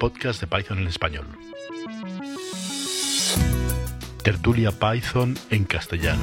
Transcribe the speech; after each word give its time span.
podcast 0.00 0.40
de 0.40 0.46
Python 0.46 0.78
en 0.78 0.86
español. 0.88 1.26
Tertulia 4.24 4.72
Python 4.72 5.38
en 5.50 5.64
castellano. 5.64 6.22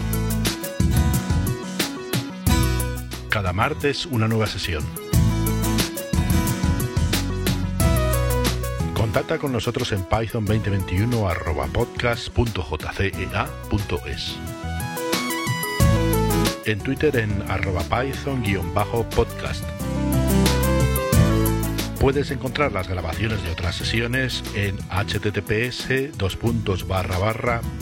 Cada 3.29 3.53
martes 3.53 4.07
una 4.07 4.27
nueva 4.27 4.47
sesión. 4.47 4.83
Contacta 8.95 9.37
con 9.37 9.51
nosotros 9.51 9.91
en 9.91 10.03
python 10.05 10.45
2021 10.45 11.29
podcast.jcea.es. 11.71 14.35
En 16.65 16.79
Twitter 16.79 17.15
en 17.17 17.43
arroba 17.43 17.83
python-podcast 17.83 19.76
Puedes 21.99 22.29
encontrar 22.29 22.71
las 22.71 22.87
grabaciones 22.87 23.43
de 23.43 23.49
otras 23.51 23.75
sesiones 23.75 24.43
en 24.55 24.77
https 24.77 25.87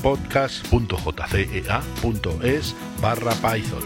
podcast.jcea.es 0.02 2.76
barra 3.02 3.34
python. 3.34 3.84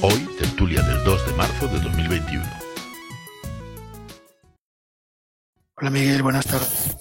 Hoy, 0.00 0.28
tertulia 0.38 0.80
del 0.82 1.02
2 1.04 1.26
de 1.26 1.32
marzo 1.34 1.66
de 1.66 1.80
2021. 1.80 2.44
Hola 5.76 5.90
Miguel, 5.90 6.22
buenas 6.22 6.46
tardes. 6.46 6.96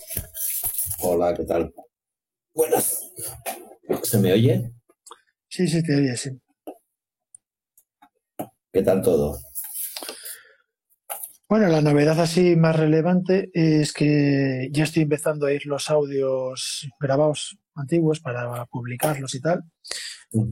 Hola, 1.01 1.35
¿qué 1.35 1.43
tal? 1.43 1.71
Buenas. 2.55 2.99
¿Se 4.01 4.17
me 4.17 4.33
oye? 4.33 4.73
Sí, 5.55 5.67
sí, 5.67 5.83
te 5.83 5.95
oye, 5.95 6.17
sí. 6.17 6.31
¿Qué 8.71 8.81
tal 8.81 9.03
todo? 9.03 9.37
Bueno, 11.47 11.67
la 11.67 11.79
novedad 11.79 12.19
así 12.19 12.55
más 12.55 12.75
relevante 12.75 13.51
es 13.53 13.93
que 13.93 14.69
ya 14.71 14.85
estoy 14.85 15.03
empezando 15.03 15.45
a 15.45 15.53
ir 15.53 15.67
los 15.67 15.91
audios 15.91 16.89
grabados 16.99 17.59
antiguos 17.75 18.19
para 18.19 18.65
publicarlos 18.65 19.35
y 19.35 19.41
tal. 19.41 19.63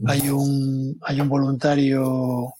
Hay 0.06 0.28
un 0.28 0.96
hay 1.02 1.20
un 1.20 1.28
voluntario 1.28 2.54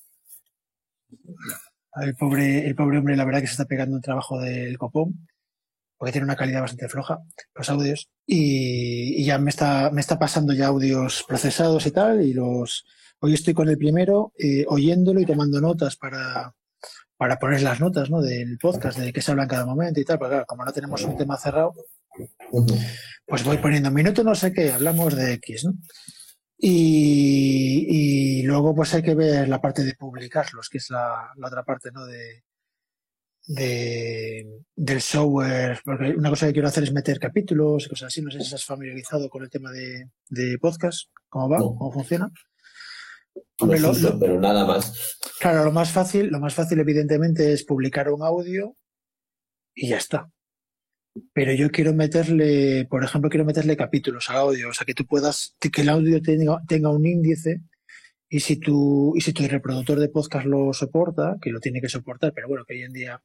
el 1.95 2.17
pobre 2.17 2.67
el 2.67 2.75
pobre 2.75 2.99
hombre 2.99 3.17
la 3.17 3.25
verdad 3.25 3.41
que 3.41 3.47
se 3.47 3.53
está 3.53 3.67
pegando 3.67 3.95
un 3.95 4.03
trabajo 4.03 4.41
del 4.41 4.77
copón 4.79 5.29
porque 6.03 6.15
tiene 6.15 6.25
una 6.25 6.35
calidad 6.35 6.63
bastante 6.63 6.89
floja 6.89 7.21
los 7.55 7.71
audios 7.71 8.11
y, 8.27 9.25
ya 9.25 9.39
me 9.39 9.51
está, 9.51 9.89
me 9.93 10.01
está 10.01 10.19
pasando 10.19 10.53
ya 10.53 10.67
audios 10.67 11.25
procesados 11.29 11.87
y 11.87 11.93
tal 11.93 12.23
y 12.23 12.35
los 12.35 12.85
hoy 13.21 13.35
estoy 13.35 13.55
con 13.55 13.69
el 13.69 13.79
primero 13.79 14.33
eh, 14.37 14.65
oyéndolo 14.67 15.21
y 15.21 15.27
tomando 15.27 15.61
notas 15.61 15.95
para, 15.95 16.57
para 17.17 17.39
poner 17.39 17.63
las 17.63 17.79
notas 17.79 18.11
¿no? 18.11 18.21
del 18.21 18.59
podcast, 18.59 18.99
de 18.99 19.13
qué 19.13 19.23
se 19.23 19.31
habla 19.31 19.45
en 19.45 19.51
cada 19.51 19.65
momento 19.65 20.01
y 20.01 20.05
tal, 20.05 20.19
porque 20.19 20.33
claro, 20.33 20.47
como 20.49 20.65
no 20.65 20.73
tenemos 20.73 21.05
un 21.05 21.17
tema 21.17 21.37
cerrado, 21.37 21.73
pues 23.25 23.45
voy 23.45 23.59
poniendo 23.59 23.93
minuto 23.93 24.25
no 24.25 24.35
sé 24.35 24.53
qué, 24.53 24.73
hablamos 24.73 25.15
de 25.15 25.35
X, 25.35 25.67
¿no? 25.67 25.75
Y, 26.59 28.41
y, 28.41 28.43
luego 28.43 28.75
pues 28.75 28.93
hay 28.95 29.05
que 29.05 29.15
ver 29.15 29.49
la 29.49 29.61
parte 29.61 29.85
de 29.85 29.95
publicarlos, 29.95 30.69
que 30.69 30.79
es 30.79 30.91
la, 30.91 31.31
la 31.37 31.47
otra 31.47 31.63
parte, 31.63 31.91
¿no? 31.93 32.07
De, 32.07 32.43
de, 33.47 34.47
del 34.75 35.01
software, 35.01 35.81
porque 35.85 36.11
una 36.11 36.31
cosa 36.31 36.47
que 36.47 36.53
quiero 36.53 36.69
hacer 36.69 36.85
es 36.85 36.93
meter 36.93 37.19
capítulos 37.19 37.87
y 37.87 37.89
cosas 37.89 38.09
así. 38.09 38.23
No 38.23 38.31
sé 38.31 38.39
si 38.39 38.45
estás 38.45 38.65
familiarizado 38.65 39.29
con 39.29 39.43
el 39.43 39.51
tema 39.51 39.71
de, 39.71 40.09
de 40.29 40.59
podcast, 40.59 41.11
cómo 41.29 41.49
va, 41.49 41.59
cómo 41.59 41.93
funciona. 41.93 42.31
pero 43.59 44.41
nada 44.41 44.65
más. 44.65 45.19
Claro, 45.41 45.65
lo 45.65 45.73
más 45.73 45.91
fácil, 45.91 46.29
lo 46.29 46.41
más 46.41 46.55
fácil 46.55 46.79
evidentemente 46.81 47.53
es 47.53 47.65
publicar 47.65 48.11
un 48.11 48.23
audio 48.23 48.77
y 49.75 49.89
ya 49.89 49.97
está. 49.97 50.31
Pero 51.35 51.53
yo 51.53 51.71
quiero 51.71 51.93
meterle, 51.93 52.87
por 52.89 53.05
ejemplo, 53.05 53.29
quiero 53.29 53.45
meterle 53.45 53.77
capítulos 53.77 54.31
al 54.31 54.37
audio, 54.37 54.71
o 54.71 54.73
sea, 54.73 54.87
que 54.87 54.95
tú 54.95 55.07
puedas, 55.07 55.57
que 55.61 55.83
el 55.83 55.91
audio 55.91 56.23
tenga, 56.23 56.63
tenga 56.67 56.91
un 56.91 57.05
índice 57.05 57.61
y 58.33 58.41
si 58.41 58.57
tu, 58.57 59.13
y 59.15 59.21
si 59.21 59.35
tu 59.35 59.47
reproductor 59.47 60.01
de 60.01 60.09
podcast 60.09 60.47
lo 60.47 60.73
soporta, 60.73 61.37
que 61.39 61.51
lo 61.51 61.61
tiene 61.61 61.83
que 61.83 61.91
soportar, 61.91 62.33
pero 62.35 62.49
bueno, 62.49 62.65
que 62.67 62.73
hoy 62.73 62.83
en 62.83 62.93
día 62.95 63.23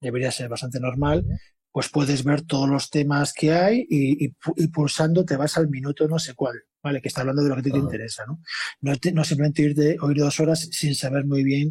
debería 0.00 0.30
ser 0.30 0.48
bastante 0.48 0.80
normal, 0.80 1.26
pues 1.70 1.90
puedes 1.90 2.24
ver 2.24 2.40
todos 2.40 2.66
los 2.66 2.88
temas 2.88 3.34
que 3.34 3.52
hay 3.52 3.86
y, 3.90 4.30
pulsando 4.68 5.26
te 5.26 5.36
vas 5.36 5.58
al 5.58 5.68
minuto 5.68 6.08
no 6.08 6.18
sé 6.18 6.32
cuál, 6.32 6.54
¿vale? 6.82 7.02
Que 7.02 7.08
está 7.08 7.20
hablando 7.20 7.42
de 7.42 7.50
lo 7.50 7.56
que 7.56 7.64
te, 7.64 7.70
te 7.70 7.76
interesa, 7.76 8.24
¿no? 8.26 8.40
No, 8.80 8.94
no 9.12 9.24
simplemente 9.24 9.60
ir 9.60 9.74
de, 9.74 9.98
oír 10.00 10.16
dos 10.16 10.40
horas 10.40 10.66
sin 10.72 10.94
saber 10.94 11.26
muy 11.26 11.44
bien 11.44 11.70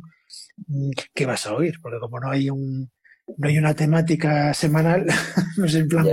mm, 0.67 0.91
qué 1.12 1.25
vas 1.25 1.47
a 1.47 1.56
oír, 1.56 1.79
porque 1.81 1.97
como 2.00 2.19
no 2.19 2.29
hay 2.29 2.52
un, 2.52 2.91
no 3.35 3.47
hay 3.47 3.57
una 3.57 3.73
temática 3.73 4.53
semanal, 4.53 5.07
no 5.57 5.67
sé, 5.67 5.79
en 5.79 5.88
plan. 5.88 6.06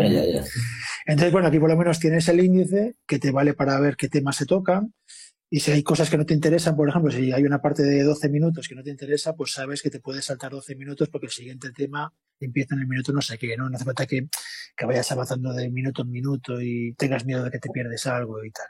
Entonces, 1.05 1.33
bueno, 1.33 1.49
aquí 1.49 1.59
por 1.59 1.69
lo 1.69 1.77
menos 1.77 2.01
tienes 2.01 2.27
el 2.29 2.43
índice 2.43 2.95
que 3.07 3.19
te 3.19 3.31
vale 3.31 3.53
para 3.53 3.79
ver 3.79 3.97
qué 3.97 4.09
temas 4.09 4.37
se 4.37 4.47
tocan 4.47 4.95
y 5.55 5.61
si 5.61 5.71
hay 5.71 5.83
cosas 5.83 6.09
que 6.09 6.17
no 6.17 6.25
te 6.25 6.33
interesan, 6.33 6.75
por 6.75 6.89
ejemplo, 6.89 7.11
si 7.11 7.31
hay 7.31 7.43
una 7.45 7.61
parte 7.61 7.83
de 7.83 8.03
12 8.03 8.31
minutos 8.31 8.67
que 8.67 8.75
no 8.75 8.83
te 8.83 8.89
interesa, 8.89 9.35
pues 9.37 9.53
sabes 9.53 9.83
que 9.83 9.91
te 9.91 10.01
puedes 10.01 10.25
saltar 10.25 10.51
12 10.51 10.77
minutos 10.77 11.11
porque 11.11 11.27
el 11.27 11.31
siguiente 11.31 11.71
tema 11.73 12.11
empieza 12.41 12.75
en 12.75 12.81
el 12.81 12.87
minuto 12.87 13.13
no 13.13 13.21
sé 13.21 13.37
qué, 13.37 13.55
¿no? 13.55 13.69
No 13.69 13.77
hace 13.77 13.85
falta 13.85 14.07
que, 14.07 14.29
que 14.75 14.87
vayas 14.87 15.13
avanzando 15.13 15.53
de 15.53 15.69
minuto 15.69 16.01
en 16.01 16.11
minuto 16.11 16.59
y 16.59 16.95
tengas 16.95 17.27
miedo 17.27 17.45
de 17.45 17.51
que 17.51 17.59
te 17.59 17.69
pierdes 17.69 18.07
algo 18.07 18.43
y 18.43 18.51
tal. 18.51 18.65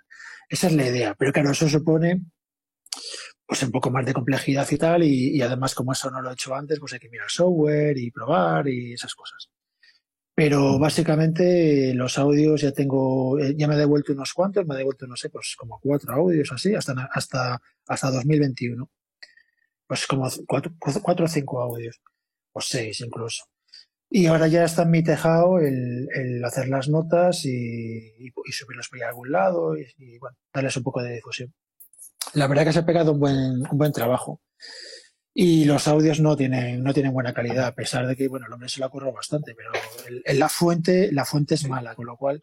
Esa 0.49 0.67
es 0.67 0.73
la 0.73 0.89
idea. 0.89 1.15
Pero 1.15 1.33
claro, 1.33 1.53
eso 1.53 1.69
supone 1.69 2.21
pues 3.47 3.63
un 3.63 3.71
poco 3.71 3.93
más 3.93 4.05
de 4.05 4.13
complejidad 4.13 4.67
y 4.69 4.77
tal, 4.77 5.05
y, 5.05 5.37
y 5.37 5.41
además 5.41 5.77
como 5.77 5.93
eso 5.93 6.11
no 6.11 6.21
lo 6.21 6.31
he 6.31 6.33
hecho 6.33 6.53
antes, 6.53 6.81
pues 6.81 6.95
hay 6.95 6.99
que 6.99 7.11
mirar 7.11 7.31
software 7.31 7.97
y 7.97 8.11
probar 8.11 8.67
y 8.67 8.95
esas 8.95 9.15
cosas. 9.15 9.52
Pero 10.35 10.79
básicamente 10.79 11.93
los 11.95 12.17
audios 12.19 12.63
ya 12.63 12.73
tengo, 12.73 13.39
eh, 13.39 13.55
ya 13.57 13.69
me 13.69 13.75
he 13.75 13.79
devuelto 13.79 14.13
unos 14.13 14.33
cuantos, 14.33 14.67
me 14.67 14.75
he 14.75 14.79
devuelto, 14.79 15.07
no 15.07 15.17
sé, 15.17 15.29
pues 15.29 15.55
como 15.59 15.79
cuatro 15.79 16.15
audios 16.15 16.51
así, 16.53 16.75
hasta, 16.75 16.95
hasta, 17.13 17.61
hasta 17.87 18.11
2021. 18.11 18.91
Pues 19.87 20.07
como 20.07 20.29
cuatro, 20.47 20.73
cuatro 21.03 21.27
o 21.27 21.29
cinco 21.29 21.61
audios, 21.61 22.01
o 22.53 22.61
seis 22.61 23.01
incluso. 23.01 23.45
Y 24.15 24.27
ahora 24.27 24.47
ya 24.47 24.65
está 24.65 24.83
en 24.83 24.91
mi 24.91 25.03
tejado 25.03 25.59
el, 25.59 26.07
el 26.15 26.45
hacer 26.45 26.69
las 26.69 26.89
notas 26.89 27.45
y, 27.47 28.13
y, 28.19 28.53
subirlos 28.53 28.89
por 28.89 29.03
algún 29.03 29.33
lado 29.33 29.77
y, 29.77 29.87
y, 29.97 30.19
bueno, 30.19 30.37
darles 30.53 30.77
un 30.77 30.83
poco 30.83 31.03
de 31.03 31.15
difusión. 31.15 31.55
La 32.35 32.47
verdad 32.47 32.65
que 32.65 32.73
se 32.73 32.81
ha 32.81 32.87
pegado 32.87 33.13
un 33.13 33.21
buen, 33.21 33.67
un 33.71 33.79
buen 33.79 33.93
trabajo. 33.93 34.43
Y 35.35 35.65
los 35.65 35.89
audios 35.89 36.21
no 36.21 36.37
tienen, 36.37 36.83
no 36.83 36.93
tienen 36.93 37.13
buena 37.13 37.33
calidad, 37.33 37.67
a 37.67 37.75
pesar 37.75 38.07
de 38.07 38.15
que, 38.15 38.29
bueno, 38.29 38.47
el 38.47 38.53
hombre 38.53 38.69
se 38.69 38.81
lo 38.81 38.87
ocurrido 38.87 39.13
bastante, 39.13 39.55
pero 39.55 39.71
el, 40.25 40.39
la 40.39 40.49
fuente, 40.49 41.11
la 41.11 41.25
fuente 41.25 41.55
es 41.55 41.67
mala, 41.69 41.95
con 41.95 42.07
lo 42.07 42.17
cual, 42.19 42.43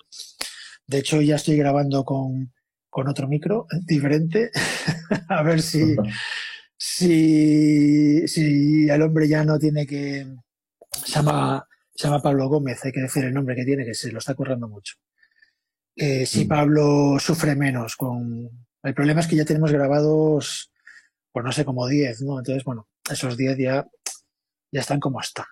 de 0.88 0.98
hecho, 0.98 1.22
ya 1.22 1.36
estoy 1.36 1.56
grabando 1.58 2.04
con, 2.04 2.52
con 2.90 3.08
otro 3.08 3.28
micro 3.28 3.68
diferente, 3.86 4.50
a 5.30 5.44
ver 5.44 5.62
si, 5.62 5.96
si, 6.78 8.28
si 8.28 8.90
el 8.90 9.02
hombre 9.04 9.28
ya 9.28 9.44
no 9.44 9.60
tiene 9.60 9.86
que, 9.86 10.26
se 10.92 11.12
llama, 11.12 11.68
se 11.94 12.08
llama 12.08 12.24
Pablo 12.24 12.50
Gómez, 12.50 12.84
hay 12.84 12.92
que 12.92 13.02
decir 13.02 13.24
el 13.24 13.34
nombre 13.34 13.56
que 13.56 13.66
tiene, 13.66 13.86
que 13.86 13.94
se 13.94 14.12
lo 14.12 14.18
está 14.18 14.34
currando 14.34 14.68
mucho. 14.68 14.96
Eh, 15.96 16.26
si 16.26 16.46
mm. 16.46 16.48
Pablo 16.48 17.18
sufre 17.20 17.56
menos 17.56 17.96
con, 17.96 18.50
el 18.82 18.94
problema 18.94 19.20
es 19.20 19.28
que 19.28 19.36
ya 19.36 19.46
tenemos 19.46 19.72
grabados 19.72 20.72
pues 21.32 21.46
no 21.46 21.52
sé, 21.52 21.66
como 21.66 21.88
10, 21.88 22.22
¿no? 22.24 22.40
Entonces, 22.40 22.64
bueno, 22.64 22.88
esos 23.10 23.38
10 23.38 23.58
ya, 23.58 23.88
ya 24.72 24.82
están 24.82 25.00
como 25.00 25.20
están. 25.20 25.46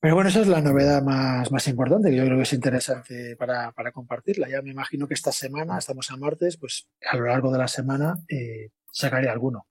Pero 0.00 0.16
bueno, 0.16 0.30
esa 0.30 0.40
es 0.40 0.48
la 0.48 0.60
novedad 0.60 1.00
más, 1.00 1.52
más 1.52 1.68
importante, 1.68 2.10
que 2.10 2.16
yo 2.16 2.24
creo 2.24 2.36
que 2.36 2.42
es 2.42 2.52
interesante 2.52 3.36
para, 3.36 3.70
para, 3.70 3.92
compartirla. 3.92 4.48
Ya 4.48 4.60
me 4.60 4.72
imagino 4.72 5.06
que 5.06 5.14
esta 5.14 5.30
semana, 5.30 5.78
estamos 5.78 6.10
a 6.10 6.16
martes, 6.16 6.56
pues 6.56 6.88
a 7.08 7.16
lo 7.16 7.26
largo 7.26 7.52
de 7.52 7.58
la 7.58 7.68
semana 7.68 8.16
eh, 8.28 8.70
sacaré 8.90 9.28
alguno. 9.28 9.68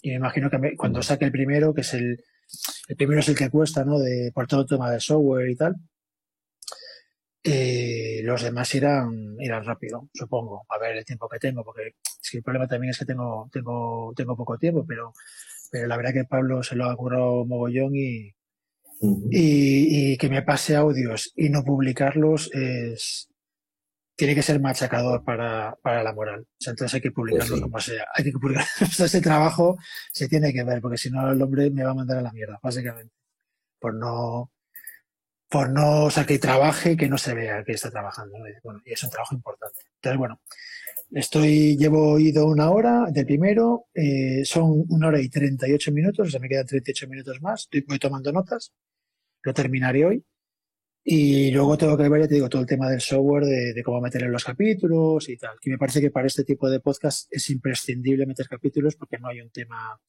Y 0.00 0.10
me 0.10 0.16
imagino 0.16 0.48
que 0.48 0.74
cuando 0.76 1.02
saque 1.02 1.26
el 1.26 1.32
primero, 1.32 1.74
que 1.74 1.82
es 1.82 1.92
el, 1.92 2.24
el 2.88 2.96
primero 2.96 3.20
es 3.20 3.28
el 3.28 3.36
que 3.36 3.50
cuesta, 3.50 3.84
¿no? 3.84 3.98
De, 3.98 4.32
por 4.34 4.46
todo 4.46 4.62
el 4.62 4.66
tema 4.66 4.90
de 4.90 5.00
software 5.00 5.50
y 5.50 5.56
tal, 5.56 5.74
eh, 7.46 8.22
los 8.24 8.42
demás 8.42 8.74
irán, 8.74 9.36
irán 9.38 9.64
rápido, 9.64 10.08
supongo, 10.14 10.64
a 10.68 10.78
ver 10.78 10.96
el 10.96 11.04
tiempo 11.04 11.28
que 11.28 11.38
tengo, 11.38 11.62
porque 11.62 11.94
es 12.22 12.30
que 12.30 12.38
el 12.38 12.42
problema 12.42 12.66
también 12.66 12.90
es 12.90 12.98
que 12.98 13.04
tengo, 13.04 13.50
tengo, 13.52 14.14
tengo 14.16 14.34
poco 14.34 14.56
tiempo, 14.56 14.84
pero, 14.88 15.12
pero 15.70 15.86
la 15.86 15.98
verdad 15.98 16.14
que 16.14 16.24
Pablo 16.24 16.62
se 16.62 16.74
lo 16.74 16.86
ha 16.86 16.96
currado 16.96 17.44
mogollón 17.44 17.94
y, 17.94 18.34
y, 19.30 20.12
y, 20.12 20.16
que 20.16 20.30
me 20.30 20.42
pase 20.42 20.74
audios 20.74 21.32
y 21.36 21.50
no 21.50 21.64
publicarlos 21.64 22.50
es, 22.54 23.28
tiene 24.16 24.34
que 24.34 24.42
ser 24.42 24.60
machacador 24.60 25.22
para, 25.24 25.76
para 25.82 26.02
la 26.02 26.14
moral. 26.14 26.40
O 26.40 26.56
sea, 26.58 26.70
entonces 26.70 26.94
hay 26.94 27.00
que 27.00 27.10
publicarlo 27.10 27.50
pues 27.50 27.62
como 27.62 27.80
sea. 27.80 28.06
Hay 28.14 28.24
que 28.24 28.32
publicar. 28.32 28.64
ese 28.80 29.20
trabajo 29.20 29.76
se 30.12 30.28
tiene 30.28 30.52
que 30.52 30.64
ver, 30.64 30.80
porque 30.80 30.96
si 30.96 31.10
no 31.10 31.30
el 31.30 31.42
hombre 31.42 31.70
me 31.70 31.84
va 31.84 31.90
a 31.90 31.94
mandar 31.94 32.18
a 32.18 32.22
la 32.22 32.32
mierda, 32.32 32.58
básicamente. 32.62 33.12
Por 33.78 33.94
no, 33.94 34.50
por 35.48 35.70
no, 35.70 36.04
o 36.04 36.10
sea, 36.10 36.26
que 36.26 36.38
trabaje 36.38 36.96
que 36.96 37.08
no 37.08 37.18
se 37.18 37.34
vea 37.34 37.64
que 37.64 37.72
está 37.72 37.90
trabajando. 37.90 38.38
Bueno, 38.62 38.80
y 38.84 38.92
es 38.92 39.02
un 39.02 39.10
trabajo 39.10 39.34
importante. 39.34 39.80
Entonces, 39.96 40.18
bueno, 40.18 40.40
Estoy, 41.14 41.76
llevo 41.76 42.12
oído 42.12 42.46
una 42.46 42.70
hora 42.70 43.06
del 43.08 43.24
primero, 43.24 43.86
eh, 43.94 44.44
son 44.44 44.84
una 44.88 45.08
hora 45.08 45.20
y 45.20 45.28
38 45.28 45.92
minutos, 45.92 46.26
o 46.26 46.30
sea, 46.30 46.40
me 46.40 46.48
quedan 46.48 46.66
38 46.66 47.06
minutos 47.08 47.40
más, 47.40 47.62
estoy, 47.62 47.84
voy 47.86 48.00
tomando 48.00 48.32
notas, 48.32 48.72
lo 49.42 49.54
terminaré 49.54 50.04
hoy. 50.04 50.24
Y 51.04 51.50
luego 51.52 51.78
tengo 51.78 51.96
que 51.96 52.08
ver, 52.08 52.22
ya 52.22 52.28
te 52.28 52.34
digo, 52.34 52.48
todo 52.48 52.62
el 52.62 52.66
tema 52.66 52.90
del 52.90 53.00
software, 53.00 53.44
de, 53.44 53.82
cómo 53.84 54.00
meter 54.00 54.24
en 54.24 54.32
los 54.32 54.42
capítulos 54.42 55.28
y 55.28 55.36
tal. 55.36 55.56
Que 55.60 55.70
me 55.70 55.78
parece 55.78 56.00
que 56.00 56.10
para 56.10 56.26
este 56.26 56.44
tipo 56.44 56.68
de 56.68 56.80
podcast 56.80 57.28
es 57.30 57.50
imprescindible 57.50 58.26
meter 58.26 58.48
capítulos 58.48 58.96
porque 58.96 59.18
no 59.18 59.28
hay 59.28 59.40
un 59.40 59.50
tema. 59.50 60.00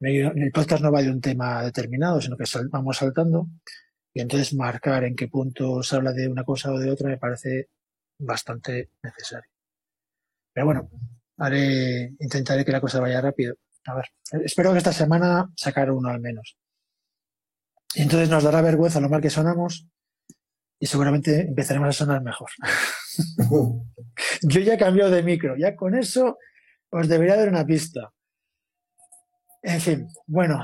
El 0.00 0.50
podcast 0.50 0.82
no 0.82 0.90
va 0.90 1.02
de 1.02 1.10
un 1.10 1.20
tema 1.20 1.62
determinado, 1.62 2.20
sino 2.20 2.36
que 2.36 2.44
vamos 2.70 2.96
saltando. 2.96 3.48
Y 4.14 4.20
entonces 4.20 4.54
marcar 4.54 5.04
en 5.04 5.16
qué 5.16 5.28
punto 5.28 5.82
se 5.82 5.96
habla 5.96 6.12
de 6.12 6.28
una 6.28 6.44
cosa 6.44 6.72
o 6.72 6.78
de 6.78 6.90
otra 6.90 7.08
me 7.08 7.18
parece 7.18 7.68
bastante 8.18 8.90
necesario. 9.02 9.50
Pero 10.52 10.66
bueno, 10.66 10.90
haré, 11.38 12.14
intentaré 12.18 12.64
que 12.64 12.72
la 12.72 12.80
cosa 12.80 13.00
vaya 13.00 13.20
rápido. 13.20 13.54
A 13.86 13.94
ver, 13.94 14.04
espero 14.44 14.72
que 14.72 14.78
esta 14.78 14.92
semana 14.92 15.50
sacar 15.56 15.90
uno 15.90 16.08
al 16.08 16.20
menos. 16.20 16.56
Y 17.94 18.02
entonces 18.02 18.28
nos 18.28 18.44
dará 18.44 18.62
vergüenza 18.62 19.00
lo 19.00 19.08
mal 19.08 19.20
que 19.20 19.30
sonamos 19.30 19.86
y 20.78 20.86
seguramente 20.86 21.42
empezaremos 21.42 21.88
a 21.88 21.92
sonar 21.92 22.22
mejor. 22.22 22.50
Yo 24.42 24.60
ya 24.60 24.74
he 24.74 24.78
cambiado 24.78 25.10
de 25.10 25.22
micro, 25.22 25.56
ya 25.56 25.76
con 25.76 25.94
eso 25.94 26.38
os 26.90 27.08
debería 27.08 27.36
dar 27.36 27.48
una 27.48 27.64
pista. 27.64 28.12
En 29.62 29.80
fin, 29.80 30.08
bueno, 30.26 30.60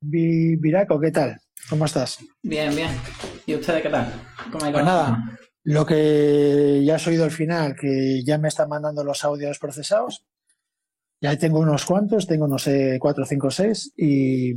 Viraco, 0.00 1.00
¿qué 1.00 1.10
tal? 1.10 1.40
¿Cómo 1.68 1.84
estás? 1.84 2.18
Bien, 2.42 2.74
bien. 2.74 2.90
¿Y 3.44 3.54
ustedes 3.54 3.82
qué 3.82 3.88
tal? 3.88 4.12
¿Cómo 4.52 4.70
pues 4.70 4.84
nada, 4.84 5.38
lo 5.64 5.84
que 5.84 6.82
ya 6.84 6.94
has 6.94 7.06
oído 7.08 7.24
al 7.24 7.32
final, 7.32 7.74
que 7.74 8.22
ya 8.24 8.38
me 8.38 8.46
están 8.46 8.68
mandando 8.68 9.02
los 9.02 9.24
audios 9.24 9.58
procesados. 9.58 10.24
Ya 11.20 11.36
tengo 11.36 11.58
unos 11.58 11.84
cuantos, 11.84 12.28
tengo 12.28 12.46
no 12.46 12.56
sé, 12.56 12.98
cuatro, 13.00 13.24
cinco, 13.24 13.50
seis, 13.50 13.92
y, 13.96 14.54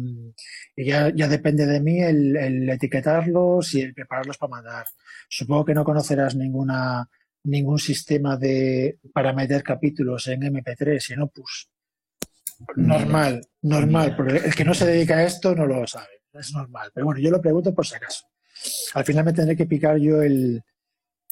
ya, 0.78 1.12
ya, 1.16 1.28
depende 1.28 1.66
de 1.66 1.80
mí 1.80 2.00
el, 2.00 2.70
etiquetarlos 2.70 3.74
y 3.74 3.82
el 3.82 3.96
prepararlos 3.96 4.38
para 4.38 4.52
mandar. 4.52 4.86
Supongo 5.28 5.66
que 5.66 5.74
no 5.74 5.84
conocerás 5.84 6.36
ninguna, 6.36 7.10
ningún 7.46 7.80
sistema 7.80 8.38
de, 8.38 9.00
para 9.12 9.34
meter 9.34 9.64
capítulos 9.64 10.28
en 10.28 10.42
MP3 10.42 11.10
y 11.10 11.14
en 11.14 11.22
Opus. 11.24 11.72
Normal, 12.76 13.42
normal, 13.64 14.16
porque 14.16 14.38
el 14.38 14.54
que 14.54 14.66
no 14.66 14.76
se 14.76 14.86
dedica 14.86 15.16
a 15.16 15.24
esto 15.24 15.56
no 15.56 15.66
lo 15.66 15.88
sabe, 15.88 16.19
es 16.34 16.54
normal. 16.54 16.92
Pero 16.94 17.06
bueno, 17.06 17.22
yo 17.22 17.32
lo 17.32 17.42
pregunto 17.42 17.74
por 17.74 17.86
si 17.86 17.96
acaso. 17.96 18.26
Al 18.94 19.06
final 19.06 19.26
me 19.26 19.34
tendré 19.34 19.56
que 19.56 19.66
picar 19.66 19.98
yo 19.98 20.22
el, 20.22 20.64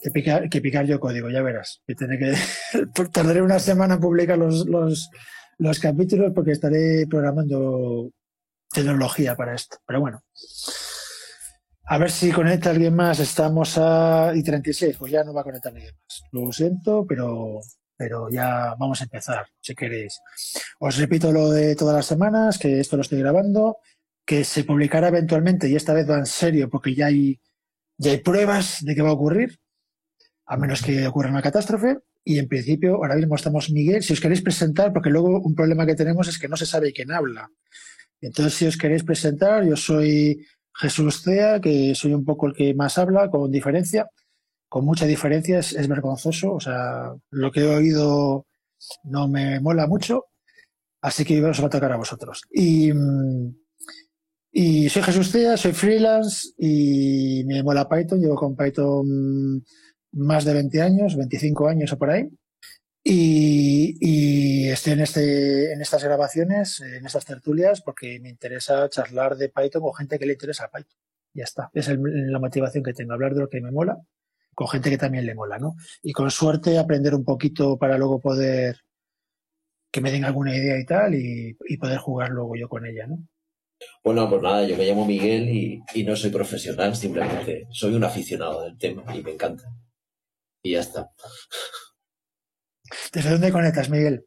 que 0.01 0.11
picar, 0.11 0.49
que 0.49 0.61
picar 0.61 0.85
yo 0.85 0.99
código, 0.99 1.29
ya 1.29 1.41
verás. 1.41 1.81
Que 1.85 1.95
tener 1.95 2.19
que 2.93 3.05
tardaré 3.05 3.41
una 3.41 3.59
semana 3.59 3.95
en 3.95 3.99
publicar 3.99 4.37
los, 4.37 4.65
los, 4.67 5.09
los 5.57 5.79
capítulos 5.79 6.31
porque 6.33 6.51
estaré 6.51 7.07
programando 7.07 8.11
tecnología 8.71 9.35
para 9.35 9.55
esto. 9.55 9.77
Pero 9.85 10.01
bueno. 10.01 10.21
A 11.89 11.97
ver 11.97 12.11
si 12.11 12.31
conecta 12.31 12.69
alguien 12.69 12.95
más. 12.95 13.19
Estamos 13.19 13.77
a 13.77 14.33
y 14.35 14.43
36, 14.43 14.97
pues 14.97 15.11
ya 15.11 15.23
no 15.23 15.33
va 15.33 15.41
a 15.41 15.45
conectar 15.45 15.73
nadie 15.73 15.93
más. 15.93 16.23
Lo 16.31 16.51
siento, 16.51 17.05
pero, 17.07 17.61
pero 17.95 18.29
ya 18.29 18.75
vamos 18.77 18.99
a 18.99 19.05
empezar, 19.05 19.47
si 19.61 19.73
queréis. 19.73 20.19
Os 20.79 20.97
repito 20.97 21.31
lo 21.31 21.49
de 21.49 21.75
todas 21.75 21.95
las 21.95 22.05
semanas, 22.05 22.57
que 22.57 22.81
esto 22.81 22.97
lo 22.97 23.03
estoy 23.03 23.19
grabando, 23.19 23.77
que 24.27 24.43
se 24.43 24.65
publicará 24.65 25.07
eventualmente, 25.07 25.69
y 25.69 25.75
esta 25.77 25.93
vez 25.93 26.07
va 26.07 26.17
en 26.19 26.25
serio, 26.25 26.69
porque 26.69 26.93
ya 26.93 27.05
hay, 27.07 27.39
ya 27.97 28.11
hay 28.11 28.17
pruebas 28.17 28.83
de 28.83 28.93
que 28.93 29.01
va 29.01 29.09
a 29.09 29.13
ocurrir 29.13 29.57
a 30.47 30.57
menos 30.57 30.81
que 30.81 31.07
ocurra 31.07 31.29
una 31.29 31.41
catástrofe. 31.41 31.99
Y 32.23 32.39
en 32.39 32.47
principio, 32.47 32.95
ahora 32.95 33.15
mismo 33.15 33.35
estamos 33.35 33.71
Miguel. 33.71 34.03
Si 34.03 34.11
os 34.13 34.19
queréis 34.19 34.41
presentar, 34.41 34.91
porque 34.91 35.09
luego 35.09 35.39
un 35.39 35.55
problema 35.55 35.85
que 35.85 35.95
tenemos 35.95 36.27
es 36.27 36.37
que 36.37 36.49
no 36.49 36.57
se 36.57 36.65
sabe 36.65 36.91
quién 36.91 37.11
habla. 37.11 37.49
Entonces, 38.19 38.53
si 38.53 38.65
os 38.65 38.77
queréis 38.77 39.03
presentar, 39.03 39.65
yo 39.65 39.77
soy 39.77 40.45
Jesús 40.73 41.21
Cea, 41.23 41.61
que 41.61 41.95
soy 41.95 42.13
un 42.13 42.25
poco 42.25 42.47
el 42.47 42.53
que 42.53 42.73
más 42.73 42.97
habla, 42.97 43.29
con 43.29 43.49
diferencia, 43.49 44.09
con 44.67 44.83
mucha 44.83 45.05
diferencia, 45.05 45.59
es, 45.59 45.87
vergonzoso. 45.87 46.53
O 46.53 46.59
sea, 46.59 47.13
lo 47.29 47.51
que 47.51 47.61
he 47.61 47.67
oído 47.67 48.45
no 49.03 49.29
me 49.29 49.61
mola 49.61 49.87
mucho. 49.87 50.25
Así 51.01 51.23
que 51.23 51.41
os 51.41 51.61
va 51.61 51.67
a 51.67 51.69
tocar 51.69 51.93
a 51.93 51.97
vosotros. 51.97 52.41
Y, 52.51 52.91
y 54.59 54.89
soy 54.89 55.03
Jesús 55.03 55.31
Cea, 55.31 55.55
soy 55.55 55.71
freelance 55.71 56.49
y 56.57 57.43
me 57.45 57.61
mola 57.61 57.87
Python. 57.87 58.19
Llevo 58.19 58.33
con 58.33 58.55
Python 58.55 59.63
más 60.13 60.45
de 60.45 60.53
20 60.53 60.81
años, 60.81 61.15
25 61.15 61.67
años 61.67 61.93
o 61.93 61.97
por 61.99 62.09
ahí. 62.09 62.27
Y, 63.03 64.67
estoy 64.67 64.93
en, 64.93 65.01
este, 65.01 65.73
en 65.73 65.79
estas 65.79 66.03
grabaciones, 66.03 66.79
en 66.79 67.05
estas 67.05 67.23
tertulias, 67.23 67.81
porque 67.81 68.19
me 68.19 68.29
interesa 68.29 68.89
charlar 68.89 69.37
de 69.37 69.49
Python 69.49 69.83
con 69.83 69.93
gente 69.93 70.17
que 70.17 70.25
le 70.25 70.33
interesa 70.33 70.71
Python. 70.73 70.97
Ya 71.35 71.43
está. 71.43 71.69
Esa 71.75 71.91
es 71.91 71.99
la 72.01 72.39
motivación 72.39 72.83
que 72.83 72.93
tengo, 72.93 73.13
hablar 73.13 73.35
de 73.35 73.41
lo 73.41 73.49
que 73.49 73.61
me 73.61 73.71
mola 73.71 74.01
con 74.55 74.67
gente 74.69 74.89
que 74.89 74.97
también 74.97 75.27
le 75.27 75.35
mola, 75.35 75.59
¿no? 75.59 75.75
Y 76.01 76.13
con 76.13 76.31
suerte 76.31 76.79
aprender 76.79 77.13
un 77.13 77.23
poquito 77.23 77.77
para 77.77 77.95
luego 77.95 78.19
poder 78.19 78.77
que 79.91 80.01
me 80.01 80.11
den 80.11 80.25
alguna 80.25 80.55
idea 80.55 80.79
y 80.79 80.85
tal 80.85 81.13
y, 81.13 81.55
poder 81.79 81.99
jugar 81.99 82.31
luego 82.31 82.55
yo 82.55 82.67
con 82.67 82.87
ella, 82.87 83.05
¿no? 83.05 83.19
Bueno, 84.03 84.29
pues 84.29 84.41
nada, 84.41 84.65
yo 84.65 84.77
me 84.77 84.85
llamo 84.85 85.05
Miguel 85.05 85.49
y, 85.49 85.81
y 85.93 86.03
no 86.03 86.15
soy 86.15 86.29
profesional, 86.29 86.95
simplemente 86.95 87.67
soy 87.71 87.93
un 87.93 88.03
aficionado 88.03 88.63
del 88.63 88.77
tema 88.77 89.03
y 89.15 89.21
me 89.21 89.31
encanta 89.31 89.65
y 90.63 90.71
ya 90.71 90.79
está. 90.81 91.11
¿Desde 93.13 93.31
dónde 93.31 93.51
conectas, 93.51 93.89
Miguel? 93.89 94.25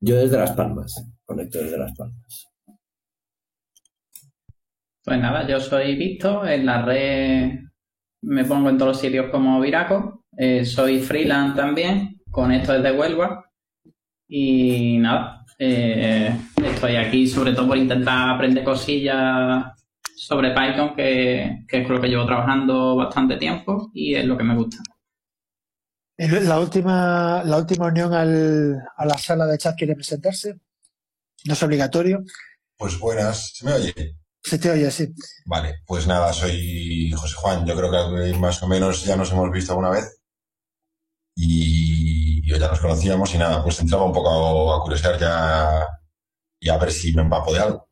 Yo 0.00 0.16
desde 0.16 0.38
Las 0.38 0.52
Palmas, 0.52 1.04
conecto 1.24 1.58
desde 1.58 1.78
Las 1.78 1.96
Palmas. 1.96 2.46
Pues 5.04 5.20
nada, 5.20 5.46
yo 5.48 5.58
soy 5.58 5.96
Víctor, 5.96 6.48
en 6.48 6.66
la 6.66 6.84
red 6.84 7.50
me 8.22 8.44
pongo 8.44 8.68
en 8.68 8.78
todos 8.78 8.92
los 8.92 9.00
sitios 9.00 9.30
como 9.30 9.60
Viraco, 9.60 10.24
eh, 10.36 10.64
soy 10.64 11.00
freelance 11.00 11.56
también, 11.56 12.20
conecto 12.30 12.72
desde 12.72 12.96
Huelva 12.96 13.44
y 14.28 14.98
nada, 14.98 15.44
eh, 15.58 16.36
estoy 16.78 16.96
aquí 16.96 17.26
sobre 17.26 17.52
todo 17.52 17.66
por 17.66 17.76
intentar 17.76 18.30
aprender 18.30 18.62
cosillas 18.62 19.64
sobre 20.16 20.50
Python, 20.50 20.94
que, 20.94 21.64
que 21.66 21.82
es 21.82 21.88
lo 21.88 22.00
que 22.00 22.08
llevo 22.08 22.26
trabajando 22.26 22.96
bastante 22.96 23.36
tiempo 23.36 23.90
y 23.92 24.14
es 24.14 24.24
lo 24.24 24.38
que 24.38 24.44
me 24.44 24.54
gusta. 24.54 24.78
La 26.16 26.58
última, 26.58 27.42
la 27.44 27.56
última 27.58 27.86
unión 27.86 28.12
al, 28.14 28.80
a 28.96 29.06
la 29.06 29.18
sala 29.18 29.46
de 29.46 29.58
chat 29.58 29.76
quiere 29.76 29.94
presentarse. 29.94 30.54
No 31.44 31.52
es 31.52 31.62
obligatorio. 31.62 32.24
Pues 32.76 32.98
buenas, 32.98 33.52
¿se 33.54 33.64
me 33.64 33.72
oye? 33.72 34.16
Se 34.42 34.58
te 34.58 34.70
oye, 34.70 34.90
sí. 34.90 35.12
Vale, 35.46 35.76
pues 35.86 36.06
nada, 36.06 36.32
soy 36.32 37.10
José 37.12 37.34
Juan. 37.36 37.66
Yo 37.66 37.76
creo 37.76 37.90
que 37.90 38.38
más 38.38 38.62
o 38.62 38.68
menos 38.68 39.04
ya 39.04 39.16
nos 39.16 39.32
hemos 39.32 39.50
visto 39.50 39.72
alguna 39.72 39.90
vez. 39.90 40.20
Y, 41.36 42.48
ya 42.48 42.68
nos 42.68 42.80
conocíamos 42.80 43.34
y 43.34 43.38
nada, 43.38 43.62
pues 43.62 43.78
entraba 43.80 44.04
un 44.04 44.12
poco 44.12 44.74
a 44.74 44.82
curiosear 44.82 45.18
ya 45.18 45.97
y 46.60 46.68
a 46.68 46.78
ver 46.78 46.90
si 46.92 47.12
me 47.12 47.22
empapo 47.22 47.52
de 47.52 47.60
algo. 47.60 47.88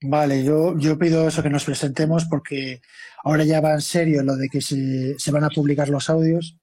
Vale, 0.00 0.44
yo, 0.44 0.78
yo 0.78 0.96
pido 0.96 1.26
eso 1.26 1.42
que 1.42 1.50
nos 1.50 1.64
presentemos 1.64 2.24
porque 2.26 2.80
ahora 3.24 3.44
ya 3.44 3.60
va 3.60 3.72
en 3.72 3.80
serio 3.80 4.22
lo 4.22 4.36
de 4.36 4.48
que 4.48 4.60
se, 4.60 5.18
se 5.18 5.30
van 5.32 5.44
a 5.44 5.50
publicar 5.50 5.88
los 5.88 6.08
audios 6.08 6.56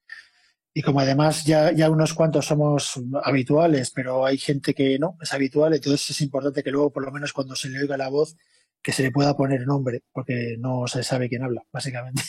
y 0.78 0.82
como 0.82 1.00
además 1.00 1.46
ya, 1.46 1.72
ya 1.72 1.90
unos 1.90 2.14
cuantos 2.14 2.48
somos 2.48 3.00
habituales, 3.24 3.92
pero 3.92 4.26
hay 4.26 4.38
gente 4.38 4.74
que 4.74 5.00
no 5.00 5.18
es 5.22 5.32
habitual, 5.32 5.74
entonces 5.74 6.10
es 6.10 6.20
importante 6.20 6.64
que 6.64 6.72
luego, 6.72 6.92
por 6.92 7.06
lo 7.06 7.14
menos 7.14 7.32
cuando 7.32 7.56
se 7.56 7.70
le 7.70 7.80
oiga 7.80 7.96
la 7.96 8.10
voz, 8.10 8.36
que 8.84 8.92
se 8.92 9.02
le 9.02 9.12
pueda 9.12 9.38
poner 9.38 9.66
nombre, 9.66 10.04
porque 10.12 10.58
no 10.60 10.86
se 10.88 11.02
sabe 11.02 11.30
quién 11.30 11.44
habla, 11.44 11.64
básicamente. 11.72 12.24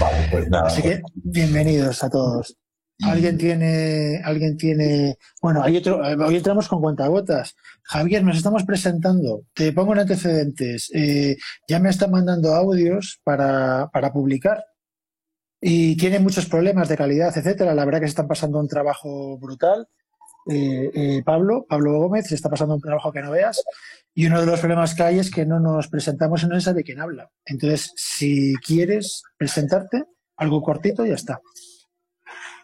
Vale, 0.00 0.28
pues 0.30 0.48
nada. 0.48 0.66
Así 0.68 0.80
que 0.80 1.02
bienvenidos 1.14 2.02
a 2.02 2.08
todos. 2.08 2.56
Alguien 3.04 3.36
tiene, 3.38 4.20
alguien 4.24 4.56
tiene, 4.56 5.18
bueno, 5.40 5.62
hay 5.62 5.76
otro, 5.76 6.00
hoy 6.00 6.36
entramos 6.36 6.68
con 6.68 6.80
cuentagotas. 6.80 7.54
Javier, 7.82 8.22
nos 8.22 8.36
estamos 8.36 8.64
presentando. 8.64 9.42
Te 9.54 9.72
pongo 9.72 9.92
en 9.92 10.00
antecedentes. 10.00 10.90
Eh, 10.94 11.36
ya 11.68 11.80
me 11.80 11.90
están 11.90 12.10
mandando 12.10 12.54
audios 12.54 13.20
para, 13.24 13.88
para 13.92 14.12
publicar 14.12 14.64
y 15.64 15.96
tiene 15.96 16.18
muchos 16.18 16.46
problemas 16.46 16.88
de 16.88 16.96
calidad, 16.96 17.36
etcétera. 17.38 17.72
La 17.72 17.84
verdad 17.84 18.00
que 18.00 18.06
se 18.06 18.10
están 18.10 18.26
pasando 18.26 18.58
un 18.58 18.66
trabajo 18.66 19.38
brutal. 19.38 19.86
Eh, 20.50 20.90
eh, 20.92 21.22
Pablo, 21.24 21.64
Pablo 21.68 22.00
Gómez, 22.00 22.26
se 22.26 22.34
está 22.34 22.50
pasando 22.50 22.74
un 22.74 22.80
trabajo 22.80 23.12
que 23.12 23.22
no 23.22 23.30
veas. 23.30 23.62
Y 24.12 24.26
uno 24.26 24.40
de 24.40 24.46
los 24.46 24.58
problemas 24.58 24.92
que 24.96 25.04
hay 25.04 25.18
es 25.20 25.30
que 25.30 25.46
no 25.46 25.60
nos 25.60 25.86
presentamos 25.86 26.42
y 26.42 26.48
no 26.48 26.56
se 26.56 26.62
sabe 26.62 26.82
quién 26.82 27.00
habla. 27.00 27.30
Entonces, 27.44 27.92
si 27.94 28.54
quieres 28.56 29.22
presentarte, 29.38 30.02
algo 30.36 30.62
cortito, 30.62 31.06
ya 31.06 31.14
está. 31.14 31.40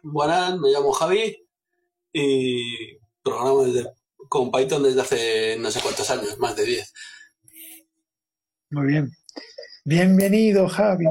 Buenas, 0.03 0.59
me 0.59 0.71
llamo 0.71 0.93
Javi 0.93 1.37
y 2.13 2.99
programo 3.23 3.65
con 4.29 4.51
Python 4.53 4.83
desde 4.83 5.01
hace 5.01 5.57
no 5.59 5.71
sé 5.71 5.81
cuántos 5.81 6.09
años, 6.11 6.39
más 6.39 6.55
de 6.57 6.65
10. 6.65 6.93
Muy 8.71 8.87
bien. 8.87 9.11
Bienvenido, 9.85 10.69
Javi. 10.69 11.07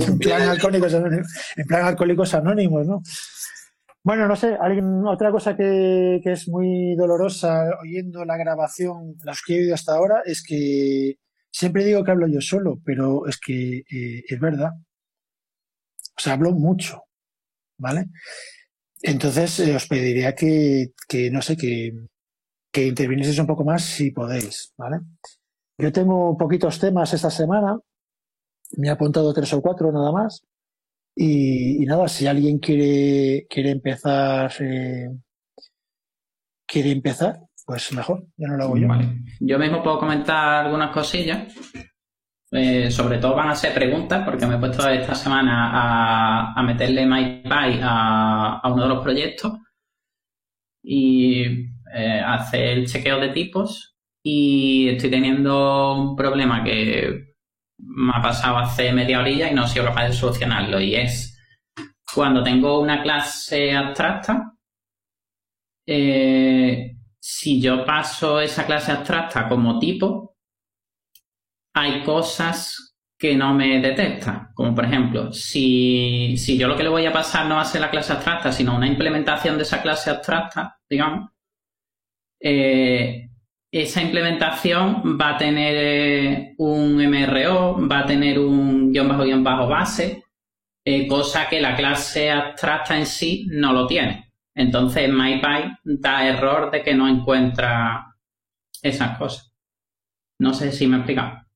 En 0.00 0.18
plan, 0.18 0.48
alcohólicos 0.48 0.94
anónimos, 0.94 1.26
en 1.56 1.66
plan 1.66 1.84
alcohólicos 1.84 2.34
anónimos, 2.34 2.86
¿no? 2.86 3.02
Bueno, 4.02 4.26
no 4.26 4.34
sé, 4.34 4.56
alguien, 4.60 5.06
otra 5.06 5.30
cosa 5.30 5.56
que, 5.56 6.20
que 6.24 6.32
es 6.32 6.48
muy 6.48 6.96
dolorosa 6.96 7.64
oyendo 7.80 8.24
la 8.24 8.36
grabación, 8.38 9.16
las 9.24 9.42
que 9.42 9.54
he 9.54 9.60
oído 9.60 9.74
hasta 9.74 9.94
ahora, 9.94 10.22
es 10.24 10.42
que 10.42 11.18
siempre 11.50 11.84
digo 11.84 12.02
que 12.02 12.10
hablo 12.10 12.26
yo 12.26 12.40
solo, 12.40 12.78
pero 12.84 13.26
es 13.26 13.38
que 13.38 13.84
eh, 13.90 14.24
es 14.26 14.40
verdad. 14.40 14.70
O 16.16 16.20
sea, 16.20 16.32
hablo 16.32 16.52
mucho, 16.52 17.02
¿vale? 17.78 18.06
Entonces, 19.02 19.60
eh, 19.60 19.74
os 19.74 19.86
pediría 19.86 20.34
que, 20.34 20.92
que, 21.08 21.30
no 21.30 21.40
sé, 21.40 21.56
que, 21.56 21.92
que 22.72 22.86
intervinieseis 22.86 23.38
un 23.38 23.46
poco 23.46 23.64
más 23.64 23.84
si 23.84 24.10
podéis, 24.10 24.72
¿vale? 24.76 24.98
Yo 25.78 25.92
tengo 25.92 26.36
poquitos 26.36 26.78
temas 26.78 27.14
esta 27.14 27.30
semana, 27.30 27.78
me 28.76 28.88
he 28.88 28.90
apuntado 28.90 29.32
tres 29.32 29.52
o 29.52 29.62
cuatro 29.62 29.92
nada 29.92 30.10
más, 30.10 30.42
y, 31.14 31.82
y 31.82 31.86
nada, 31.86 32.08
si 32.08 32.26
alguien 32.26 32.58
quiere, 32.58 33.46
quiere 33.48 33.70
empezar, 33.70 34.52
eh, 34.60 35.10
quiere 36.66 36.90
empezar, 36.90 37.40
pues 37.64 37.92
mejor, 37.92 38.26
ya 38.36 38.48
no 38.48 38.56
lo 38.56 38.64
hago 38.64 38.76
yo. 38.76 38.88
Yo 39.40 39.58
mismo 39.58 39.82
puedo 39.82 39.98
comentar 39.98 40.66
algunas 40.66 40.92
cosillas. 40.92 41.52
Eh, 42.50 42.90
sobre 42.90 43.18
todo 43.18 43.34
van 43.34 43.50
a 43.50 43.54
ser 43.54 43.74
preguntas, 43.74 44.24
porque 44.24 44.46
me 44.46 44.54
he 44.56 44.58
puesto 44.58 44.88
esta 44.88 45.14
semana 45.14 45.70
a, 45.70 46.52
a 46.54 46.62
meterle 46.62 47.04
MyPy 47.06 47.80
a, 47.82 48.58
a 48.62 48.72
uno 48.72 48.84
de 48.84 48.88
los 48.88 49.02
proyectos 49.02 49.52
y 50.82 51.42
eh, 51.94 52.20
hacer 52.24 52.78
el 52.78 52.86
chequeo 52.86 53.20
de 53.20 53.28
tipos. 53.30 53.96
Y 54.22 54.88
estoy 54.90 55.10
teniendo 55.10 55.94
un 55.94 56.16
problema 56.16 56.62
que 56.64 57.34
me 57.78 58.12
ha 58.14 58.22
pasado 58.22 58.58
hace 58.58 58.92
media 58.92 59.20
orilla 59.20 59.50
y 59.50 59.54
no 59.54 59.64
he 59.64 59.68
sido 59.68 59.86
capaz 59.86 60.08
de 60.08 60.12
solucionarlo. 60.12 60.80
Y 60.80 60.94
es 60.96 61.38
cuando 62.14 62.42
tengo 62.42 62.80
una 62.80 63.02
clase 63.02 63.74
abstracta, 63.76 64.52
eh, 65.86 66.96
si 67.18 67.60
yo 67.60 67.84
paso 67.84 68.40
esa 68.40 68.66
clase 68.66 68.92
abstracta 68.92 69.48
como 69.48 69.78
tipo, 69.78 70.27
hay 71.80 72.02
cosas 72.02 72.96
que 73.18 73.36
no 73.36 73.54
me 73.54 73.80
detecta. 73.80 74.50
Como 74.54 74.74
por 74.74 74.84
ejemplo, 74.84 75.32
si, 75.32 76.36
yo 76.58 76.68
lo 76.68 76.76
que 76.76 76.84
le 76.84 76.88
voy 76.88 77.06
a 77.06 77.12
pasar 77.12 77.46
no 77.46 77.56
va 77.56 77.62
a 77.62 77.64
ser 77.64 77.80
la 77.80 77.90
clase 77.90 78.12
abstracta, 78.12 78.52
sino 78.52 78.76
una 78.76 78.86
implementación 78.86 79.56
de 79.56 79.64
esa 79.64 79.82
clase 79.82 80.10
abstracta, 80.10 80.78
digamos, 80.88 81.30
eh, 82.40 83.28
esa 83.70 84.02
implementación 84.02 85.18
va 85.20 85.34
a 85.34 85.36
tener 85.36 85.74
eh, 85.76 86.54
un 86.58 86.96
MRO, 86.96 87.88
va 87.88 88.00
a 88.00 88.06
tener 88.06 88.38
un 88.38 88.92
guion 88.92 89.08
bajo 89.08 89.24
guion 89.24 89.44
bajo 89.44 89.68
base, 89.68 90.24
eh, 90.84 91.06
cosa 91.06 91.48
que 91.48 91.60
la 91.60 91.76
clase 91.76 92.30
abstracta 92.30 92.96
en 92.96 93.06
sí 93.06 93.46
no 93.50 93.72
lo 93.72 93.86
tiene. 93.86 94.32
Entonces 94.54 95.10
MyPy 95.10 95.76
da 95.84 96.26
error 96.26 96.70
de 96.70 96.82
que 96.82 96.94
no 96.94 97.08
encuentra 97.08 98.16
esas 98.82 99.18
cosas. 99.18 99.52
No 100.40 100.54
sé 100.54 100.72
si 100.72 100.86
me 100.86 100.96
he 100.96 101.00
explicado. 101.00 101.47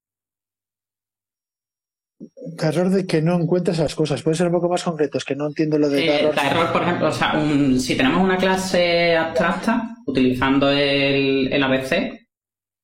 Error 2.63 2.89
de 2.91 3.07
que 3.07 3.21
no 3.23 3.35
encuentres 3.35 3.79
esas 3.79 3.95
cosas. 3.95 4.23
Puede 4.23 4.37
ser 4.37 4.47
un 4.47 4.53
poco 4.55 4.69
más 4.69 4.83
concreto, 4.85 5.19
es 5.19 5.25
que 5.25 5.37
no 5.37 5.47
entiendo 5.47 5.79
lo 5.79 5.89
de 5.89 6.05
Eh, 6.05 6.21
error. 6.21 6.35
da 6.35 6.47
error, 6.51 6.73
por 6.73 6.83
ejemplo, 6.83 7.09
o 7.09 7.13
sea, 7.13 7.33
un- 7.35 7.79
si 7.81 7.97
tenemos 7.97 8.23
una 8.23 8.37
clase 8.37 9.17
abstracta 9.17 9.97
utilizando 10.07 10.71
el, 10.71 11.53
el 11.53 11.63
ABC, 11.63 12.27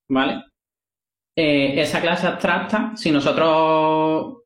¿vale? 0.09 0.43
Eh, 1.37 1.79
esa 1.81 2.01
clase 2.01 2.27
abstracta, 2.27 2.91
si 2.95 3.11
nosotros, 3.11 3.47
o 3.49 4.43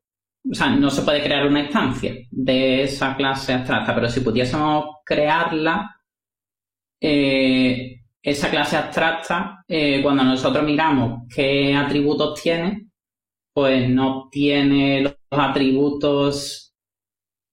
sea, 0.54 0.70
no 0.70 0.90
se 0.90 1.02
puede 1.02 1.22
crear 1.22 1.46
una 1.46 1.60
instancia 1.60 2.14
de 2.30 2.82
esa 2.84 3.16
clase 3.16 3.52
abstracta, 3.54 3.94
pero 3.94 4.08
si 4.08 4.20
pudiésemos 4.20 4.84
crearla, 5.04 5.90
eh, 7.00 8.00
esa 8.22 8.50
clase 8.50 8.76
abstracta, 8.76 9.64
eh, 9.68 10.00
cuando 10.02 10.24
nosotros 10.24 10.64
miramos 10.64 11.22
qué 11.34 11.74
atributos 11.74 12.40
tiene, 12.42 12.86
pues 13.52 13.88
no 13.90 14.28
tiene 14.30 15.14
atributos 15.38 16.64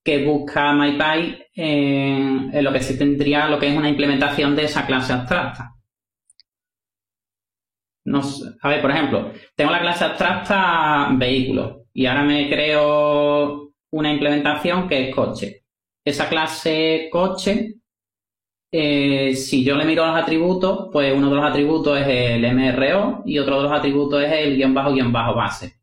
que 0.03 0.25
busca 0.25 0.73
MyPy 0.73 1.45
en, 1.55 2.63
lo 2.63 2.71
que 2.71 2.81
sí 2.81 2.97
tendría 2.97 3.47
lo 3.47 3.59
que 3.59 3.67
es 3.67 3.77
una 3.77 3.89
implementación 3.89 4.55
de 4.55 4.63
esa 4.63 4.85
clase 4.85 5.13
abstracta. 5.13 5.75
No. 8.05 8.21
A 8.61 8.69
ver, 8.69 8.81
por 8.81 8.91
ejemplo, 8.91 9.31
tengo 9.55 9.71
la 9.71 9.79
clase 9.81 10.05
abstracta 10.05 11.09
vehículo 11.13 11.85
y 11.93 12.05
ahora 12.07 12.23
me 12.23 12.49
creo 12.49 13.73
una 13.91 14.11
implementación 14.11 14.87
que 14.87 15.09
es 15.09 15.15
coche. 15.15 15.65
Esa 16.03 16.27
clase 16.27 17.09
coche, 17.11 17.75
eh, 18.71 19.35
si 19.35 19.63
yo 19.63 19.75
le 19.75 19.85
miro 19.85 20.05
los 20.05 20.15
atributos, 20.15 20.89
pues 20.91 21.13
uno 21.15 21.29
de 21.29 21.35
los 21.35 21.45
atributos 21.45 21.99
es 21.99 22.07
el 22.07 22.55
MRO 22.55 23.21
y 23.25 23.37
otro 23.37 23.57
de 23.57 23.63
los 23.63 23.71
atributos 23.71 24.23
es 24.23 24.31
el 24.31 24.55
guion 24.55 24.73
bajo 24.73 24.93
guion 24.93 25.11
bajo 25.11 25.35
base. 25.35 25.79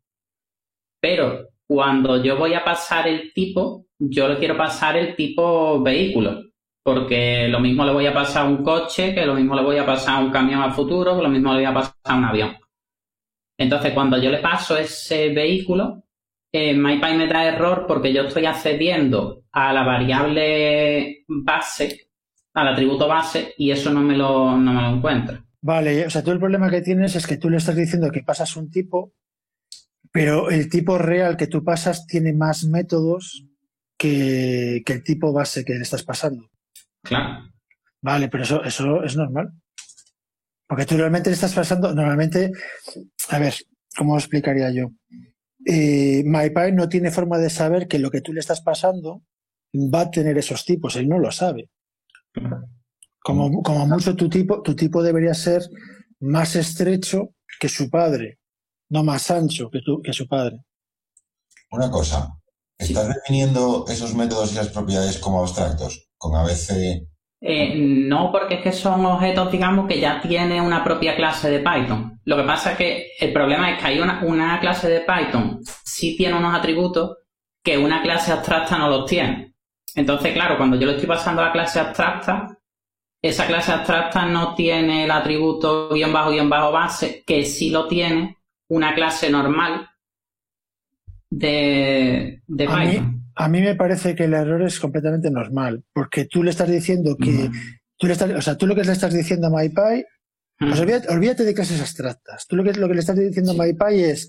Pero 1.01 1.49
cuando 1.69 2.23
yo 2.23 2.39
voy 2.39 2.55
a 2.55 2.65
pasar 2.65 3.07
el 3.07 3.33
tipo, 3.35 3.87
yo 3.99 4.27
le 4.27 4.39
quiero 4.39 4.57
pasar 4.57 4.97
el 4.97 5.15
tipo 5.15 5.83
vehículo. 5.83 6.45
Porque 6.83 7.47
lo 7.49 7.61
mismo 7.61 7.85
le 7.85 7.93
voy 7.93 8.07
a 8.07 8.15
pasar 8.15 8.47
a 8.47 8.49
un 8.49 8.65
coche, 8.65 9.15
que 9.15 9.27
lo 9.27 9.35
mismo 9.35 9.55
le 9.55 9.63
voy 9.63 9.77
a 9.77 9.85
pasar 9.85 10.17
a 10.17 10.21
un 10.21 10.31
camión 10.31 10.63
al 10.63 10.73
futuro, 10.73 11.15
que 11.15 11.23
lo 11.23 11.29
mismo 11.29 11.53
le 11.53 11.59
voy 11.59 11.67
a 11.67 11.75
pasar 11.75 11.95
a 12.05 12.17
un 12.17 12.25
avión. 12.25 12.57
Entonces, 13.59 13.93
cuando 13.93 14.17
yo 14.21 14.31
le 14.31 14.39
paso 14.39 14.79
ese 14.79 15.29
vehículo, 15.35 16.05
eh, 16.51 16.73
MyPy 16.73 17.15
me 17.15 17.27
da 17.27 17.45
error 17.45 17.85
porque 17.87 18.15
yo 18.15 18.23
estoy 18.23 18.47
accediendo 18.47 19.45
a 19.53 19.73
la 19.75 19.83
variable 19.83 21.25
base, 21.29 22.09
al 22.55 22.69
atributo 22.69 23.07
base, 23.07 23.53
y 23.59 23.71
eso 23.71 23.93
no 23.93 24.01
me 24.01 24.17
lo, 24.17 24.57
no 24.57 24.73
me 24.73 24.81
lo 24.81 24.89
encuentra. 24.97 25.45
Vale, 25.61 26.07
o 26.07 26.11
sea, 26.11 26.23
tú 26.23 26.31
el 26.31 26.39
problema 26.39 26.71
que 26.71 26.81
tienes 26.81 27.15
es 27.17 27.27
que 27.27 27.37
tú 27.37 27.51
le 27.51 27.59
estás 27.59 27.77
diciendo 27.77 28.11
que 28.11 28.23
pasas 28.23 28.57
un 28.57 28.71
tipo, 28.71 29.13
pero 30.13 30.51
el 30.51 30.69
tipo 30.69 30.99
real 30.99 31.37
que 31.37 31.47
tú 31.47 31.65
pasas 31.65 32.07
tiene 32.07 32.33
más 32.33 32.65
métodos 32.65 33.45
que, 33.97 34.83
que 34.85 34.93
el 34.95 35.03
tipo 35.03 35.33
base 35.33 35.65
que 35.65 35.75
le 35.75 35.83
estás 35.83 36.03
pasando. 36.03 36.51
Claro. 37.03 37.51
Vale, 38.01 38.29
pero 38.29 38.45
eso, 38.45 38.65
eso 38.65 39.03
es 39.03 39.17
normal. 39.17 39.53
Porque 40.67 40.85
tú 40.85 40.97
realmente 40.97 41.31
le 41.31 41.35
estás 41.35 41.55
pasando, 41.55 41.95
normalmente, 41.95 42.53
a 43.31 43.39
ver, 43.39 43.55
¿cómo 43.97 44.15
lo 44.15 44.19
explicaría 44.19 44.71
yo? 44.71 44.93
Eh, 45.65 46.23
MyPy 46.25 46.73
no 46.73 46.89
tiene 46.89 47.11
forma 47.11 47.39
de 47.39 47.51
saber 47.51 47.89
que 47.89 47.99
lo 47.99 48.11
que 48.11 48.21
tú 48.21 48.33
le 48.33 48.41
estás 48.41 48.61
pasando 48.61 49.23
va 49.75 50.03
a 50.03 50.11
tener 50.11 50.37
esos 50.39 50.65
tipos, 50.65 50.97
él 50.97 51.09
no 51.09 51.19
lo 51.19 51.33
sabe. 51.33 51.71
Como, 53.21 53.63
como 53.63 53.87
mucho 53.87 54.15
tu 54.15 54.29
tipo, 54.29 54.63
tu 54.63 54.77
tipo 54.77 55.03
debería 55.03 55.35
ser 55.35 55.63
más 56.21 56.55
estrecho 56.55 57.35
que 57.59 57.69
su 57.69 57.91
padre, 57.91 58.39
no 58.91 59.05
más 59.05 59.31
ancho 59.31 59.71
que, 59.71 59.81
tu, 59.81 60.01
que 60.03 60.13
su 60.13 60.27
padre. 60.27 60.65
Una 61.71 61.91
cosa, 61.91 62.39
¿estás 62.79 63.09
definiendo 63.09 63.85
esos 63.89 64.15
métodos 64.15 64.53
y 64.53 64.57
las 64.57 64.69
propiedades 64.69 65.19
como 65.19 65.41
abstractos? 65.41 66.09
Con 66.17 66.35
ABC. 66.35 67.07
Eh, 67.41 67.75
no, 67.77 68.33
porque 68.33 68.57
es 68.57 68.63
que 68.63 68.73
son 68.73 69.05
objetos, 69.07 69.53
digamos, 69.53 69.87
que 69.87 70.01
ya 70.01 70.21
tiene 70.21 70.61
una 70.61 70.83
propia 70.83 71.15
clase 71.15 71.51
de 71.51 71.61
Python. 71.61 72.21
Lo 72.25 72.37
que 72.37 72.43
pasa 72.43 72.73
es 72.73 72.79
que 72.79 73.11
el 73.21 73.33
problema 73.33 73.71
es 73.71 73.81
que 73.81 73.87
hay 73.87 74.01
una, 74.01 74.21
una 74.25 74.59
clase 74.59 74.89
de 74.89 75.01
Python, 75.01 75.61
sí 75.85 76.17
tiene 76.17 76.37
unos 76.37 76.55
atributos 76.55 77.19
que 77.63 77.79
una 77.79 78.03
clase 78.03 78.33
abstracta 78.33 78.79
no 78.79 78.89
los 78.89 79.07
tiene. 79.07 79.55
Entonces, 79.95 80.33
claro, 80.33 80.57
cuando 80.57 80.77
yo 80.77 80.87
le 80.87 80.93
estoy 80.93 81.07
pasando 81.07 81.43
a 81.43 81.47
la 81.47 81.53
clase 81.53 81.79
abstracta, 81.79 82.59
esa 83.23 83.47
clase 83.47 83.73
abstracta 83.73 84.27
no 84.27 84.55
tiene 84.55 85.05
el 85.05 85.11
atributo 85.11 85.91
guion 85.91 86.13
bajo 86.13 86.31
guion 86.31 86.49
bajo 86.49 86.73
base, 86.73 87.23
que 87.27 87.45
sí 87.45 87.71
lo 87.71 87.87
tiene 87.87 88.38
una 88.69 88.95
clase 88.95 89.31
normal 89.31 89.89
de, 91.31 92.43
de 92.47 92.67
A 92.67 92.79
mí, 92.79 93.23
a 93.35 93.49
mí 93.49 93.61
me 93.61 93.75
parece 93.75 94.15
que 94.15 94.25
el 94.25 94.35
error 94.35 94.63
es 94.63 94.81
completamente 94.81 95.31
normal, 95.31 95.85
porque 95.93 96.25
tú 96.25 96.43
le 96.43 96.51
estás 96.51 96.69
diciendo 96.69 97.17
que, 97.17 97.51
tú 97.97 98.07
le 98.07 98.15
estás, 98.15 98.31
o 98.31 98.43
sea, 98.43 98.57
tú 98.57 98.67
lo 98.67 98.75
que 98.75 98.85
le 98.85 98.93
estás 98.93 99.13
diciendo 99.13 99.47
a 99.47 99.51
MyPy, 99.51 100.05
pues 100.59 100.81
olvídate, 100.81 101.09
olvídate 101.09 101.45
de 101.45 101.55
clases 101.55 101.81
abstractas. 101.81 102.47
Tú 102.49 102.57
lo 102.57 102.65
que, 102.65 102.73
lo 102.73 102.89
que 102.89 102.95
le 102.95 103.01
estás 103.01 103.17
diciendo 103.17 103.53
a 103.53 103.55
MyPy 103.55 104.03
es, 104.03 104.29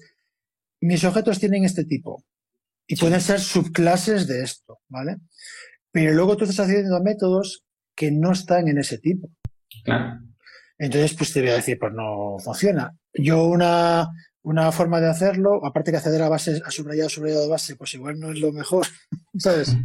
mis 0.82 1.04
objetos 1.04 1.40
tienen 1.40 1.66
este 1.66 1.86
tipo 1.86 2.24
y 2.88 2.96
pueden 2.96 3.22
ser 3.22 3.40
subclases 3.40 4.28
de 4.28 4.44
esto, 4.44 4.80
¿vale? 4.88 5.18
Pero 5.92 6.14
luego 6.14 6.38
tú 6.38 6.44
estás 6.44 6.68
haciendo 6.68 7.02
métodos 7.02 7.64
que 7.96 8.12
no 8.12 8.32
están 8.32 8.68
en 8.68 8.78
ese 8.78 9.00
tipo. 9.00 9.30
Claro. 9.84 10.20
Entonces, 10.78 11.14
pues 11.16 11.34
te 11.34 11.42
voy 11.42 11.50
a 11.50 11.56
decir, 11.56 11.78
pues 11.80 11.94
no 11.94 12.38
funciona. 12.40 12.96
Yo 13.14 13.46
una, 13.46 14.08
una 14.50 14.72
forma 14.72 15.00
de 15.00 15.10
hacerlo, 15.10 15.66
aparte 15.66 15.92
que 15.92 15.98
acceder 15.98 16.22
a 16.22 16.30
base, 16.30 16.62
a 16.66 16.72
subrayado, 16.72 17.10
subrayado 17.10 17.44
de 17.44 17.50
base, 17.50 17.76
pues 17.76 17.94
igual 17.94 18.20
no 18.20 18.32
es 18.32 18.40
lo 18.40 18.52
mejor, 18.52 18.88
¿sabes? 19.38 19.76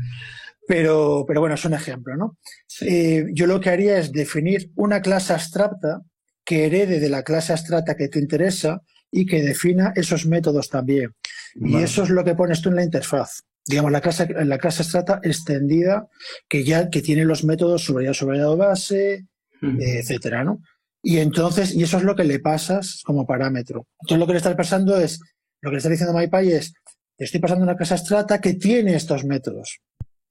Pero, 0.66 1.24
pero 1.26 1.40
bueno, 1.40 1.54
es 1.54 1.64
un 1.64 1.74
ejemplo, 1.74 2.16
¿no? 2.16 2.38
Eh, 2.80 3.26
yo 3.32 3.46
lo 3.46 3.60
que 3.60 3.70
haría 3.70 3.98
es 3.98 4.12
definir 4.12 4.70
una 4.76 5.02
clase 5.02 5.34
abstracta 5.34 6.00
que 6.44 6.66
herede 6.66 7.00
de 7.00 7.10
la 7.10 7.22
clase 7.22 7.52
abstracta 7.52 7.96
que 7.96 8.08
te 8.08 8.18
interesa 8.18 8.80
y 9.10 9.26
que 9.26 9.42
defina 9.42 9.92
esos 9.94 10.26
métodos 10.26 10.70
también. 10.70 11.14
Y 11.54 11.76
eso 11.76 12.02
es 12.02 12.10
lo 12.10 12.24
que 12.24 12.34
pones 12.34 12.60
tú 12.60 12.70
en 12.70 12.76
la 12.76 12.84
interfaz. 12.84 13.42
digamos, 13.66 13.92
la 13.92 14.00
clase, 14.00 14.26
la 14.44 14.58
clase 14.58 14.82
abstracta 14.82 15.20
extendida 15.22 16.08
que 16.48 16.64
ya 16.64 16.90
que 16.90 17.00
tiene 17.00 17.24
los 17.24 17.44
métodos 17.44 17.84
subrayado, 17.84 18.14
subrayado 18.14 18.56
base, 18.56 19.26
etcétera, 19.62 20.44
¿no? 20.44 20.60
Y 21.04 21.18
entonces, 21.18 21.74
y 21.74 21.82
eso 21.82 21.98
es 21.98 22.02
lo 22.04 22.16
que 22.16 22.24
le 22.24 22.40
pasas 22.40 23.02
como 23.04 23.26
parámetro. 23.26 23.86
Entonces 24.00 24.18
lo 24.18 24.26
que 24.26 24.32
le 24.32 24.38
estás 24.38 24.56
pasando 24.56 24.98
es, 24.98 25.20
lo 25.60 25.70
que 25.70 25.74
le 25.74 25.78
está 25.78 25.90
diciendo 25.90 26.14
MyPy 26.18 26.52
es, 26.52 26.72
te 27.16 27.24
estoy 27.26 27.40
pasando 27.40 27.62
una 27.64 27.76
clase 27.76 27.94
abstracta 27.94 28.40
que 28.40 28.54
tiene 28.54 28.94
estos 28.96 29.24
métodos. 29.24 29.78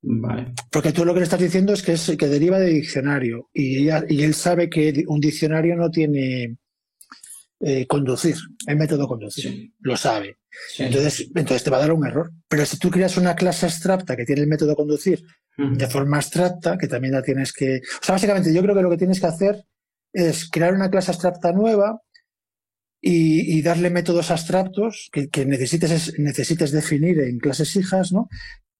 Vale. 0.01 0.53
Porque 0.69 0.91
tú 0.91 1.05
lo 1.05 1.13
que 1.13 1.19
le 1.21 1.23
estás 1.25 1.39
diciendo 1.39 1.71
es 1.73 1.81
que, 1.81 1.93
es, 1.93 2.11
que 2.17 2.27
deriva 2.27 2.59
de 2.59 2.69
diccionario 2.71 3.49
y, 3.53 3.83
ella- 3.83 4.03
y 4.09 4.23
él 4.23 4.33
sabe 4.33 4.69
que 4.69 5.03
un 5.07 5.19
diccionario 5.21 5.75
no 5.77 5.89
tiene 5.89 6.57
eh, 7.61 7.87
conducir, 7.87 8.35
el 8.67 8.75
método 8.75 9.07
conducir, 9.07 9.43
Sí. 9.51 9.73
lo 9.79 9.95
sabe. 9.95 10.37
Sí. 10.75 10.83
Entonces, 10.83 11.29
entonces 11.33 11.63
te 11.63 11.69
va 11.69 11.77
a 11.77 11.81
dar 11.81 11.93
un 11.93 12.05
error. 12.05 12.31
Pero 12.49 12.65
si 12.65 12.77
tú 12.77 12.89
creas 12.89 13.15
una 13.15 13.35
clase 13.35 13.65
abstracta 13.65 14.17
que 14.17 14.25
tiene 14.25 14.41
el 14.41 14.47
método 14.47 14.75
conducir 14.75 15.23
de 15.55 15.87
forma 15.87 16.17
abstracta, 16.17 16.77
que 16.79 16.87
también 16.87 17.13
la 17.13 17.21
tienes 17.21 17.53
que... 17.53 17.77
O 17.77 18.03
sea, 18.03 18.13
básicamente 18.15 18.51
yo 18.53 18.61
creo 18.63 18.75
que 18.75 18.81
lo 18.81 18.89
que 18.89 18.97
tienes 18.97 19.19
que 19.21 19.27
hacer 19.27 19.63
es 20.13 20.49
crear 20.49 20.73
una 20.73 20.89
clase 20.89 21.11
abstracta 21.11 21.51
nueva 21.51 22.01
y, 23.01 23.57
y 23.57 23.61
darle 23.61 23.89
métodos 23.89 24.31
abstractos 24.31 25.09
que, 25.11 25.27
que 25.29 25.45
necesites, 25.45 25.91
es- 25.91 26.19
necesites 26.19 26.71
definir 26.71 27.19
en 27.19 27.39
clases 27.39 27.75
hijas, 27.75 28.11
¿no? 28.11 28.29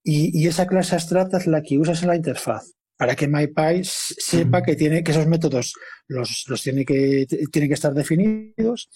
Y, 0.04 0.38
y 0.38 0.48
esa 0.48 0.68
clase 0.68 0.96
abstracta 0.96 1.38
es 1.38 1.48
la 1.48 1.62
que 1.62 1.78
usas 1.78 2.02
en 2.04 2.10
la 2.10 2.16
interfaz 2.16 2.72
para 2.98 3.16
que 3.16 3.28
MyPy 3.28 3.82
sepa 3.84 4.62
que 4.64 4.76
tiene 4.76 5.04
que 5.04 5.12
esos 5.12 5.28
métodos 5.28 5.74
los, 6.08 6.46
los 6.48 6.62
tiene 6.62 6.86
que 6.86 7.26
tienen 7.52 7.70
que 7.70 7.74
estar 7.74 7.94
definidos, 7.94 8.90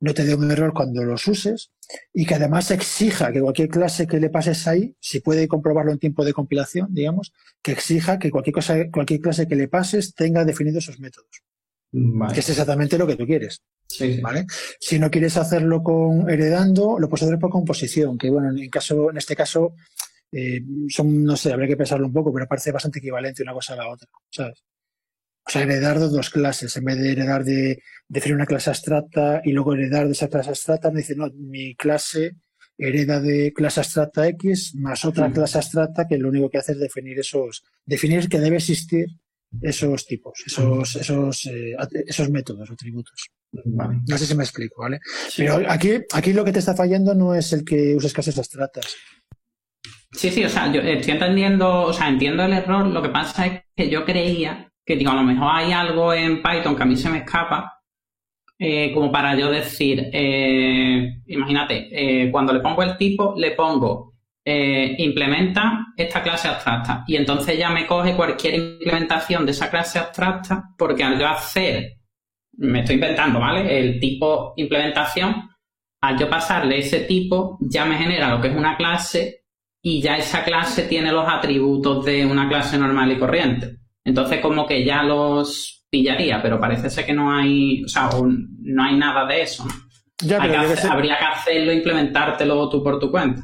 no 0.00 0.14
te 0.14 0.24
dé 0.24 0.34
un 0.34 0.50
error 0.50 0.72
cuando 0.74 1.02
los 1.04 1.26
uses 1.26 1.70
y 2.14 2.24
que 2.26 2.34
además 2.34 2.70
exija 2.70 3.32
que 3.32 3.40
cualquier 3.40 3.68
clase 3.68 4.06
que 4.06 4.20
le 4.20 4.30
pases 4.30 4.66
ahí, 4.68 4.94
si 5.00 5.20
puede 5.20 5.48
comprobarlo 5.48 5.90
en 5.92 5.98
tiempo 5.98 6.24
de 6.24 6.32
compilación, 6.34 6.88
digamos, 6.90 7.32
que 7.62 7.72
exija 7.72 8.18
que 8.18 8.30
cualquier 8.30 8.54
cosa, 8.54 8.76
cualquier 8.92 9.20
clase 9.20 9.48
que 9.48 9.56
le 9.56 9.68
pases 9.68 10.14
tenga 10.14 10.44
definidos 10.44 10.84
esos 10.84 11.00
métodos, 11.00 11.42
Vale. 11.92 12.34
que 12.34 12.40
es 12.40 12.48
exactamente 12.50 12.98
lo 12.98 13.06
que 13.06 13.16
tú 13.16 13.26
quieres. 13.26 13.62
Sí, 13.88 14.14
sí. 14.14 14.20
¿vale? 14.20 14.44
Si 14.80 14.98
no 14.98 15.10
quieres 15.10 15.36
hacerlo 15.36 15.82
con 15.82 16.28
heredando, 16.28 16.98
lo 16.98 17.08
puedes 17.08 17.22
hacer 17.24 17.38
por 17.38 17.50
composición, 17.50 18.18
que 18.18 18.28
bueno, 18.30 18.50
en 18.50 18.68
caso, 18.68 19.10
en 19.10 19.16
este 19.16 19.36
caso, 19.36 19.74
eh, 20.32 20.60
son, 20.88 21.24
no 21.24 21.36
sé, 21.36 21.52
habría 21.52 21.68
que 21.68 21.76
pensarlo 21.76 22.06
un 22.06 22.12
poco, 22.12 22.32
pero 22.32 22.46
parece 22.48 22.72
bastante 22.72 22.98
equivalente 22.98 23.42
una 23.42 23.52
cosa 23.54 23.74
a 23.74 23.76
la 23.76 23.88
otra, 23.88 24.08
¿sabes? 24.30 24.64
O 25.46 25.50
sea, 25.50 25.62
heredar 25.62 26.00
de 26.00 26.08
dos 26.08 26.30
clases, 26.30 26.76
en 26.76 26.84
vez 26.84 26.98
de 26.98 27.12
heredar 27.12 27.44
de 27.44 27.80
definir 28.08 28.34
una 28.34 28.46
clase 28.46 28.70
abstracta 28.70 29.40
y 29.44 29.52
luego 29.52 29.74
heredar 29.74 30.06
de 30.06 30.12
esa 30.12 30.28
clase 30.28 30.48
abstracta, 30.48 30.90
me 30.90 30.98
dice, 31.00 31.14
no, 31.14 31.30
mi 31.34 31.76
clase 31.76 32.32
hereda 32.76 33.20
de 33.20 33.52
clase 33.54 33.80
abstracta 33.80 34.26
X 34.28 34.74
más 34.74 35.04
otra 35.04 35.28
Mm. 35.28 35.32
clase 35.32 35.58
abstracta 35.58 36.06
que 36.08 36.18
lo 36.18 36.28
único 36.28 36.50
que 36.50 36.58
hace 36.58 36.72
es 36.72 36.80
definir 36.80 37.18
esos, 37.20 37.62
definir 37.86 38.28
que 38.28 38.40
debe 38.40 38.56
existir 38.56 39.06
esos 39.62 40.06
tipos, 40.06 40.42
esos, 40.46 40.96
esos, 40.96 41.46
eh, 41.46 41.74
esos 42.06 42.30
métodos, 42.30 42.70
atributos. 42.70 43.28
Vale. 43.52 44.00
No 44.08 44.18
sé 44.18 44.26
si 44.26 44.34
me 44.34 44.44
explico, 44.44 44.82
¿vale? 44.82 44.98
Sí. 45.28 45.42
Pero 45.42 45.62
aquí, 45.70 45.92
aquí 46.12 46.32
lo 46.32 46.44
que 46.44 46.52
te 46.52 46.58
está 46.58 46.74
fallando 46.74 47.14
no 47.14 47.34
es 47.34 47.52
el 47.52 47.64
que 47.64 47.94
uses 47.94 48.12
clases 48.12 48.38
abstractas. 48.38 48.96
Sí, 50.12 50.30
sí, 50.30 50.44
o 50.44 50.48
sea, 50.48 50.72
yo 50.72 50.80
estoy 50.80 51.14
entendiendo, 51.14 51.82
o 51.82 51.92
sea, 51.92 52.08
entiendo 52.08 52.44
el 52.44 52.52
error. 52.52 52.86
Lo 52.86 53.02
que 53.02 53.10
pasa 53.10 53.46
es 53.46 53.62
que 53.74 53.90
yo 53.90 54.04
creía 54.04 54.70
que, 54.84 54.96
digo, 54.96 55.10
a 55.10 55.16
lo 55.16 55.22
mejor 55.22 55.48
hay 55.52 55.72
algo 55.72 56.14
en 56.14 56.42
Python 56.42 56.76
que 56.76 56.82
a 56.82 56.86
mí 56.86 56.96
se 56.96 57.10
me 57.10 57.18
escapa, 57.18 57.80
eh, 58.58 58.92
como 58.94 59.12
para 59.12 59.36
yo 59.36 59.50
decir, 59.50 60.08
eh, 60.12 61.20
imagínate, 61.26 61.88
eh, 61.90 62.30
cuando 62.30 62.54
le 62.54 62.60
pongo 62.60 62.82
el 62.82 62.96
tipo, 62.96 63.34
le 63.36 63.50
pongo 63.50 64.14
eh, 64.48 64.94
implementa 64.98 65.86
esta 65.96 66.22
clase 66.22 66.46
abstracta 66.46 67.02
y 67.08 67.16
entonces 67.16 67.58
ya 67.58 67.68
me 67.68 67.84
coge 67.84 68.14
cualquier 68.14 68.54
implementación 68.54 69.44
de 69.44 69.50
esa 69.50 69.68
clase 69.68 69.98
abstracta 69.98 70.70
porque 70.78 71.02
al 71.02 71.18
yo 71.18 71.26
hacer, 71.26 71.96
me 72.52 72.78
estoy 72.78 72.94
inventando, 72.94 73.40
¿vale? 73.40 73.76
El 73.76 73.98
tipo 73.98 74.52
implementación, 74.56 75.50
al 76.00 76.16
yo 76.16 76.30
pasarle 76.30 76.78
ese 76.78 77.00
tipo, 77.00 77.58
ya 77.60 77.86
me 77.86 77.98
genera 77.98 78.30
lo 78.30 78.40
que 78.40 78.46
es 78.46 78.56
una 78.56 78.76
clase 78.76 79.46
y 79.82 80.00
ya 80.00 80.16
esa 80.16 80.44
clase 80.44 80.84
tiene 80.84 81.10
los 81.10 81.28
atributos 81.28 82.04
de 82.04 82.24
una 82.24 82.48
clase 82.48 82.78
normal 82.78 83.10
y 83.10 83.18
corriente. 83.18 83.78
Entonces 84.04 84.38
como 84.38 84.64
que 84.64 84.84
ya 84.84 85.02
los 85.02 85.88
pillaría, 85.90 86.40
pero 86.40 86.60
parece 86.60 86.88
ser 86.88 87.04
que 87.04 87.14
no 87.14 87.32
hay, 87.32 87.82
o 87.82 87.88
sea, 87.88 88.10
no 88.60 88.84
hay 88.84 88.96
nada 88.96 89.26
de 89.26 89.42
eso. 89.42 89.64
¿no? 89.64 89.72
Ya, 90.22 90.40
pero 90.40 90.68
que 90.72 90.80
que 90.80 90.86
habría 90.86 91.18
que 91.18 91.24
hacerlo, 91.24 91.72
implementártelo 91.72 92.68
tú 92.68 92.84
por 92.84 93.00
tu 93.00 93.10
cuenta. 93.10 93.42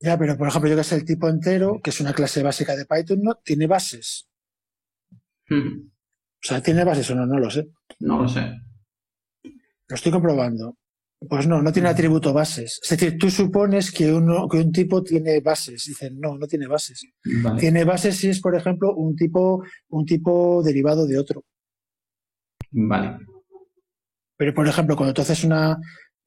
Ya, 0.00 0.18
pero 0.18 0.36
por 0.36 0.48
ejemplo, 0.48 0.70
yo 0.70 0.76
que 0.76 0.84
sé, 0.84 0.96
el 0.96 1.04
tipo 1.04 1.28
entero, 1.28 1.80
que 1.82 1.90
es 1.90 2.00
una 2.00 2.12
clase 2.14 2.42
básica 2.42 2.74
de 2.74 2.86
Python, 2.86 3.20
no 3.22 3.34
tiene 3.44 3.66
bases. 3.66 4.28
Mm, 5.48 5.88
O 5.88 6.42
sea, 6.42 6.62
¿tiene 6.62 6.84
bases 6.84 7.10
o 7.10 7.14
no? 7.14 7.26
No 7.26 7.38
lo 7.38 7.50
sé. 7.50 7.68
No 8.00 8.22
lo 8.22 8.28
sé. 8.28 8.40
Lo 9.88 9.94
estoy 9.94 10.12
comprobando. 10.12 10.76
Pues 11.28 11.46
no, 11.46 11.60
no 11.60 11.70
tiene 11.70 11.90
atributo 11.90 12.32
bases. 12.32 12.80
Es 12.82 12.88
decir, 12.88 13.18
tú 13.18 13.28
supones 13.30 13.92
que, 13.92 14.10
uno, 14.10 14.48
que 14.48 14.56
un 14.56 14.72
tipo 14.72 15.02
tiene 15.02 15.40
bases. 15.40 15.84
Dicen, 15.86 16.18
no, 16.18 16.38
no 16.38 16.46
tiene 16.46 16.66
bases. 16.66 17.04
Vale. 17.42 17.60
Tiene 17.60 17.84
bases 17.84 18.16
si 18.16 18.30
es, 18.30 18.40
por 18.40 18.54
ejemplo, 18.54 18.94
un 18.94 19.14
tipo, 19.16 19.62
un 19.90 20.06
tipo 20.06 20.62
derivado 20.62 21.06
de 21.06 21.18
otro. 21.18 21.44
Vale. 22.70 23.18
Pero, 24.38 24.54
por 24.54 24.66
ejemplo, 24.66 24.96
cuando 24.96 25.12
tú 25.12 25.20
haces 25.20 25.44
una, 25.44 25.76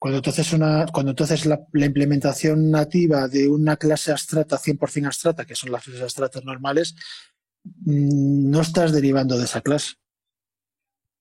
cuando 0.04 0.20
tú 0.20 0.28
haces 0.28 0.52
una, 0.52 0.84
cuando 0.92 1.14
haces 1.18 1.46
la, 1.46 1.66
la 1.72 1.86
implementación 1.86 2.70
nativa 2.70 3.26
de 3.26 3.48
una 3.48 3.78
clase 3.78 4.12
abstracta, 4.12 4.58
100% 4.58 5.06
abstracta, 5.06 5.46
que 5.46 5.54
son 5.54 5.72
las 5.72 5.82
clases 5.82 6.02
abstractas 6.02 6.44
normales, 6.44 6.94
mm, 7.64 8.50
no 8.50 8.60
estás 8.60 8.92
derivando 8.92 9.38
de 9.38 9.44
esa 9.44 9.62
clase. 9.62 9.94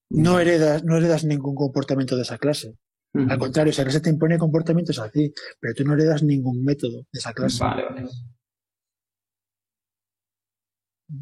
No 0.10 0.38
heredas, 0.38 0.84
no 0.84 0.98
heredas 0.98 1.24
ningún 1.24 1.56
comportamiento 1.56 2.18
de 2.18 2.24
esa 2.24 2.38
clase. 2.38 2.78
Al 3.14 3.38
contrario, 3.38 3.72
esa 3.72 3.84
clase 3.84 4.02
te 4.02 4.10
impone 4.10 4.38
comportamientos 4.38 5.00
a 5.00 5.10
ti, 5.10 5.34
pero 5.62 5.74
tú 5.74 5.86
no 5.86 5.94
heredas 5.94 6.22
ningún 6.22 6.62
método 6.62 7.04
de 7.10 7.20
esa 7.20 7.32
clase. 7.32 7.64
Vale, 7.64 7.86
vale. 7.86 8.10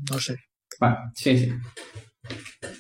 No 0.10 0.20
sé. 0.20 0.36
Vale, 0.80 0.98
sí, 1.14 1.38
sí. 1.38 1.54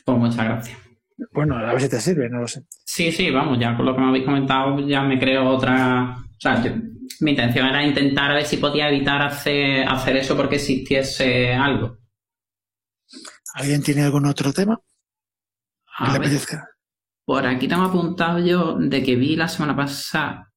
Pues 0.04 0.17
muchas 0.17 0.44
gracias. 0.44 0.90
Bueno, 1.34 1.57
a 1.57 1.73
ver 1.73 1.81
si 1.81 1.89
te 1.89 1.99
sirve, 1.99 2.29
no 2.29 2.39
lo 2.41 2.47
sé. 2.47 2.63
Sí, 2.86 3.12
sí, 3.12 3.31
vamos, 3.31 3.57
ya 3.60 3.75
con 3.75 3.86
lo 3.86 3.95
que 3.95 4.01
me 4.01 4.07
habéis 4.10 4.25
comentado 4.25 4.79
ya 4.88 5.01
me 5.01 5.17
creo 5.19 5.47
otra... 5.49 6.17
O 6.19 6.39
sea, 6.39 6.62
yo- 6.63 6.71
mi 7.21 7.31
intención 7.31 7.67
era 7.67 7.86
intentar 7.86 8.31
a 8.31 8.36
ver 8.36 8.45
si 8.45 8.57
podía 8.57 8.89
evitar 8.89 9.21
hacer, 9.21 9.88
hacer 9.88 10.17
eso 10.17 10.36
porque 10.36 10.55
existiese 10.55 11.53
algo. 11.53 11.97
¿Alguien 13.53 13.81
tiene 13.81 14.01
algún 14.03 14.25
otro 14.25 14.51
tema 14.51 14.81
que 16.01 16.10
A 16.10 16.12
le 16.12 16.17
ver, 16.17 16.31
apetezca? 16.31 16.60
por 17.25 17.45
aquí 17.47 17.67
tengo 17.67 17.84
apuntado 17.86 18.39
yo 18.39 18.75
de 18.79 19.03
que 19.03 19.15
vi 19.15 19.36
la 19.38 19.47
semana 19.47 19.75
pasada 19.75 20.51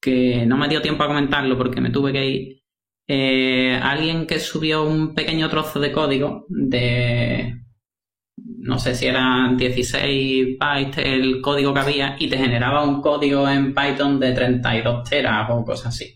que 0.00 0.44
no 0.46 0.56
me 0.56 0.68
dio 0.68 0.82
tiempo 0.82 1.02
a 1.04 1.06
comentarlo 1.06 1.56
porque 1.56 1.80
me 1.80 1.90
tuve 1.90 2.12
que 2.12 2.26
ir. 2.26 2.62
eh, 3.06 3.78
alguien 3.82 4.26
que 4.26 4.38
subió 4.40 4.84
un 4.84 5.14
pequeño 5.14 5.48
trozo 5.50 5.80
de 5.80 5.92
código 5.92 6.46
de 6.48 7.63
no 8.44 8.78
sé 8.78 8.94
si 8.94 9.06
eran 9.06 9.56
16 9.56 10.58
bytes 10.58 11.04
el 11.04 11.40
código 11.40 11.72
que 11.72 11.80
había 11.80 12.16
y 12.18 12.28
te 12.28 12.36
generaba 12.36 12.84
un 12.84 13.00
código 13.00 13.48
en 13.48 13.74
Python 13.74 14.20
de 14.20 14.32
32 14.32 15.08
teras 15.08 15.48
o 15.50 15.64
cosas 15.64 15.94
así. 15.94 16.14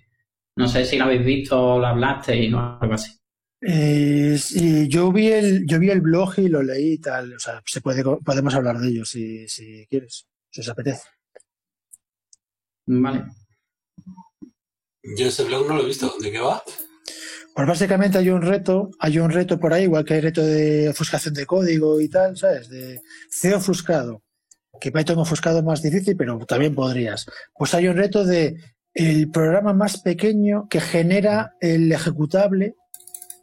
No 0.56 0.68
sé 0.68 0.84
si 0.84 0.98
lo 0.98 1.04
habéis 1.04 1.24
visto 1.24 1.74
o 1.74 1.78
lo 1.78 1.86
hablaste 1.86 2.36
y 2.36 2.48
no 2.48 2.78
algo 2.80 2.94
así. 2.94 3.12
Eh, 3.60 4.36
sí, 4.38 4.88
yo 4.88 5.10
vi 5.10 5.28
el, 5.28 5.66
yo 5.66 5.78
vi 5.78 5.90
el 5.90 6.00
blog 6.00 6.38
y 6.38 6.48
lo 6.48 6.62
leí 6.62 6.94
y 6.94 6.98
tal. 6.98 7.34
O 7.34 7.38
sea, 7.38 7.62
se 7.64 7.80
puede, 7.80 8.04
podemos 8.04 8.54
hablar 8.54 8.78
de 8.78 8.88
ello 8.88 9.04
si, 9.04 9.48
si 9.48 9.86
quieres, 9.88 10.26
si 10.50 10.60
os 10.60 10.68
apetece. 10.68 11.08
Vale. 12.86 13.24
Yo 15.16 15.26
ese 15.26 15.44
blog 15.44 15.66
no 15.66 15.76
lo 15.76 15.82
he 15.82 15.86
visto. 15.86 16.12
¿De 16.20 16.30
qué 16.30 16.40
va? 16.40 16.62
Pues 17.58 17.66
básicamente 17.66 18.18
hay 18.18 18.30
un 18.30 18.40
reto, 18.40 18.92
hay 19.00 19.18
un 19.18 19.30
reto 19.30 19.58
por 19.58 19.72
ahí, 19.72 19.82
igual 19.82 20.04
que 20.04 20.14
hay 20.14 20.20
reto 20.20 20.46
de 20.46 20.90
ofuscación 20.90 21.34
de 21.34 21.44
código 21.44 22.00
y 22.00 22.08
tal, 22.08 22.36
¿sabes? 22.36 22.68
De 22.68 23.00
C 23.30 23.52
ofuscado. 23.52 24.22
Que 24.80 24.92
Python 24.92 25.18
ofuscado 25.18 25.58
es 25.58 25.64
más 25.64 25.82
difícil, 25.82 26.16
pero 26.16 26.38
también 26.46 26.72
podrías. 26.72 27.26
Pues 27.56 27.74
hay 27.74 27.88
un 27.88 27.96
reto 27.96 28.24
de 28.24 28.54
el 28.94 29.28
programa 29.32 29.72
más 29.72 30.00
pequeño 30.02 30.68
que 30.70 30.80
genera 30.80 31.56
el 31.60 31.90
ejecutable 31.90 32.76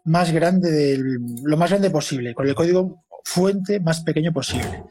más 0.06 0.32
grande 0.32 0.72
del, 0.72 1.18
lo 1.44 1.58
más 1.58 1.72
grande 1.72 1.90
posible, 1.90 2.34
con 2.34 2.48
el 2.48 2.56
código 2.56 3.04
fuente 3.26 3.82
más 3.82 4.00
pequeño 4.00 4.32
posible. 4.32 4.86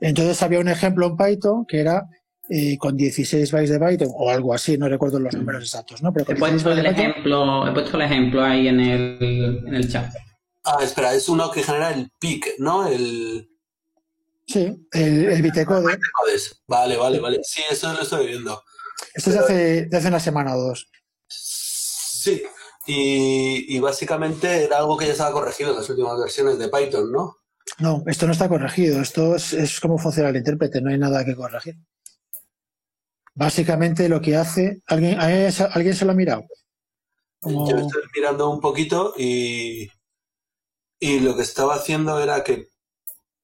Entonces 0.00 0.42
había 0.42 0.58
un 0.58 0.68
ejemplo 0.68 1.06
en 1.06 1.16
Python 1.18 1.66
que 1.66 1.80
era 1.80 2.06
eh, 2.52 2.76
con 2.78 2.96
16 2.96 3.52
bytes 3.52 3.70
de 3.70 3.78
Python 3.78 4.08
o 4.12 4.28
algo 4.28 4.52
así, 4.52 4.76
no 4.76 4.88
recuerdo 4.88 5.20
los 5.20 5.32
números 5.34 5.62
exactos, 5.62 6.02
¿no? 6.02 6.12
Pero 6.12 6.24
He 6.24 6.36
con 6.36 6.50
16 6.50 6.62
puesto, 6.62 6.80
el 6.80 6.86
ejemplo, 6.86 7.68
he 7.68 7.72
puesto 7.72 7.96
el 7.96 8.02
ejemplo 8.02 8.42
ahí 8.42 8.66
en 8.66 8.80
el, 8.80 9.62
en 9.68 9.74
el 9.74 9.88
chat. 9.88 10.12
Ah, 10.64 10.78
espera, 10.82 11.14
es 11.14 11.28
uno 11.28 11.48
que 11.52 11.62
genera 11.62 11.94
el 11.94 12.10
PIC, 12.18 12.58
¿no? 12.58 12.88
El 12.88 13.48
sí, 14.48 14.84
el, 14.92 15.26
el 15.26 15.42
bitecode. 15.42 15.96
Vale, 16.66 16.96
vale, 16.96 17.20
vale. 17.20 17.38
Sí, 17.44 17.62
eso 17.70 17.92
lo 17.92 18.02
estoy 18.02 18.26
viendo. 18.26 18.60
Esto 19.14 19.30
es 19.30 19.36
de 19.36 19.42
hace, 19.42 19.86
de 19.86 19.96
hace 19.96 20.08
una 20.08 20.20
semana 20.20 20.56
o 20.56 20.60
dos. 20.60 20.90
Sí. 21.28 22.42
Y, 22.86 23.76
y 23.76 23.78
básicamente 23.78 24.64
era 24.64 24.78
algo 24.78 24.96
que 24.96 25.06
ya 25.06 25.12
estaba 25.12 25.30
corregido 25.30 25.70
en 25.70 25.76
las 25.76 25.88
últimas 25.88 26.18
versiones 26.18 26.58
de 26.58 26.68
Python, 26.68 27.12
¿no? 27.12 27.36
No, 27.78 28.02
esto 28.06 28.26
no 28.26 28.32
está 28.32 28.48
corregido. 28.48 29.00
Esto 29.00 29.36
es, 29.36 29.52
es 29.52 29.78
como 29.78 29.98
funciona 29.98 30.30
el 30.30 30.36
intérprete, 30.36 30.80
no 30.80 30.90
hay 30.90 30.98
nada 30.98 31.24
que 31.24 31.36
corregir. 31.36 31.76
Básicamente 33.40 34.06
lo 34.10 34.20
que 34.20 34.36
hace, 34.36 34.82
¿alguien, 34.86 35.18
¿alguien 35.18 35.50
se- 35.94 36.04
lo 36.04 36.12
ha 36.12 36.14
mirado? 36.14 36.44
Como- 37.40 37.70
Yo 37.70 37.78
estoy 37.78 38.02
mirando 38.14 38.50
un 38.50 38.60
poquito 38.60 39.14
y, 39.16 39.88
y 41.00 41.20
lo 41.20 41.34
que 41.34 41.40
estaba 41.40 41.74
haciendo 41.76 42.20
era 42.20 42.44
que, 42.44 42.68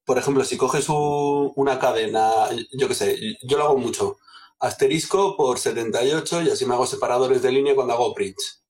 por 0.04 0.18
ejemplo, 0.18 0.44
si 0.44 0.58
coges 0.58 0.90
un- 0.90 1.50
una 1.56 1.78
cadena, 1.78 2.30
yo 2.78 2.88
qué 2.88 2.94
sé, 2.94 3.18
yo 3.42 3.56
lo 3.56 3.64
hago 3.64 3.78
mucho, 3.78 4.18
asterisco 4.60 5.34
por 5.34 5.58
78 5.58 6.42
y 6.42 6.50
así 6.50 6.66
me 6.66 6.74
hago 6.74 6.86
separadores 6.86 7.40
de 7.40 7.52
línea 7.52 7.74
cuando 7.74 7.94
hago 7.94 8.12
prints. 8.12 8.64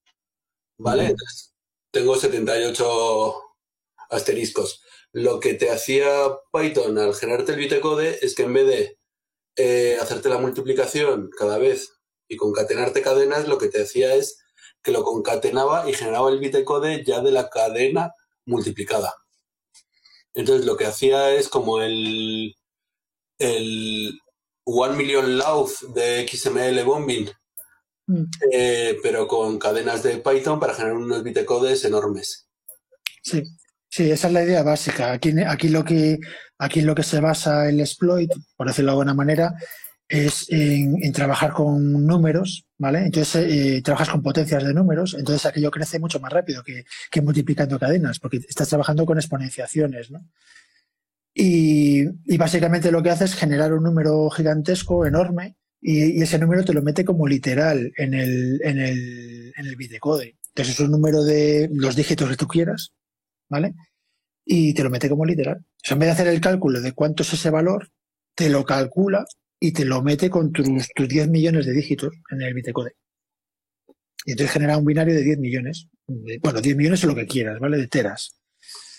¿Vale? 0.78 1.02
Ujú. 1.02 1.10
Entonces, 1.10 1.54
tengo 1.90 2.14
78 2.14 3.34
asteriscos. 4.10 4.80
Lo 5.10 5.40
que 5.40 5.54
te 5.54 5.70
hacía 5.72 6.06
Python 6.52 6.96
al 6.98 7.16
generarte 7.16 7.50
el 7.52 7.58
bitecode 7.58 8.24
es 8.24 8.36
que 8.36 8.44
en 8.44 8.52
vez 8.54 8.66
de 8.68 8.98
eh, 9.56 9.98
hacerte 10.00 10.28
la 10.28 10.38
multiplicación 10.38 11.30
cada 11.36 11.58
vez 11.58 11.92
y 12.28 12.36
concatenarte 12.36 13.02
cadenas, 13.02 13.48
lo 13.48 13.58
que 13.58 13.68
te 13.68 13.82
hacía 13.82 14.14
es 14.14 14.38
que 14.82 14.92
lo 14.92 15.02
concatenaba 15.04 15.88
y 15.88 15.94
generaba 15.94 16.30
el 16.30 16.38
bitecode 16.38 17.04
ya 17.04 17.20
de 17.20 17.32
la 17.32 17.48
cadena 17.48 18.12
multiplicada. 18.44 19.14
Entonces 20.34 20.66
lo 20.66 20.76
que 20.76 20.86
hacía 20.86 21.34
es 21.34 21.48
como 21.48 21.80
el, 21.80 22.54
el 23.38 24.20
one 24.64 24.96
million 24.96 25.38
love 25.38 25.80
de 25.94 26.26
XML 26.28 26.84
bombing, 26.84 27.30
Mm. 28.08 28.24
eh, 28.52 28.98
pero 29.02 29.26
con 29.26 29.58
cadenas 29.58 30.02
de 30.04 30.18
Python 30.18 30.60
para 30.60 30.74
generar 30.74 30.96
unos 30.96 31.24
bitecodes 31.24 31.84
enormes. 31.84 32.48
Sí, 33.22 33.42
sí, 33.96 34.10
esa 34.10 34.26
es 34.28 34.32
la 34.34 34.42
idea 34.42 34.62
básica. 34.62 35.12
Aquí, 35.12 35.68
lo 35.70 35.82
que, 35.84 36.18
aquí 36.58 36.82
lo 36.82 36.94
que 36.94 37.02
se 37.02 37.20
basa 37.20 37.68
el 37.68 37.80
exploit, 37.80 38.30
por 38.56 38.66
decirlo 38.66 38.90
de 38.90 38.94
alguna 38.94 39.14
manera, 39.14 39.54
es 40.06 40.46
en, 40.50 41.12
trabajar 41.12 41.52
con 41.52 42.06
números, 42.06 42.66
¿vale? 42.76 43.06
Entonces, 43.06 43.46
eh, 43.48 43.82
trabajas 43.82 44.10
con 44.10 44.22
potencias 44.22 44.64
de 44.64 44.74
números, 44.74 45.14
entonces 45.18 45.46
aquello 45.46 45.70
crece 45.70 45.98
mucho 45.98 46.20
más 46.20 46.30
rápido 46.30 46.62
que, 46.62 47.22
multiplicando 47.22 47.78
cadenas, 47.78 48.18
porque 48.20 48.36
estás 48.36 48.68
trabajando 48.68 49.06
con 49.06 49.16
exponenciaciones, 49.16 50.10
¿no? 50.10 50.20
Y, 51.34 52.04
básicamente 52.36 52.90
lo 52.92 53.02
que 53.02 53.10
hace 53.10 53.24
es 53.24 53.34
generar 53.34 53.72
un 53.72 53.82
número 53.82 54.28
gigantesco, 54.30 55.06
enorme, 55.06 55.56
y, 55.80 56.18
y 56.18 56.22
ese 56.22 56.38
número 56.38 56.64
te 56.64 56.74
lo 56.74 56.82
mete 56.82 57.04
como 57.04 57.26
literal 57.26 57.92
en 57.96 58.14
el, 58.14 58.60
en 58.62 58.78
el, 58.78 59.52
en 59.56 59.66
el 59.66 59.76
bitcode. 59.76 60.36
Entonces 60.48 60.74
es 60.74 60.80
un 60.80 60.90
número 60.90 61.24
de 61.24 61.70
los 61.72 61.96
dígitos 61.96 62.28
que 62.28 62.36
tú 62.36 62.46
quieras, 62.46 62.92
¿vale? 63.48 63.74
Y 64.48 64.72
te 64.74 64.84
lo 64.84 64.90
mete 64.90 65.08
como 65.08 65.24
literal. 65.24 65.58
O 65.58 65.64
sea, 65.82 65.94
en 65.94 65.98
vez 65.98 66.06
de 66.08 66.12
hacer 66.12 66.28
el 66.28 66.40
cálculo 66.40 66.80
de 66.80 66.92
cuánto 66.92 67.24
es 67.24 67.32
ese 67.32 67.50
valor, 67.50 67.90
te 68.34 68.48
lo 68.48 68.64
calcula 68.64 69.24
y 69.58 69.72
te 69.72 69.84
lo 69.84 70.02
mete 70.02 70.30
con 70.30 70.52
tus, 70.52 70.66
tus 70.94 71.08
10 71.08 71.28
millones 71.28 71.66
de 71.66 71.72
dígitos 71.72 72.14
en 72.30 72.42
el 72.42 72.54
bitcode. 72.54 72.92
Y 74.24 74.32
entonces 74.32 74.52
genera 74.52 74.76
un 74.76 74.84
binario 74.84 75.14
de 75.14 75.22
10 75.22 75.38
millones. 75.38 75.88
Bueno, 76.06 76.60
10 76.60 76.76
millones 76.76 77.02
o 77.04 77.08
lo 77.08 77.14
que 77.14 77.26
quieras, 77.26 77.58
¿vale? 77.58 77.76
De 77.76 77.88
teras. 77.88 78.36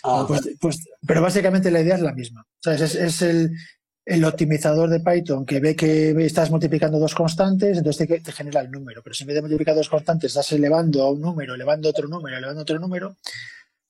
Ah, 0.04 0.24
Pues- 0.28 0.50
pues- 0.60 0.84
pero 1.06 1.22
básicamente 1.22 1.70
la 1.70 1.80
idea 1.80 1.96
es 1.96 2.02
la 2.02 2.12
misma. 2.14 2.46
¿Sabes? 2.62 2.80
Es, 2.82 2.94
es 2.94 3.22
el, 3.22 3.50
el 4.04 4.24
optimizador 4.24 4.88
de 4.90 5.00
Python 5.00 5.44
que 5.46 5.60
ve 5.60 5.74
que 5.76 6.10
estás 6.24 6.50
multiplicando 6.50 6.98
dos 6.98 7.14
constantes, 7.14 7.78
entonces 7.78 8.06
te, 8.06 8.20
te 8.20 8.32
genera 8.32 8.60
el 8.60 8.70
número. 8.70 9.02
Pero 9.02 9.14
si 9.14 9.22
en 9.24 9.28
vez 9.28 9.34
de 9.36 9.42
multiplicar 9.42 9.74
dos 9.74 9.88
constantes 9.88 10.30
estás 10.30 10.50
elevando 10.52 11.02
a 11.02 11.10
un 11.10 11.20
número, 11.20 11.54
elevando 11.54 11.88
a 11.88 11.90
otro 11.90 12.08
número, 12.08 12.36
elevando 12.36 12.60
a 12.60 12.62
otro 12.62 12.78
número, 12.78 13.16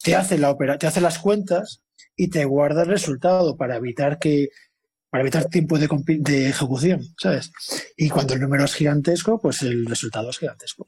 te 0.02 0.14
hace, 0.14 0.38
la 0.38 0.50
opera, 0.50 0.78
te 0.78 0.86
hace 0.86 1.00
las 1.00 1.18
cuentas 1.18 1.82
y 2.16 2.28
te 2.28 2.44
guarda 2.44 2.82
el 2.82 2.88
resultado 2.88 3.56
para 3.56 3.76
evitar 3.76 4.18
que 4.18 4.48
para 5.10 5.22
evitar 5.22 5.46
tiempo 5.46 5.78
de, 5.78 5.88
de 6.18 6.48
ejecución, 6.50 7.00
¿sabes? 7.18 7.50
Y 7.96 8.10
cuando 8.10 8.34
el 8.34 8.40
número 8.40 8.64
es 8.64 8.74
gigantesco, 8.74 9.40
pues 9.40 9.62
el 9.62 9.86
resultado 9.86 10.28
es 10.28 10.38
gigantesco. 10.38 10.86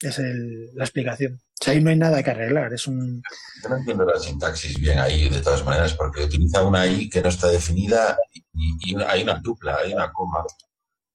Es 0.00 0.18
el- 0.18 0.74
la 0.74 0.84
explicación. 0.84 1.34
O 1.34 1.64
sea, 1.64 1.74
ahí 1.74 1.82
no 1.82 1.90
hay 1.90 1.96
nada 1.96 2.22
que 2.22 2.30
arreglar. 2.30 2.72
Es 2.72 2.86
un, 2.86 3.22
Yo 3.62 3.68
no 3.68 3.76
entiendo 3.76 4.04
la 4.06 4.18
sintaxis 4.18 4.78
bien 4.80 4.98
ahí, 4.98 5.28
de 5.28 5.42
todas 5.42 5.64
maneras, 5.66 5.92
porque 5.94 6.24
utiliza 6.24 6.62
una 6.64 6.86
I 6.86 7.10
que 7.10 7.20
no 7.20 7.28
está 7.28 7.48
definida 7.48 8.16
y, 8.32 8.42
y 8.90 8.94
una- 8.94 9.10
hay 9.10 9.22
una 9.22 9.34
dupla, 9.34 9.76
hay 9.84 9.92
una 9.92 10.10
coma. 10.12 10.44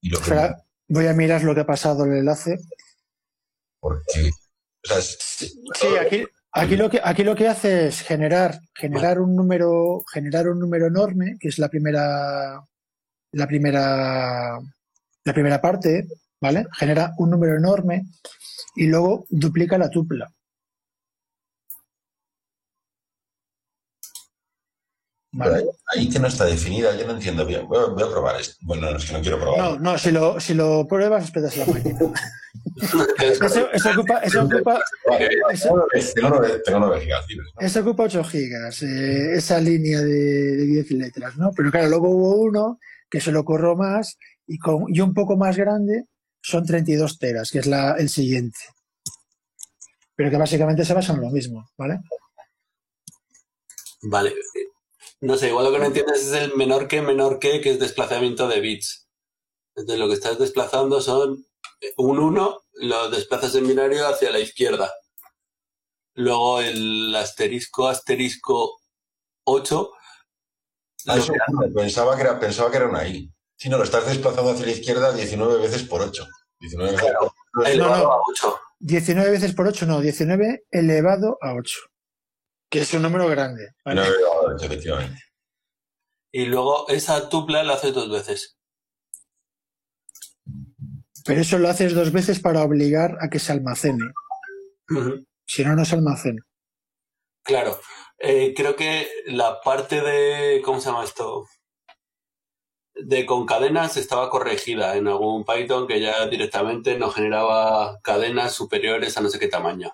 Y 0.00 0.10
lo 0.10 0.20
que 0.20 0.52
voy 0.86 1.06
a 1.06 1.12
mirar 1.14 1.42
lo 1.42 1.54
que 1.56 1.62
ha 1.62 1.66
pasado 1.66 2.04
en 2.04 2.12
el 2.12 2.18
enlace. 2.18 2.56
porque, 3.80 4.30
o 4.30 4.86
sea, 4.88 4.98
es- 4.98 5.18
Sí, 5.74 5.86
aquí, 6.00 6.24
aquí 6.54 6.76
lo 6.76 6.88
que 6.88 7.00
aquí 7.02 7.24
lo 7.24 7.34
que 7.34 7.48
hace 7.48 7.88
es 7.88 8.00
generar 8.00 8.60
generar 8.74 9.20
un 9.20 9.36
número 9.36 10.02
generar 10.12 10.48
un 10.48 10.58
número 10.58 10.86
enorme, 10.86 11.36
que 11.38 11.48
es 11.48 11.58
la 11.58 11.68
primera 11.68 12.64
la 13.32 13.46
primera 13.46 14.58
la 15.24 15.32
primera 15.32 15.60
parte, 15.60 16.06
¿vale? 16.40 16.66
Genera 16.72 17.12
un 17.18 17.30
número 17.30 17.56
enorme 17.56 18.04
y 18.76 18.86
luego 18.86 19.26
duplica 19.30 19.78
la 19.78 19.90
tupla. 19.90 20.30
¿Vale? 25.36 25.64
ahí 25.94 26.08
que 26.08 26.18
no 26.20 26.28
está 26.28 26.44
definida, 26.44 26.96
yo 26.96 27.06
no 27.06 27.14
entiendo 27.14 27.44
bien. 27.44 27.66
Voy 27.66 27.78
a, 27.78 27.86
voy 27.86 28.02
a 28.02 28.10
probar 28.10 28.40
esto. 28.40 28.54
Bueno, 28.62 28.90
no, 28.90 28.96
es 28.96 29.04
que 29.04 29.12
no 29.12 29.20
quiero 29.20 29.36
No, 29.38 29.42
probarlo. 29.42 29.78
no, 29.80 29.98
si 29.98 30.10
lo, 30.12 30.38
si 30.40 30.54
lo 30.54 30.86
pruebas, 30.86 31.24
esperas 31.24 31.56
la 31.56 31.66
máquina. 31.74 31.98
Eso, 33.18 33.70
eso 33.72 33.90
ocupa, 33.90 34.18
eso 34.18 34.42
ocupa, 34.44 34.80
Vale, 35.08 35.28
eso- 35.52 35.68
tengo 35.68 35.76
nueve- 35.76 36.12
tengo 36.14 36.28
nueve- 36.30 36.62
tengo 36.64 36.78
nueve 36.80 37.00
gigas 37.00 37.26
libres, 37.28 37.50
¿no? 37.60 37.66
Eso 37.66 37.80
ocupa 37.80 38.04
8 38.04 38.22
gigas, 38.24 38.82
eh, 38.82 39.34
esa 39.34 39.60
línea 39.60 40.00
de, 40.00 40.06
de 40.56 40.64
10 40.66 40.90
letras, 40.92 41.36
¿no? 41.36 41.50
Pero 41.56 41.70
claro, 41.70 41.88
luego 41.88 42.10
hubo 42.10 42.36
uno 42.42 42.78
que 43.10 43.20
se 43.20 43.32
lo 43.32 43.44
corrió 43.44 43.74
más 43.76 44.16
y, 44.46 44.58
con, 44.58 44.84
y 44.88 45.00
un 45.00 45.14
poco 45.14 45.36
más 45.36 45.56
grande 45.56 46.04
son 46.42 46.64
32 46.64 47.18
teras, 47.18 47.50
que 47.50 47.58
es 47.58 47.66
la, 47.66 47.92
el 47.98 48.08
siguiente. 48.08 48.58
Pero 50.16 50.30
que 50.30 50.36
básicamente 50.36 50.84
se 50.84 50.94
basa 50.94 51.12
en 51.12 51.20
lo 51.22 51.30
mismo, 51.30 51.64
¿vale? 51.76 52.00
Vale. 54.02 54.34
No 55.24 55.38
sé, 55.38 55.48
igual 55.48 55.64
lo 55.64 55.72
que 55.72 55.78
no 55.78 55.86
entiendes 55.86 56.26
es 56.26 56.32
el 56.32 56.54
menor 56.54 56.86
que 56.86 57.00
menor 57.00 57.38
que, 57.38 57.62
que 57.62 57.70
es 57.70 57.78
desplazamiento 57.78 58.46
de 58.46 58.60
bits. 58.60 59.08
Entonces 59.74 59.98
lo 59.98 60.06
que 60.08 60.14
estás 60.14 60.38
desplazando 60.38 61.00
son 61.00 61.46
un 61.96 62.18
1, 62.18 62.62
lo 62.74 63.10
desplazas 63.10 63.54
en 63.54 63.66
binario 63.66 64.06
hacia 64.06 64.30
la 64.30 64.38
izquierda. 64.38 64.92
Luego 66.14 66.60
el 66.60 67.16
asterisco, 67.16 67.88
asterisco 67.88 68.78
8. 69.46 69.90
Ah, 71.06 71.16
eso, 71.16 71.32
pensaba, 71.74 72.16
que 72.16 72.22
era, 72.22 72.38
pensaba 72.38 72.70
que 72.70 72.76
era 72.76 72.88
una 72.88 73.08
I. 73.08 73.30
Si 73.56 73.70
no, 73.70 73.78
lo 73.78 73.84
estás 73.84 74.06
desplazando 74.06 74.50
hacia 74.50 74.66
la 74.66 74.72
izquierda 74.72 75.12
19 75.14 75.56
veces 75.58 75.84
por 75.84 76.02
8. 76.02 76.26
19 76.60 76.92
veces 76.92 77.06
Claro. 77.06 77.34
por 77.50 77.62
8. 77.62 77.70
elevado 77.72 78.04
no. 78.04 78.12
a 78.12 78.18
8. 78.28 78.60
19 78.80 79.30
veces 79.30 79.54
por 79.54 79.66
8, 79.68 79.86
no, 79.86 80.00
19 80.02 80.64
elevado 80.70 81.38
a 81.40 81.54
8, 81.54 81.78
que 82.70 82.80
es 82.80 82.92
un 82.94 83.02
número 83.02 83.28
grande. 83.28 83.70
¿vale? 83.84 84.02
19 84.02 84.16
elevado 84.16 84.48
a 84.48 84.54
8, 84.54 84.66
efectivamente. 84.66 85.22
Y 86.32 86.46
luego 86.46 86.88
esa 86.88 87.28
tupla 87.28 87.62
la 87.62 87.74
haces 87.74 87.94
dos 87.94 88.10
veces. 88.10 88.58
Pero 91.24 91.40
eso 91.40 91.58
lo 91.58 91.68
haces 91.68 91.94
dos 91.94 92.12
veces 92.12 92.40
para 92.40 92.62
obligar 92.62 93.16
a 93.20 93.30
que 93.30 93.38
se 93.38 93.52
almacene. 93.52 94.04
Si 95.46 95.64
no, 95.64 95.74
no 95.74 95.84
se 95.84 95.94
almacena. 95.94 96.42
Claro. 97.42 97.80
Eh, 98.18 98.52
creo 98.56 98.76
que 98.76 99.08
la 99.26 99.60
parte 99.60 100.00
de. 100.00 100.60
¿Cómo 100.64 100.80
se 100.80 100.86
llama 100.86 101.04
esto? 101.04 101.46
De 102.94 103.26
con 103.26 103.44
cadenas 103.44 103.96
estaba 103.96 104.30
corregida 104.30 104.96
en 104.96 105.08
algún 105.08 105.44
Python 105.44 105.86
que 105.86 106.00
ya 106.00 106.26
directamente 106.26 106.98
no 106.98 107.10
generaba 107.10 108.00
cadenas 108.02 108.54
superiores 108.54 109.16
a 109.16 109.20
no 109.20 109.28
sé 109.28 109.38
qué 109.38 109.48
tamaño. 109.48 109.92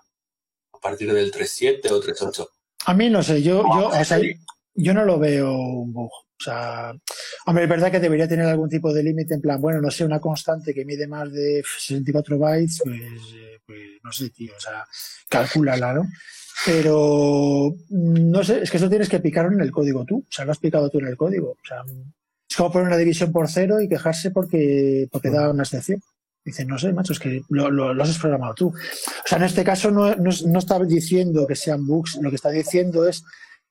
A 0.72 0.78
partir 0.78 1.12
del 1.12 1.32
3.7 1.32 1.90
o 1.90 2.00
3.8. 2.00 2.48
A 2.86 2.94
mí 2.94 3.10
no 3.10 3.22
sé, 3.22 3.42
yo, 3.42 3.62
yo, 3.62 3.88
o 3.88 4.04
sea, 4.04 4.20
yo 4.74 4.94
no 4.94 5.04
lo 5.04 5.18
veo 5.18 5.54
un 5.54 5.92
bug. 5.92 6.10
O 6.40 6.42
sea, 6.42 6.92
hombre, 7.44 7.64
es 7.64 7.70
verdad 7.70 7.90
que 7.90 8.00
debería 8.00 8.26
tener 8.26 8.46
algún 8.46 8.70
tipo 8.70 8.94
de 8.94 9.02
límite 9.02 9.34
en 9.34 9.42
plan, 9.42 9.60
bueno, 9.60 9.82
no 9.82 9.90
sé, 9.90 10.06
una 10.06 10.20
constante 10.20 10.72
que 10.72 10.86
mide 10.86 11.06
más 11.06 11.30
de 11.30 11.62
64 11.62 12.38
bytes, 12.38 12.80
pues, 12.82 13.00
eh, 13.34 13.60
pues 13.66 13.80
no 14.02 14.10
sé, 14.10 14.30
tío, 14.30 14.54
o 14.56 14.60
sea, 14.60 14.86
calcúlala, 15.28 15.92
¿no? 15.92 16.08
Pero 16.64 17.74
mm, 17.90 18.30
no 18.30 18.42
sé, 18.42 18.62
es 18.62 18.70
que 18.70 18.78
eso 18.78 18.88
tienes 18.88 19.10
que 19.10 19.20
picarlo 19.20 19.52
en 19.52 19.60
el 19.60 19.70
código 19.70 20.06
tú, 20.06 20.18
o 20.18 20.32
sea, 20.32 20.46
lo 20.46 20.52
has 20.52 20.58
picado 20.58 20.88
tú 20.88 20.98
en 20.98 21.08
el 21.08 21.16
código. 21.16 21.50
O 21.50 21.66
sea, 21.66 21.82
es 22.48 22.56
como 22.56 22.72
poner 22.72 22.88
una 22.88 22.96
división 22.96 23.32
por 23.32 23.48
cero 23.48 23.80
y 23.82 23.88
quejarse 23.88 24.30
porque, 24.30 25.08
porque 25.12 25.28
da 25.28 25.50
una 25.50 25.64
excepción. 25.64 26.00
Dicen, 26.44 26.68
no 26.68 26.78
sé, 26.78 26.92
macho, 26.92 27.12
es 27.12 27.18
que 27.18 27.42
lo, 27.50 27.90
has 28.02 28.18
programado 28.18 28.54
tú. 28.54 28.68
O 28.68 29.26
sea, 29.26 29.38
en 29.38 29.44
este 29.44 29.62
caso 29.62 29.90
no, 29.90 30.14
no, 30.16 30.30
no 30.46 30.58
está 30.58 30.78
diciendo 30.78 31.46
que 31.46 31.54
sean 31.54 31.86
bugs, 31.86 32.18
lo 32.20 32.30
que 32.30 32.36
está 32.36 32.50
diciendo 32.50 33.06
es, 33.06 33.22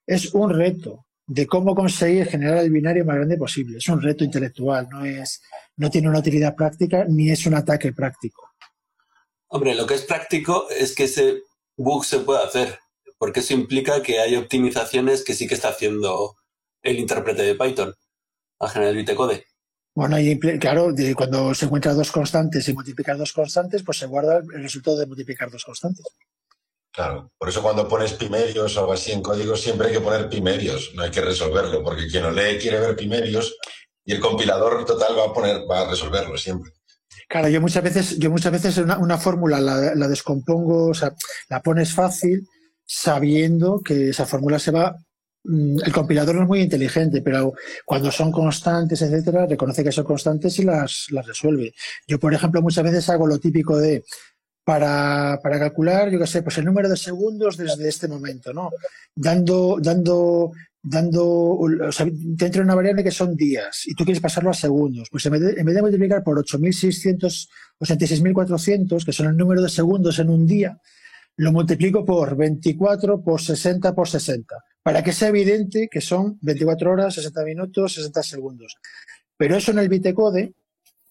es 0.06 0.34
un 0.34 0.52
reto 0.52 1.06
de 1.30 1.46
cómo 1.46 1.76
conseguir 1.76 2.26
generar 2.26 2.58
el 2.58 2.72
binario 2.72 3.06
más 3.06 3.18
grande 3.18 3.38
posible. 3.38 3.78
Es 3.78 3.88
un 3.88 4.02
reto 4.02 4.24
intelectual, 4.24 4.88
no, 4.90 5.06
es, 5.06 5.42
no 5.78 5.90
tiene 5.90 6.10
una 6.10 6.20
utilidad 6.20 6.56
práctica 6.56 7.06
ni 7.08 7.30
es 7.30 7.46
un 7.46 7.54
ataque 7.54 7.94
práctico. 7.94 8.50
Hombre, 9.48 9.76
lo 9.76 9.86
que 9.86 9.94
es 9.94 10.02
práctico 10.02 10.68
es 10.70 10.96
que 10.96 11.04
ese 11.04 11.44
bugs 11.78 12.08
se 12.08 12.20
puede 12.20 12.44
hacer, 12.44 12.80
porque 13.20 13.42
eso 13.42 13.54
implica 13.54 14.02
que 14.02 14.20
hay 14.20 14.36
optimizaciones 14.36 15.24
que 15.24 15.34
sí 15.34 15.48
que 15.48 15.54
está 15.54 15.70
haciendo 15.70 16.36
el 16.82 16.98
intérprete 16.98 17.44
de 17.44 17.56
Python 17.56 17.94
a 18.60 18.68
generar 18.68 18.92
el 18.92 18.98
bytecode. 18.98 19.46
Bueno, 19.96 20.20
y 20.20 20.40
claro, 20.60 20.94
cuando 21.16 21.54
se 21.54 21.66
encuentran 21.66 21.98
dos 21.98 22.12
constantes 22.12 22.68
y 22.70 22.74
multiplicar 22.74 23.18
dos 23.18 23.34
constantes, 23.34 23.84
pues 23.84 23.98
se 23.98 24.06
guarda 24.06 24.38
el 24.38 24.64
resultado 24.64 24.98
de 24.98 25.08
multiplicar 25.08 25.50
dos 25.50 25.66
constantes. 25.66 26.06
Claro, 26.92 27.32
por 27.38 27.50
eso 27.50 27.62
cuando 27.62 27.88
pones 27.88 28.14
pimerios 28.14 28.76
o 28.76 28.80
algo 28.80 28.94
así 28.94 29.12
en 29.12 29.22
código 29.22 29.56
siempre 29.56 29.88
hay 29.88 29.94
que 29.94 30.02
poner 30.02 30.28
pimerios, 30.28 30.92
no 30.96 31.04
hay 31.04 31.12
que 31.12 31.22
resolverlo, 31.22 31.84
porque 31.84 32.08
quien 32.08 32.24
lo 32.24 32.32
lee 32.32 32.58
quiere 32.60 32.80
ver 32.80 32.96
pimerios 32.96 33.56
y 34.04 34.14
el 34.14 34.20
compilador 34.20 34.86
total 34.86 35.18
va 35.18 35.26
a 35.26 35.34
poner, 35.34 35.70
va 35.70 35.82
a 35.82 35.90
resolverlo 35.90 36.38
siempre. 36.38 36.72
Claro, 37.28 37.48
yo 37.48 37.62
muchas 37.62 37.84
veces, 37.84 38.18
yo 38.18 38.32
muchas 38.32 38.52
veces 38.52 38.78
una, 38.80 38.98
una 38.98 39.18
fórmula 39.20 39.60
la, 39.60 39.94
la, 39.94 40.08
descompongo, 40.08 40.88
o 40.88 40.94
sea, 40.96 41.14
la 41.48 41.62
pones 41.62 41.94
fácil, 41.94 42.48
sabiendo 42.86 43.82
que 43.86 44.10
esa 44.10 44.26
fórmula 44.26 44.58
se 44.58 44.72
va. 44.72 44.96
Mm, 45.44 45.80
el 45.86 45.92
compilador 45.94 46.36
no 46.36 46.44
es 46.44 46.48
muy 46.48 46.62
inteligente, 46.62 47.22
pero 47.22 47.54
cuando 47.86 48.12
son 48.12 48.32
constantes, 48.32 49.02
etcétera, 49.02 49.46
reconoce 49.46 49.84
que 49.84 49.92
son 49.92 50.06
constantes 50.06 50.60
y 50.60 50.64
las, 50.64 51.08
las 51.12 51.26
resuelve. 51.26 51.74
Yo, 52.08 52.20
por 52.20 52.34
ejemplo, 52.34 52.62
muchas 52.62 52.84
veces 52.84 53.10
hago 53.10 53.28
lo 53.28 53.40
típico 53.40 53.78
de 53.78 54.04
para, 54.64 55.40
para 55.42 55.58
calcular, 55.58 56.12
yo 56.12 56.20
qué 56.20 56.28
sé, 56.28 56.44
pues 56.44 56.58
el 56.60 56.66
número 56.66 56.90
de 56.90 56.98
segundos 56.98 57.58
desde 57.58 57.90
este 57.90 58.08
momento, 58.08 58.54
¿no? 58.54 58.70
Dando, 59.16 59.78
dando 59.82 60.52
dando, 60.82 61.26
o 61.26 61.92
sea, 61.92 62.08
te 62.38 62.46
entra 62.46 62.64
una 62.64 62.76
variable 62.76 63.04
que 63.04 63.12
son 63.12 63.36
días 63.36 63.84
y 63.86 63.94
tú 63.96 64.06
quieres 64.06 64.22
pasarlo 64.22 64.50
a 64.50 64.54
segundos. 64.54 65.10
Pues 65.12 65.26
en 65.26 65.34
vez 65.34 65.42
de, 65.42 65.52
en 65.60 65.66
vez 65.66 65.76
de 65.76 65.82
multiplicar 65.82 66.24
por 66.24 66.38
8.600 66.38 67.50
o 67.80 67.86
66.400, 67.86 69.06
que 69.06 69.12
son 69.12 69.28
el 69.28 69.38
número 69.38 69.62
de 69.62 69.70
segundos 69.70 70.20
en 70.20 70.30
un 70.30 70.46
día, 70.46 70.78
lo 71.36 71.52
multiplico 71.52 72.06
por 72.06 72.36
24 72.36 73.22
por 73.24 73.42
60 73.42 73.94
por 73.94 74.08
60, 74.08 74.56
para 74.90 75.04
que 75.04 75.14
sea 75.14 75.28
evidente 75.28 75.88
que 75.88 76.02
son 76.02 76.40
24 76.42 76.92
horas, 76.92 77.14
60 77.14 77.44
minutos, 77.44 77.94
60 77.94 78.24
segundos. 78.24 78.76
Pero 79.38 79.56
eso 79.56 79.70
en 79.70 79.78
el 79.78 79.88
bitecode 79.88 80.56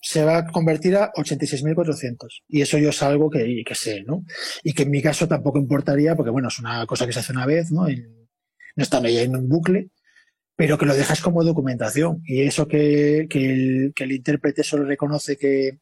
se 0.03 0.25
va 0.25 0.39
a 0.39 0.47
convertir 0.49 0.97
a 0.97 1.13
86.400. 1.13 2.43
Y 2.49 2.61
eso 2.61 2.77
yo 2.77 2.89
es 2.89 3.01
algo 3.05 3.31
que, 3.31 3.63
que 3.65 3.75
sé, 3.77 4.03
¿no? 4.03 4.25
Y 4.65 4.73
que 4.73 4.83
en 4.83 4.91
mi 4.91 5.01
caso 5.01 5.29
tampoco 5.29 5.61
importaría, 5.61 6.17
porque 6.17 6.33
bueno, 6.33 6.49
es 6.49 6.59
una 6.59 6.85
cosa 6.87 7.07
que 7.07 7.13
se 7.13 7.21
hace 7.21 7.31
una 7.31 7.47
vez, 7.47 7.71
¿no? 7.71 7.87
no 7.87 8.83
están 8.83 9.07
ahí 9.07 9.19
en 9.19 9.37
un 9.37 9.49
bucle, 9.49 9.91
pero 10.57 10.77
que 10.77 10.87
lo 10.87 10.97
dejas 10.97 11.21
como 11.21 11.45
documentación. 11.45 12.21
Y 12.27 12.43
eso 12.43 12.67
que, 12.67 13.29
el, 13.31 13.93
que 13.95 14.05
el 14.05 14.11
intérprete 14.11 14.65
solo 14.65 14.87
reconoce 14.87 15.37
que, 15.37 15.79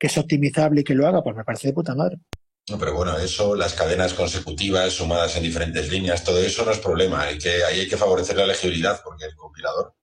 es 0.00 0.18
optimizable 0.18 0.80
y 0.80 0.84
que 0.84 0.96
lo 0.96 1.06
haga, 1.06 1.22
pues 1.22 1.36
me 1.36 1.44
parece 1.44 1.68
de 1.68 1.74
puta 1.74 1.94
madre. 1.94 2.18
Pero 2.66 2.94
bueno, 2.94 3.16
eso, 3.18 3.54
las 3.54 3.74
cadenas 3.74 4.12
consecutivas 4.12 4.92
sumadas 4.92 5.36
en 5.36 5.44
diferentes 5.44 5.88
líneas, 5.88 6.24
todo 6.24 6.40
eso 6.40 6.64
no 6.64 6.72
es 6.72 6.80
problema. 6.80 7.22
Hay 7.22 7.38
que, 7.38 7.62
ahí 7.64 7.80
hay 7.80 7.88
que 7.88 7.96
favorecer 7.96 8.36
la 8.36 8.46
legibilidad 8.46 9.00
porque 9.04 9.26
el 9.26 9.36
compilador 9.36 9.94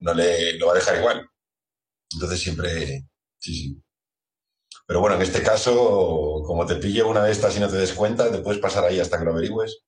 no 0.00 0.12
le 0.14 0.58
lo 0.58 0.66
va 0.66 0.72
a 0.72 0.76
dejar 0.76 0.98
igual. 0.98 1.26
Entonces 2.12 2.40
siempre, 2.40 3.06
sí, 3.38 3.52
sí. 3.52 3.82
Pero 4.86 5.00
bueno, 5.00 5.16
en 5.16 5.22
este 5.22 5.42
caso, 5.42 6.42
como 6.46 6.66
te 6.66 6.76
pille 6.76 7.02
una 7.02 7.24
de 7.24 7.32
estas 7.32 7.56
y 7.56 7.60
no 7.60 7.68
te 7.68 7.76
des 7.76 7.92
cuenta, 7.92 8.30
te 8.30 8.38
puedes 8.38 8.60
pasar 8.60 8.84
ahí 8.84 9.00
hasta 9.00 9.18
que 9.18 9.24
lo 9.24 9.32
averigües. 9.32 9.82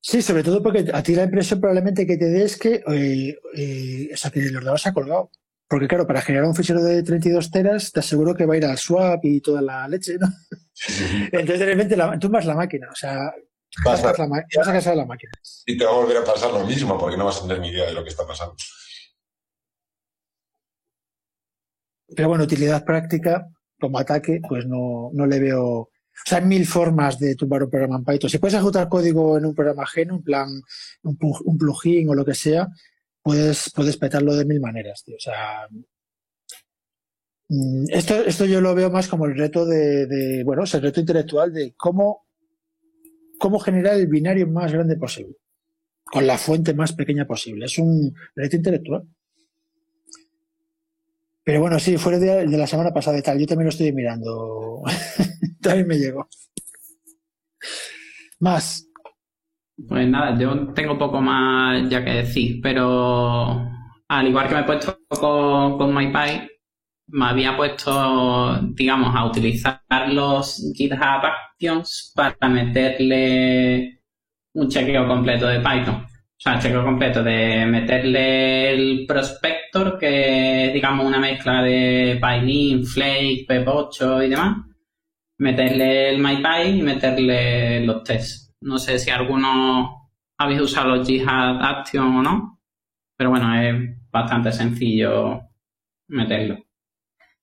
Sí, 0.00 0.22
sobre 0.22 0.42
todo 0.42 0.62
porque 0.62 0.86
a 0.92 1.02
ti 1.02 1.14
la 1.14 1.24
impresión 1.24 1.60
probablemente 1.60 2.06
que 2.06 2.16
te 2.16 2.26
dé 2.26 2.44
es 2.44 2.56
que, 2.56 2.82
eh, 2.86 3.38
eh, 3.54 4.08
que 4.32 4.40
el 4.40 4.56
ordenador 4.56 4.80
se 4.80 4.88
ha 4.88 4.94
colgado. 4.94 5.30
Porque 5.68 5.86
claro, 5.86 6.06
para 6.06 6.22
generar 6.22 6.46
un 6.46 6.54
fichero 6.54 6.82
de 6.82 7.02
32 7.02 7.50
teras, 7.50 7.92
te 7.92 8.00
aseguro 8.00 8.34
que 8.34 8.46
va 8.46 8.54
a 8.54 8.56
ir 8.56 8.64
al 8.64 8.78
swap 8.78 9.24
y 9.24 9.40
toda 9.40 9.60
la 9.60 9.86
leche, 9.86 10.16
¿no? 10.18 10.26
Entonces 11.32 11.58
de 11.58 11.66
repente 11.66 11.96
la, 11.96 12.18
tumbas 12.18 12.46
la 12.46 12.54
máquina, 12.54 12.88
o 12.90 12.94
sea, 12.94 13.32
vas 13.84 14.02
a, 14.02 14.12
la, 14.12 14.26
vas 14.56 14.68
a 14.68 14.72
casar 14.72 14.96
la 14.96 15.04
máquina. 15.04 15.32
Y 15.66 15.76
te 15.76 15.84
va 15.84 15.90
a 15.90 15.94
volver 15.94 16.16
a 16.16 16.24
pasar 16.24 16.52
lo 16.52 16.64
mismo, 16.64 16.98
porque 16.98 17.16
no 17.16 17.26
vas 17.26 17.38
a 17.38 17.42
tener 17.42 17.60
ni 17.60 17.68
idea 17.68 17.86
de 17.86 17.92
lo 17.92 18.02
que 18.02 18.10
está 18.10 18.26
pasando. 18.26 18.56
Pero 22.16 22.28
bueno, 22.28 22.44
utilidad 22.44 22.84
práctica 22.84 23.46
como 23.78 23.98
ataque, 23.98 24.40
pues 24.48 24.66
no, 24.66 25.10
no 25.12 25.26
le 25.26 25.38
veo 25.38 25.90
o 26.24 26.28
sea, 26.28 26.38
hay 26.38 26.44
mil 26.44 26.66
formas 26.66 27.18
de 27.18 27.36
tumbar 27.36 27.62
un 27.62 27.70
programa 27.70 27.96
en 27.96 28.04
Python. 28.04 28.30
Si 28.30 28.38
puedes 28.38 28.54
ejecutar 28.54 28.88
código 28.88 29.38
en 29.38 29.46
un 29.46 29.54
programa 29.54 29.84
ajeno, 29.84 30.16
en 30.16 30.22
plan 30.22 30.48
un, 31.02 31.58
plugin 31.58 32.08
o 32.08 32.14
lo 32.14 32.24
que 32.24 32.34
sea, 32.34 32.68
puedes, 33.28 33.70
puedes 33.74 33.98
petarlo 33.98 34.34
de 34.34 34.46
mil 34.46 34.58
maneras, 34.58 35.04
tío. 35.04 35.16
O 35.16 35.20
sea, 35.20 35.68
mm, 37.48 37.84
esto, 37.90 38.24
esto 38.24 38.46
yo 38.46 38.62
lo 38.62 38.74
veo 38.74 38.90
más 38.90 39.06
como 39.06 39.26
el 39.26 39.36
reto 39.36 39.66
de, 39.66 40.42
bueno, 40.46 40.64
es 40.64 40.72
el 40.72 40.80
reto 40.80 41.00
intelectual 41.00 41.52
de 41.52 41.74
cómo, 41.76 42.26
cómo 43.38 43.58
generar 43.58 43.96
el 43.96 44.06
binario 44.06 44.46
más 44.46 44.72
grande 44.72 44.96
posible, 44.96 45.36
con 46.04 46.26
la 46.26 46.38
fuente 46.38 46.72
más 46.72 46.94
pequeña 46.94 47.26
posible. 47.26 47.66
Es 47.66 47.78
un 47.78 48.14
reto 48.34 48.56
intelectual. 48.56 49.06
Pero 51.44 51.60
bueno, 51.60 51.78
sí, 51.78 51.98
fue 51.98 52.18
de, 52.18 52.46
de 52.46 52.56
la 52.56 52.66
semana 52.66 52.94
pasada 52.94 53.18
y 53.18 53.22
tal. 53.22 53.38
Yo 53.38 53.46
también 53.46 53.66
lo 53.66 53.70
estoy 53.70 53.92
mirando. 53.92 54.82
también 55.60 55.86
me 55.86 55.98
llegó. 55.98 56.26
Más. 58.38 58.87
Pues 59.86 60.08
nada, 60.08 60.36
yo 60.36 60.72
tengo 60.74 60.98
poco 60.98 61.20
más 61.20 61.88
ya 61.88 62.04
que 62.04 62.10
decir, 62.10 62.60
pero 62.62 63.64
al 64.08 64.26
igual 64.26 64.48
que 64.48 64.54
me 64.54 64.60
he 64.62 64.64
puesto 64.64 64.98
con, 65.08 65.78
con 65.78 65.94
MyPy, 65.94 66.48
me 67.08 67.26
había 67.26 67.56
puesto, 67.56 68.60
digamos, 68.74 69.14
a 69.14 69.24
utilizar 69.24 69.80
los 70.08 70.72
GitHub 70.74 71.00
Actions 71.00 72.12
para 72.14 72.48
meterle 72.48 74.00
un 74.54 74.68
chequeo 74.68 75.06
completo 75.06 75.46
de 75.46 75.60
Python. 75.60 76.04
O 76.04 76.40
sea, 76.40 76.58
chequeo 76.58 76.84
completo 76.84 77.22
de 77.22 77.66
meterle 77.66 78.70
el 78.72 79.06
prospector, 79.06 79.98
que 79.98 80.66
es, 80.66 80.72
digamos, 80.74 81.06
una 81.06 81.18
mezcla 81.18 81.62
de 81.62 82.18
Pylin, 82.20 82.84
Flake, 82.84 83.46
Pep8 83.48 84.26
y 84.26 84.28
demás. 84.30 84.56
Meterle 85.38 86.10
el 86.10 86.18
MyPy 86.18 86.78
y 86.78 86.82
meterle 86.82 87.84
los 87.86 88.02
tests. 88.02 88.47
No 88.60 88.78
sé 88.78 88.98
si 88.98 89.10
alguno 89.10 90.10
habéis 90.38 90.60
usado 90.60 90.96
los 90.96 91.06
Jihad 91.06 91.62
Action 91.62 92.16
o 92.16 92.22
no, 92.22 92.60
pero 93.16 93.30
bueno, 93.30 93.54
es 93.60 93.74
bastante 94.10 94.52
sencillo 94.52 95.40
meterlo. 96.08 96.58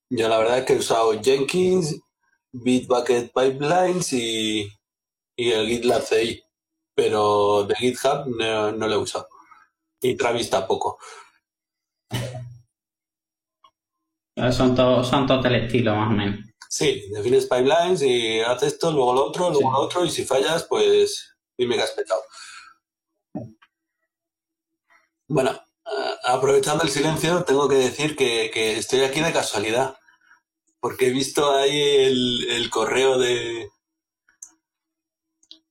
Yo 0.09 0.29
la 0.29 0.37
verdad 0.37 0.59
es 0.59 0.65
que 0.65 0.73
he 0.73 0.77
usado 0.79 1.21
Jenkins, 1.21 1.99
Bitbucket 2.51 3.31
Pipelines 3.33 4.13
y, 4.13 4.69
y 5.35 5.51
el 5.51 5.67
GitLab 5.67 6.01
CI 6.01 6.45
pero 6.95 7.65
de 7.65 7.75
GitHub 7.75 8.25
no, 8.27 8.71
lo 8.71 8.93
he 8.93 8.97
usado. 8.97 9.27
Y 10.01 10.15
Travis 10.15 10.49
tampoco. 10.49 10.97
Son 14.51 14.75
todos 14.75 15.07
son 15.07 15.27
todo 15.27 15.45
el 15.47 15.55
estilo, 15.55 15.95
más 15.95 16.09
o 16.09 16.13
menos. 16.13 16.39
Sí, 16.77 17.05
defines 17.09 17.45
pipelines 17.45 18.01
y 18.01 18.41
haces 18.41 18.73
esto, 18.73 18.91
luego 18.91 19.13
lo 19.13 19.25
otro, 19.27 19.49
luego 19.49 19.71
lo 19.71 19.79
otro, 19.79 20.03
y 20.03 20.09
si 20.09 20.25
fallas, 20.25 20.65
pues 20.65 21.33
dime 21.57 21.77
que 21.77 21.83
has 21.83 21.91
petado. 21.91 22.21
Bueno, 25.29 25.57
aprovechando 26.25 26.83
el 26.83 26.89
silencio, 26.89 27.45
tengo 27.45 27.69
que 27.69 27.75
decir 27.75 28.17
que, 28.17 28.77
estoy 28.77 29.05
aquí 29.05 29.21
de 29.21 29.31
casualidad, 29.31 29.97
porque 30.81 31.07
he 31.07 31.11
visto 31.11 31.55
ahí 31.55 31.81
el 32.49 32.69
correo 32.69 33.17
de, 33.19 33.69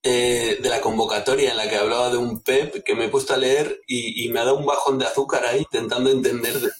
eh, 0.07 0.59
de 0.61 0.69
la 0.69 0.83
convocatoria 0.83 1.51
en 1.51 1.57
la 1.57 1.67
que 1.67 1.77
hablaba 1.77 2.11
de 2.11 2.19
un 2.19 2.43
PEP 2.43 2.85
que 2.85 2.95
me 2.95 3.07
he 3.07 3.09
puesto 3.09 3.33
a 3.33 3.38
leer 3.38 3.81
y, 3.87 4.29
me 4.29 4.40
ha 4.40 4.45
dado 4.45 4.59
un 4.59 4.67
bajón 4.67 4.99
de 4.99 5.07
azúcar 5.07 5.47
ahí 5.47 5.61
intentando 5.61 6.11
entender 6.11 6.61
de, 6.61 6.71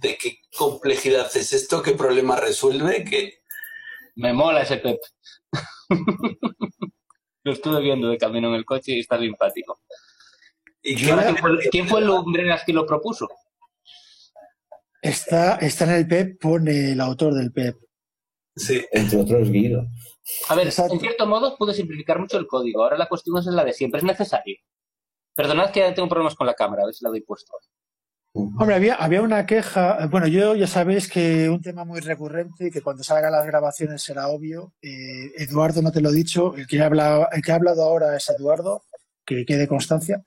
qué 0.00 0.38
complejidad 0.56 1.30
es 1.34 1.52
esto, 1.52 1.82
qué 1.82 1.92
problema 1.92 2.36
resuelve, 2.36 3.04
que... 3.04 3.40
Me 4.16 4.32
mola 4.32 4.62
ese 4.62 4.76
PEP. 4.78 5.00
Lo 7.44 7.52
estuve 7.52 7.80
viendo 7.80 8.08
de 8.08 8.18
camino 8.18 8.48
en 8.48 8.54
el 8.54 8.64
coche 8.64 8.92
y 8.92 9.00
está 9.00 9.18
simpático. 9.18 9.80
¿Y 10.82 10.94
¿Quién, 10.96 11.88
fue, 11.88 12.00
el 12.00 12.10
hombre 12.10 12.44
que 12.64 12.72
lo 12.72 12.86
propuso? 12.86 13.28
Está, 15.02 15.56
está 15.56 15.84
en 15.84 15.90
el 15.90 16.08
PEP, 16.08 16.40
pone 16.40 16.92
el 16.92 17.00
autor 17.00 17.34
del 17.34 17.52
PEP. 17.52 17.76
Sí. 18.56 18.84
Entre 18.92 19.18
otros, 19.18 19.50
Guido. 19.50 19.86
A 20.48 20.54
ver, 20.54 20.66
en 20.66 21.00
cierto 21.00 21.26
modo 21.26 21.56
puede 21.56 21.74
simplificar 21.74 22.18
mucho 22.18 22.38
el 22.38 22.46
código. 22.46 22.82
Ahora 22.82 22.98
la 22.98 23.08
cuestión 23.08 23.38
es 23.38 23.46
la 23.46 23.64
de 23.64 23.72
siempre. 23.72 23.98
¿Es 23.98 24.04
necesario? 24.04 24.56
Perdonad 25.34 25.70
que 25.70 25.92
tengo 25.92 26.08
problemas 26.08 26.34
con 26.34 26.46
la 26.46 26.54
cámara, 26.54 26.82
a 26.82 26.86
ver 26.86 26.94
si 26.94 27.04
la 27.04 27.10
doy 27.10 27.22
puesto. 27.22 27.52
Hombre, 28.32 28.76
había, 28.76 28.94
había 28.94 29.22
una 29.22 29.44
queja. 29.44 30.06
Bueno, 30.06 30.28
yo 30.28 30.54
ya 30.54 30.68
sabéis 30.68 31.08
que 31.08 31.48
un 31.48 31.60
tema 31.60 31.84
muy 31.84 32.00
recurrente, 32.00 32.70
que 32.70 32.80
cuando 32.80 33.02
salgan 33.02 33.32
las 33.32 33.46
grabaciones 33.46 34.02
será 34.02 34.28
obvio. 34.28 34.72
Eh, 34.80 35.32
Eduardo, 35.36 35.82
no 35.82 35.90
te 35.90 36.00
lo 36.00 36.10
he 36.10 36.14
dicho, 36.14 36.54
el 36.54 36.66
que, 36.66 36.80
habla, 36.80 37.28
el 37.32 37.42
que 37.42 37.50
ha 37.50 37.56
hablado 37.56 37.82
ahora 37.82 38.16
es 38.16 38.30
Eduardo, 38.30 38.84
que 39.24 39.44
quede 39.44 39.66
constancia. 39.66 40.22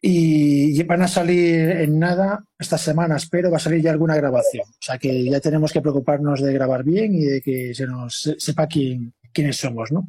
Y 0.00 0.80
van 0.84 1.02
a 1.02 1.08
salir 1.08 1.70
en 1.70 1.98
nada 1.98 2.44
estas 2.58 2.80
semanas, 2.80 3.28
pero 3.28 3.50
va 3.50 3.56
a 3.56 3.60
salir 3.60 3.82
ya 3.82 3.90
alguna 3.90 4.16
grabación. 4.16 4.64
O 4.68 4.80
sea 4.80 4.98
que 4.98 5.24
ya 5.24 5.40
tenemos 5.40 5.72
que 5.72 5.80
preocuparnos 5.80 6.40
de 6.40 6.52
grabar 6.52 6.84
bien 6.84 7.14
y 7.14 7.24
de 7.24 7.40
que 7.40 7.74
se 7.74 7.86
nos 7.86 8.34
sepa 8.38 8.66
quién, 8.66 9.14
quiénes 9.32 9.56
somos, 9.56 9.90
¿no? 9.90 10.08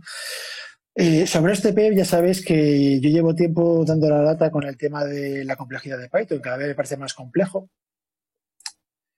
Eh, 1.01 1.25
sobre 1.27 1.53
este 1.53 1.71
PEP 1.71 1.95
ya 1.95 2.03
sabéis 2.03 2.43
que 2.43 2.99
yo 2.99 3.09
llevo 3.09 3.33
tiempo 3.33 3.85
dando 3.85 4.09
la 4.09 4.21
lata 4.21 4.51
con 4.51 4.65
el 4.65 4.75
tema 4.75 5.05
de 5.05 5.45
la 5.45 5.55
complejidad 5.55 5.97
de 5.97 6.09
Python, 6.09 6.41
cada 6.41 6.57
vez 6.57 6.67
me 6.67 6.75
parece 6.75 6.97
más 6.97 7.13
complejo. 7.13 7.69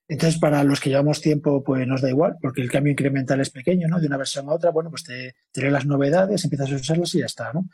Entonces, 0.08 0.40
para 0.40 0.64
los 0.64 0.80
que 0.80 0.92
llevamos 0.92 1.22
tiempo, 1.22 1.64
pues 1.64 1.88
nos 1.88 2.04
da 2.04 2.10
igual, 2.10 2.38
porque 2.40 2.62
el 2.62 2.70
cambio 2.70 2.92
incremental 2.92 3.42
es 3.42 3.50
pequeño, 3.50 3.88
¿no? 3.88 4.00
De 4.00 4.06
una 4.06 4.18
versión 4.18 4.48
a 4.48 4.54
otra, 4.54 4.70
bueno, 4.70 4.92
pues 4.92 5.04
te, 5.06 5.34
te 5.52 5.72
las 5.72 5.88
novedades, 5.88 6.44
empiezas 6.44 6.72
a 6.72 6.76
usarlas 6.76 7.16
y 7.16 7.20
ya 7.22 7.26
está, 7.26 7.52
¿no? 7.52 7.68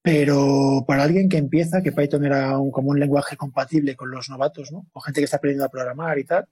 Pero 0.00 0.84
para 0.86 1.02
alguien 1.02 1.28
que 1.28 1.38
empieza, 1.38 1.82
que 1.82 1.90
Python 1.90 2.24
era 2.24 2.56
un, 2.56 2.70
como 2.70 2.90
un 2.90 3.00
lenguaje 3.00 3.36
compatible 3.36 3.96
con 3.96 4.12
los 4.12 4.30
novatos, 4.30 4.70
¿no? 4.70 4.86
O 4.92 5.00
gente 5.00 5.20
que 5.22 5.24
está 5.24 5.38
aprendiendo 5.38 5.64
a 5.64 5.70
programar 5.70 6.20
y 6.20 6.24
tal, 6.24 6.46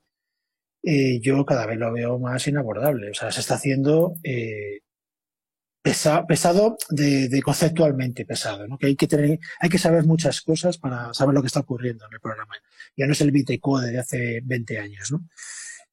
eh, 0.83 1.21
yo 1.21 1.47
cada 1.47 1.65
vez 1.67 1.79
lo 1.79 1.93
veo 1.93 2.19
más 2.19 2.49
inabordable. 2.49 3.13
O 3.13 3.15
sea, 3.15 3.31
se 3.31 3.39
está 3.39 3.55
haciendo 3.55 4.15
eh, 4.25 4.81
pesado 6.27 6.77
de, 6.91 7.43
conceptualmente 7.43 8.25
pesado, 8.25 8.67
¿no? 8.67 8.79
Que 8.79 8.87
hay 8.87 8.97
que 8.97 9.07
tener, 9.07 9.39
hay 9.61 9.69
que 9.69 9.79
saber 9.79 10.05
muchas 10.05 10.41
cosas 10.41 10.79
para 10.79 11.13
saber 11.15 11.35
lo 11.35 11.41
que 11.41 11.47
está 11.47 11.61
ocurriendo 11.61 12.07
en 12.07 12.15
el 12.15 12.21
programa. 12.21 12.55
Ya 12.97 13.07
no 13.07 13.13
es 13.13 13.21
el 13.21 13.31
Bitcode 13.31 13.91
de 13.93 13.99
hace 13.99 14.41
20 14.45 14.79
años, 14.79 15.13
¿no? 15.13 15.25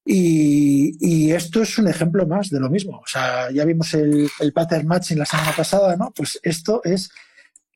Y, 0.07 0.97
y, 0.99 1.31
esto 1.31 1.63
es 1.63 1.79
un 1.79 1.87
ejemplo 1.87 2.27
más 2.27 2.49
de 2.49 2.59
lo 2.59 2.69
mismo. 2.69 2.99
O 2.99 3.07
sea, 3.07 3.49
ya 3.51 3.65
vimos 3.65 3.91
el, 3.95 4.29
el 4.39 4.53
pattern 4.53 4.85
matching 4.85 5.17
la 5.17 5.25
semana 5.25 5.51
pasada, 5.55 5.95
¿no? 5.97 6.11
Pues 6.15 6.39
esto 6.43 6.81
es 6.83 7.09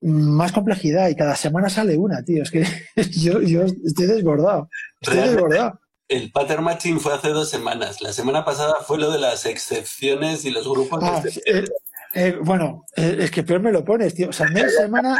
más 0.01 0.51
complejidad 0.51 1.09
y 1.09 1.15
cada 1.15 1.35
semana 1.35 1.69
sale 1.69 1.97
una, 1.97 2.23
tío. 2.23 2.43
Es 2.43 2.51
que 2.51 2.65
yo, 3.11 3.41
yo 3.41 3.63
estoy 3.63 4.05
desbordado. 4.05 4.69
Estoy 5.01 5.17
desbordado. 5.17 5.79
El 6.07 6.31
pattern 6.31 6.63
matching 6.63 6.99
fue 6.99 7.13
hace 7.13 7.29
dos 7.29 7.49
semanas. 7.49 8.01
La 8.01 8.13
semana 8.13 8.43
pasada 8.43 8.77
fue 8.85 8.97
lo 8.97 9.11
de 9.11 9.19
las 9.19 9.45
excepciones 9.45 10.43
y 10.43 10.49
los 10.49 10.67
grupos. 10.67 10.99
Ah, 11.03 11.21
eh, 11.45 11.65
eh, 12.13 12.37
bueno, 12.43 12.85
eh, 12.95 13.17
es 13.19 13.31
que 13.31 13.43
peor 13.43 13.61
me 13.61 13.71
lo 13.71 13.83
pones, 13.83 14.13
tío. 14.13 14.29
O 14.29 14.33
sea, 14.33 14.47
media 14.47 14.69
semana 14.69 15.19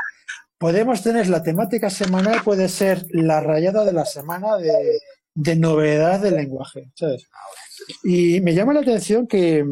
podemos 0.58 1.02
tener 1.02 1.28
la 1.28 1.44
temática 1.44 1.90
semanal, 1.90 2.42
puede 2.44 2.68
ser 2.70 3.06
la 3.12 3.40
rayada 3.40 3.86
de 3.86 3.94
la 3.94 4.06
semana 4.06 4.58
de, 4.58 5.00
de 5.34 5.56
novedad 5.56 6.20
del 6.20 6.36
lenguaje, 6.36 6.92
¿sabes? 6.96 7.28
Y 8.04 8.42
me 8.42 8.54
llama 8.54 8.74
la 8.74 8.82
atención 8.82 9.28
que, 9.28 9.66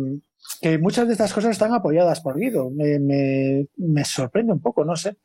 que 0.62 0.78
muchas 0.78 1.08
de 1.08 1.14
estas 1.14 1.34
cosas 1.34 1.52
están 1.52 1.74
apoyadas 1.74 2.22
por 2.22 2.40
Guido. 2.40 2.70
Me, 2.72 3.00
me, 3.00 3.68
me, 3.78 4.06
sorprende 4.06 4.54
un 4.54 4.62
poco, 4.62 4.86
no 4.86 4.96
sé. 4.96 5.18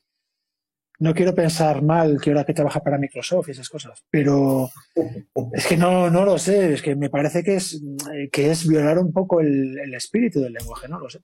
No 1.02 1.12
quiero 1.14 1.34
pensar 1.34 1.82
mal 1.82 2.20
que 2.20 2.30
ahora 2.30 2.44
que 2.44 2.54
trabaja 2.54 2.78
para 2.78 2.96
Microsoft 2.96 3.48
y 3.48 3.50
esas 3.50 3.68
cosas, 3.68 4.04
pero 4.08 4.70
es 5.52 5.66
que 5.66 5.76
no, 5.76 6.08
no 6.10 6.24
lo 6.24 6.38
sé, 6.38 6.74
es 6.74 6.82
que 6.82 6.94
me 6.94 7.10
parece 7.10 7.42
que 7.42 7.56
es, 7.56 7.82
que 8.30 8.52
es 8.52 8.68
violar 8.68 8.98
un 8.98 9.12
poco 9.12 9.40
el, 9.40 9.76
el 9.80 9.94
espíritu 9.94 10.40
del 10.40 10.52
lenguaje, 10.52 10.86
no 10.86 11.00
lo 11.00 11.10
sé. 11.10 11.18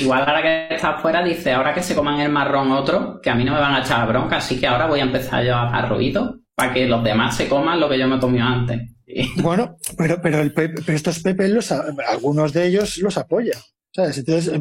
Igual 0.00 0.20
ahora 0.28 0.42
que 0.42 0.74
está 0.74 0.90
afuera 0.90 1.24
dice, 1.24 1.50
ahora 1.52 1.72
que 1.72 1.82
se 1.82 1.94
coman 1.94 2.20
el 2.20 2.30
marrón 2.30 2.72
otro, 2.72 3.20
que 3.22 3.30
a 3.30 3.34
mí 3.34 3.42
no 3.42 3.54
me 3.54 3.60
van 3.60 3.74
a 3.74 3.80
echar 3.80 4.06
bronca, 4.06 4.36
así 4.36 4.60
que 4.60 4.66
ahora 4.66 4.86
voy 4.86 5.00
a 5.00 5.04
empezar 5.04 5.42
yo 5.42 5.56
a 5.56 5.88
ruido 5.88 6.40
para 6.54 6.74
que 6.74 6.86
los 6.86 7.02
demás 7.02 7.34
se 7.34 7.48
coman 7.48 7.80
lo 7.80 7.88
que 7.88 7.98
yo 7.98 8.06
me 8.06 8.20
comí 8.20 8.38
antes. 8.38 8.82
Bueno, 9.42 9.76
pero, 9.96 10.20
pero, 10.22 10.40
el 10.40 10.52
pero 10.52 10.74
estos 10.88 11.20
Pepe, 11.20 11.48
los, 11.48 11.72
algunos 11.72 12.52
de 12.52 12.66
ellos 12.66 12.98
los 12.98 13.16
apoya. 13.16 13.58
¿sabes? 13.94 14.18
Entonces, 14.18 14.60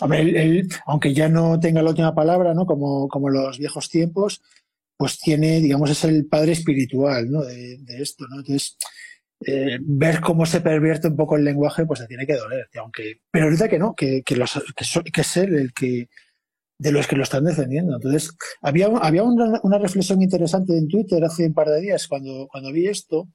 em, 0.00 0.68
aunque 0.86 1.14
ya 1.14 1.28
no 1.28 1.58
tenga 1.60 1.82
la 1.82 1.90
última 1.90 2.14
palabra, 2.14 2.54
¿no? 2.54 2.66
Como, 2.66 3.08
como 3.08 3.28
los 3.28 3.58
viejos 3.58 3.88
tiempos, 3.88 4.42
pues 4.96 5.18
tiene, 5.18 5.60
digamos, 5.60 5.90
es 5.90 6.04
el 6.04 6.26
padre 6.26 6.52
espiritual, 6.52 7.30
¿no? 7.30 7.44
De, 7.44 7.78
esto, 8.00 8.26
¿no? 8.28 8.38
Entonces, 8.38 8.76
eh, 9.46 9.78
ver 9.80 10.20
cómo 10.20 10.46
se 10.46 10.60
pervierte 10.60 11.08
un 11.08 11.16
poco 11.16 11.36
el 11.36 11.44
lenguaje, 11.44 11.84
pues 11.86 12.00
te 12.00 12.06
tiene 12.06 12.26
que 12.26 12.36
doler, 12.36 12.68
aunque, 12.80 13.20
pero 13.30 13.46
ahorita 13.46 13.68
que 13.68 13.78
no, 13.78 13.94
que, 13.94 14.22
que, 14.22 14.36
los, 14.36 14.54
que, 14.54 15.10
que 15.12 15.20
es 15.20 15.36
él 15.36 15.54
el 15.56 15.72
que, 15.72 16.08
de 16.78 16.92
los 16.92 17.06
que 17.06 17.16
lo 17.16 17.22
están 17.22 17.44
defendiendo. 17.44 17.96
Entonces, 17.96 18.32
había, 18.62 18.86
había 18.86 19.22
una, 19.22 19.60
una, 19.62 19.78
reflexión 19.78 20.22
interesante 20.22 20.76
en 20.76 20.88
Twitter 20.88 21.22
hace 21.24 21.46
un 21.46 21.54
par 21.54 21.68
de 21.68 21.80
días 21.80 22.06
cuando, 22.08 22.48
cuando 22.50 22.72
vi 22.72 22.86
esto, 22.86 23.28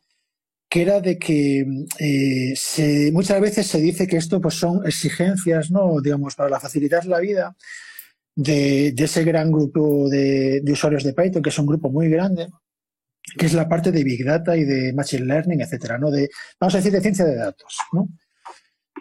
que 0.72 0.84
era 0.84 1.02
de 1.02 1.20
que 1.20 1.66
eh, 2.00 3.12
muchas 3.12 3.42
veces 3.42 3.68
se 3.68 3.82
dice 3.82 4.08
que 4.08 4.16
esto 4.16 4.40
pues, 4.40 4.56
son 4.56 4.88
exigencias, 4.88 5.70
¿no? 5.70 6.00
digamos, 6.00 6.36
para 6.36 6.62
facilitar 6.62 7.06
la 7.08 7.20
vida 7.20 7.58
de, 8.34 8.94
ese 8.98 9.26
gran 9.26 9.52
grupo 9.52 10.08
de, 10.10 10.64
usuarios 10.72 11.04
de 11.04 11.14
Python, 11.14 11.42
que 11.42 11.50
es 11.50 11.60
un 11.60 11.66
grupo 11.66 11.90
muy 11.90 12.08
grande, 12.10 12.48
que 13.38 13.48
es 13.48 13.54
la 13.54 13.68
parte 13.68 13.92
de 13.92 14.02
Big 14.02 14.24
Data 14.24 14.56
y 14.56 14.64
de 14.64 14.94
Machine 14.94 15.26
Learning, 15.26 15.60
etcétera, 15.60 15.98
¿no? 15.98 16.10
De, 16.10 16.30
vamos 16.58 16.74
a 16.74 16.78
decir, 16.78 16.94
de 16.94 17.02
ciencia 17.02 17.26
de 17.26 17.36
datos, 17.36 17.78
¿no? 17.92 18.08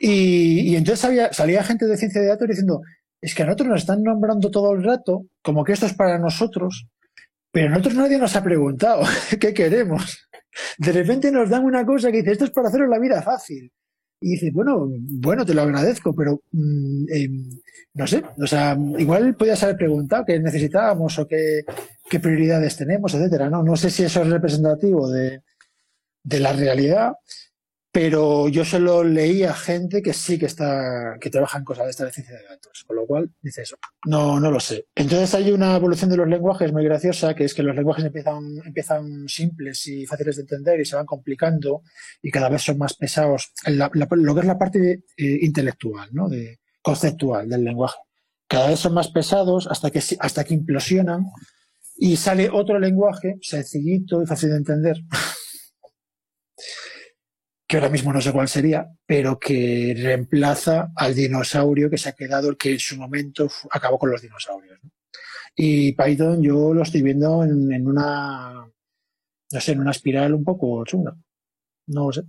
Y, 0.00 0.74
entonces 0.74 1.08
salía 1.30 1.62
gente 1.62 1.86
de 1.86 1.96
ciencia 1.96 2.20
de 2.20 2.26
datos 2.26 2.48
diciendo, 2.48 2.80
es 3.20 3.32
que 3.32 3.44
a 3.44 3.46
nosotros 3.46 3.68
nos 3.68 3.80
están 3.82 4.02
nombrando 4.02 4.50
todo 4.50 4.72
el 4.72 4.82
rato 4.82 5.26
como 5.40 5.62
que 5.62 5.74
esto 5.74 5.86
es 5.86 5.94
para 5.94 6.18
nosotros, 6.18 6.88
pero 7.52 7.68
a 7.68 7.70
nosotros 7.70 7.94
nadie 7.94 8.18
nos 8.18 8.34
ha 8.34 8.42
preguntado 8.42 9.04
qué 9.40 9.54
queremos. 9.54 10.29
De 10.78 10.92
repente 10.92 11.30
nos 11.30 11.48
dan 11.48 11.64
una 11.64 11.84
cosa 11.84 12.10
que 12.10 12.18
dice, 12.18 12.32
esto 12.32 12.44
es 12.44 12.50
para 12.50 12.68
haceros 12.68 12.88
la 12.88 12.98
vida 12.98 13.22
fácil. 13.22 13.72
Y 14.22 14.32
dice, 14.32 14.50
bueno, 14.52 14.86
bueno, 14.90 15.46
te 15.46 15.54
lo 15.54 15.62
agradezco, 15.62 16.14
pero 16.14 16.42
mm, 16.52 17.04
em, 17.10 17.50
no 17.94 18.06
sé, 18.06 18.22
o 18.36 18.46
sea, 18.46 18.76
igual 18.98 19.34
podías 19.34 19.62
haber 19.62 19.76
preguntado 19.76 20.24
qué 20.26 20.38
necesitábamos 20.38 21.18
o 21.18 21.26
qué, 21.26 21.62
qué 22.08 22.20
prioridades 22.20 22.76
tenemos, 22.76 23.14
etcétera. 23.14 23.48
No, 23.48 23.62
no 23.62 23.76
sé 23.76 23.88
si 23.88 24.02
eso 24.02 24.20
es 24.22 24.28
representativo 24.28 25.08
de, 25.08 25.42
de 26.22 26.40
la 26.40 26.52
realidad, 26.52 27.12
pero 27.92 28.48
yo 28.48 28.64
solo 28.64 29.02
leía 29.02 29.52
gente 29.52 30.02
que 30.02 30.12
sí 30.12 30.38
que 30.38 30.46
está, 30.46 31.16
que 31.20 31.30
trabaja 31.30 31.58
en 31.58 31.64
cosas 31.64 31.86
de 31.86 31.90
esta 31.90 32.04
de 32.04 32.12
ciencia 32.12 32.36
de 32.36 32.44
datos, 32.44 32.84
con 32.86 32.96
lo 32.96 33.06
cual 33.06 33.30
dice 33.42 33.62
eso. 33.62 33.76
No, 34.06 34.38
no 34.38 34.50
lo 34.50 34.60
sé. 34.60 34.86
Entonces 34.94 35.34
hay 35.34 35.50
una 35.50 35.76
evolución 35.76 36.10
de 36.10 36.16
los 36.16 36.28
lenguajes 36.28 36.72
muy 36.72 36.84
graciosa, 36.84 37.34
que 37.34 37.44
es 37.44 37.54
que 37.54 37.62
los 37.62 37.74
lenguajes 37.74 38.04
empiezan, 38.04 38.44
empiezan 38.64 39.28
simples 39.28 39.86
y 39.88 40.06
fáciles 40.06 40.36
de 40.36 40.42
entender 40.42 40.80
y 40.80 40.84
se 40.84 40.96
van 40.96 41.06
complicando 41.06 41.82
y 42.22 42.30
cada 42.30 42.48
vez 42.48 42.62
son 42.62 42.78
más 42.78 42.94
pesados. 42.94 43.52
La, 43.66 43.90
lo 43.92 44.34
que 44.34 44.40
es 44.40 44.46
la 44.46 44.58
parte 44.58 45.04
eh, 45.16 45.38
intelectual, 45.40 46.10
¿no? 46.12 46.28
De, 46.28 46.60
conceptual 46.82 47.48
del 47.48 47.64
lenguaje. 47.64 47.98
Cada 48.46 48.68
vez 48.68 48.80
son 48.80 48.94
más 48.94 49.08
pesados 49.08 49.68
hasta 49.70 49.90
que, 49.90 50.00
hasta 50.18 50.44
que 50.44 50.54
implosionan 50.54 51.24
y 51.96 52.16
sale 52.16 52.48
otro 52.50 52.78
lenguaje 52.78 53.36
sencillito 53.42 54.22
y 54.22 54.26
fácil 54.26 54.50
de 54.50 54.56
entender 54.56 54.96
que 57.70 57.76
ahora 57.76 57.88
mismo 57.88 58.12
no 58.12 58.20
sé 58.20 58.32
cuál 58.32 58.48
sería, 58.48 58.84
pero 59.06 59.38
que 59.38 59.94
reemplaza 59.96 60.90
al 60.96 61.14
dinosaurio 61.14 61.88
que 61.88 61.98
se 61.98 62.08
ha 62.08 62.16
quedado, 62.16 62.48
el 62.48 62.56
que 62.56 62.72
en 62.72 62.80
su 62.80 62.96
momento 62.96 63.48
acabó 63.70 63.96
con 63.96 64.10
los 64.10 64.20
dinosaurios. 64.20 64.76
¿no? 64.82 64.90
Y 65.54 65.92
Python 65.92 66.42
yo 66.42 66.74
lo 66.74 66.82
estoy 66.82 67.02
viendo 67.02 67.44
en, 67.44 67.72
en, 67.72 67.86
una, 67.86 68.68
no 69.52 69.60
sé, 69.60 69.70
en 69.70 69.80
una 69.80 69.92
espiral 69.92 70.34
un 70.34 70.42
poco 70.42 70.84
chunga. 70.84 71.16
No 71.86 72.06
lo 72.06 72.12
sé. 72.12 72.22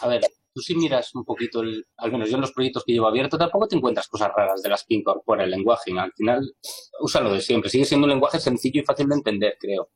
A 0.00 0.08
ver, 0.08 0.22
tú 0.54 0.62
si 0.62 0.74
miras 0.74 1.14
un 1.14 1.26
poquito, 1.26 1.60
el, 1.60 1.84
al 1.98 2.10
menos 2.10 2.30
yo 2.30 2.36
en 2.36 2.40
los 2.40 2.52
proyectos 2.52 2.84
que 2.86 2.92
llevo 2.94 3.08
abierto, 3.08 3.36
tampoco 3.36 3.68
te 3.68 3.76
encuentras 3.76 4.08
cosas 4.08 4.30
raras 4.34 4.62
de 4.62 4.70
las 4.70 4.84
que 4.84 4.94
incorpora 4.94 5.44
el 5.44 5.50
lenguaje. 5.50 5.92
Al 5.98 6.12
final, 6.14 6.54
usa 7.02 7.20
lo 7.20 7.34
de 7.34 7.42
siempre. 7.42 7.68
Sigue 7.68 7.84
siendo 7.84 8.06
un 8.06 8.12
lenguaje 8.12 8.40
sencillo 8.40 8.80
y 8.80 8.84
fácil 8.86 9.08
de 9.08 9.14
entender, 9.14 9.58
creo 9.60 9.90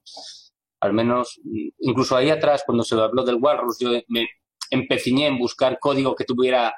al 0.83 0.93
menos, 0.93 1.41
incluso 1.79 2.17
ahí 2.17 2.29
atrás, 2.29 2.65
cuando 2.67 2.83
se 2.83 2.97
habló 2.97 3.23
del 3.23 3.37
Walrus, 3.37 3.79
yo 3.79 3.91
me 4.09 4.27
empeciñé 4.69 5.29
en 5.29 5.39
buscar 5.39 5.79
código 5.79 6.17
que 6.17 6.25
tuviera 6.25 6.75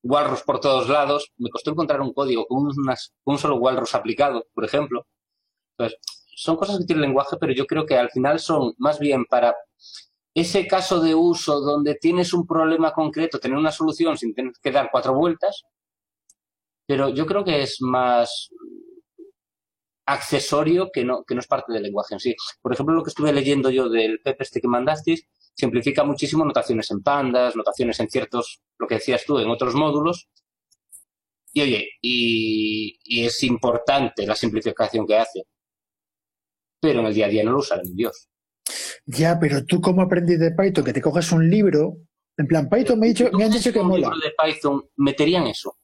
Walrus 0.00 0.42
por 0.42 0.60
todos 0.60 0.88
lados. 0.88 1.32
Me 1.38 1.50
costó 1.50 1.72
encontrar 1.72 2.00
un 2.00 2.12
código 2.12 2.46
con, 2.46 2.68
unas, 2.78 3.12
un 3.24 3.36
solo 3.36 3.56
Walrus 3.56 3.96
aplicado, 3.96 4.46
por 4.54 4.64
ejemplo. 4.64 5.08
Entonces, 5.76 5.98
son 6.36 6.54
cosas 6.54 6.78
que 6.78 6.84
tiene 6.84 7.02
lenguaje, 7.02 7.36
pero 7.40 7.52
yo 7.52 7.66
creo 7.66 7.84
que 7.84 7.96
al 7.96 8.10
final 8.10 8.38
son 8.38 8.74
más 8.78 9.00
bien 9.00 9.24
para 9.24 9.56
ese 10.34 10.68
caso 10.68 11.00
de 11.00 11.16
uso 11.16 11.58
donde 11.60 11.96
tienes 11.96 12.32
un 12.32 12.46
problema 12.46 12.92
concreto, 12.92 13.40
tener 13.40 13.58
una 13.58 13.72
solución 13.72 14.16
sin 14.16 14.34
tener 14.34 14.52
que 14.62 14.70
dar 14.70 14.88
cuatro 14.92 15.14
vueltas. 15.14 15.64
Pero 16.86 17.08
yo 17.08 17.26
creo 17.26 17.42
que 17.42 17.62
es 17.62 17.78
más 17.80 18.50
accesorio 20.08 20.90
que 20.92 21.04
no, 21.04 21.22
que 21.24 21.34
no 21.34 21.40
es 21.40 21.46
parte 21.46 21.72
del 21.72 21.82
lenguaje 21.82 22.14
en 22.14 22.20
sí. 22.20 22.34
Por 22.62 22.72
ejemplo, 22.72 22.94
lo 22.94 23.02
que 23.02 23.10
estuve 23.10 23.32
leyendo 23.32 23.70
yo 23.70 23.88
del 23.88 24.20
PEP 24.20 24.40
este 24.40 24.60
que 24.60 24.68
mandasteis, 24.68 25.26
simplifica 25.54 26.04
muchísimo 26.04 26.44
notaciones 26.44 26.90
en 26.90 27.02
pandas, 27.02 27.54
notaciones 27.56 28.00
en 28.00 28.08
ciertos, 28.08 28.60
lo 28.78 28.86
que 28.86 28.96
decías 28.96 29.24
tú, 29.26 29.38
en 29.38 29.48
otros 29.48 29.74
módulos. 29.74 30.28
Y 31.52 31.62
oye, 31.62 31.88
y, 32.00 32.98
y 33.04 33.26
es 33.26 33.42
importante 33.42 34.26
la 34.26 34.34
simplificación 34.34 35.06
que 35.06 35.16
hace. 35.16 35.42
Pero 36.80 37.00
en 37.00 37.06
el 37.06 37.14
día 37.14 37.26
a 37.26 37.28
día 37.28 37.44
no 37.44 37.52
lo 37.52 37.58
usa 37.58 37.80
ni 37.82 37.92
Dios. 37.92 38.28
Ya, 39.06 39.38
pero 39.40 39.64
tú 39.64 39.80
como 39.80 40.02
aprendiz 40.02 40.38
de 40.38 40.52
Python, 40.52 40.84
que 40.84 40.92
te 40.92 41.00
coges 41.02 41.32
un 41.32 41.48
libro, 41.50 41.96
en 42.36 42.46
plan, 42.46 42.68
Python 42.68 43.00
me, 43.00 43.08
dicho, 43.08 43.28
me 43.32 43.44
han 43.44 43.50
dicho 43.50 43.72
que 43.72 43.80
un 43.80 43.88
mola. 43.88 44.08
libro 44.10 44.18
de 44.20 44.32
Python 44.52 44.88
meterían 44.96 45.46
eso? 45.46 45.77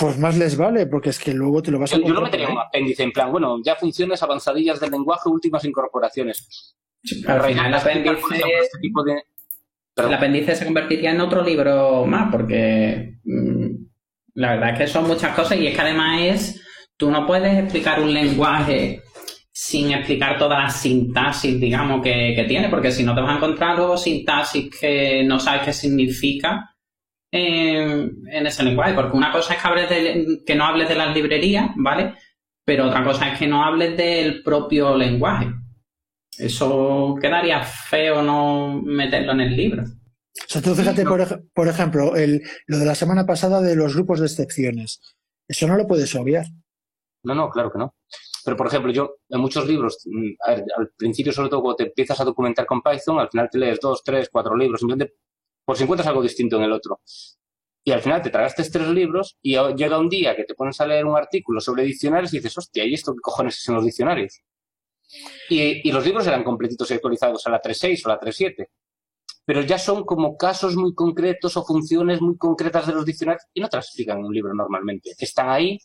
Pues 0.00 0.18
más 0.18 0.38
les 0.38 0.56
vale, 0.56 0.86
porque 0.86 1.10
es 1.10 1.18
que 1.18 1.34
luego 1.34 1.62
te 1.62 1.70
lo 1.70 1.78
vas 1.78 1.92
a 1.92 1.96
Yo, 1.96 2.06
yo 2.06 2.14
lo 2.14 2.22
metería 2.22 2.46
en 2.46 2.52
un 2.52 2.58
apéndice, 2.58 3.02
en 3.02 3.12
plan, 3.12 3.30
bueno, 3.30 3.58
ya 3.62 3.76
funciones 3.76 4.22
avanzadillas 4.22 4.80
del 4.80 4.90
lenguaje, 4.92 5.28
últimas 5.28 5.62
incorporaciones. 5.64 6.74
Al 7.26 7.42
final 7.42 7.66
el 7.66 7.74
apéndice... 7.74 8.42
Este 8.62 8.78
tipo 8.80 9.02
de... 9.04 9.22
el 9.96 10.14
apéndice 10.14 10.56
se 10.56 10.64
convertiría 10.64 11.10
en 11.10 11.20
otro 11.20 11.42
libro 11.42 12.06
más, 12.06 12.30
porque 12.32 13.18
mm, 13.24 13.66
la 14.34 14.52
verdad 14.52 14.72
es 14.72 14.78
que 14.78 14.86
son 14.86 15.06
muchas 15.06 15.36
cosas 15.36 15.58
y 15.58 15.66
es 15.66 15.74
que 15.74 15.80
además 15.82 16.20
es, 16.22 16.62
tú 16.96 17.10
no 17.10 17.26
puedes 17.26 17.58
explicar 17.58 18.00
un 18.00 18.14
lenguaje 18.14 19.02
sin 19.52 19.92
explicar 19.92 20.38
toda 20.38 20.60
la 20.60 20.70
sintaxis, 20.70 21.60
digamos, 21.60 22.00
que, 22.00 22.44
tiene, 22.48 22.70
porque 22.70 22.90
si 22.90 23.02
no 23.02 23.14
te 23.14 23.20
vas 23.20 23.32
a 23.32 23.36
encontrar 23.36 23.76
luego 23.76 23.98
sintaxis 23.98 24.70
que 24.80 25.24
no 25.24 25.38
sabes 25.38 25.62
qué 25.62 25.72
significa 25.74 26.69
en, 27.32 28.46
ese 28.46 28.62
lenguaje, 28.62 28.94
porque 28.94 29.16
una 29.16 29.32
cosa 29.32 29.54
es 29.54 29.62
que, 29.62 29.68
hables 29.68 29.88
de, 29.88 30.42
que 30.44 30.54
no 30.54 30.64
hables 30.64 30.88
de 30.88 30.94
las 30.94 31.14
librerías, 31.14 31.70
¿vale? 31.76 32.14
Pero 32.64 32.88
otra 32.88 33.04
cosa 33.04 33.32
es 33.32 33.38
que 33.38 33.46
no 33.46 33.64
hables 33.64 33.96
del 33.96 34.42
propio 34.42 34.96
lenguaje. 34.96 35.48
Eso 36.38 37.16
quedaría 37.20 37.62
feo 37.62 38.22
no 38.22 38.80
meterlo 38.82 39.32
en 39.32 39.40
el 39.40 39.56
libro. 39.56 39.82
O 39.82 40.48
sea, 40.48 40.62
tú 40.62 40.74
fíjate, 40.74 41.04
por, 41.04 41.68
ejemplo, 41.68 42.16
el, 42.16 42.42
lo 42.66 42.78
de 42.78 42.86
la 42.86 42.94
semana 42.94 43.26
pasada 43.26 43.60
de 43.60 43.76
los 43.76 43.94
grupos 43.94 44.20
de 44.20 44.26
excepciones. 44.26 45.00
Eso 45.46 45.66
no 45.66 45.76
lo 45.76 45.86
puedes 45.86 46.14
obviar. 46.14 46.46
No, 47.24 47.34
no, 47.34 47.50
claro 47.50 47.70
que 47.70 47.78
no. 47.78 47.94
Pero, 48.44 48.56
por 48.56 48.68
ejemplo, 48.68 48.90
yo 48.92 49.16
en 49.28 49.40
muchos 49.40 49.66
libros, 49.66 49.98
mm, 50.06 50.30
al 50.46 50.90
principio, 50.96 51.32
sobre 51.32 51.50
todo 51.50 51.60
cuando 51.60 51.76
te 51.76 51.84
empiezas 51.84 52.20
a 52.20 52.24
documentar 52.24 52.64
con 52.64 52.80
Python, 52.80 53.18
al 53.18 53.28
final 53.28 53.48
te 53.50 53.58
lees 53.58 53.78
dos, 53.80 54.02
tres, 54.02 54.30
cuatro 54.30 54.56
libros, 54.56 54.80
simplemente 54.80 55.16
por 55.64 55.76
si 55.76 55.84
encuentras 55.84 56.08
algo 56.08 56.22
distinto 56.22 56.56
en 56.56 56.62
el 56.62 56.72
otro. 56.72 57.00
Y 57.82 57.92
al 57.92 58.02
final 58.02 58.20
te 58.22 58.30
tragaste 58.30 58.62
tres 58.70 58.88
libros 58.88 59.38
y 59.42 59.56
llega 59.74 59.98
un 59.98 60.08
día 60.08 60.36
que 60.36 60.44
te 60.44 60.54
pones 60.54 60.80
a 60.80 60.86
leer 60.86 61.06
un 61.06 61.16
artículo 61.16 61.60
sobre 61.60 61.84
diccionarios 61.84 62.32
y 62.34 62.38
dices, 62.38 62.58
hostia, 62.58 62.84
¿y 62.84 62.94
esto 62.94 63.14
qué 63.14 63.20
cojones 63.22 63.56
es 63.58 63.68
en 63.68 63.74
los 63.74 63.84
diccionarios? 63.84 64.40
Y, 65.48 65.88
y 65.88 65.92
los 65.92 66.04
libros 66.04 66.26
eran 66.26 66.44
completitos 66.44 66.90
y 66.90 66.94
actualizados 66.94 67.46
a 67.46 67.50
la 67.50 67.60
3.6 67.60 68.04
o 68.04 68.08
la 68.08 68.20
3.7 68.20 68.66
pero 69.50 69.62
ya 69.62 69.78
son 69.78 70.04
como 70.04 70.36
casos 70.36 70.76
muy 70.76 70.94
concretos 70.94 71.56
o 71.56 71.64
funciones 71.64 72.20
muy 72.20 72.36
concretas 72.36 72.86
de 72.86 72.94
los 72.94 73.04
diccionarios 73.04 73.42
y 73.52 73.60
no 73.60 73.68
te 73.68 73.78
las 73.78 73.86
explican 73.86 74.18
en 74.18 74.26
un 74.26 74.32
libro 74.32 74.54
normalmente. 74.54 75.10
Están 75.18 75.48
ahí, 75.48 75.76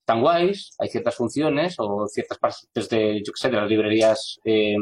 están 0.00 0.20
guays, 0.20 0.74
hay 0.78 0.88
ciertas 0.88 1.14
funciones 1.14 1.76
o 1.78 2.08
ciertas 2.08 2.38
partes 2.38 2.88
de, 2.88 3.22
yo 3.24 3.32
qué 3.32 3.40
sé, 3.40 3.50
de 3.50 3.56
las 3.56 3.68
librerías 3.68 4.40
eh, 4.44 4.74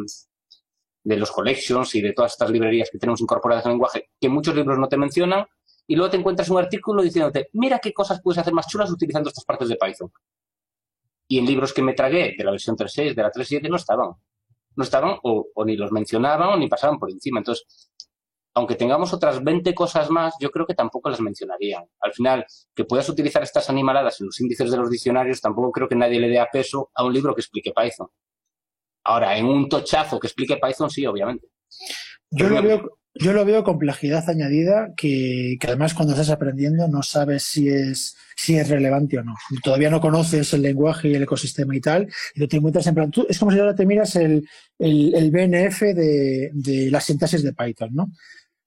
de 1.06 1.16
los 1.16 1.30
collections 1.30 1.94
y 1.94 2.02
de 2.02 2.12
todas 2.12 2.32
estas 2.32 2.50
librerías 2.50 2.90
que 2.90 2.98
tenemos 2.98 3.20
incorporadas 3.20 3.64
el 3.64 3.72
lenguaje 3.72 4.10
que 4.20 4.28
muchos 4.28 4.56
libros 4.56 4.76
no 4.76 4.88
te 4.88 4.96
mencionan 4.96 5.46
y 5.86 5.94
luego 5.94 6.10
te 6.10 6.16
encuentras 6.16 6.48
un 6.50 6.58
artículo 6.58 7.00
diciéndote, 7.00 7.48
mira 7.52 7.78
qué 7.78 7.92
cosas 7.92 8.20
puedes 8.20 8.38
hacer 8.38 8.52
más 8.52 8.66
chulas 8.66 8.90
utilizando 8.90 9.28
estas 9.28 9.44
partes 9.44 9.68
de 9.68 9.76
Python. 9.76 10.10
Y 11.28 11.38
en 11.38 11.46
libros 11.46 11.72
que 11.72 11.80
me 11.82 11.94
tragué 11.94 12.34
de 12.36 12.42
la 12.42 12.50
versión 12.50 12.76
3.6, 12.76 13.14
de 13.14 13.22
la 13.22 13.30
3.7, 13.30 13.68
no 13.68 13.76
estaban. 13.76 14.10
No 14.74 14.82
estaban 14.82 15.16
o, 15.22 15.46
o, 15.54 15.64
ni 15.64 15.76
los 15.76 15.92
mencionaban 15.92 16.48
o 16.48 16.56
ni 16.56 16.68
pasaban 16.68 16.98
por 16.98 17.08
encima. 17.08 17.38
Entonces, 17.38 17.92
aunque 18.54 18.74
tengamos 18.74 19.12
otras 19.12 19.44
20 19.44 19.74
cosas 19.76 20.10
más, 20.10 20.34
yo 20.40 20.50
creo 20.50 20.66
que 20.66 20.74
tampoco 20.74 21.08
las 21.08 21.20
mencionarían. 21.20 21.84
Al 22.00 22.12
final, 22.12 22.44
que 22.74 22.84
puedas 22.84 23.08
utilizar 23.08 23.44
estas 23.44 23.70
animaladas 23.70 24.20
en 24.20 24.26
los 24.26 24.40
índices 24.40 24.72
de 24.72 24.76
los 24.76 24.90
diccionarios, 24.90 25.40
tampoco 25.40 25.70
creo 25.70 25.88
que 25.88 25.94
nadie 25.94 26.18
le 26.18 26.28
dé 26.28 26.40
a 26.40 26.48
peso 26.50 26.90
a 26.94 27.04
un 27.04 27.12
libro 27.12 27.32
que 27.32 27.42
explique 27.42 27.72
Python. 27.72 28.08
Ahora, 29.06 29.36
en 29.36 29.46
un 29.46 29.68
tochazo 29.68 30.18
que 30.18 30.26
explique 30.26 30.56
Python, 30.56 30.90
sí, 30.90 31.06
obviamente. 31.06 31.46
Yo 32.30 32.48
lo 32.48 32.60
veo, 32.60 32.98
yo 33.14 33.32
lo 33.32 33.44
veo 33.44 33.62
complejidad 33.62 34.28
añadida 34.28 34.88
que, 34.96 35.56
además 35.62 35.94
cuando 35.94 36.12
estás 36.12 36.30
aprendiendo 36.30 36.88
no 36.88 37.02
sabes 37.02 37.44
si 37.44 37.68
es, 37.68 38.16
si 38.36 38.56
es 38.56 38.68
relevante 38.68 39.18
o 39.18 39.22
no. 39.22 39.34
Todavía 39.62 39.90
no 39.90 40.00
conoces 40.00 40.52
el 40.54 40.62
lenguaje 40.62 41.08
y 41.08 41.14
el 41.14 41.22
ecosistema 41.22 41.76
y 41.76 41.80
tal, 41.80 42.08
y 42.34 42.46
te 42.46 42.56
encuentras 42.56 42.86
en 42.88 42.94
plan, 42.94 43.10
tú, 43.10 43.26
es 43.28 43.38
como 43.38 43.52
si 43.52 43.58
ahora 43.60 43.74
te 43.74 43.86
miras 43.86 44.16
el, 44.16 44.46
el, 44.78 45.30
BNF 45.30 45.80
de, 45.82 46.50
de 46.52 46.90
las 46.90 47.04
sintaxis 47.04 47.42
de 47.42 47.52
Python, 47.52 47.90
¿no? 47.92 48.10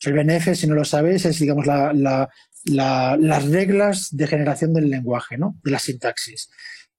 El 0.02 0.14
BNF, 0.14 0.56
si 0.56 0.68
no 0.68 0.76
lo 0.76 0.86
sabes, 0.86 1.26
es, 1.26 1.38
digamos, 1.38 1.66
las 1.68 3.46
reglas 3.50 4.08
de 4.12 4.28
generación 4.28 4.74
del 4.74 4.90
lenguaje, 4.90 5.38
¿no? 5.38 5.60
De 5.64 5.72
la 5.72 5.80
sintaxis. 5.80 6.50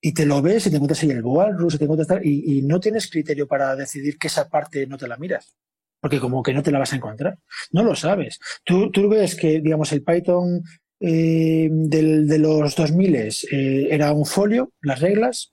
Y 0.01 0.12
te 0.14 0.24
lo 0.24 0.40
ves 0.40 0.66
y 0.66 0.70
te 0.70 0.76
encuentras 0.76 1.03
ahí 1.03 1.11
el 1.11 1.22
walrus, 1.22 1.74
y 1.74 1.78
te 1.78 1.84
encuentras 1.84 2.20
y, 2.24 2.59
y, 2.59 2.62
no 2.62 2.80
tienes 2.80 3.11
criterio 3.11 3.46
para 3.46 3.76
decidir 3.76 4.18
que 4.18 4.28
esa 4.28 4.48
parte 4.48 4.86
no 4.86 4.96
te 4.96 5.07
la 5.07 5.18
miras. 5.18 5.55
Porque 6.01 6.18
como 6.18 6.42
que 6.42 6.55
no 6.55 6.62
te 6.62 6.70
la 6.70 6.78
vas 6.78 6.92
a 6.92 6.96
encontrar. 6.96 7.38
No 7.72 7.82
lo 7.82 7.94
sabes. 7.94 8.38
Tú, 8.64 8.90
tú 8.90 9.09
ves 9.09 9.34
que, 9.34 9.61
digamos, 9.61 9.92
el 9.92 10.03
Python 10.03 10.62
eh, 11.01 11.68
del, 11.70 12.26
de 12.26 12.38
los 12.38 12.74
2000 12.74 13.14
eh, 13.16 13.88
era 13.90 14.12
un 14.12 14.24
folio, 14.24 14.72
las 14.80 15.01
reglas, 15.01 15.53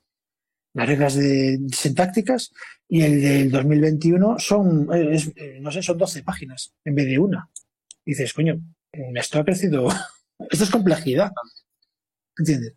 las 0.73 0.87
reglas 0.87 1.15
de 1.15 1.59
sintácticas, 1.73 2.51
y 2.89 3.01
el 3.01 3.21
del 3.21 3.51
2021 3.51 4.39
son, 4.39 4.87
eh, 4.93 5.17
eh, 5.35 5.57
no 5.59 5.71
sé, 5.71 5.81
son 5.81 5.97
12 5.97 6.23
páginas 6.23 6.73
en 6.85 6.95
vez 6.95 7.07
de 7.07 7.19
una. 7.19 7.49
dices, 8.05 8.33
coño, 8.33 8.59
esto 8.91 9.39
ha 9.39 9.45
crecido, 9.45 9.87
esto 10.49 10.63
es 10.63 10.69
complejidad. 10.69 11.31
¿Entiendes? 12.39 12.73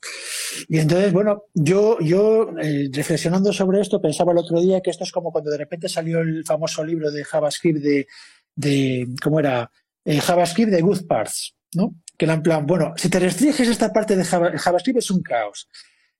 Y 0.69 0.79
entonces, 0.79 1.13
bueno, 1.13 1.45
yo, 1.55 1.99
yo 2.01 2.51
eh, 2.61 2.89
reflexionando 2.93 3.53
sobre 3.53 3.81
esto, 3.81 4.01
pensaba 4.01 4.33
el 4.33 4.39
otro 4.39 4.61
día 4.61 4.81
que 4.81 4.91
esto 4.91 5.05
es 5.05 5.13
como 5.13 5.33
cuando 5.33 5.51
de 5.51 5.59
repente 5.59 5.89
salió 5.89 6.21
el 6.21 6.45
famoso 6.45 6.85
libro 6.85 7.11
de 7.11 7.25
JavaScript 7.25 7.81
de, 7.81 8.07
de 8.55 9.09
¿cómo 9.23 9.41
era? 9.41 9.71
JavaScript 10.05 10.71
de 10.71 10.81
Good 10.81 11.07
Parts, 11.07 11.55
¿no? 11.75 11.95
Que 12.17 12.25
era 12.25 12.35
en 12.35 12.43
plan, 12.43 12.67
bueno, 12.67 12.95
si 12.97 13.09
te 13.09 13.19
restringes 13.19 13.69
esta 13.69 13.93
parte 13.93 14.17
de 14.17 14.25
JavaScript 14.25 14.99
es 14.99 15.11
un 15.11 15.23
caos. 15.23 15.69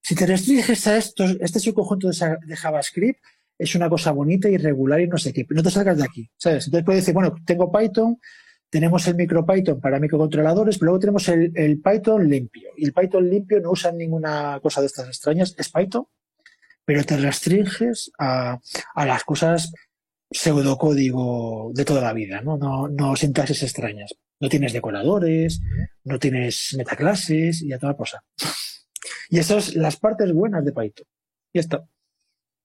Si 0.03 0.15
te 0.15 0.27
restringes 0.27 0.87
a 0.87 0.97
esto, 0.97 1.25
este 1.41 1.61
subconjunto 1.61 2.09
de, 2.09 2.57
JavaScript, 2.57 3.21
es 3.59 3.75
una 3.75 3.91
cosa 3.91 4.13
bonita 4.13 4.49
y 4.49 4.57
regular 4.57 5.01
y 5.01 5.07
no 5.07 5.19
sé 5.19 5.33
qué. 5.33 5.45
No 5.51 5.63
te 5.63 5.71
salgas 5.71 5.99
de 5.99 6.05
aquí, 6.05 6.31
¿sabes? 6.37 6.67
Entonces 6.67 6.85
puedes 6.85 7.03
decir, 7.03 7.15
bueno, 7.15 7.35
tengo 7.45 7.71
Python, 7.71 8.19
tenemos 8.71 9.07
el 9.09 9.17
MicroPython 9.17 9.81
para 9.81 9.99
microcontroladores, 9.99 10.79
pero 10.79 10.93
luego 10.93 11.01
tenemos 11.01 11.29
el, 11.29 11.81
Python 11.83 12.29
limpio. 12.29 12.71
Y 12.77 12.87
el 12.87 12.93
Python 12.93 13.29
limpio 13.29 13.61
no 13.61 13.73
usa 13.73 13.93
ninguna 13.93 14.59
cosa 14.63 14.81
de 14.81 14.87
estas 14.87 15.09
extrañas, 15.09 15.55
es 15.59 15.71
Python, 15.71 16.07
pero 16.85 17.05
te 17.05 17.17
restringes 17.17 18.13
a, 18.19 18.59
las 18.95 19.25
cosas 19.25 19.73
pseudocódigo 20.31 21.73
de 21.75 21.85
toda 21.85 22.01
la 22.01 22.13
vida, 22.13 22.41
¿no? 22.41 22.57
No, 22.57 22.89
no 22.89 23.17
sintaxis 23.17 23.65
extrañas. 23.65 24.15
No 24.39 24.49
tienes 24.49 24.73
decoradores, 24.73 25.61
no 26.05 26.19
tienes 26.19 26.75
metaclases 26.79 27.63
y 27.63 27.73
a 27.73 27.79
toda 27.79 27.97
cosa. 27.97 28.25
Y 29.29 29.39
esas 29.39 29.65
son 29.65 29.83
las 29.83 29.97
partes 29.97 30.33
buenas 30.33 30.65
de 30.65 30.73
Python. 30.73 31.07
Y 31.53 31.59
está 31.59 31.85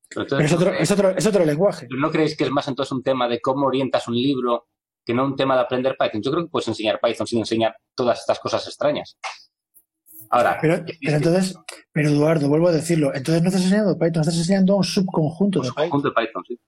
es, 0.10 0.54
otro, 0.54 0.72
es, 0.74 0.92
otro, 0.92 1.10
es 1.10 1.26
otro 1.26 1.46
lenguaje. 1.46 1.88
¿No 1.90 2.12
creéis 2.12 2.38
que 2.38 2.46
es 2.46 2.52
más 2.52 2.68
entonces 2.68 2.92
un 2.92 3.04
tema 3.04 3.28
de 3.28 3.42
cómo 3.42 3.68
orientas 3.68 4.08
un 4.08 4.16
libro 4.16 4.68
que 5.06 5.14
no 5.14 5.26
un 5.26 5.36
tema 5.36 5.56
de 5.56 5.62
aprender 5.62 5.96
Python? 5.98 6.22
Yo 6.22 6.32
creo 6.32 6.44
que 6.46 6.50
puedes 6.50 6.68
enseñar 6.68 7.00
Python 7.02 7.28
sin 7.28 7.40
enseñar 7.40 7.76
todas 7.94 8.20
estas 8.20 8.40
cosas 8.40 8.66
extrañas. 8.68 9.18
Ahora. 10.30 10.58
Pero, 10.60 10.84
entonces, 11.02 11.56
pero 11.92 12.10
Eduardo, 12.10 12.50
vuelvo 12.50 12.68
a 12.70 12.72
decirlo, 12.72 13.14
entonces 13.14 13.42
no 13.42 13.50
estás 13.50 13.64
enseñando 13.64 13.98
Python, 13.98 14.22
estás 14.22 14.38
enseñando 14.38 14.76
un 14.76 14.84
subconjunto 14.84 15.62
de 15.62 15.70
Python. 15.70 16.02
de 16.02 16.12
Python, 16.12 16.44
sí. 16.48 16.60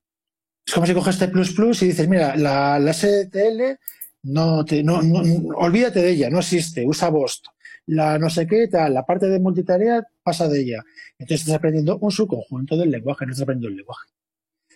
Es 0.65 0.73
como 0.73 0.85
si 0.85 0.93
coges 0.93 1.17
T 1.17 1.25
y 1.25 1.85
dices, 1.85 2.07
mira, 2.09 2.35
la, 2.35 2.77
la 2.77 2.93
STL 2.93 3.79
no 4.23 4.65
te, 4.65 4.83
no, 4.83 5.01
no, 5.01 5.21
olvídate 5.55 6.01
de 6.01 6.11
ella, 6.11 6.29
no 6.29 6.39
existe, 6.39 6.85
usa 6.85 7.09
Bost 7.09 7.47
la 7.87 8.19
no 8.19 8.29
sé 8.29 8.45
qué, 8.45 8.67
tal, 8.67 8.93
la 8.93 9.05
parte 9.05 9.27
de 9.27 9.39
multitarea 9.39 10.05
pasa 10.21 10.47
de 10.47 10.61
ella. 10.61 10.83
Entonces 11.17 11.41
estás 11.41 11.55
aprendiendo 11.55 11.97
un 11.97 12.11
subconjunto 12.11 12.77
del 12.77 12.91
lenguaje, 12.91 13.25
no 13.25 13.31
estás 13.31 13.43
aprendiendo 13.43 13.69
el 13.69 13.77
lenguaje. 13.77 14.09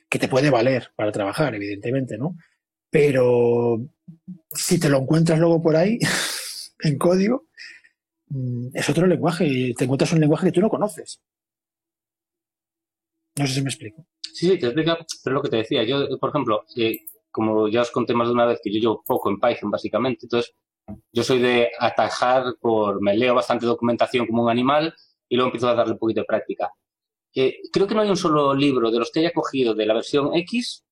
Que 0.10 0.18
te 0.18 0.28
puede 0.28 0.50
valer 0.50 0.92
para 0.96 1.12
trabajar, 1.12 1.54
evidentemente, 1.54 2.18
¿no? 2.18 2.36
Pero 2.92 3.80
si 4.52 4.80
te 4.80 4.90
lo 4.90 5.00
encuentras 5.00 5.40
luego 5.40 5.62
por 5.62 5.76
ahí, 5.76 5.98
en 6.80 6.98
código, 6.98 7.46
mm, 8.28 8.68
es 8.74 8.90
otro 8.90 9.08
lenguaje. 9.08 9.74
Te 9.76 9.86
encuentras 9.86 10.14
un 10.14 10.20
lenguaje 10.20 10.48
que 10.48 10.52
tú 10.52 10.62
no 10.62 10.70
conoces. 10.70 11.22
No 13.38 13.48
sé 13.48 13.54
si 13.54 13.62
me 13.62 13.70
explico. 13.70 14.06
Sí, 14.22 14.50
sí, 14.50 14.60
te 14.60 14.68
explica, 14.68 14.98
pero 15.24 15.36
lo 15.36 15.42
que 15.42 15.50
te 15.50 15.58
decía, 15.58 15.84
yo, 15.84 16.20
por 16.20 16.30
ejemplo, 16.30 16.66
eh, 16.76 17.00
como 17.32 17.70
ya 17.70 17.82
os 17.82 17.92
conté 17.92 18.14
más 18.14 18.28
de 18.28 18.34
una 18.34 18.46
vez 18.46 18.60
que 18.62 18.72
yo 18.72 18.80
llevo 18.80 19.04
poco 19.06 19.30
en 19.30 19.40
Python, 19.40 19.72
básicamente, 19.72 20.26
entonces 20.26 20.54
yo 21.14 21.24
soy 21.24 21.40
de 21.40 21.70
atajar 21.80 22.56
por, 22.60 23.02
me 23.02 23.16
leo 23.16 23.34
bastante 23.36 23.66
documentación 23.66 24.28
como 24.28 24.44
un 24.44 24.50
animal 24.50 24.94
y 25.30 25.36
luego 25.36 25.48
empiezo 25.48 25.70
a 25.70 25.76
darle 25.76 25.94
un 25.94 26.00
poquito 26.00 26.22
de 26.22 26.26
práctica. 26.26 26.72
Eh, 27.34 27.60
creo 27.72 27.88
que 27.88 27.96
no 27.96 28.02
hay 28.02 28.10
un 28.10 28.18
solo 28.18 28.54
libro 28.54 28.92
de 28.92 29.00
los 29.00 29.12
que 29.12 29.22
haya 29.22 29.32
cogido 29.32 29.74
de 29.74 29.86
la 29.86 29.94
versión 29.94 30.36
X 30.36 30.84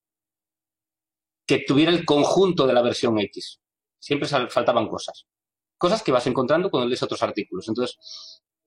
que 1.50 1.64
tuviera 1.66 1.92
el 1.92 2.06
conjunto 2.06 2.68
de 2.68 2.74
la 2.74 2.84
versión 2.84 3.18
X. 3.18 3.60
Siempre 3.98 4.30
faltaban 4.30 4.88
cosas. 4.88 5.26
Cosas 5.80 6.04
que 6.04 6.12
vas 6.12 6.28
encontrando 6.28 6.70
cuando 6.70 6.88
lees 6.88 7.02
otros 7.02 7.24
artículos. 7.24 7.68
Entonces, 7.68 7.98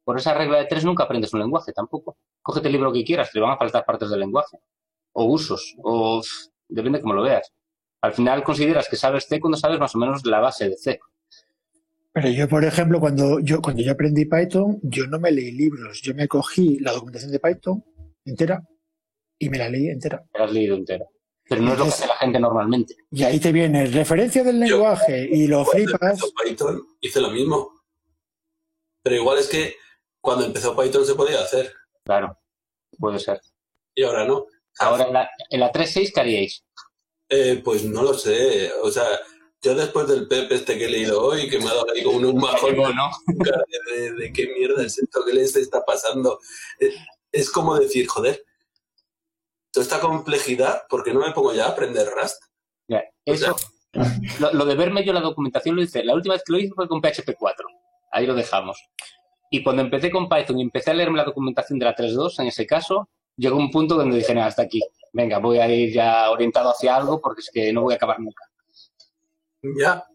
por 0.02 0.18
esa 0.18 0.34
regla 0.34 0.58
de 0.58 0.64
tres 0.64 0.84
nunca 0.84 1.04
aprendes 1.04 1.32
un 1.32 1.38
lenguaje 1.38 1.72
tampoco. 1.72 2.16
Cógete 2.42 2.66
el 2.66 2.72
libro 2.72 2.92
que 2.92 3.04
quieras, 3.04 3.30
te 3.30 3.38
van 3.38 3.52
a 3.52 3.56
faltar 3.56 3.84
partes 3.84 4.10
del 4.10 4.18
lenguaje. 4.18 4.58
O 5.12 5.26
usos, 5.26 5.76
o 5.84 6.20
depende 6.68 6.98
de 6.98 7.02
cómo 7.02 7.14
lo 7.14 7.22
veas. 7.22 7.52
Al 8.00 8.14
final 8.14 8.42
consideras 8.42 8.88
que 8.88 8.96
sabes 8.96 9.28
C 9.28 9.38
cuando 9.38 9.56
sabes 9.56 9.78
más 9.78 9.94
o 9.94 9.98
menos 9.98 10.26
la 10.26 10.40
base 10.40 10.68
de 10.68 10.76
C. 10.76 10.98
Pero 12.12 12.30
yo, 12.30 12.48
por 12.48 12.64
ejemplo, 12.64 12.98
cuando 12.98 13.38
yo, 13.38 13.62
cuando 13.62 13.80
yo 13.80 13.92
aprendí 13.92 14.24
Python, 14.24 14.80
yo 14.82 15.06
no 15.06 15.20
me 15.20 15.30
leí 15.30 15.52
libros. 15.52 16.02
Yo 16.02 16.16
me 16.16 16.26
cogí 16.26 16.80
la 16.80 16.90
documentación 16.90 17.30
de 17.30 17.38
Python 17.38 17.84
entera 18.24 18.60
y 19.38 19.48
me 19.50 19.58
la 19.58 19.68
leí 19.68 19.86
entera. 19.88 20.24
Me 20.32 20.40
la 20.40 20.46
has 20.46 20.52
leído 20.52 20.74
entera. 20.74 21.06
Pero 21.54 21.62
no 21.62 21.72
es 21.72 21.78
lo 21.78 21.84
que 21.84 21.90
hace 21.90 22.06
la 22.06 22.16
gente 22.16 22.40
normalmente. 22.40 22.96
Y 23.10 23.22
ahí 23.24 23.40
te 23.40 23.52
viene 23.52 23.86
referencia 23.86 24.42
del 24.44 24.56
Yo- 24.66 24.76
lenguaje 24.76 25.28
y 25.30 25.46
lo 25.46 25.64
Cuando 25.64 25.72
flipas. 25.86 26.02
empezó 26.10 26.32
Python 26.44 26.82
hice 27.00 27.20
lo 27.20 27.30
mismo. 27.30 27.80
Pero 29.02 29.16
igual 29.16 29.38
es 29.38 29.48
que 29.48 29.76
cuando 30.20 30.44
empezó 30.44 30.76
Python 30.76 31.04
se 31.04 31.14
podía 31.14 31.40
hacer 31.40 31.72
Claro, 32.04 32.38
puede 32.98 33.18
ser. 33.18 33.40
y 33.94 34.02
ahora 34.04 34.24
no. 34.24 34.46
Ahora 34.78 35.04
en 35.04 35.12
la, 35.12 35.30
en 35.50 35.60
la 35.60 35.70
3.6, 35.72 36.12
¿qué 36.14 36.20
haríais? 36.20 36.64
Eh, 37.28 37.60
pues 37.64 37.84
no 37.84 38.02
lo 38.02 38.14
sé. 38.14 38.72
O 38.82 38.90
sea, 38.90 39.04
yo 39.60 39.74
después 39.74 40.06
del 40.08 40.26
PEP 40.28 40.52
este 40.52 40.78
que 40.78 40.86
he 40.86 40.90
leído 40.90 41.22
hoy, 41.22 41.48
que 41.48 41.58
me 41.58 41.66
ha 41.66 41.74
dado 41.74 41.86
ahí 41.94 42.02
como 42.02 42.18
un 42.28 42.40
bajón 42.40 42.76
¿no? 42.76 43.10
de, 43.26 44.00
de- 44.00 44.12
de 44.12 44.32
qué 44.32 44.48
mierda 44.58 44.84
es 44.84 44.98
esto, 44.98 45.24
qué 45.26 45.32
les 45.34 45.54
está 45.56 45.84
pasando. 45.84 46.38
Eh, 46.80 46.94
Es 47.34 47.50
como 47.50 47.78
decir, 47.78 48.06
joder, 48.08 48.44
toda 49.72 49.84
esta 49.84 50.00
complejidad, 50.00 50.82
¿por 50.88 51.02
qué 51.02 51.12
no 51.12 51.20
me 51.20 51.32
pongo 51.32 51.52
ya 51.52 51.66
a 51.66 51.70
aprender 51.70 52.06
Rust? 52.14 52.42
Ya, 52.88 53.02
Eso, 53.24 53.56
lo, 54.38 54.52
lo 54.52 54.64
de 54.64 54.74
verme 54.74 55.04
yo 55.04 55.12
la 55.12 55.20
documentación 55.20 55.74
lo 55.74 55.82
hice. 55.82 56.04
La 56.04 56.14
última 56.14 56.34
vez 56.34 56.42
que 56.44 56.52
lo 56.52 56.58
hice 56.58 56.74
fue 56.74 56.88
con 56.88 57.00
PHP 57.00 57.34
4. 57.38 57.66
Ahí 58.12 58.26
lo 58.26 58.34
dejamos. 58.34 58.78
Y 59.50 59.62
cuando 59.62 59.82
empecé 59.82 60.10
con 60.10 60.28
Python 60.28 60.58
y 60.58 60.62
empecé 60.62 60.90
a 60.90 60.94
leerme 60.94 61.18
la 61.18 61.24
documentación 61.24 61.78
de 61.78 61.86
la 61.86 61.96
3.2, 61.96 62.40
en 62.40 62.48
ese 62.48 62.66
caso, 62.66 63.08
llegó 63.36 63.56
un 63.56 63.70
punto 63.70 63.96
donde 63.96 64.16
dije, 64.16 64.34
nada, 64.34 64.46
hasta 64.46 64.62
aquí. 64.62 64.80
Venga, 65.12 65.38
voy 65.38 65.58
a 65.58 65.68
ir 65.68 65.92
ya 65.92 66.30
orientado 66.30 66.70
hacia 66.70 66.96
algo 66.96 67.20
porque 67.20 67.40
es 67.40 67.50
que 67.52 67.72
no 67.72 67.82
voy 67.82 67.94
a 67.94 67.96
acabar 67.96 68.20
nunca. 68.20 68.44
Ya. 69.78 70.06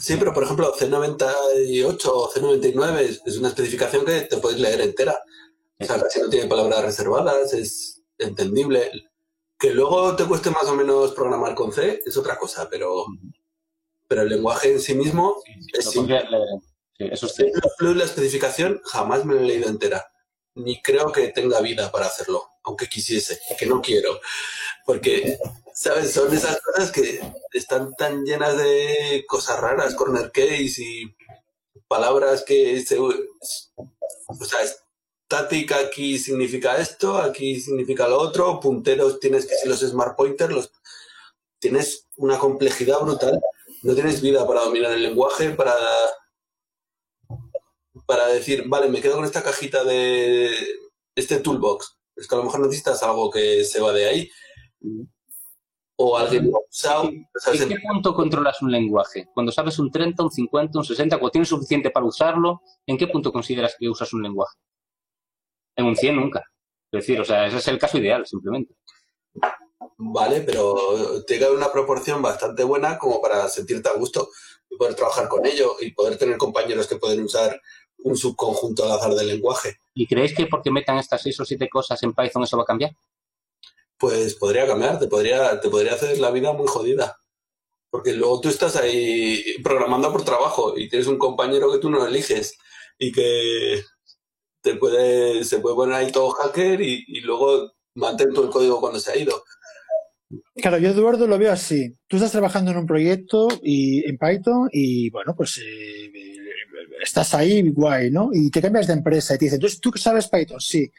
Sí, 0.00 0.16
pero 0.18 0.32
por 0.32 0.44
ejemplo, 0.44 0.74
C98 0.74 2.00
o 2.06 2.30
C99 2.30 2.98
es, 3.00 3.22
es 3.24 3.38
una 3.38 3.48
especificación 3.48 4.04
que 4.04 4.22
te 4.22 4.36
puedes 4.38 4.60
leer 4.60 4.80
entera. 4.80 5.18
O 5.78 5.84
sea, 5.84 6.00
casi 6.00 6.20
no 6.20 6.28
tiene 6.28 6.46
palabras 6.46 6.82
reservadas, 6.82 7.52
es 7.52 7.95
entendible. 8.18 8.90
Que 9.58 9.72
luego 9.72 10.14
te 10.16 10.24
cueste 10.24 10.50
más 10.50 10.64
o 10.64 10.74
menos 10.74 11.12
programar 11.12 11.54
con 11.54 11.72
C 11.72 12.02
es 12.04 12.16
otra 12.16 12.36
cosa, 12.36 12.68
pero, 12.70 13.06
pero 14.06 14.22
el 14.22 14.28
lenguaje 14.28 14.72
en 14.72 14.80
sí 14.80 14.94
mismo 14.94 15.42
es 15.72 15.90
simple. 15.90 16.20
Sí, 16.98 17.08
eso 17.10 17.28
Sí, 17.28 17.50
la 17.80 18.04
especificación 18.04 18.80
jamás 18.84 19.24
me 19.24 19.34
la 19.34 19.40
he 19.42 19.44
leído 19.44 19.68
entera. 19.68 20.06
Ni 20.54 20.80
creo 20.80 21.12
que 21.12 21.28
tenga 21.28 21.60
vida 21.60 21.90
para 21.90 22.06
hacerlo, 22.06 22.48
aunque 22.64 22.88
quisiese, 22.88 23.38
que 23.58 23.66
no 23.66 23.80
quiero. 23.82 24.20
Porque, 24.86 25.38
¿sabes? 25.74 26.12
Son 26.12 26.32
esas 26.34 26.60
cosas 26.62 26.90
que 26.90 27.20
están 27.52 27.94
tan 27.94 28.24
llenas 28.24 28.56
de 28.56 29.24
cosas 29.26 29.60
raras, 29.60 29.94
corner 29.94 30.30
case 30.32 30.82
y 30.82 31.16
palabras 31.88 32.42
que 32.44 32.80
se... 32.80 32.98
O 32.98 33.12
sea, 34.44 34.60
static 35.26 35.72
aquí 35.72 36.18
significa 36.18 36.78
esto, 36.78 37.18
aquí 37.18 37.60
significa 37.60 38.08
lo 38.08 38.18
otro, 38.18 38.60
punteros 38.60 39.18
tienes 39.20 39.46
que 39.46 39.56
si 39.56 39.68
los 39.68 39.80
smart 39.80 40.16
pointers, 40.16 40.52
los... 40.52 40.72
tienes 41.58 42.06
una 42.16 42.38
complejidad 42.38 43.00
brutal. 43.00 43.40
No 43.82 43.94
tienes 43.94 44.22
vida 44.22 44.46
para 44.46 44.62
dominar 44.62 44.92
el 44.92 45.02
lenguaje, 45.02 45.50
para 45.50 45.74
para 48.06 48.28
decir, 48.28 48.64
vale, 48.68 48.88
me 48.88 49.00
quedo 49.00 49.16
con 49.16 49.24
esta 49.24 49.42
cajita 49.42 49.82
de 49.84 50.48
este 51.14 51.40
toolbox. 51.40 51.98
Es 52.14 52.28
que 52.28 52.34
a 52.34 52.38
lo 52.38 52.44
mejor 52.44 52.60
necesitas 52.60 53.02
algo 53.02 53.30
que 53.30 53.64
se 53.64 53.80
va 53.80 53.92
de 53.92 54.06
ahí. 54.06 54.30
O 55.96 56.16
alguien. 56.16 56.44
¿En 56.44 57.68
qué 57.68 57.76
punto 57.90 58.14
controlas 58.14 58.62
un 58.62 58.70
lenguaje? 58.70 59.28
Cuando 59.34 59.50
sabes 59.50 59.78
un 59.78 59.90
30, 59.90 60.22
un 60.22 60.30
50, 60.30 60.78
un 60.78 60.84
60, 60.84 61.18
cuando 61.18 61.32
tienes 61.32 61.48
suficiente 61.48 61.90
para 61.90 62.06
usarlo, 62.06 62.62
¿en 62.86 62.96
qué 62.96 63.08
punto 63.08 63.32
consideras 63.32 63.74
que 63.78 63.88
usas 63.88 64.12
un 64.12 64.22
lenguaje? 64.22 64.56
En 65.76 65.84
un 65.84 65.96
100 65.96 66.16
nunca. 66.16 66.44
Es 66.90 67.00
decir, 67.00 67.20
o 67.20 67.24
sea, 67.24 67.46
ese 67.46 67.58
es 67.58 67.68
el 67.68 67.78
caso 67.78 67.98
ideal, 67.98 68.26
simplemente. 68.26 68.74
Vale, 69.98 70.40
pero 70.40 71.24
tiene 71.26 71.40
que 71.40 71.44
haber 71.46 71.58
una 71.58 71.72
proporción 71.72 72.20
bastante 72.22 72.64
buena 72.64 72.98
como 72.98 73.20
para 73.20 73.48
sentirte 73.48 73.88
a 73.88 73.94
gusto 73.94 74.30
y 74.70 74.76
poder 74.76 74.94
trabajar 74.94 75.28
con 75.28 75.44
ello 75.46 75.76
y 75.80 75.92
poder 75.92 76.18
tener 76.18 76.36
compañeros 76.36 76.86
que 76.86 76.96
pueden 76.96 77.22
usar 77.22 77.60
un 77.98 78.16
subconjunto 78.16 78.84
al 78.84 78.92
azar 78.92 79.14
del 79.14 79.28
lenguaje. 79.28 79.78
¿Y 79.94 80.06
creéis 80.06 80.34
que 80.34 80.46
porque 80.46 80.70
metan 80.70 80.98
estas 80.98 81.22
seis 81.22 81.38
o 81.40 81.44
siete 81.44 81.68
cosas 81.68 82.02
en 82.02 82.14
Python 82.14 82.42
eso 82.42 82.56
va 82.56 82.62
a 82.62 82.66
cambiar? 82.66 82.92
Pues 83.98 84.34
podría 84.34 84.66
cambiar, 84.66 84.98
te 84.98 85.08
podría, 85.08 85.60
te 85.60 85.70
podría 85.70 85.94
hacer 85.94 86.18
la 86.18 86.30
vida 86.30 86.52
muy 86.52 86.66
jodida. 86.66 87.18
Porque 87.90 88.12
luego 88.12 88.40
tú 88.40 88.48
estás 88.48 88.76
ahí 88.76 89.42
programando 89.62 90.12
por 90.12 90.24
trabajo 90.24 90.76
y 90.76 90.88
tienes 90.88 91.08
un 91.08 91.18
compañero 91.18 91.72
que 91.72 91.78
tú 91.78 91.88
no 91.88 92.06
eliges 92.06 92.58
y 92.98 93.12
que 93.12 93.82
te 94.66 94.74
puede, 94.74 95.44
se 95.44 95.60
puede 95.60 95.76
poner 95.76 95.94
ahí 95.94 96.10
todo 96.10 96.30
hacker 96.30 96.80
y, 96.80 97.04
y 97.06 97.20
luego 97.20 97.72
mantén 97.94 98.34
todo 98.34 98.46
el 98.46 98.50
código 98.50 98.80
cuando 98.80 98.98
se 98.98 99.12
ha 99.12 99.16
ido. 99.16 99.44
Claro, 100.56 100.78
yo 100.78 100.90
Eduardo 100.90 101.28
lo 101.28 101.38
veo 101.38 101.52
así. 101.52 101.96
Tú 102.08 102.16
estás 102.16 102.32
trabajando 102.32 102.72
en 102.72 102.78
un 102.78 102.86
proyecto 102.86 103.46
y 103.62 104.04
en 104.08 104.18
Python 104.18 104.68
y 104.72 105.08
bueno, 105.10 105.36
pues 105.36 105.58
eh, 105.58 106.10
estás 107.00 107.32
ahí 107.34 107.62
guay, 107.70 108.10
¿no? 108.10 108.30
Y 108.32 108.50
te 108.50 108.60
cambias 108.60 108.88
de 108.88 108.94
empresa 108.94 109.36
y 109.36 109.38
te 109.38 109.44
dicen, 109.44 109.60
¿tú, 109.60 109.68
tú 109.80 109.98
sabes 109.98 110.28
Python? 110.28 110.60
Sí. 110.60 110.90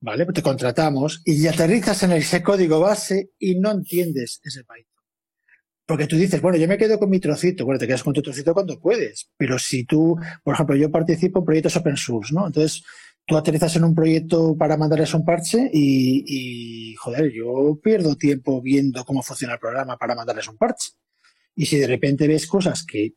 Vale, 0.00 0.24
pues 0.24 0.34
te 0.34 0.42
contratamos 0.42 1.22
y 1.24 1.46
aterrizas 1.46 2.02
en 2.02 2.10
ese 2.10 2.42
código 2.42 2.80
base 2.80 3.30
y 3.38 3.54
no 3.60 3.70
entiendes 3.70 4.40
ese 4.42 4.64
Python. 4.64 4.92
Porque 5.86 6.06
tú 6.06 6.16
dices, 6.16 6.40
bueno, 6.40 6.58
yo 6.58 6.66
me 6.66 6.78
quedo 6.78 6.98
con 6.98 7.10
mi 7.10 7.20
trocito. 7.20 7.64
Bueno, 7.64 7.78
te 7.78 7.86
quedas 7.86 8.02
con 8.02 8.12
tu 8.12 8.22
trocito 8.22 8.54
cuando 8.54 8.80
puedes. 8.80 9.30
Pero 9.36 9.58
si 9.58 9.84
tú, 9.84 10.16
por 10.42 10.54
ejemplo, 10.54 10.74
yo 10.74 10.90
participo 10.90 11.40
en 11.40 11.44
proyectos 11.44 11.76
open 11.76 11.96
source, 11.96 12.34
¿no? 12.34 12.46
Entonces, 12.46 12.82
tú 13.26 13.36
aterrizas 13.36 13.76
en 13.76 13.84
un 13.84 13.94
proyecto 13.94 14.56
para 14.56 14.76
mandarles 14.76 15.14
un 15.14 15.24
parche 15.24 15.70
y, 15.72 16.94
joder, 16.98 17.32
yo 17.32 17.78
pierdo 17.82 18.16
tiempo 18.16 18.60
viendo 18.60 19.04
cómo 19.04 19.22
funciona 19.22 19.54
el 19.54 19.60
programa 19.60 19.96
para 19.96 20.14
mandarles 20.14 20.48
un 20.48 20.56
parche. 20.56 20.92
Y 21.54 21.66
si 21.66 21.78
de 21.78 21.86
repente 21.86 22.26
ves 22.26 22.46
cosas 22.46 22.84
que, 22.84 23.14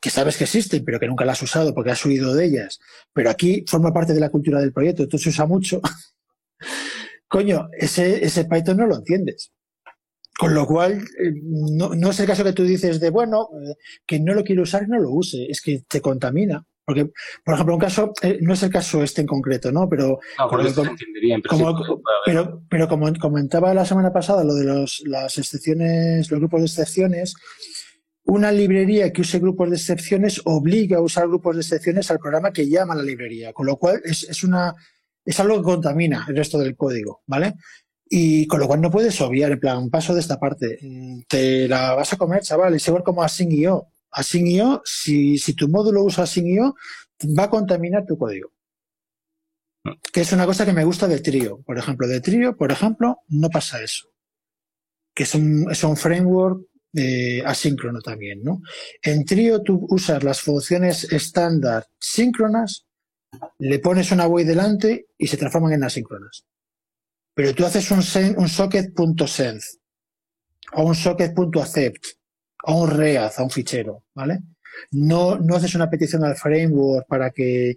que 0.00 0.10
sabes 0.10 0.36
que 0.36 0.44
existen, 0.44 0.84
pero 0.84 0.98
que 0.98 1.06
nunca 1.06 1.24
las 1.24 1.38
has 1.38 1.44
usado 1.44 1.74
porque 1.74 1.90
has 1.90 2.04
oído 2.04 2.34
de 2.34 2.46
ellas, 2.46 2.78
pero 3.12 3.30
aquí 3.30 3.64
forma 3.66 3.92
parte 3.92 4.14
de 4.14 4.20
la 4.20 4.30
cultura 4.30 4.60
del 4.60 4.72
proyecto, 4.72 5.04
entonces 5.04 5.24
se 5.24 5.30
usa 5.30 5.46
mucho, 5.46 5.80
coño, 7.28 7.68
ese, 7.78 8.24
ese 8.24 8.44
Python 8.46 8.78
no 8.78 8.86
lo 8.86 8.96
entiendes. 8.96 9.52
Con 10.36 10.52
lo 10.52 10.66
cual, 10.66 10.94
eh, 10.94 11.32
no, 11.44 11.94
no 11.94 12.10
es 12.10 12.18
el 12.18 12.26
caso 12.26 12.42
que 12.42 12.52
tú 12.52 12.64
dices 12.64 12.98
de, 12.98 13.10
bueno, 13.10 13.48
eh, 13.52 13.76
que 14.04 14.18
no 14.18 14.34
lo 14.34 14.42
quiero 14.42 14.62
usar 14.62 14.88
no 14.88 14.98
lo 14.98 15.12
use, 15.12 15.46
es 15.48 15.60
que 15.60 15.84
te 15.88 16.00
contamina. 16.00 16.66
Porque, 16.86 17.10
por 17.44 17.54
ejemplo, 17.54 17.74
un 17.74 17.80
caso, 17.80 18.12
eh, 18.22 18.38
no 18.42 18.52
es 18.52 18.62
el 18.62 18.70
caso 18.70 19.02
este 19.02 19.22
en 19.22 19.26
concreto, 19.26 19.72
¿no? 19.72 19.88
Pero, 19.88 20.18
No, 20.38 20.48
por 20.50 20.60
como- 20.74 20.90
se. 20.90 20.96
Pero, 21.42 21.48
como- 21.48 21.78
sí, 21.78 21.84
puede 22.02 22.16
haber. 22.36 22.46
pero, 22.46 22.62
pero 22.68 22.88
como 22.88 23.12
comentaba 23.18 23.72
la 23.72 23.86
semana 23.86 24.12
pasada, 24.12 24.44
lo 24.44 24.54
de 24.54 24.64
los, 24.64 25.02
las 25.06 25.38
excepciones, 25.38 26.30
los 26.30 26.40
grupos 26.40 26.60
de 26.60 26.66
excepciones, 26.66 27.34
una 28.26 28.52
librería 28.52 29.12
que 29.12 29.22
use 29.22 29.38
grupos 29.38 29.70
de 29.70 29.76
excepciones 29.76 30.40
obliga 30.44 30.98
a 30.98 31.02
usar 31.02 31.26
grupos 31.28 31.56
de 31.56 31.62
excepciones 31.62 32.10
al 32.10 32.18
programa 32.18 32.52
que 32.52 32.68
llama 32.68 32.94
a 32.94 32.96
la 32.96 33.02
librería, 33.02 33.52
con 33.52 33.66
lo 33.66 33.76
cual 33.76 34.00
es, 34.04 34.24
es 34.24 34.44
una, 34.44 34.74
es 35.24 35.40
algo 35.40 35.56
que 35.56 35.62
contamina 35.62 36.26
el 36.28 36.36
resto 36.36 36.58
del 36.58 36.76
código, 36.76 37.22
¿vale? 37.26 37.54
Y 38.08 38.46
con 38.46 38.60
lo 38.60 38.66
cual 38.66 38.80
no 38.82 38.90
puedes 38.90 39.18
obviar, 39.22 39.52
en 39.52 39.60
plan, 39.60 39.88
paso 39.90 40.12
de 40.14 40.20
esta 40.20 40.38
parte. 40.38 40.78
Mm, 40.82 41.20
Te 41.28 41.66
la 41.68 41.94
vas 41.94 42.12
a 42.12 42.16
comer, 42.18 42.42
chaval, 42.42 42.74
es 42.74 42.86
igual 42.86 43.02
como 43.02 43.22
Async.io. 43.22 43.88
Async.io, 44.14 44.82
si, 44.84 45.38
si 45.38 45.54
tu 45.54 45.68
módulo 45.68 46.02
usa 46.04 46.24
Async.io, 46.24 46.74
va 47.38 47.44
a 47.44 47.50
contaminar 47.50 48.04
tu 48.06 48.16
código. 48.16 48.52
Que 50.12 50.22
es 50.22 50.32
una 50.32 50.46
cosa 50.46 50.64
que 50.64 50.72
me 50.72 50.84
gusta 50.84 51.06
de 51.06 51.20
Trio. 51.20 51.60
Por 51.66 51.76
ejemplo, 51.78 52.06
de 52.08 52.20
Trio, 52.20 52.56
por 52.56 52.72
ejemplo, 52.72 53.18
no 53.28 53.48
pasa 53.50 53.82
eso. 53.82 54.08
Que 55.14 55.24
es 55.24 55.34
un, 55.34 55.70
es 55.70 55.84
un 55.84 55.96
framework 55.96 56.62
eh, 56.94 57.42
asíncrono 57.44 58.00
también, 58.00 58.42
¿no? 58.42 58.60
En 59.02 59.24
Trio 59.24 59.62
tú 59.62 59.86
usas 59.90 60.22
las 60.24 60.40
funciones 60.40 61.04
estándar 61.12 61.86
síncronas, 61.98 62.86
le 63.58 63.78
pones 63.80 64.10
una 64.12 64.26
void 64.26 64.46
delante 64.46 65.06
y 65.18 65.26
se 65.26 65.36
transforman 65.36 65.72
en 65.72 65.84
asíncronas. 65.84 66.44
Pero 67.34 67.52
tú 67.54 67.66
haces 67.66 67.90
un, 67.90 67.98
sen- 68.00 68.36
un 68.38 68.48
socket.send 68.48 69.60
o 70.74 70.84
un 70.84 70.94
socket.accept 70.94 72.04
o 72.66 72.82
un 72.82 72.90
reads 72.90 73.38
a 73.38 73.42
un 73.42 73.50
fichero, 73.50 74.04
¿vale? 74.14 74.40
No, 74.90 75.36
no 75.36 75.56
haces 75.56 75.74
una 75.74 75.88
petición 75.88 76.24
al 76.24 76.36
framework 76.36 77.06
para 77.06 77.30
que 77.30 77.76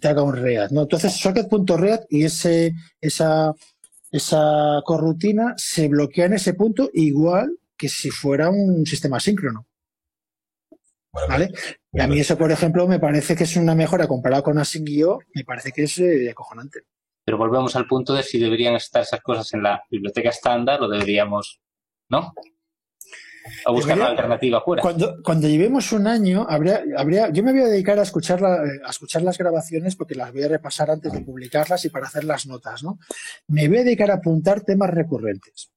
te 0.00 0.08
haga 0.08 0.22
un 0.22 0.36
readd, 0.36 0.70
no, 0.70 0.86
tú 0.86 0.96
haces 0.96 1.14
socket.readd 1.14 2.00
y 2.10 2.24
ese, 2.24 2.72
esa, 3.00 3.54
esa 4.10 4.82
corrutina 4.84 5.54
se 5.56 5.88
bloquea 5.88 6.26
en 6.26 6.34
ese 6.34 6.54
punto 6.54 6.90
igual 6.92 7.56
que 7.76 7.88
si 7.88 8.10
fuera 8.10 8.50
un 8.50 8.84
sistema 8.84 9.18
síncrono, 9.20 9.66
Bueno, 11.12 11.28
¿vale? 11.28 11.50
Y 11.92 12.00
a 12.00 12.06
mí 12.06 12.20
eso, 12.20 12.36
por 12.36 12.52
ejemplo, 12.52 12.86
me 12.86 13.00
parece 13.00 13.34
que 13.34 13.44
es 13.44 13.56
una 13.56 13.74
mejora 13.74 14.06
comparado 14.06 14.42
con 14.42 14.58
Async.io, 14.58 15.20
me 15.34 15.44
parece 15.44 15.72
que 15.72 15.84
es 15.84 15.98
eh, 15.98 16.30
acojonante. 16.30 16.80
Pero 17.24 17.38
volvemos 17.38 17.74
al 17.76 17.86
punto 17.86 18.12
de 18.12 18.22
si 18.22 18.38
deberían 18.38 18.74
estar 18.74 19.02
esas 19.02 19.22
cosas 19.22 19.52
en 19.54 19.62
la 19.62 19.82
biblioteca 19.90 20.28
estándar 20.28 20.82
o 20.82 20.88
deberíamos, 20.88 21.60
¿no? 22.10 22.34
A 23.64 23.70
buscar 23.72 23.96
Debería- 23.96 24.02
una 24.02 24.10
alternativa 24.10 24.60
fuera. 24.62 24.82
Cuando, 24.82 25.16
cuando 25.22 25.48
llevemos 25.48 25.92
un 25.92 26.06
año, 26.06 26.46
habría, 26.48 26.82
habría, 26.96 27.30
yo 27.30 27.42
me 27.42 27.52
voy 27.52 27.62
a 27.62 27.66
dedicar 27.66 27.98
a 27.98 28.02
escuchar, 28.02 28.40
la- 28.40 28.60
a 28.84 28.90
escuchar 28.90 29.22
las 29.22 29.38
grabaciones 29.38 29.96
porque 29.96 30.14
las 30.14 30.32
voy 30.32 30.42
a 30.44 30.48
repasar 30.48 30.90
antes 30.90 31.12
de 31.12 31.20
publicarlas 31.20 31.84
y 31.84 31.88
para 31.90 32.06
hacer 32.06 32.24
las 32.24 32.46
notas, 32.46 32.82
¿no? 32.82 32.98
Me 33.48 33.68
voy 33.68 33.78
a 33.78 33.84
dedicar 33.84 34.10
a 34.10 34.14
apuntar 34.14 34.60
temas 34.62 34.90
recurrentes. 34.90 35.70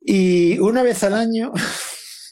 Y 0.00 0.58
una 0.58 0.82
vez 0.82 1.02
al 1.04 1.14
año 1.14 1.52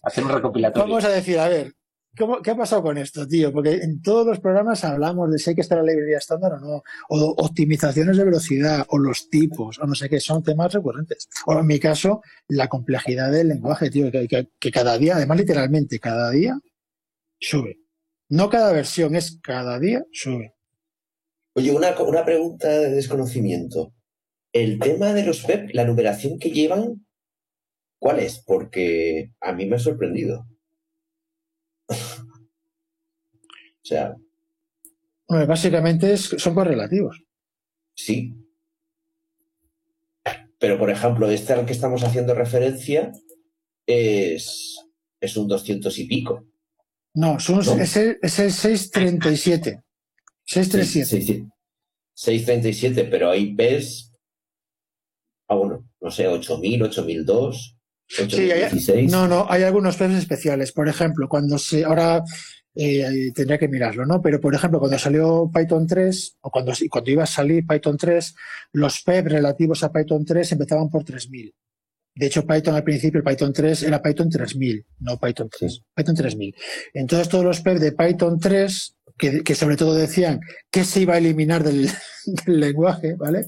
Hacer 0.03 0.24
un 0.24 0.30
recopilatorio. 0.30 0.88
vamos 0.88 1.05
a 1.05 1.09
decir, 1.11 1.38
a 1.38 1.49
ver, 1.49 1.72
¿cómo- 2.16 2.42
¿qué 2.42 2.50
ha 2.50 2.56
pasado 2.56 2.82
con 2.82 2.98
esto, 2.98 3.26
tío? 3.26 3.52
Porque 3.52 3.74
en 3.76 4.00
todos 4.02 4.26
los 4.26 4.40
programas 4.40 4.84
hablamos 4.84 5.30
de 5.30 5.38
si 5.38 5.50
hay 5.50 5.56
que 5.56 5.62
estar 5.62 5.78
en 5.78 5.86
la 5.86 5.92
librería 5.92 6.18
estándar 6.18 6.52
o 6.54 6.60
no, 6.60 6.82
o 7.08 7.34
optimizaciones 7.38 8.16
de 8.16 8.24
velocidad, 8.24 8.84
o 8.88 8.98
los 8.98 9.28
tipos, 9.30 9.78
o 9.78 9.86
no 9.86 9.94
sé 9.94 10.08
qué, 10.08 10.20
son 10.20 10.42
temas 10.42 10.72
recurrentes. 10.72 11.28
O 11.46 11.58
en 11.58 11.66
mi 11.66 11.78
caso, 11.78 12.22
la 12.48 12.68
complejidad 12.68 13.30
del 13.32 13.48
lenguaje, 13.48 13.90
tío, 13.90 14.10
que, 14.10 14.48
cada 14.72 14.98
día, 14.98 15.16
además 15.16 15.38
literalmente, 15.38 15.98
cada 15.98 16.30
día 16.30 16.58
sube. 17.38 17.78
No 18.28 18.48
cada 18.48 18.72
versión, 18.72 19.14
es 19.16 19.38
cada 19.42 19.78
día 19.78 20.04
sube. 20.12 20.54
Oye, 21.54 21.70
una, 21.72 21.98
una 22.00 22.24
pregunta 22.24 22.68
de 22.68 22.90
desconocimiento. 22.90 23.92
El 24.54 24.78
tema 24.78 25.12
de 25.12 25.24
los 25.24 25.44
PEP, 25.44 25.70
la 25.74 25.84
numeración 25.84 26.38
que 26.38 26.50
llevan, 26.50 27.06
¿cuál 27.98 28.20
es? 28.20 28.38
Porque 28.38 29.32
a 29.40 29.52
mí 29.52 29.66
me 29.66 29.76
ha 29.76 29.78
sorprendido. 29.78 30.46
O 31.97 33.84
sea, 33.84 34.14
Bueno, 35.28 35.47
básicamente 35.47 36.12
es- 36.12 36.34
son 36.38 36.55
correlativos. 36.55 37.22
sí. 37.95 38.34
Pero, 40.59 40.78
por 40.78 40.90
ejemplo, 40.90 41.28
este 41.28 41.55
al 41.55 41.66
que 41.66 41.72
estamos 41.72 42.05
haciendo 42.05 42.34
referencia 42.34 43.11
es, 43.84 44.76
es 45.20 45.36
un 45.36 45.49
200 45.49 45.99
y 45.99 46.05
pico. 46.07 46.47
No, 47.14 47.40
son, 47.40 47.57
No. 47.66 47.82
Es, 47.82 47.97
el, 47.97 48.16
es 48.22 48.38
el 48.38 48.53
637. 48.53 49.82
637. 50.45 51.05
Sí, 51.05 51.05
sí, 51.05 51.26
sí. 51.40 51.49
637, 52.14 53.05
pero 53.11 53.30
hay 53.30 53.55
PES. 53.57 54.12
Ah, 55.49 55.57
bueno, 55.57 55.90
no 56.01 56.11
sé, 56.12 56.28
8000, 56.28 56.84
8002, 56.84 57.76
Sí, 58.14 58.22
hay- 58.50 58.62
8016. 58.64 59.10
No, 59.10 59.26
no, 59.28 59.46
hay 59.48 59.62
algunos 59.62 59.96
peces 59.96 60.18
especiales. 60.18 60.72
Por 60.72 60.88
ejemplo, 60.88 61.28
cuando 61.28 61.58
se. 61.58 61.84
Ahora 61.84 62.22
eh, 62.74 63.30
tendría 63.34 63.58
que 63.58 63.68
mirarlo, 63.68 64.06
¿no? 64.06 64.22
Pero, 64.22 64.40
por 64.40 64.54
ejemplo, 64.54 64.78
cuando 64.78 64.98
salió 64.98 65.50
Python 65.52 65.86
3, 65.86 66.36
o 66.40 66.50
cuando, 66.50 66.72
cuando 66.90 67.10
iba 67.10 67.22
a 67.24 67.26
salir 67.26 67.66
Python 67.66 67.96
3, 67.98 68.34
los 68.72 69.02
PEP 69.02 69.26
relativos 69.26 69.82
a 69.84 69.92
Python 69.92 70.24
3 70.24 70.52
empezaban 70.52 70.88
por 70.88 71.04
3000. 71.04 71.52
De 72.14 72.26
hecho, 72.26 72.46
Python 72.46 72.74
al 72.74 72.84
principio, 72.84 73.18
el 73.18 73.24
Python 73.24 73.52
3 73.54 73.82
era 73.84 74.02
Python 74.02 74.28
3000, 74.28 74.84
no 75.00 75.18
Python 75.18 75.48
3. 75.50 75.80
Python 75.94 76.14
3000. 76.14 76.54
Entonces, 76.94 77.28
todos 77.28 77.44
los 77.44 77.60
PEP 77.60 77.78
de 77.78 77.92
Python 77.92 78.38
3, 78.38 78.96
que, 79.18 79.42
que 79.42 79.54
sobre 79.54 79.76
todo 79.76 79.94
decían 79.94 80.40
que 80.70 80.84
se 80.84 81.00
iba 81.00 81.14
a 81.14 81.18
eliminar 81.18 81.62
del, 81.64 81.88
del 82.46 82.60
lenguaje, 82.60 83.14
¿vale? 83.16 83.46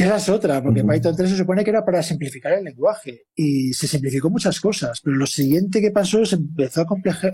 Que 0.00 0.06
esa 0.06 0.16
es 0.16 0.28
otra, 0.30 0.62
porque. 0.62 0.82
Python 0.82 1.14
3 1.14 1.28
se 1.30 1.36
supone 1.36 1.62
que 1.62 1.68
era 1.68 1.84
para 1.84 2.02
simplificar 2.02 2.54
el 2.54 2.64
lenguaje 2.64 3.24
y 3.36 3.74
se 3.74 3.86
simplificó 3.86 4.30
muchas 4.30 4.58
cosas, 4.58 4.98
pero 5.04 5.14
lo 5.16 5.26
siguiente 5.26 5.78
que 5.82 5.90
pasó 5.90 6.24
se 6.24 6.36
empezó 6.36 6.86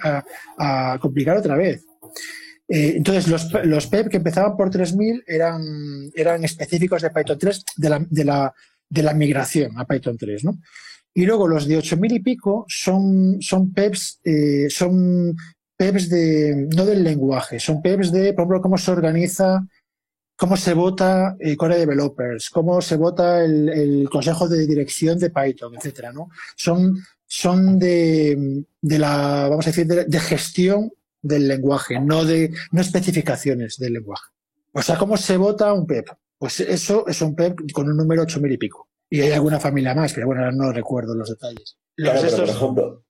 a, 0.03 0.25
a- 0.59 0.93
a 0.93 0.99
complicar 0.99 1.37
otra 1.37 1.55
vez. 1.55 1.85
Eh, 2.69 2.95
entonces, 2.97 3.29
los, 3.29 3.53
los 3.65 3.87
PEP 3.87 4.09
que 4.09 4.17
empezaban 4.17 4.57
por 4.57 4.69
3000 4.71 5.23
eran, 5.29 5.63
eran 6.17 6.43
específicos 6.45 7.03
de 7.03 7.11
Python 7.11 7.39
3 7.39 7.65
de 7.77 7.89
la, 7.89 8.05
de, 8.11 8.25
la, 8.25 8.53
de 8.89 9.03
la 9.05 9.15
migración 9.15 9.79
a 9.79 9.87
Python 9.87 10.17
3, 10.19 10.43
¿no? 10.43 10.59
Y 11.15 11.25
luego 11.25 11.47
los 11.47 11.69
de 11.69 11.77
8000 11.77 12.15
y 12.15 12.21
pico 12.21 12.65
son, 12.67 13.37
son 13.41 13.73
PEPs, 13.73 14.21
eh, 14.25 14.67
son 14.71 15.37
PEPs 15.77 16.09
de, 16.09 16.69
no 16.75 16.85
del 16.85 17.05
lenguaje, 17.05 17.61
son 17.61 17.81
PEPs 17.81 18.11
de, 18.11 18.33
por 18.33 18.43
ejemplo, 18.43 18.61
cómo 18.61 18.77
se 18.77 18.91
organiza 18.91 19.61
cómo 20.37 20.57
se 20.57 20.75
vota 20.75 21.37
eh, 21.41 21.57
Core 21.57 21.79
Developers, 21.79 22.51
cómo 22.51 22.81
se 22.81 22.97
vota 22.97 23.45
el, 23.45 23.69
el 23.69 24.09
consejo 24.11 24.49
de 24.49 24.67
dirección 24.67 25.19
de 25.19 25.31
Python, 25.31 25.75
etcétera, 25.77 26.13
¿no? 26.13 26.29
Son, 26.57 26.95
son 27.27 27.79
de, 27.79 28.65
de 28.81 28.99
la, 28.99 29.49
vamos 29.49 29.67
a 29.67 29.71
decir, 29.71 29.87
de, 29.87 30.05
de 30.05 30.21
gestión 30.21 30.93
del 31.23 31.49
lenguaje, 31.49 31.99
no 32.01 32.25
de, 32.25 32.53
no 32.73 32.81
especificaciones 32.81 33.77
del 33.79 33.95
lenguaje. 33.95 34.31
O 34.73 34.83
sea, 34.83 34.97
cómo 34.99 35.17
se 35.17 35.37
vota 35.37 35.73
un 35.73 35.87
PEP. 35.87 36.07
Pues 36.39 36.61
eso 36.61 37.07
es 37.09 37.23
un 37.23 37.35
PEP 37.35 37.73
con 37.73 37.89
un 37.89 37.97
número 37.97 38.23
ocho 38.23 38.41
mil 38.41 38.53
y 38.53 38.59
pico. 38.59 38.89
Y 39.09 39.21
hay 39.23 39.33
alguna 39.33 39.59
familia 39.59 39.95
más, 39.95 40.13
pero 40.13 40.27
bueno, 40.27 40.43
ahora 40.43 40.55
no 40.55 40.71
recuerdo 40.73 41.15
los 41.15 41.31
detalles. 41.31 41.79
Los 41.97 42.11
Claro, 42.11 42.21
pero 42.27 42.37
por 42.37 42.45
estos- 42.45 42.57
ejemplo, 42.63 43.05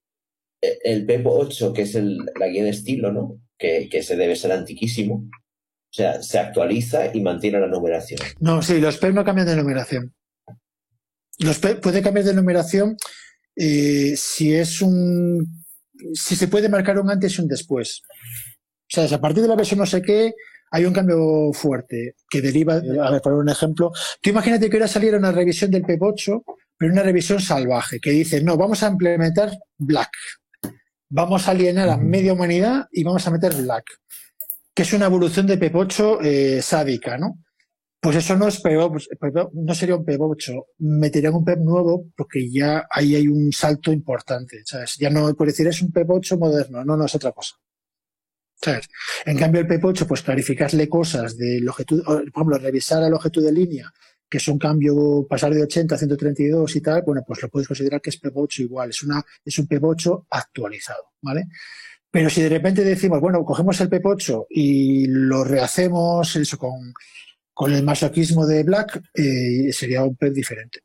e- 0.62 0.78
el 0.84 1.04
PEP 1.06 1.26
8, 1.26 1.72
que 1.72 1.82
es 1.82 1.94
el- 1.96 2.18
la 2.38 2.46
guía 2.46 2.62
de 2.62 2.70
estilo, 2.70 3.10
¿no? 3.12 3.40
Que, 3.58 3.88
que 3.90 3.98
ese 3.98 4.16
debe 4.16 4.36
ser 4.36 4.52
antiquísimo. 4.52 5.28
O 5.91 5.95
sea, 5.97 6.22
se 6.22 6.39
actualiza 6.39 7.14
y 7.14 7.20
mantiene 7.20 7.61
la 7.61 7.68
numeración. 7.68 8.20
No, 8.41 8.61
sí, 8.61 8.80
los 8.80 8.99
PEP 8.99 9.14
no 9.14 9.24
cambian 9.24 9.47
de 9.47 9.57
numeración. 9.57 10.14
Los 11.39 11.59
PEP 11.59 11.80
puede 11.80 12.03
cambiar 12.03 12.26
de 12.26 12.34
numeración 12.34 12.97
eh, 13.57 14.14
si 14.16 14.55
es 14.55 14.82
un. 14.82 15.64
si 16.14 16.37
se 16.37 16.49
puede 16.49 16.68
marcar 16.68 16.99
un 16.99 17.11
antes 17.11 17.39
y 17.39 17.43
un 17.43 17.49
después. 17.49 18.03
O 18.03 18.89
sea, 18.89 19.09
si 19.09 19.14
a 19.14 19.20
partir 19.20 19.43
de 19.43 19.49
la 19.49 19.57
versión 19.57 19.78
no 19.78 19.87
sé 19.87 20.03
qué, 20.03 20.34
hay 20.70 20.84
un 20.84 20.93
cambio 20.93 21.53
fuerte 21.53 22.16
que 22.28 22.43
deriva. 22.43 22.74
A 22.74 23.11
ver, 23.11 23.22
por 23.22 23.32
un 23.32 23.49
ejemplo, 23.49 23.93
tú 24.20 24.30
imagínate 24.30 24.68
que 24.68 24.76
ahora 24.76 24.89
saliera 24.89 25.18
una 25.18 25.32
revisión 25.32 25.70
del 25.70 25.82
PEP 25.82 26.03
8, 26.03 26.45
pero 26.76 26.93
una 26.93 27.03
revisión 27.03 27.41
salvaje, 27.41 28.01
que 28.01 28.11
dice, 28.11 28.43
no, 28.43 28.57
vamos 28.57 28.82
a 28.82 28.89
implementar 28.89 29.51
Black. 29.78 30.11
Vamos 31.09 31.47
a 31.47 31.53
alienar 31.53 31.89
a 31.89 31.97
media 31.97 32.32
humanidad 32.32 32.87
y 32.93 33.05
vamos 33.05 33.26
a 33.26 33.30
meter 33.30 33.55
Black. 33.55 33.84
Que 34.76 34.82
es 34.82 34.92
una 34.92 35.06
evolución 35.06 35.46
de 35.46 35.56
PEP 35.56 35.74
8 35.74 36.20
eh, 36.20 36.60
sádica, 36.60 37.16
¿no? 37.16 37.38
Pues 37.98 38.16
eso 38.16 38.36
no 38.36 38.46
es 38.46 38.60
PEP, 38.60 38.78
no 39.54 39.74
sería 39.74 39.96
un 39.96 40.04
PEP 40.04 40.20
8, 40.20 40.52
meterían 40.80 41.34
un 41.34 41.44
PEP 41.44 41.60
nuevo 41.60 42.04
porque 42.14 42.50
ya 42.50 42.86
ahí 42.90 43.16
hay 43.16 43.26
un 43.26 43.50
salto 43.52 43.90
importante, 43.90 44.62
¿sabes? 44.66 44.96
Ya 44.98 45.08
no 45.08 45.34
por 45.34 45.46
decir 45.46 45.66
es 45.66 45.80
un 45.80 45.90
PEP 45.90 46.10
8 46.10 46.36
moderno, 46.36 46.84
no, 46.84 46.96
no 46.96 47.06
es 47.06 47.14
otra 47.14 47.32
cosa. 47.32 47.56
¿Sabes? 48.62 48.86
En 49.24 49.38
cambio 49.38 49.62
el 49.62 49.66
PEP 49.66 49.84
8, 49.86 50.06
pues 50.06 50.22
clarificarle 50.22 50.88
cosas 50.88 51.36
de 51.36 51.60
longitud, 51.60 52.04
por 52.04 52.22
ejemplo, 52.22 52.58
revisar 52.58 53.00
la 53.00 53.08
longitud 53.08 53.44
de 53.44 53.52
línea, 53.52 53.90
que 54.28 54.38
es 54.38 54.48
un 54.48 54.58
cambio 54.58 55.26
pasar 55.28 55.52
de 55.54 55.62
80 55.62 55.94
a 55.94 55.98
132 55.98 56.76
y 56.76 56.80
tal, 56.82 57.02
bueno, 57.02 57.22
pues 57.26 57.42
lo 57.42 57.48
puedes 57.48 57.66
considerar 57.66 58.00
que 58.00 58.10
es 58.10 58.18
PEP 58.18 58.36
8 58.36 58.62
igual, 58.62 58.90
es 58.90 59.02
una, 59.02 59.24
es 59.44 59.58
un 59.58 59.66
PEP 59.66 59.82
8 59.82 60.26
actualizado, 60.30 61.12
¿vale? 61.22 61.46
Pero 62.16 62.30
si 62.30 62.40
de 62.40 62.48
repente 62.48 62.82
decimos, 62.82 63.20
bueno, 63.20 63.44
cogemos 63.44 63.78
el 63.82 63.90
PEP 63.90 64.06
8 64.06 64.46
y 64.48 65.06
lo 65.06 65.44
rehacemos 65.44 66.34
eso 66.34 66.56
con, 66.56 66.94
con 67.52 67.74
el 67.74 67.82
masoquismo 67.82 68.46
de 68.46 68.64
Black, 68.64 69.02
eh, 69.12 69.70
sería 69.70 70.02
un 70.02 70.16
PEP 70.16 70.32
diferente. 70.32 70.80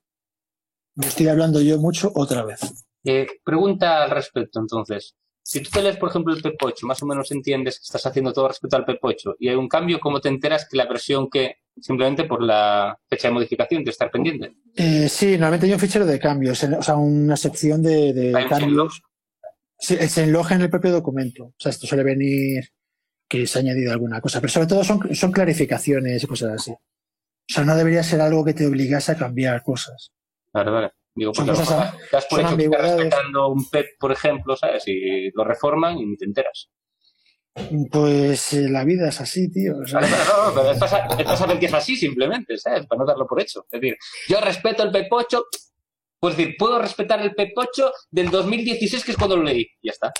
Me 0.95 1.07
estoy 1.07 1.29
hablando 1.29 1.61
yo 1.61 1.77
mucho 1.77 2.11
otra 2.15 2.43
vez. 2.43 2.59
Eh, 3.05 3.25
pregunta 3.45 4.03
al 4.03 4.09
respecto, 4.09 4.59
entonces. 4.59 5.15
Si 5.41 5.61
tú 5.61 5.69
te 5.69 5.81
lees, 5.81 5.95
por 5.95 6.09
ejemplo, 6.09 6.33
el 6.33 6.43
PEP8, 6.43 6.81
más 6.81 7.01
o 7.01 7.05
menos 7.05 7.31
entiendes 7.31 7.79
que 7.79 7.83
estás 7.83 8.05
haciendo 8.05 8.33
todo 8.33 8.49
respecto 8.49 8.75
al 8.75 8.85
PEP8 8.85 9.37
y 9.39 9.47
hay 9.47 9.55
un 9.55 9.69
cambio, 9.69 10.01
¿cómo 10.01 10.19
te 10.19 10.27
enteras 10.27 10.67
que 10.69 10.75
la 10.75 10.85
versión 10.85 11.29
que 11.29 11.59
simplemente 11.79 12.25
por 12.25 12.43
la 12.43 12.99
fecha 13.09 13.29
de 13.29 13.35
modificación 13.35 13.85
de 13.85 13.91
estar 13.91 14.11
pendiente? 14.11 14.53
Eh, 14.75 15.07
sí, 15.07 15.31
normalmente 15.31 15.65
hay 15.65 15.71
un 15.71 15.79
fichero 15.79 16.05
de 16.05 16.19
cambios, 16.19 16.61
o 16.61 16.83
sea, 16.83 16.95
una 16.97 17.37
sección 17.37 17.81
de, 17.81 18.11
de 18.11 18.45
cambios. 18.49 19.01
Sí, 19.81 19.97
se 20.07 20.23
enloja 20.23 20.55
en 20.55 20.61
el 20.61 20.69
propio 20.69 20.91
documento. 20.91 21.45
O 21.45 21.53
sea, 21.57 21.71
esto 21.71 21.87
suele 21.87 22.03
venir 22.03 22.63
que 23.27 23.47
se 23.47 23.57
ha 23.57 23.61
añadido 23.61 23.91
alguna 23.91 24.21
cosa, 24.21 24.39
pero 24.39 24.51
sobre 24.53 24.67
todo 24.67 24.83
son, 24.83 25.15
son 25.15 25.31
clarificaciones 25.31 26.23
y 26.23 26.27
cosas 26.27 26.53
así. 26.53 26.71
O 26.71 27.53
sea, 27.53 27.63
no 27.65 27.75
debería 27.75 28.03
ser 28.03 28.21
algo 28.21 28.45
que 28.45 28.53
te 28.53 28.67
obligase 28.67 29.11
a 29.13 29.17
cambiar 29.17 29.63
cosas. 29.63 30.11
Vale, 30.53 30.69
vale. 30.71 30.91
Digo, 31.15 31.31
porque 31.33 31.51
cosas- 31.51 31.93
te 31.97 32.07
das 32.11 32.25
por 32.25 32.39
hecho 32.39 32.55
que 32.55 32.63
estás 32.65 32.81
respetando 32.81 33.49
un 33.49 33.69
PEP, 33.69 33.85
por 33.99 34.11
ejemplo, 34.11 34.55
¿sabes? 34.55 34.83
Y 34.87 35.31
lo 35.33 35.43
reforman 35.43 35.97
y 35.97 36.05
ni 36.05 36.15
te 36.15 36.25
enteras. 36.25 36.69
Pues 37.91 38.53
eh, 38.53 38.69
la 38.69 38.85
vida 38.85 39.09
es 39.09 39.19
así, 39.19 39.51
tío. 39.51 39.77
o 39.79 39.85
sea, 39.85 39.99
Vale, 39.99 40.11
vale, 40.11 40.23
no, 40.25 40.47
no, 40.49 40.55
pero 40.55 40.71
estás 40.71 40.93
a, 40.93 41.05
estás 41.07 41.41
a 41.41 41.45
ver 41.47 41.59
que 41.59 41.65
es 41.65 41.73
así 41.73 41.95
simplemente, 41.97 42.57
¿sabes? 42.57 42.85
Para 42.87 42.99
no 42.99 43.05
darlo 43.05 43.27
por 43.27 43.41
hecho. 43.41 43.65
Es 43.69 43.81
decir, 43.81 43.97
yo 44.29 44.39
respeto 44.39 44.83
el 44.83 44.91
PEP8, 44.91 45.41
pues 46.21 46.37
decir, 46.37 46.55
puedo 46.57 46.79
respetar 46.79 47.19
el 47.19 47.31
PEP8 47.31 47.91
del 48.11 48.29
2016, 48.29 49.03
que 49.03 49.11
es 49.11 49.17
cuando 49.17 49.37
lo 49.37 49.43
leí. 49.43 49.65
Ya 49.81 49.91
está. 49.91 50.11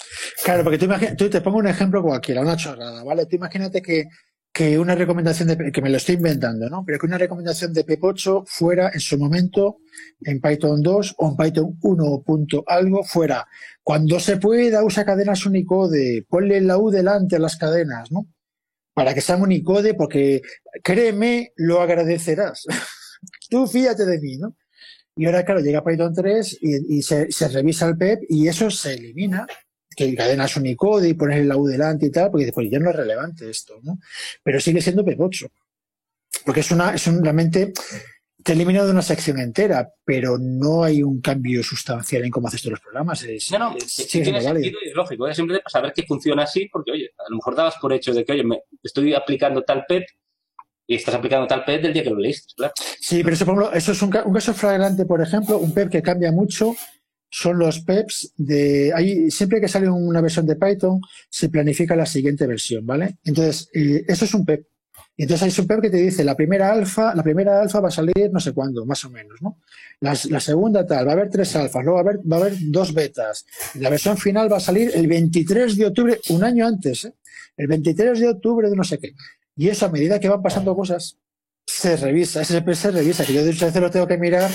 Claro, 0.44 0.64
porque 0.64 0.80
tú, 0.80 1.30
te 1.30 1.42
pongo 1.42 1.60
un 1.60 1.68
ejemplo 1.68 2.02
cualquiera, 2.02 2.42
una 2.42 2.58
chorrada, 2.58 3.04
¿vale? 3.04 3.28
Tú 3.28 3.36
imagínate 3.36 3.84
que, 3.84 4.06
que 4.52 4.80
una 4.80 4.96
recomendación 4.96 5.50
de, 5.50 5.72
que 5.72 5.82
me 5.84 5.92
lo 5.92 5.98
estoy 5.98 6.16
inventando, 6.16 6.68
¿no? 6.72 6.84
Pero 6.84 6.98
que 6.98 7.06
una 7.06 7.20
recomendación 7.20 7.72
de 7.72 7.86
PEP8 7.86 8.48
fuera 8.48 8.90
en 8.92 9.00
su 9.00 9.20
momento 9.20 9.78
en 10.22 10.42
Python 10.42 10.82
2 10.82 11.16
o 11.20 11.30
en 11.30 11.38
Python 11.38 11.78
1 11.80 12.24
punto 12.26 12.64
algo 12.66 13.04
fuera 13.04 13.48
cuando 13.84 14.20
se 14.20 14.38
pueda 14.38 14.84
usa 14.84 15.06
cadenas 15.06 15.46
Unicode, 15.46 16.26
ponle 16.28 16.62
la 16.62 16.80
U 16.80 16.90
delante 16.90 17.36
a 17.36 17.40
las 17.40 17.58
cadenas, 17.58 18.12
¿no? 18.12 18.26
Para 18.96 19.14
que 19.14 19.22
sean 19.22 19.44
Unicode, 19.44 19.94
porque 19.94 20.42
créeme, 20.84 21.54
lo 21.58 21.80
agradecerás. 21.80 22.66
tú 23.52 23.68
fíjate 23.68 24.04
de 24.08 24.20
mí, 24.20 24.38
¿no? 24.38 24.56
Y 25.16 25.26
ahora, 25.26 25.44
claro, 25.44 25.60
llega 25.60 25.84
Python 25.84 26.14
3 26.14 26.58
y, 26.62 26.98
y 26.98 27.02
se, 27.02 27.32
se 27.32 27.48
revisa 27.50 27.88
el 27.88 27.98
PEP 27.98 28.24
y 28.30 28.48
eso 28.48 28.72
se 28.72 28.94
elimina 28.94 29.46
que 29.96 30.16
cadenas 30.16 30.56
Unicode 30.56 31.10
y 31.10 31.14
poner 31.16 31.46
la 31.46 31.58
U 31.58 31.68
delante 31.68 32.06
y 32.06 32.12
tal, 32.12 32.32
porque 32.32 32.46
después 32.46 32.70
ya 32.72 32.80
no 32.80 32.90
es 32.90 32.96
relevante 32.96 33.50
esto, 33.50 33.80
¿no? 33.84 34.00
Pero 34.42 34.60
sigue 34.62 34.82
siendo 34.82 35.04
PEP 35.04 35.20
8. 35.20 35.48
Porque 36.46 36.62
es 36.62 36.72
una, 36.72 36.96
es 36.96 37.06
un, 37.08 37.22
realmente, 37.22 37.74
te 38.42 38.54
he 38.54 38.56
eliminado 38.56 38.90
una 38.90 39.02
sección 39.02 39.38
entera, 39.40 39.92
pero 40.06 40.38
no 40.40 40.84
hay 40.86 41.04
un 41.04 41.20
cambio 41.20 41.62
sustancial 41.62 42.24
en 42.24 42.32
cómo 42.32 42.48
haces 42.48 42.62
todos 42.62 42.72
los 42.72 42.80
programas. 42.80 43.22
Es, 43.24 43.52
No, 43.52 43.60
no, 43.60 43.78
es- 43.78 43.92
sí, 43.92 44.08
tiene 44.24 44.42
sentido 44.42 44.80
y 44.84 44.88
es 44.90 44.96
lógico. 44.96 45.28
Es 45.28 45.36
simplemente 45.36 45.64
para 45.64 45.72
saber 45.72 45.94
que 45.94 46.04
funciona 46.04 46.44
así, 46.44 46.70
porque, 46.72 46.92
oye, 46.94 47.10
a 47.18 47.30
lo 47.30 47.36
mejor 47.36 47.56
dabas 47.56 47.76
por 47.82 47.92
hecho 47.92 48.14
de 48.14 48.24
que, 48.24 48.32
oye, 48.32 48.44
me 48.46 48.62
estoy 48.82 49.14
aplicando 49.14 49.62
tal 49.64 49.84
PEP 49.88 50.06
y 50.92 50.96
estás 50.96 51.16
aplicando 51.16 51.48
tal 51.48 51.64
PEP 51.64 51.82
del 51.84 51.94
día 51.94 52.04
que 52.04 52.10
lo 52.10 52.20
leíste, 52.20 52.54
claro. 52.56 52.74
Sí, 53.00 53.24
pero 53.24 53.34
eso, 53.34 53.44
ejemplo, 53.46 53.72
eso 53.74 53.92
es 53.94 54.02
un, 54.02 54.10
ca- 54.10 54.24
un 54.24 54.34
caso 54.34 54.54
flagrante, 54.54 55.06
por 55.06 55.22
ejemplo, 55.22 55.58
un 55.58 55.74
PEP 55.74 55.90
que 55.90 56.02
cambia 56.02 56.32
mucho 56.32 56.76
son 57.30 57.58
los 57.60 57.80
PEPs 57.80 58.34
de... 58.36 58.92
Ahí, 58.94 59.32
siempre 59.32 59.62
que 59.62 59.70
sale 59.70 59.90
una 59.90 60.20
versión 60.20 60.46
de 60.46 60.58
Python, 60.58 61.00
se 61.30 61.48
planifica 61.50 61.96
la 61.96 62.06
siguiente 62.06 62.46
versión, 62.46 62.86
¿vale? 62.86 63.16
Entonces, 63.24 63.70
eh, 63.74 64.04
eso 64.08 64.26
es 64.26 64.34
un 64.34 64.46
PEP. 64.46 64.66
Y 65.16 65.24
entonces 65.24 65.44
hay 65.58 65.62
un 65.62 65.68
PEP 65.68 65.82
que 65.82 65.90
te 65.90 65.98
dice, 65.98 66.24
la 66.26 66.36
primera 66.36 66.72
alfa, 66.72 67.14
la 67.16 67.24
primera 67.24 67.62
alfa 67.62 67.80
va 67.80 67.88
a 67.90 67.92
salir 67.92 68.30
no 68.32 68.40
sé 68.42 68.52
cuándo, 68.54 68.86
más 68.86 69.04
o 69.06 69.10
menos, 69.10 69.42
¿no? 69.42 69.60
Las- 70.02 70.26
la 70.30 70.40
segunda 70.42 70.86
tal, 70.86 71.06
va 71.08 71.12
a 71.12 71.14
haber 71.14 71.30
tres 71.30 71.56
alfas, 71.56 71.84
luego 71.86 71.96
va 71.96 72.00
a 72.02 72.04
haber, 72.14 72.20
va 72.30 72.36
a 72.38 72.40
haber 72.42 72.54
dos 72.60 72.94
betas. 72.94 73.46
La 73.76 73.90
versión 73.90 74.18
final 74.18 74.52
va 74.52 74.58
a 74.58 74.62
salir 74.62 74.92
el 74.94 75.08
23 75.08 75.78
de 75.78 75.86
octubre, 75.86 76.20
un 76.30 76.44
año 76.44 76.68
antes, 76.68 77.06
¿eh? 77.06 77.14
El 77.56 77.68
23 77.68 78.20
de 78.20 78.28
octubre 78.30 78.70
de 78.70 78.76
no 78.76 78.84
sé 78.84 78.98
qué. 78.98 79.14
Y 79.56 79.70
eso 79.70 79.86
a 79.86 79.90
medida 79.90 80.20
que 80.20 80.30
van 80.30 80.42
pasando 80.42 80.76
cosas, 80.76 81.18
se 81.66 81.96
revisa, 81.96 82.44
siempre 82.44 82.76
se 82.76 82.92
revisa, 82.92 83.26
que 83.26 83.34
yo 83.34 83.44
de 83.46 83.52
hecho 83.52 83.70
lo 83.80 83.92
tengo 83.92 84.08
que 84.08 84.18
mirar, 84.18 84.50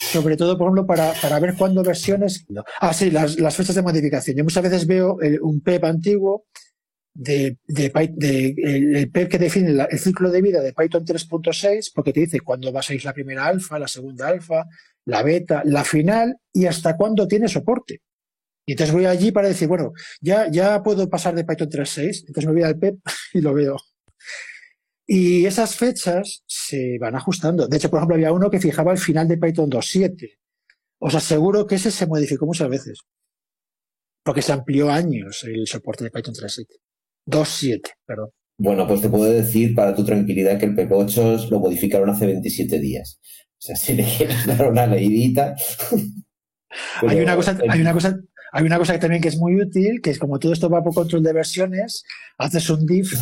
sobre 0.00 0.36
todo, 0.36 0.56
por 0.56 0.66
ejemplo, 0.66 0.86
para, 0.86 1.12
para 1.20 1.38
ver 1.38 1.54
cuándo 1.54 1.82
versiones. 1.82 2.44
Ah, 2.80 2.92
sí, 2.92 3.10
las, 3.10 3.38
las 3.38 3.54
fechas 3.54 3.74
de 3.74 3.82
modificación. 3.82 4.36
Yo 4.36 4.44
muchas 4.44 4.62
veces 4.62 4.86
veo 4.86 5.20
el- 5.20 5.40
un 5.42 5.60
PEP 5.60 5.84
antiguo 5.84 6.46
de, 7.14 7.58
de, 7.66 7.92
el, 8.56 9.10
PEP 9.10 9.28
que 9.30 9.38
define 9.38 9.70
el 9.90 9.98
ciclo 9.98 10.30
de 10.30 10.42
vida 10.42 10.60
de 10.60 10.72
Python 10.72 11.04
3.6, 11.04 11.92
porque 11.94 12.12
te 12.12 12.20
dice 12.20 12.40
cuándo 12.40 12.72
va 12.72 12.80
a 12.80 12.82
salir 12.82 13.04
la 13.04 13.12
primera 13.14 13.46
alfa, 13.46 13.78
la 13.78 13.88
segunda 13.88 14.28
alfa, 14.28 14.64
la 15.06 15.22
beta, 15.22 15.62
la 15.64 15.84
final 15.84 16.36
y 16.52 16.66
hasta 16.66 16.96
cuándo 16.96 17.26
tiene 17.28 17.48
soporte. 17.48 18.00
Y 18.66 18.72
entonces 18.72 18.94
voy 18.94 19.06
allí 19.06 19.30
para 19.30 19.48
decir, 19.48 19.68
bueno, 19.68 19.92
ya, 20.20 20.50
ya 20.50 20.82
puedo 20.82 21.08
pasar 21.08 21.34
de 21.34 21.44
Python 21.44 21.68
3.6, 21.70 22.24
entonces 22.26 22.46
me 22.46 22.52
voy 22.52 22.62
al 22.64 22.78
PEP 22.78 22.96
y 23.34 23.40
lo 23.40 23.54
veo. 23.54 23.76
Y 25.06 25.46
esas 25.46 25.76
fechas 25.76 26.42
se 26.46 26.98
van 26.98 27.14
ajustando. 27.14 27.68
De 27.68 27.76
hecho, 27.76 27.90
por 27.90 27.98
ejemplo, 27.98 28.16
había 28.16 28.32
uno 28.32 28.50
que 28.50 28.60
fijaba 28.60 28.92
el 28.92 28.98
final 28.98 29.28
de 29.28 29.38
Python 29.38 29.70
2.7. 29.70 30.38
Os 30.98 31.14
aseguro 31.14 31.66
que 31.66 31.76
ese 31.76 31.90
se 31.90 32.06
modificó 32.06 32.46
muchas 32.46 32.68
veces. 32.68 32.98
Porque 34.24 34.42
se 34.42 34.52
amplió 34.52 34.90
años 34.90 35.44
el 35.44 35.66
soporte 35.66 36.04
de 36.04 36.10
Python 36.10 36.34
3.7. 36.34 36.66
2.7, 37.26 37.80
perdón. 38.04 38.30
Bueno, 38.58 38.86
pues 38.88 39.02
te 39.02 39.08
puedo 39.08 39.24
decir 39.24 39.74
para 39.74 39.94
tu 39.94 40.04
tranquilidad 40.04 40.58
que 40.58 40.66
el 40.66 40.74
PP8 40.74 41.50
lo 41.50 41.60
modificaron 41.60 42.08
hace 42.10 42.26
27 42.26 42.80
días. 42.80 43.20
O 43.58 43.60
sea, 43.60 43.76
si 43.76 43.94
le 43.94 44.04
quieres 44.04 44.46
dar 44.46 44.68
una 44.70 44.86
leidita. 44.86 45.54
Hay 47.06 47.20
una 47.20 47.36
cosa, 47.36 47.58
hay 47.68 47.80
una 47.80 47.92
cosa, 47.92 48.18
hay 48.56 48.64
una 48.64 48.78
cosa 48.78 48.94
que 48.94 48.98
también 48.98 49.20
que 49.20 49.28
es 49.28 49.36
muy 49.36 49.60
útil, 49.60 50.00
que 50.00 50.08
es 50.08 50.18
como 50.18 50.38
todo 50.38 50.54
esto 50.54 50.70
va 50.70 50.82
por 50.82 50.94
control 50.94 51.22
de 51.22 51.34
versiones, 51.34 52.04
haces 52.38 52.70
un 52.70 52.86
diff 52.86 53.12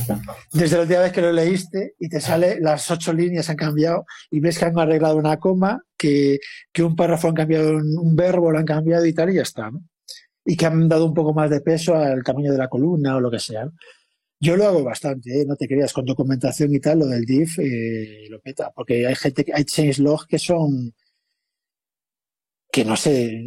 desde 0.52 0.76
la 0.76 0.82
última 0.82 1.00
vez 1.00 1.12
que 1.12 1.22
lo 1.22 1.32
leíste 1.32 1.96
y 1.98 2.08
te 2.08 2.20
sale 2.20 2.60
las 2.60 2.88
ocho 2.88 3.12
líneas 3.12 3.50
han 3.50 3.56
cambiado 3.56 4.06
y 4.30 4.38
ves 4.38 4.60
que 4.60 4.66
han 4.66 4.78
arreglado 4.78 5.16
una 5.16 5.38
coma, 5.38 5.82
que, 5.98 6.38
que 6.72 6.84
un 6.84 6.94
párrafo 6.94 7.26
han 7.26 7.34
cambiado 7.34 7.76
un, 7.78 7.98
un 7.98 8.14
verbo, 8.14 8.52
lo 8.52 8.60
han 8.60 8.64
cambiado 8.64 9.04
y 9.06 9.12
tal, 9.12 9.30
y 9.30 9.34
ya 9.34 9.42
está, 9.42 9.72
¿no? 9.72 9.82
Y 10.44 10.56
que 10.56 10.66
han 10.66 10.88
dado 10.88 11.04
un 11.04 11.14
poco 11.14 11.34
más 11.34 11.50
de 11.50 11.60
peso 11.60 11.96
al 11.96 12.22
tamaño 12.22 12.52
de 12.52 12.58
la 12.58 12.68
columna 12.68 13.16
o 13.16 13.20
lo 13.20 13.28
que 13.28 13.40
sea. 13.40 13.64
¿no? 13.64 13.72
Yo 14.38 14.56
lo 14.56 14.66
hago 14.66 14.84
bastante, 14.84 15.40
¿eh? 15.40 15.44
no 15.44 15.56
te 15.56 15.66
creas, 15.66 15.92
con 15.92 16.04
documentación 16.04 16.72
y 16.72 16.78
tal, 16.78 17.00
lo 17.00 17.06
del 17.06 17.24
diff 17.24 17.58
eh, 17.58 18.28
lo 18.30 18.40
peta, 18.40 18.70
porque 18.72 19.04
hay 19.04 19.16
gente, 19.16 19.46
hay 19.52 19.64
changelog 19.64 20.28
que 20.28 20.38
son, 20.38 20.94
que 22.70 22.84
no 22.84 22.96
sé, 22.96 23.42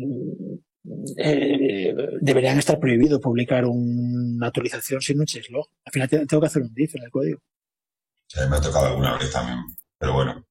eh, 1.17 1.93
deberían 2.21 2.57
estar 2.59 2.79
prohibido 2.79 3.19
publicar 3.19 3.65
una 3.65 4.47
actualización 4.47 5.01
sin 5.01 5.19
un 5.19 5.25
changelog. 5.25 5.67
Al 5.85 5.91
final 5.93 6.09
te- 6.09 6.25
tengo 6.25 6.41
que 6.41 6.47
hacer 6.47 6.61
un 6.61 6.73
diff 6.73 6.95
en 6.95 7.03
el 7.03 7.11
código. 7.11 7.39
Sí, 8.27 8.39
me 8.49 8.57
ha 8.57 8.61
tocado 8.61 8.87
alguna 8.87 9.17
vez 9.17 9.31
también. 9.31 9.59
Pero 9.97 10.13
bueno, 10.13 10.45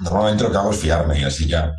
normalmente 0.00 0.44
lo 0.44 0.50
que 0.50 0.56
hago 0.56 0.70
es 0.70 0.78
fiarme 0.80 1.20
y 1.20 1.24
así 1.24 1.46
ya 1.48 1.72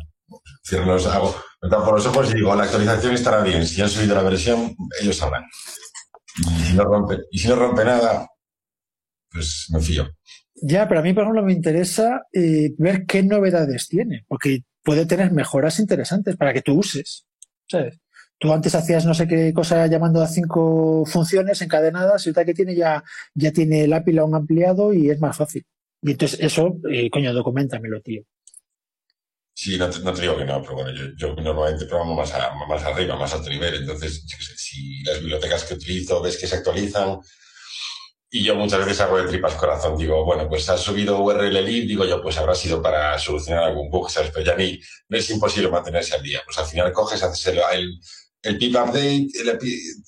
cierro 0.64 0.86
los 0.86 1.06
hago. 1.06 1.34
Me 1.62 1.68
tapo 1.70 1.92
los 1.92 2.06
ojos 2.06 2.30
y 2.30 2.34
digo, 2.34 2.54
la 2.54 2.64
actualización 2.64 3.14
estará 3.14 3.42
bien. 3.42 3.66
Si 3.66 3.80
han 3.80 3.88
subido 3.88 4.14
la 4.14 4.22
versión, 4.22 4.74
ellos 5.00 5.16
sabrán. 5.16 5.44
Y 6.38 6.44
si 6.64 6.74
no 6.74 6.84
rompe, 6.84 7.18
y 7.30 7.38
si 7.38 7.48
no 7.48 7.56
rompe 7.56 7.84
nada, 7.84 8.26
pues 9.30 9.66
me 9.72 9.80
fío. 9.80 10.08
Ya, 10.56 10.86
pero 10.88 11.00
a 11.00 11.02
mí, 11.02 11.12
por 11.12 11.24
ejemplo, 11.24 11.42
me 11.42 11.52
interesa 11.52 12.22
eh, 12.32 12.72
ver 12.78 13.06
qué 13.06 13.22
novedades 13.22 13.88
tiene, 13.88 14.24
porque 14.28 14.60
puede 14.82 15.06
tener 15.06 15.32
mejoras 15.32 15.78
interesantes 15.80 16.36
para 16.36 16.52
que 16.52 16.62
tú 16.62 16.78
uses. 16.78 17.26
¿Sabes? 17.68 17.98
Tú 18.38 18.52
antes 18.52 18.74
hacías 18.74 19.06
no 19.06 19.14
sé 19.14 19.26
qué 19.28 19.52
cosa 19.54 19.86
llamando 19.86 20.22
a 20.22 20.26
cinco 20.28 21.04
funciones 21.06 21.62
encadenadas 21.62 22.26
y 22.26 22.28
ahorita 22.30 22.44
que 22.44 22.54
tiene 22.54 22.74
ya, 22.74 23.02
ya 23.34 23.52
tiene 23.52 23.84
el 23.84 23.92
API 23.92 24.14
lo 24.14 24.24
han 24.26 24.34
ampliado 24.34 24.92
y 24.92 25.10
es 25.10 25.20
más 25.20 25.36
fácil. 25.36 25.64
Y 26.02 26.12
entonces 26.12 26.38
eso, 26.40 26.76
eh, 26.90 27.08
coño, 27.10 27.32
documentamelo, 27.32 28.00
tío. 28.02 28.22
Sí, 29.56 29.78
no 29.78 29.88
te, 29.88 30.20
digo 30.20 30.36
que 30.36 30.44
no, 30.44 30.60
pero 30.62 30.74
bueno, 30.74 30.90
yo, 31.16 31.34
normalmente 31.36 31.86
programo 31.86 32.14
más, 32.16 32.32
a- 32.34 32.52
más 32.68 32.82
arriba, 32.84 33.16
más 33.16 33.32
alto 33.34 33.48
nivel. 33.50 33.74
Entonces, 33.76 34.24
si 34.56 35.02
las 35.04 35.20
bibliotecas 35.20 35.64
que 35.64 35.74
utilizo 35.74 36.20
ves 36.20 36.36
que 36.38 36.46
se 36.48 36.56
actualizan, 36.56 37.18
y 38.36 38.42
yo 38.42 38.56
muchas 38.56 38.80
veces 38.80 39.00
hago 39.00 39.16
de 39.16 39.28
tripas 39.28 39.54
corazón, 39.54 39.96
digo, 39.96 40.24
bueno, 40.24 40.48
pues 40.48 40.68
has 40.68 40.80
subido 40.80 41.20
URL 41.20 41.64
lib, 41.64 41.86
digo 41.86 42.04
yo, 42.04 42.20
pues 42.20 42.36
habrá 42.36 42.52
sido 42.56 42.82
para 42.82 43.16
solucionar 43.16 43.62
algún 43.62 43.88
bug, 43.88 44.10
¿sabes? 44.10 44.32
Pero 44.34 44.44
ya 44.44 44.56
ni, 44.56 44.80
es 45.10 45.30
imposible 45.30 45.68
mantenerse 45.70 46.16
al 46.16 46.22
día. 46.24 46.42
Pues 46.44 46.58
al 46.58 46.66
final 46.66 46.92
coges, 46.92 47.22
haces 47.22 47.46
el, 47.46 47.60
el, 48.42 48.58
pip 48.58 48.74
update 48.74 49.28
el 49.40 49.58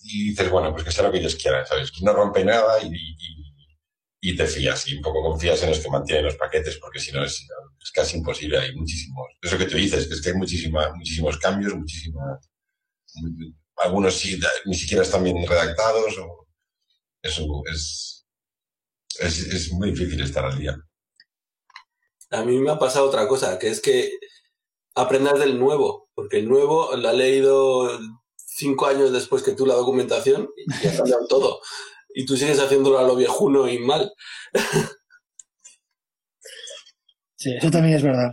y 0.03 0.31
dices, 0.31 0.51
bueno, 0.51 0.73
pues 0.73 0.83
que 0.83 0.91
sea 0.91 1.05
lo 1.05 1.13
que 1.13 1.19
ellos 1.19 1.37
quieran, 1.37 1.65
¿sabes? 1.69 1.93
No 2.03 2.13
rompe 2.15 2.45
nada 2.45 2.81
y, 2.83 4.37
te 4.37 4.47
fías, 4.49 4.89
y 4.89 4.97
un 4.97 5.03
poco 5.03 5.23
confías 5.23 5.63
en 5.63 5.69
los 5.71 5.79
que 5.79 5.89
mantienen 5.89 6.25
los 6.25 6.35
paquetes, 6.35 6.79
porque 6.79 6.99
si 6.99 7.13
no 7.13 7.23
es, 7.25 7.47
es 7.81 7.91
casi 7.93 8.17
imposible, 8.17 8.59
hay 8.59 8.75
muchísimos. 8.75 9.29
Eso 9.41 9.57
que 9.57 9.67
tú 9.67 9.77
dices, 9.77 10.09
que 10.09 10.15
es 10.15 10.21
que 10.21 10.31
hay 10.31 10.35
muchísima, 10.35 10.93
muchísimos 10.97 11.39
cambios, 11.39 11.77
muchísimas, 11.77 12.41
algunos 13.77 14.15
sí- 14.17 14.41
ni 14.65 14.75
siquiera 14.75 15.05
están 15.05 15.23
bien 15.23 15.47
redactados, 15.47 16.19
o 16.19 16.46
eso 17.27 17.63
es, 17.73 18.27
es, 19.21 19.39
es 19.39 19.73
muy 19.73 19.91
difícil 19.91 20.23
estar 20.23 20.45
al 20.45 20.59
día. 20.59 20.77
A 22.31 22.43
mí 22.45 22.59
me 22.59 22.71
ha 22.71 22.79
pasado 22.79 23.07
otra 23.07 23.29
cosa, 23.29 23.59
que 23.59 23.69
es 23.69 23.81
que 23.81 24.11
aprendas 24.95 25.39
del 25.39 25.59
nuevo, 25.59 26.09
porque 26.15 26.39
el 26.39 26.49
nuevo 26.49 26.97
lo 26.97 27.09
ha 27.09 27.13
leído 27.13 27.99
cinco 28.37 28.87
años 28.87 29.13
después 29.13 29.43
que 29.43 29.53
tú 29.53 29.67
la 29.67 29.75
documentación 29.75 30.49
y 30.57 30.87
ha 30.87 30.97
cambiado 30.97 31.27
todo. 31.29 31.61
Y 32.15 32.25
tú 32.25 32.37
sigues 32.37 32.59
haciéndolo 32.59 32.99
a 32.99 33.03
lo 33.03 33.15
viejuno 33.17 33.69
y 33.69 33.79
mal. 33.79 34.13
Sí, 37.39 37.55
eso 37.55 37.71
también 37.71 37.97
es 37.97 38.03
verdad. 38.03 38.31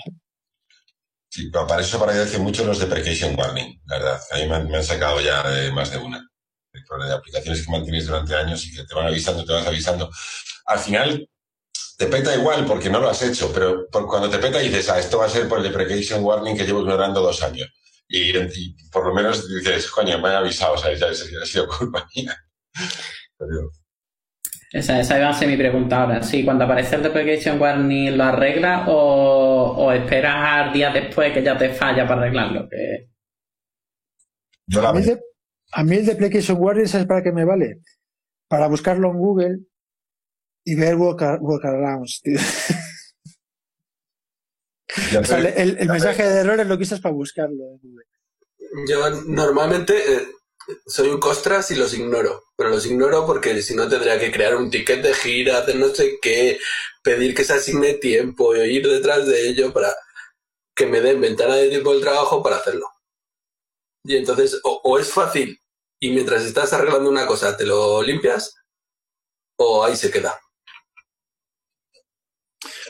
Sí, 1.29 1.49
pero 1.51 1.67
para 1.67 1.81
eso 1.81 1.99
parecen 1.99 2.41
mucho 2.41 2.63
los 2.63 2.79
deprecation 2.79 3.37
warning, 3.37 3.81
la 3.85 3.97
verdad. 3.97 4.21
A 4.31 4.37
mí 4.37 4.47
me 4.47 4.55
han, 4.55 4.67
me 4.69 4.77
han 4.77 4.83
sacado 4.83 5.19
ya 5.19 5.47
de 5.49 5.71
más 5.73 5.91
de 5.91 5.97
una. 5.97 6.25
De, 6.99 7.05
de 7.07 7.13
aplicaciones 7.13 7.65
que 7.65 7.71
mantienes 7.71 8.07
durante 8.07 8.35
años 8.35 8.65
y 8.65 8.75
que 8.75 8.83
te 8.83 8.95
van 8.95 9.07
avisando, 9.07 9.45
te 9.45 9.53
vas 9.53 9.67
avisando. 9.67 10.09
Al 10.65 10.79
final 10.79 11.29
te 11.97 12.07
peta 12.07 12.35
igual 12.35 12.65
porque 12.65 12.89
no 12.89 12.99
lo 12.99 13.09
has 13.09 13.21
hecho, 13.21 13.51
pero 13.53 13.87
por 13.89 14.07
cuando 14.07 14.29
te 14.29 14.39
peta 14.39 14.59
dices, 14.59 14.89
ah, 14.89 14.99
esto 14.99 15.19
va 15.19 15.25
a 15.25 15.29
ser 15.29 15.47
por 15.47 15.59
el 15.59 15.63
deprecation 15.65 16.23
warning 16.23 16.57
que 16.57 16.65
llevo 16.65 16.81
ignorando 16.81 17.21
dos 17.21 17.41
años. 17.43 17.67
Y, 18.07 18.37
y 18.37 18.75
por 18.91 19.07
lo 19.07 19.13
menos 19.13 19.47
dices, 19.47 19.89
coño, 19.89 20.19
me 20.19 20.29
han 20.29 20.35
avisado, 20.37 20.73
o 20.73 20.77
sea, 20.77 20.93
ya, 20.93 21.11
ya 21.11 21.41
ha 21.41 21.45
sido 21.45 21.67
culpa 21.67 22.07
mía. 22.15 22.35
Pero, 23.37 23.71
Esa, 24.71 24.99
esa 24.99 25.17
iba 25.19 25.29
a 25.29 25.33
ser 25.33 25.47
mi 25.47 25.57
pregunta 25.57 26.01
ahora. 26.01 26.23
Sí, 26.23 26.43
cuando 26.43 26.65
aparece 26.65 26.95
el 26.95 27.03
deprecation 27.03 27.61
warning, 27.61 28.17
¿lo 28.17 28.23
arreglas 28.23 28.87
o, 28.87 29.75
o 29.77 29.91
esperas 29.91 30.73
días 30.73 30.93
después 30.93 31.31
que 31.33 31.43
ya 31.43 31.57
te 31.57 31.69
falla 31.73 32.07
para 32.07 32.21
arreglarlo? 32.21 32.67
Que... 32.69 33.09
yo 34.67 34.81
la 34.81 34.91
A 35.75 35.83
mí, 35.83 35.95
el 35.95 36.05
de- 36.05 36.13
deprecation 36.13 36.57
warning, 36.59 36.87
¿sabes 36.87 37.07
para 37.07 37.23
qué 37.23 37.31
me 37.31 37.45
vale? 37.45 37.81
Para 38.47 38.67
buscarlo 38.67 39.09
en 39.11 39.17
Google 39.17 39.59
y 40.65 40.75
ver 40.75 40.95
worka- 40.95 41.39
workarounds. 41.41 42.21
tío. 42.21 42.37
ya 45.11 45.19
O 45.21 45.23
sea, 45.25 45.39
el, 45.39 45.77
el 45.77 45.87
mensaje 45.89 46.23
de 46.23 46.39
errores 46.41 46.67
lo 46.67 46.77
quisas 46.77 46.99
para 47.01 47.13
buscarlo 47.15 47.63
en 47.71 47.79
Google. 47.81 48.05
Yo 48.87 49.09
normalmente 49.27 49.93
eh, 50.13 50.27
soy 50.87 51.09
un 51.09 51.19
costras 51.19 51.69
y 51.71 51.75
los 51.75 51.93
ignoro, 51.93 52.43
pero 52.55 52.69
los 52.69 52.85
ignoro 52.85 53.25
porque 53.25 53.61
si 53.61 53.75
no 53.75 53.87
tendría 53.89 54.19
que 54.19 54.31
crear 54.31 54.55
un 54.55 54.69
ticket 54.71 55.01
de 55.03 55.13
gira, 55.13 55.59
hacer 55.59 55.75
no 55.75 55.89
sé 55.89 56.17
qué, 56.21 56.57
pedir 57.03 57.35
que 57.35 57.43
se 57.43 57.53
asigne 57.53 57.95
tiempo, 57.95 58.55
e 58.55 58.71
ir 58.71 58.87
detrás 58.87 59.27
de 59.27 59.47
ello 59.49 59.73
para 59.73 59.93
que 60.75 60.85
me 60.87 61.01
den 61.01 61.21
ventana 61.21 61.55
de 61.55 61.69
tiempo 61.69 61.93
del 61.93 62.01
trabajo 62.01 62.41
para 62.41 62.57
hacerlo. 62.57 62.87
Y 64.05 64.17
entonces, 64.17 64.59
o, 64.63 64.81
o 64.83 64.97
es 64.99 65.11
fácil 65.11 65.59
y 66.03 66.11
mientras 66.11 66.43
estás 66.43 66.73
arreglando 66.73 67.09
una 67.09 67.25
cosa 67.25 67.55
te 67.55 67.65
lo 67.65 68.03
limpias, 68.03 68.53
o 69.55 69.85
ahí 69.85 69.95
se 69.95 70.11
queda. 70.11 70.37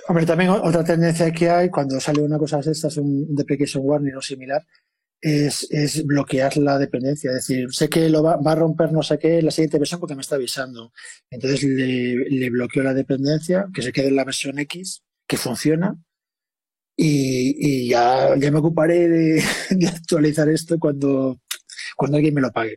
Hombre, 0.08 0.26
también 0.26 0.50
otra 0.50 0.84
tendencia 0.84 1.32
que 1.32 1.48
hay 1.48 1.70
cuando 1.70 2.00
sale 2.00 2.24
una 2.24 2.40
cosa 2.40 2.60
de 2.60 2.72
estas, 2.72 2.98
un 2.98 3.36
deprecation 3.36 3.84
warning 3.86 4.16
o 4.16 4.22
similar, 4.22 4.66
es, 5.22 6.04
bloquear 6.08 6.58
la 6.58 6.80
dependencia. 6.80 7.30
Es 7.30 7.48
decir, 7.48 7.68
sé 7.72 7.88
que 7.88 8.10
lo 8.10 8.24
va, 8.24 8.40
a 8.44 8.56
romper 8.56 8.92
no 8.92 9.04
sé 9.04 9.20
qué 9.20 9.44
la 9.44 9.52
siguiente 9.52 9.78
versión 9.78 10.00
porque 10.00 10.16
me 10.16 10.22
está 10.22 10.34
avisando. 10.38 10.92
Entonces 11.30 11.62
le, 11.62 12.50
bloqueo 12.50 12.82
la 12.82 12.96
dependencia, 12.96 13.68
que 13.72 13.84
se 13.84 13.92
quede 13.92 14.08
en 14.08 14.16
la 14.16 14.26
versión 14.26 14.58
X, 14.58 15.04
que 15.28 15.38
funciona. 15.38 15.96
Y, 16.98 17.90
ya, 17.90 18.36
me 18.36 18.58
ocuparé 18.58 19.08
de, 19.08 19.44
actualizar 19.88 20.50
esto 20.50 20.80
cuando 20.80 21.38
alguien 22.12 22.34
me 22.34 22.42
lo 22.42 22.52
pague. 22.52 22.76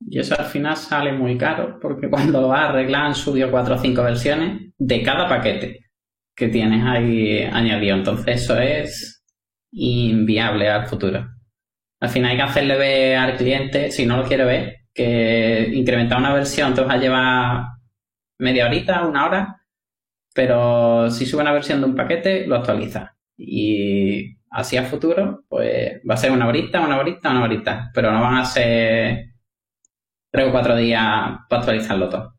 Y 0.00 0.18
eso 0.18 0.38
al 0.38 0.46
final 0.46 0.76
sale 0.76 1.12
muy 1.12 1.38
caro, 1.38 1.78
porque 1.80 2.08
cuando 2.10 2.48
vas 2.48 2.60
a 2.60 2.68
arreglar 2.70 3.06
han 3.06 3.14
subido 3.14 3.50
cuatro 3.50 3.76
o 3.76 3.78
cinco 3.78 4.02
versiones 4.02 4.72
de 4.76 5.02
cada 5.02 5.28
paquete 5.28 5.80
que 6.36 6.48
tienes 6.48 6.84
ahí 6.84 7.42
añadido. 7.42 7.96
Entonces 7.96 8.42
eso 8.42 8.58
es 8.58 9.24
inviable 9.72 10.68
al 10.68 10.86
futuro. 10.86 11.26
Al 12.00 12.08
final 12.10 12.32
hay 12.32 12.36
que 12.36 12.42
hacerle 12.42 12.76
ver 12.76 13.16
al 13.16 13.36
cliente, 13.36 13.90
si 13.90 14.04
no 14.06 14.16
lo 14.16 14.24
quiere 14.24 14.44
ver, 14.44 14.76
que 14.92 15.70
incrementar 15.72 16.18
una 16.18 16.34
versión 16.34 16.74
te 16.74 16.82
va 16.82 16.94
a 16.94 16.98
llevar 16.98 17.64
media 18.38 18.66
horita, 18.66 19.06
una 19.06 19.26
hora, 19.26 19.60
pero 20.34 21.10
si 21.10 21.26
sube 21.26 21.42
una 21.42 21.52
versión 21.52 21.80
de 21.80 21.86
un 21.86 21.94
paquete, 21.94 22.46
lo 22.46 22.56
actualiza. 22.56 23.16
Y 23.36 24.36
así 24.50 24.76
a 24.76 24.84
futuro, 24.84 25.44
pues 25.48 26.00
va 26.08 26.14
a 26.14 26.18
ser 26.18 26.32
una 26.32 26.46
horita, 26.48 26.80
una 26.80 26.98
horita, 26.98 27.30
una 27.30 27.44
horita, 27.44 27.90
pero 27.94 28.12
no 28.12 28.20
van 28.20 28.36
a 28.36 28.44
ser 28.44 29.33
tres 30.34 30.48
o 30.48 30.50
cuatro 30.50 30.76
días 30.76 31.00
para 31.48 31.60
actualizarlo 31.60 32.08
todo. 32.08 32.34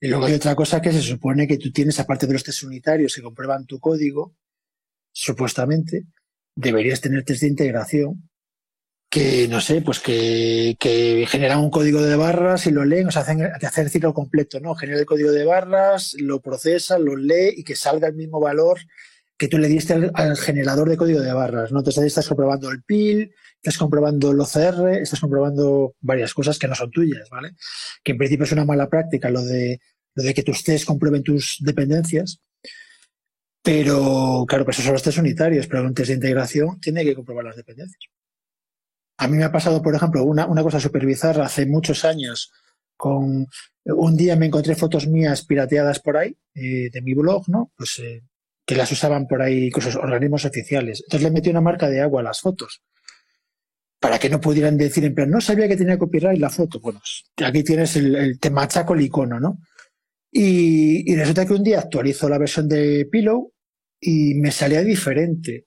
Y 0.00 0.08
luego 0.08 0.24
hay 0.24 0.32
otra 0.32 0.54
cosa 0.54 0.80
que 0.80 0.92
se 0.92 1.02
supone 1.02 1.46
que 1.46 1.58
tú 1.58 1.70
tienes, 1.70 2.00
aparte 2.00 2.26
de 2.26 2.32
los 2.32 2.42
test 2.42 2.62
unitarios 2.62 3.14
que 3.14 3.20
comprueban 3.20 3.66
tu 3.66 3.78
código, 3.78 4.34
supuestamente, 5.12 6.06
deberías 6.54 7.02
tener 7.02 7.24
test 7.24 7.42
de 7.42 7.48
integración 7.48 8.30
que, 9.10 9.46
no 9.48 9.60
sé, 9.60 9.82
pues 9.82 10.00
que, 10.00 11.26
generan 11.28 11.58
un 11.58 11.70
código 11.70 12.00
de 12.00 12.16
barras 12.16 12.66
y 12.66 12.70
lo 12.70 12.86
leen, 12.86 13.08
o 13.08 13.10
sea, 13.10 13.22
hacen, 13.22 13.42
hacen 13.42 13.84
el 13.84 13.90
ciclo 13.90 14.14
completo, 14.14 14.58
¿no? 14.60 14.74
Genera 14.74 14.98
el 14.98 15.06
código 15.06 15.30
de 15.30 15.44
barras, 15.44 16.14
lo 16.18 16.40
procesa, 16.40 16.98
lo 16.98 17.14
lee 17.14 17.52
y 17.56 17.64
que 17.64 17.76
salga 17.76 18.08
el 18.08 18.14
mismo 18.14 18.40
valor 18.40 18.78
que 19.38 19.48
tú 19.48 19.56
le 19.56 19.68
diste 19.68 19.94
al, 19.94 20.36
generador 20.36 20.88
de 20.88 20.96
código 20.96 21.20
de 21.20 21.32
barras, 21.32 21.70
¿no? 21.70 21.78
Entonces 21.78 22.02
ahí 22.02 22.08
estás 22.08 22.26
comprobando 22.26 22.70
el 22.70 22.82
PIL, 22.82 23.32
estás 23.54 23.78
comprobando 23.78 24.32
el 24.32 24.40
OCR, 24.40 24.98
estás 25.00 25.20
comprobando 25.20 25.94
varias 26.00 26.34
cosas 26.34 26.58
que 26.58 26.66
no 26.66 26.74
son 26.74 26.90
tuyas, 26.90 27.30
¿vale? 27.30 27.52
Que 28.02 28.12
en 28.12 28.18
principio 28.18 28.44
es 28.44 28.52
una 28.52 28.64
mala 28.64 28.90
práctica 28.90 29.30
lo 29.30 29.42
de, 29.42 29.80
lo 30.14 30.24
de 30.24 30.34
que 30.34 30.42
tus 30.42 30.64
tests 30.64 30.84
comprueben 30.84 31.22
tus 31.22 31.58
dependencias, 31.60 32.40
pero 33.62 34.44
claro, 34.48 34.64
pues 34.64 34.78
eso 34.78 34.86
son 34.86 34.94
los 34.94 35.02
test 35.02 35.18
unitarios, 35.18 35.68
pero 35.68 35.84
un 35.84 35.94
test 35.94 36.08
de 36.08 36.14
integración 36.14 36.80
tiene 36.80 37.04
que 37.04 37.14
comprobar 37.14 37.44
las 37.44 37.56
dependencias. 37.56 38.10
A 39.18 39.28
mí 39.28 39.36
me 39.36 39.44
ha 39.44 39.52
pasado, 39.52 39.82
por 39.82 39.94
ejemplo, 39.94 40.24
una, 40.24 40.46
una 40.46 40.62
cosa 40.62 40.80
súper 40.80 41.06
bizarra 41.06 41.46
hace 41.46 41.66
muchos 41.66 42.04
años. 42.04 42.50
Con 42.96 43.46
un 43.84 44.16
día 44.16 44.34
me 44.34 44.46
encontré 44.46 44.74
fotos 44.74 45.06
mías 45.06 45.44
pirateadas 45.44 46.00
por 46.00 46.16
ahí 46.16 46.36
eh, 46.54 46.90
de 46.90 47.02
mi 47.02 47.14
blog, 47.14 47.48
¿no? 47.48 47.70
Pues 47.76 48.00
eh, 48.00 48.22
que 48.68 48.74
las 48.74 48.92
usaban 48.92 49.26
por 49.26 49.40
ahí 49.40 49.68
incluso 49.68 49.98
organismos 49.98 50.44
oficiales. 50.44 51.02
Entonces 51.06 51.22
le 51.22 51.30
metí 51.30 51.48
una 51.48 51.62
marca 51.62 51.88
de 51.88 52.02
agua 52.02 52.20
a 52.20 52.24
las 52.24 52.42
fotos 52.42 52.82
para 53.98 54.18
que 54.18 54.28
no 54.28 54.42
pudieran 54.42 54.76
decir 54.76 55.06
en 55.06 55.14
plan, 55.14 55.30
no 55.30 55.40
sabía 55.40 55.66
que 55.66 55.76
tenía 55.78 55.96
copyright 55.96 56.38
la 56.38 56.50
foto. 56.50 56.78
Bueno, 56.78 57.00
aquí 57.42 57.64
tienes 57.64 57.96
el, 57.96 58.14
el 58.14 58.38
te 58.38 58.50
machaco 58.50 58.92
el 58.92 59.00
icono, 59.00 59.40
¿no? 59.40 59.58
Y, 60.30 61.16
resulta 61.16 61.46
que 61.46 61.54
un 61.54 61.64
día 61.64 61.78
actualizo 61.78 62.28
la 62.28 62.36
versión 62.36 62.68
de 62.68 63.08
Pillow 63.10 63.54
y 63.98 64.34
me 64.34 64.50
salía 64.50 64.82
diferente 64.82 65.66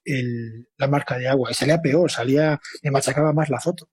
la 0.78 0.88
marca 0.88 1.18
de 1.18 1.28
agua 1.28 1.50
y 1.50 1.56
salía 1.56 1.82
peor, 1.82 2.12
salía, 2.12 2.60
me 2.84 2.92
machacaba 2.92 3.34
más 3.34 3.50
la 3.50 3.60
foto. 3.60 3.90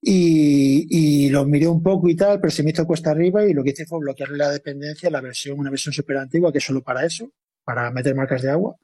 Y, 0.00 0.86
y, 0.88 1.30
lo 1.30 1.44
miré 1.46 1.66
un 1.66 1.82
poco 1.82 2.08
y 2.08 2.14
tal, 2.14 2.40
pero 2.40 2.52
se 2.52 2.62
me 2.62 2.70
hizo 2.70 2.86
cuesta 2.86 3.10
arriba 3.10 3.44
y 3.44 3.54
lo 3.54 3.64
que 3.64 3.70
hice 3.70 3.86
fue 3.86 3.98
bloquearle 3.98 4.38
la 4.38 4.50
dependencia, 4.52 5.10
la 5.10 5.20
versión, 5.20 5.58
una 5.58 5.70
versión 5.70 5.92
súper 5.92 6.18
antigua 6.18 6.52
que 6.52 6.60
solo 6.60 6.82
para 6.82 7.04
eso, 7.04 7.32
para 7.70 7.90
meter 7.92 8.16
marcas 8.16 8.42
de 8.42 8.50
agua. 8.50 8.74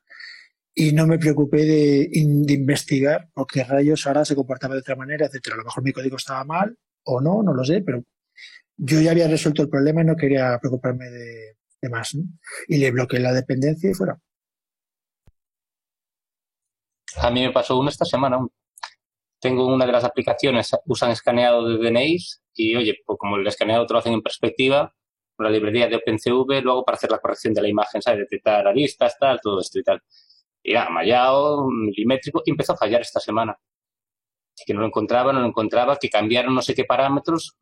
Y 0.72 0.92
no 0.92 1.08
me 1.08 1.18
preocupé 1.18 1.64
de, 1.64 2.08
de 2.12 2.52
investigar 2.52 3.28
porque 3.34 3.64
rayos 3.64 4.06
ahora 4.06 4.24
se 4.24 4.36
comportaba 4.36 4.74
de 4.74 4.80
otra 4.80 4.94
manera, 4.94 5.26
etcétera. 5.26 5.54
A 5.54 5.58
lo 5.58 5.64
mejor 5.64 5.82
mi 5.82 5.92
código 5.92 6.16
estaba 6.16 6.44
mal 6.44 6.76
o 7.04 7.20
no, 7.20 7.42
no 7.42 7.52
lo 7.52 7.64
sé, 7.64 7.82
pero 7.82 8.04
yo 8.76 9.00
ya 9.00 9.10
había 9.10 9.26
resuelto 9.26 9.62
el 9.62 9.68
problema 9.68 10.02
y 10.02 10.04
no 10.04 10.14
quería 10.14 10.56
preocuparme 10.60 11.06
de, 11.06 11.56
más. 11.90 12.14
¿no? 12.14 12.22
Y 12.68 12.78
le 12.78 12.92
bloqueé 12.92 13.18
la 13.18 13.32
dependencia 13.32 13.90
y 13.90 13.94
fuera. 13.94 14.20
A 17.16 17.30
mí 17.30 17.42
me 17.42 17.52
pasó 17.52 17.76
uno 17.78 17.88
esta 17.88 18.04
semana. 18.04 18.38
Tengo 19.40 19.66
una 19.66 19.86
de 19.86 19.92
las 19.92 20.04
aplicaciones, 20.04 20.70
usan 20.86 21.10
escaneado 21.10 21.66
de 21.68 21.78
DNIs 21.78 22.42
y, 22.54 22.76
oye, 22.76 22.98
pues 23.04 23.18
como 23.18 23.36
el 23.36 23.46
escaneado 23.46 23.84
te 23.86 23.94
lo 23.94 23.98
hacen 23.98 24.12
en 24.12 24.22
perspectiva, 24.22 24.94
la 25.38 25.50
librería 25.50 25.86
de 25.88 25.96
OpenCV, 25.96 26.62
luego 26.62 26.84
para 26.84 26.96
hacer 26.96 27.10
la 27.10 27.18
corrección 27.18 27.52
de 27.54 27.62
la 27.62 27.68
imagen, 27.68 28.00
¿sabes? 28.02 28.20
Detectar 28.20 28.66
aristas, 28.66 29.16
tal, 29.18 29.40
todo 29.42 29.60
esto 29.60 29.78
y 29.78 29.82
tal. 29.82 30.02
Y 30.62 30.72
era 30.72 30.88
mallado, 30.90 31.68
milimétrico, 31.68 32.42
y 32.44 32.50
empezó 32.50 32.72
a 32.72 32.76
fallar 32.76 33.00
esta 33.02 33.20
semana. 33.20 33.56
Que 34.66 34.72
no 34.74 34.80
lo 34.80 34.86
encontraba, 34.86 35.32
no 35.32 35.40
lo 35.40 35.46
encontraba, 35.46 35.96
que 35.96 36.08
cambiaron 36.08 36.54
no 36.54 36.62
sé 36.62 36.74
qué 36.74 36.84
parámetros, 36.84 37.56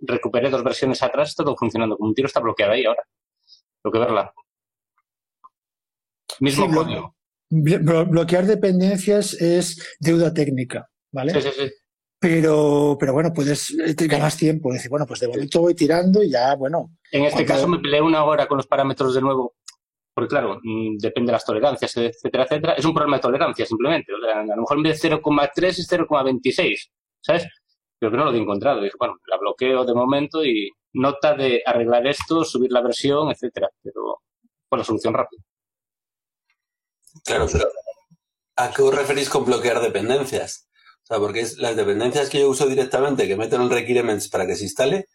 recuperé 0.00 0.50
dos 0.50 0.64
versiones 0.64 1.02
atrás, 1.02 1.34
todo 1.34 1.54
funcionando. 1.56 1.96
Como 1.96 2.08
un 2.08 2.14
tiro 2.14 2.26
está 2.26 2.40
bloqueado 2.40 2.72
ahí 2.72 2.84
ahora. 2.86 3.02
Tengo 3.82 3.92
que 3.92 3.98
verla. 3.98 4.32
Mismo 6.40 6.66
Sí, 6.68 6.74
código. 6.74 7.16
Blo- 7.50 8.08
bloquear 8.08 8.46
dependencias 8.46 9.34
es 9.34 9.96
deuda 10.00 10.32
técnica, 10.32 10.88
¿vale? 11.12 11.32
Sí, 11.34 11.42
sí, 11.42 11.50
sí. 11.56 11.72
Pero, 12.28 12.96
pero 12.98 13.12
bueno, 13.12 13.32
puedes, 13.34 13.70
eh, 13.70 13.94
te 13.94 14.06
ganas 14.06 14.34
tiempo. 14.36 14.72
Decir, 14.72 14.88
bueno, 14.90 15.04
pues 15.06 15.20
de 15.20 15.28
momento 15.28 15.60
voy 15.60 15.74
tirando 15.74 16.22
y 16.22 16.30
ya, 16.30 16.54
bueno, 16.54 16.90
En 17.12 17.24
este 17.24 17.44
Cuando- 17.44 17.52
caso 17.54 17.68
me 17.68 17.78
peleé 17.80 18.00
una 18.00 18.24
hora 18.24 18.46
con 18.46 18.56
los 18.56 18.66
parámetros 18.66 19.14
de 19.14 19.20
nuevo, 19.20 19.56
porque 20.14 20.28
claro, 20.28 20.58
mm, 20.62 20.96
depende 20.98 21.28
de 21.28 21.32
las 21.32 21.44
tolerancias, 21.44 21.94
etcétera, 21.96 22.44
etcétera. 22.44 22.72
Es 22.74 22.84
un 22.86 22.94
problema 22.94 23.18
de 23.18 23.22
tolerancia 23.22 23.66
simplemente. 23.66 24.12
O 24.14 24.20
sea, 24.20 24.40
a 24.40 24.44
lo 24.44 24.62
mejor 24.62 24.76
en 24.78 24.82
vez 24.84 24.94
de 24.94 25.08
0,3 25.08 25.78
es 25.78 25.86
0,26, 25.86 26.90
¿sabes? 27.20 27.46
Pero 27.98 28.10
que 28.10 28.16
no 28.18 28.24
lo 28.24 28.32
he 28.32 28.38
encontrado. 28.38 28.80
Dije, 28.80 28.96
bueno, 28.98 29.16
la 29.26 29.36
bloqueo 29.36 29.84
de 29.84 29.94
momento 29.94 30.42
y 30.44 30.70
nota 30.94 31.34
de 31.34 31.62
arreglar 31.66 32.06
esto, 32.06 32.42
subir 32.44 32.72
la 32.72 32.80
versión, 32.80 33.30
etcétera. 33.30 33.68
Pero 33.82 34.22
fue 34.68 34.78
la 34.78 34.84
solución 34.84 35.12
rápida. 35.12 35.42
Claro, 37.24 37.46
pero 37.52 37.68
¿a 38.56 38.70
qué 38.70 38.82
os 38.82 38.94
referís 38.94 39.28
con 39.28 39.44
bloquear 39.44 39.80
dependencias? 39.80 40.68
O 41.04 41.06
sea, 41.06 41.18
porque 41.18 41.40
es 41.40 41.58
las 41.58 41.76
dependencias 41.76 42.30
que 42.30 42.40
yo 42.40 42.48
uso 42.48 42.66
directamente, 42.66 43.28
que 43.28 43.36
meten 43.36 43.60
en 43.60 43.70
requirements 43.70 44.28
para 44.28 44.46
que 44.46 44.56
se 44.56 44.64
instale, 44.64 45.06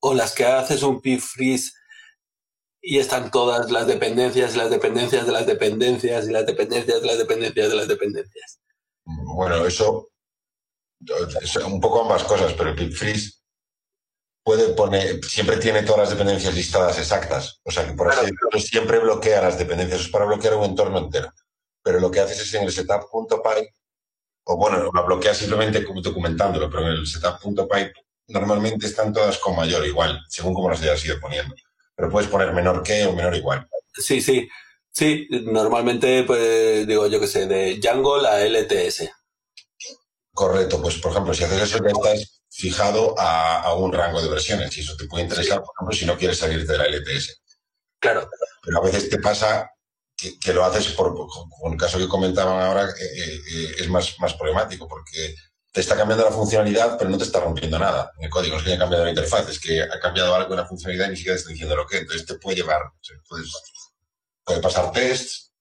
o 0.00 0.14
las 0.14 0.34
que 0.34 0.46
haces 0.46 0.82
un 0.82 1.00
pip 1.00 1.20
freeze 1.20 1.72
y 2.80 2.98
están 2.98 3.30
todas 3.30 3.70
las 3.70 3.86
dependencias, 3.86 4.56
las 4.56 4.70
dependencias 4.70 5.26
de 5.26 5.32
las 5.32 5.46
dependencias 5.46 6.26
y 6.26 6.32
las 6.32 6.46
dependencias 6.46 7.02
de 7.02 7.06
las 7.06 7.18
dependencias 7.18 7.68
de 7.68 7.76
las 7.76 7.88
dependencias. 7.88 8.60
Bueno, 9.04 9.66
eso 9.66 10.10
es 11.42 11.56
un 11.56 11.80
poco 11.80 12.02
ambas 12.02 12.24
cosas, 12.24 12.54
pero 12.54 12.70
el 12.70 12.76
Pip 12.76 12.92
Freeze 12.94 13.38
puede 14.42 14.68
poner, 14.74 15.22
siempre 15.24 15.58
tiene 15.58 15.82
todas 15.82 16.00
las 16.00 16.10
dependencias 16.10 16.54
listadas 16.54 16.98
exactas. 16.98 17.60
O 17.64 17.70
sea 17.70 17.86
que 17.86 17.92
por 17.92 18.08
así 18.08 18.22
decirlo, 18.22 18.58
siempre 18.58 18.98
bloquea 18.98 19.42
las 19.42 19.58
dependencias. 19.58 20.00
Es 20.00 20.08
para 20.08 20.24
bloquear 20.24 20.54
un 20.54 20.64
entorno 20.64 20.98
entero. 20.98 21.30
Pero 21.82 22.00
lo 22.00 22.10
que 22.10 22.20
haces 22.20 22.40
es 22.40 22.54
en 22.54 22.62
el 22.62 22.72
setup.py, 22.72 23.68
o 24.50 24.56
bueno, 24.56 24.90
lo 24.92 25.04
bloquea 25.04 25.34
simplemente 25.34 25.84
como 25.84 26.00
documentándolo, 26.00 26.70
pero 26.70 26.84
en 26.84 26.94
el 26.94 27.06
setup.py 27.06 27.92
normalmente 28.28 28.86
están 28.86 29.12
todas 29.12 29.36
con 29.38 29.54
mayor 29.54 29.86
igual, 29.86 30.24
según 30.26 30.54
como 30.54 30.70
las 30.70 30.80
hayas 30.80 31.04
ido 31.04 31.20
poniendo. 31.20 31.54
Pero 31.94 32.08
puedes 32.08 32.30
poner 32.30 32.52
menor 32.54 32.82
que 32.82 33.04
o 33.04 33.12
menor 33.12 33.34
igual. 33.34 33.68
Sí, 33.92 34.22
sí. 34.22 34.48
Sí, 34.90 35.28
normalmente, 35.30 36.24
pues 36.24 36.86
digo, 36.86 37.06
yo 37.08 37.20
qué 37.20 37.26
sé, 37.26 37.46
de 37.46 37.78
Django 37.78 38.16
a 38.24 38.40
LTS. 38.40 39.10
Correcto, 40.32 40.80
pues 40.80 40.96
por 40.96 41.12
ejemplo, 41.12 41.34
si 41.34 41.44
haces 41.44 41.62
eso 41.62 41.84
ya 41.84 41.90
estás 41.90 42.40
fijado 42.48 43.14
a, 43.18 43.60
a, 43.60 43.74
un 43.74 43.92
rango 43.92 44.22
de 44.22 44.30
versiones 44.30 44.74
y 44.78 44.80
eso 44.80 44.96
te 44.96 45.04
puede 45.04 45.24
interesar, 45.24 45.58
por 45.58 45.74
ejemplo, 45.76 45.94
si 45.94 46.06
no 46.06 46.16
quieres 46.16 46.38
salirte 46.38 46.72
de 46.72 46.78
la 46.78 46.86
LTS. 46.86 47.42
Claro. 48.00 48.30
Pero 48.62 48.78
a 48.78 48.82
veces 48.82 49.10
te 49.10 49.18
pasa 49.18 49.70
que, 50.18 50.38
que 50.38 50.52
lo 50.52 50.64
haces 50.64 50.88
por, 50.88 51.14
con 51.14 51.72
el 51.72 51.78
caso 51.78 51.96
que 51.96 52.08
comentaban 52.08 52.60
ahora, 52.60 52.90
eh, 52.90 53.40
eh, 53.54 53.74
es 53.78 53.88
más, 53.88 54.16
más 54.18 54.34
problemático 54.34 54.88
porque 54.88 55.34
te 55.72 55.80
está 55.80 55.96
cambiando 55.96 56.24
la 56.24 56.32
funcionalidad, 56.32 56.98
pero 56.98 57.08
no 57.08 57.16
te 57.16 57.22
está 57.24 57.38
rompiendo 57.38 57.78
nada 57.78 58.10
en 58.18 58.24
el 58.24 58.30
código. 58.30 58.54
No 58.54 58.58
es 58.58 58.64
que 58.64 58.70
haya 58.70 58.80
cambiado 58.80 59.04
la 59.04 59.10
interfaz, 59.10 59.48
es 59.48 59.60
que 59.60 59.80
ha 59.80 60.00
cambiado 60.00 60.34
algo 60.34 60.50
en 60.54 60.60
la 60.60 60.66
funcionalidad 60.66 61.06
y 61.06 61.10
ni 61.10 61.16
siquiera 61.16 61.36
te 61.36 61.40
está 61.40 61.50
diciendo 61.52 61.76
lo 61.76 61.86
que. 61.86 61.98
Entonces 61.98 62.26
te 62.26 62.34
puede 62.34 62.56
llevar, 62.56 62.82
puedes, 63.28 63.52
puede 64.44 64.60
pasar 64.60 64.90
tests, 64.90 65.52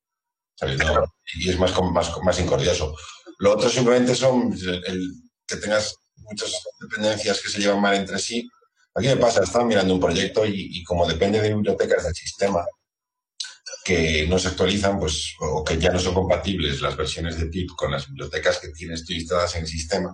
¿sabes? 0.55 0.79
No, 0.79 1.05
y 1.35 1.49
es 1.49 1.59
más, 1.59 1.71
más, 1.91 2.11
más 2.23 2.39
incordioso. 2.39 2.95
Lo 3.37 3.53
otro 3.53 3.69
simplemente 3.69 4.15
son 4.15 4.51
el, 4.53 4.83
el, 4.87 5.11
que 5.45 5.57
tengas 5.57 5.95
muchas 6.15 6.51
dependencias 6.81 7.39
que 7.39 7.49
se 7.49 7.59
llevan 7.59 7.79
mal 7.79 7.93
entre 7.93 8.17
sí. 8.17 8.49
Aquí 8.95 9.07
me 9.07 9.17
pasa, 9.17 9.43
estaba 9.43 9.65
mirando 9.65 9.93
un 9.93 9.99
proyecto 9.99 10.47
y, 10.47 10.79
y 10.79 10.83
como 10.83 11.05
depende 11.05 11.39
de 11.39 11.53
bibliotecas 11.53 12.05
del 12.05 12.15
sistema, 12.15 12.65
que 13.87 14.27
no 14.27 14.37
se 14.37 14.49
actualizan, 14.49 14.99
pues, 14.99 15.33
o 15.39 15.63
que 15.63 15.77
ya 15.79 15.89
no 15.89 15.97
son 15.97 16.13
compatibles 16.13 16.81
las 16.81 16.97
versiones 16.97 17.39
de 17.39 17.45
pip 17.45 17.69
con 17.73 17.89
las 17.89 18.05
bibliotecas 18.05 18.59
que 18.59 18.67
tienes 18.67 19.05
tú 19.05 19.13
instaladas 19.13 19.55
en 19.55 19.61
el 19.61 19.67
sistema, 19.67 20.13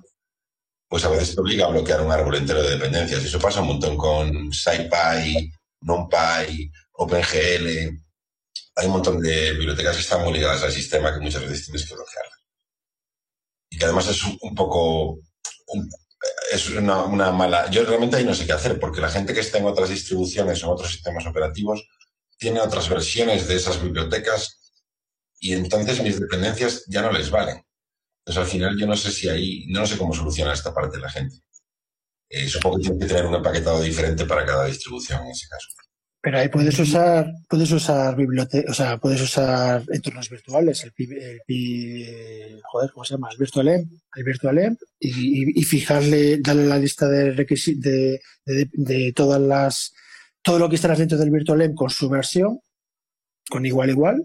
pues 0.87 1.03
a 1.05 1.09
veces 1.09 1.33
te 1.33 1.41
obliga 1.41 1.65
a 1.65 1.69
bloquear 1.69 2.01
un 2.01 2.11
árbol 2.11 2.35
entero 2.35 2.61
de 2.61 2.69
dependencias. 2.69 3.23
Eso 3.23 3.39
pasa 3.39 3.61
un 3.61 3.69
montón 3.69 3.97
con 3.97 4.53
SciPy, 4.53 5.51
NumPy, 5.81 6.71
OpenGL. 6.91 7.67
Hay 8.75 8.85
un 8.85 8.91
montón 8.91 9.19
de 9.19 9.53
bibliotecas 9.53 9.95
que 9.95 10.03
están 10.03 10.23
muy 10.23 10.33
ligadas 10.33 10.61
al 10.61 10.71
sistema 10.71 11.11
que 11.11 11.21
muchas 11.21 11.41
veces 11.41 11.65
tienes 11.65 11.87
que 11.87 11.95
bloquear. 11.95 12.25
Y 13.71 13.77
que 13.79 13.85
además 13.85 14.07
es 14.07 14.21
un, 14.23 14.53
poco... 14.53 15.17
es 16.51 16.69
una, 16.69 17.05
una, 17.05 17.31
mala... 17.31 17.71
Yo 17.71 17.83
realmente 17.85 18.17
ahí 18.17 18.23
no 18.23 18.35
sé 18.35 18.45
qué 18.45 18.53
hacer, 18.53 18.79
porque 18.79 19.01
la 19.01 19.09
gente 19.09 19.33
que 19.33 19.39
está 19.39 19.57
en 19.57 19.65
otras 19.65 19.89
distribuciones 19.89 20.61
o 20.61 20.67
en 20.67 20.73
otros 20.73 20.91
sistemas 20.91 21.25
operativos 21.25 21.83
tiene 22.43 22.59
otras 22.59 22.89
versiones 22.89 23.47
de 23.47 23.55
esas 23.55 23.81
bibliotecas 23.81 24.73
y 25.39 25.53
entonces 25.53 26.03
mis 26.03 26.19
dependencias 26.19 26.83
ya 26.87 27.01
no 27.01 27.09
les 27.09 27.29
valen. 27.29 27.63
Entonces, 28.19 28.43
al 28.43 28.49
final, 28.49 28.77
yo 28.77 28.85
no 28.85 28.97
sé 28.97 29.11
si 29.13 29.29
ahí, 29.29 29.65
no 29.69 29.85
sé 29.85 29.97
cómo 29.97 30.13
solucionar 30.13 30.53
esta 30.53 30.73
parte 30.73 30.97
de 30.97 31.03
la 31.03 31.09
gente. 31.09 31.37
Eh, 32.29 32.49
supongo 32.49 32.77
que 32.77 32.81
tiene 32.83 32.99
que 32.99 33.05
tener 33.05 33.25
un 33.27 33.35
empaquetado 33.35 33.81
diferente 33.81 34.25
para 34.25 34.45
cada 34.45 34.65
distribución 34.65 35.23
en 35.23 35.31
ese 35.31 35.47
caso. 35.47 35.69
Pero 36.21 36.39
ahí 36.39 36.49
puedes 36.49 36.77
usar, 36.77 37.31
puedes 37.49 37.71
usar 37.71 38.17
bibliotecas, 38.17 38.71
o 38.71 38.73
sea, 38.73 38.97
puedes 38.97 39.21
usar 39.21 39.83
entornos 39.89 40.29
virtuales, 40.29 40.83
el, 40.83 40.93
el, 41.47 42.61
joder, 42.63 42.91
¿cómo 42.91 43.05
se 43.05 43.13
llama? 43.13 43.29
El 43.31 43.37
VirtualEmp, 43.37 43.89
el 44.15 44.23
VirtualEmp, 44.23 44.79
y, 44.99 45.59
y, 45.59 45.63
fijarle, 45.63 46.39
darle 46.39 46.65
la 46.65 46.77
lista 46.77 47.07
de 47.07 47.31
requisitos 47.31 47.83
de, 47.83 48.19
de, 48.45 49.13
todas 49.13 49.39
las, 49.39 49.93
todo 50.43 50.59
lo 50.59 50.69
que 50.69 50.75
estarás 50.75 50.99
dentro 50.99 51.17
del 51.17 51.31
VirtualEmp 51.31 51.75
con 51.75 51.89
su 51.89 52.09
versión, 52.09 52.59
con 53.49 53.65
igual 53.65 53.89
igual, 53.89 54.23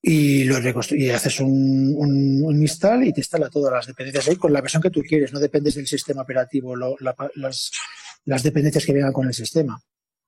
y 0.00 0.44
lo 0.44 0.58
y 0.90 1.10
haces 1.10 1.40
un, 1.40 1.94
un, 1.96 2.60
install 2.60 3.04
y 3.04 3.12
te 3.12 3.20
instala 3.20 3.48
todas 3.48 3.72
las 3.72 3.86
dependencias 3.86 4.28
ahí 4.28 4.36
con 4.36 4.52
la 4.52 4.60
versión 4.60 4.82
que 4.82 4.90
tú 4.90 5.00
quieres, 5.00 5.32
no 5.32 5.38
dependes 5.38 5.76
del 5.76 5.86
sistema 5.86 6.22
operativo, 6.22 6.74
las, 6.76 7.70
las, 8.24 8.42
dependencias 8.42 8.84
que 8.84 8.92
vengan 8.92 9.12
con 9.12 9.28
el 9.28 9.34
sistema. 9.34 9.80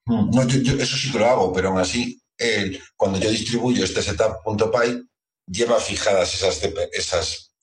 Mm, 0.06 0.38
eso 0.78 0.96
sí 0.96 1.10
que 1.10 1.18
lo 1.18 1.26
hago, 1.26 1.52
pero 1.52 1.68
aún 1.68 1.80
así, 1.80 2.20
cuando 2.96 3.18
yo 3.18 3.30
distribuyo 3.30 3.84
este 3.84 4.02
setup.py, 4.02 5.08
lleva 5.46 5.80
fijadas 5.80 6.34
esas, 6.34 6.62
esas 6.92 7.54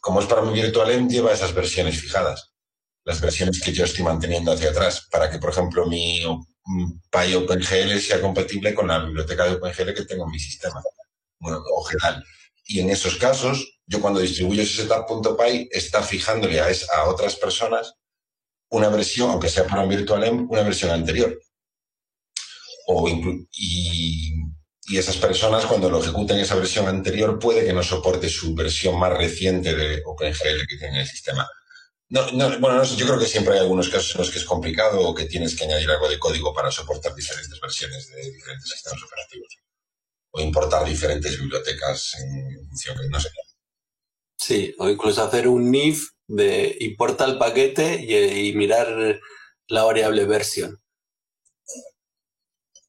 como 0.00 0.20
es 0.20 0.26
para 0.26 0.42
mi 0.42 0.52
virtual 0.52 1.08
lleva 1.08 1.32
esas 1.32 1.54
versiones 1.54 2.00
fijadas, 2.00 2.52
las 3.04 3.20
versiones 3.20 3.60
que 3.60 3.72
yo 3.72 3.84
estoy 3.84 4.04
manteniendo 4.04 4.52
hacia 4.52 4.70
atrás, 4.70 5.08
para 5.10 5.30
que, 5.30 5.38
por 5.38 5.50
ejemplo, 5.50 5.86
mi 5.86 6.22
Py 7.10 7.34
OpenGL 7.34 7.98
sea 7.98 8.20
compatible 8.20 8.74
con 8.74 8.88
la 8.88 9.04
biblioteca 9.04 9.44
de 9.44 9.54
OpenGL 9.54 9.94
que 9.94 10.04
tengo 10.04 10.24
en 10.24 10.30
mi 10.30 10.38
sistema 10.38 10.82
bueno, 11.40 11.62
general. 11.88 12.24
Y 12.64 12.80
en 12.80 12.90
esos 12.90 13.16
casos, 13.16 13.80
yo 13.86 14.00
cuando 14.00 14.20
distribuyo 14.20 14.62
ese 14.62 14.82
setup.py, 14.82 15.68
está 15.72 16.02
fijándole 16.02 16.60
a, 16.60 16.68
a 16.96 17.04
otras 17.08 17.34
personas 17.36 17.94
una 18.70 18.88
versión, 18.88 19.30
aunque 19.30 19.48
sea 19.48 19.66
para 19.66 19.82
un 19.82 19.88
virtual 19.88 20.46
una 20.48 20.62
versión 20.62 20.90
anterior. 20.92 21.36
O 22.86 23.08
y, 23.08 24.34
y, 24.88 24.98
esas 24.98 25.16
personas, 25.16 25.66
cuando 25.66 25.88
lo 25.88 26.00
ejecuten 26.00 26.38
esa 26.38 26.56
versión 26.56 26.88
anterior, 26.88 27.38
puede 27.38 27.64
que 27.64 27.72
no 27.72 27.82
soporte 27.82 28.28
su 28.28 28.54
versión 28.54 28.98
más 28.98 29.16
reciente 29.16 29.74
de 29.74 30.02
OpenGL 30.04 30.66
que 30.68 30.76
tiene 30.78 31.00
el 31.00 31.06
sistema. 31.06 31.48
No, 32.10 32.28
no, 32.32 32.58
bueno, 32.58 32.82
yo 32.82 33.06
creo 33.06 33.20
que 33.20 33.26
siempre 33.26 33.54
hay 33.54 33.60
algunos 33.60 33.88
casos 33.88 34.12
en 34.16 34.18
los 34.22 34.30
que 34.32 34.38
es 34.38 34.44
complicado 34.44 35.00
o 35.00 35.14
que 35.14 35.26
tienes 35.26 35.54
que 35.54 35.64
añadir 35.64 35.88
algo 35.90 36.08
de 36.08 36.18
código 36.18 36.52
para 36.52 36.70
soportar 36.72 37.14
diferentes 37.14 37.60
versiones 37.60 38.08
de 38.08 38.32
diferentes 38.32 38.68
sistemas 38.68 39.00
operativos. 39.04 39.58
O 40.32 40.40
importar 40.40 40.84
diferentes 40.84 41.38
bibliotecas 41.38 42.16
en 42.18 42.66
función 42.68 42.98
de 42.98 43.08
no 43.08 43.20
sé. 43.20 43.28
Sí, 44.36 44.74
o 44.78 44.88
incluso 44.88 45.22
hacer 45.22 45.46
un 45.46 45.70
NIF 45.70 46.08
de 46.26 46.76
importa 46.80 47.24
el 47.26 47.38
paquete 47.38 48.02
y, 48.02 48.52
mirar 48.54 49.20
la 49.68 49.84
variable 49.84 50.24
versión. 50.24 50.80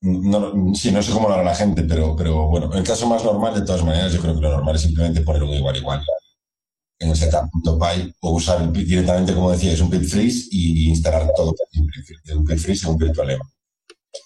No, 0.02 0.74
sí, 0.74 0.92
no 0.92 1.04
sé 1.04 1.12
cómo 1.12 1.28
lo 1.28 1.36
hará 1.36 1.44
la 1.44 1.54
gente, 1.54 1.84
pero, 1.84 2.16
pero 2.16 2.48
bueno, 2.48 2.74
el 2.74 2.84
caso 2.84 3.08
más 3.08 3.24
normal, 3.24 3.54
de 3.54 3.66
todas 3.66 3.84
maneras, 3.84 4.12
yo 4.14 4.20
creo 4.20 4.34
que 4.34 4.42
lo 4.42 4.50
normal 4.50 4.76
es 4.76 4.82
simplemente 4.82 5.22
poner 5.22 5.44
un 5.44 5.50
igual 5.50 5.78
igual 5.78 6.04
en 7.02 7.10
el 7.10 7.16
setup.py 7.16 8.14
o 8.22 8.36
usar 8.36 8.72
directamente, 8.72 9.34
como 9.34 9.52
decía, 9.52 9.74
es 9.74 9.82
un 9.82 9.90
pip 9.90 10.04
freeze 10.04 10.48
y 10.52 10.88
instalar 10.88 11.28
todo 11.36 11.54
de 11.74 12.36
un 12.36 12.46
pip 12.46 12.60
freeze 12.60 12.86
en 12.86 12.92
un 12.92 12.98
virtual 12.98 13.40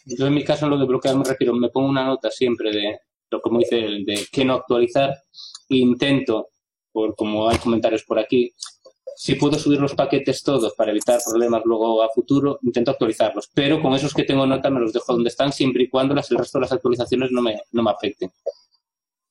Yo 0.05 0.28
en 0.28 0.34
mi 0.34 0.43
caso, 0.43 0.65
en 0.65 0.71
lo 0.71 0.78
de 0.78 0.86
bloquear 0.86 1.15
me 1.15 1.23
refiero, 1.23 1.53
me 1.53 1.69
pongo 1.69 1.88
una 1.88 2.03
nota 2.03 2.30
siempre 2.30 2.71
de, 2.71 2.99
lo 3.32 3.41
como 3.41 3.59
dice, 3.59 3.78
de 3.78 4.28
qué 4.30 4.43
no 4.43 4.55
actualizar. 4.55 5.15
Intento, 5.69 6.49
por 6.91 7.15
como 7.15 7.47
hay 7.49 7.57
comentarios 7.59 8.03
por 8.03 8.19
aquí, 8.19 8.51
si 9.15 9.36
puedo 9.36 9.57
subir 9.57 9.80
los 9.80 9.95
paquetes 9.95 10.43
todos 10.43 10.73
para 10.76 10.91
evitar 10.91 11.21
problemas 11.26 11.61
luego 11.63 12.03
a 12.03 12.09
futuro, 12.09 12.59
intento 12.61 12.91
actualizarlos. 12.91 13.49
Pero 13.53 13.82
con 13.82 13.93
esos 13.93 14.13
que 14.13 14.23
tengo 14.23 14.45
nota 14.45 14.69
me 14.69 14.82
los 14.82 14.91
dejo 14.91 15.13
donde 15.13 15.30
están, 15.30 15.53
siempre 15.53 15.84
y 15.84 15.89
cuando 15.89 16.13
las, 16.13 16.30
el 16.30 16.39
resto 16.39 16.57
de 16.57 16.63
las 16.63 16.73
actualizaciones 16.73 17.32
no 17.32 17.41
me, 17.41 17.61
no 17.71 17.84
me 17.84 17.91
afecten. 17.91 18.30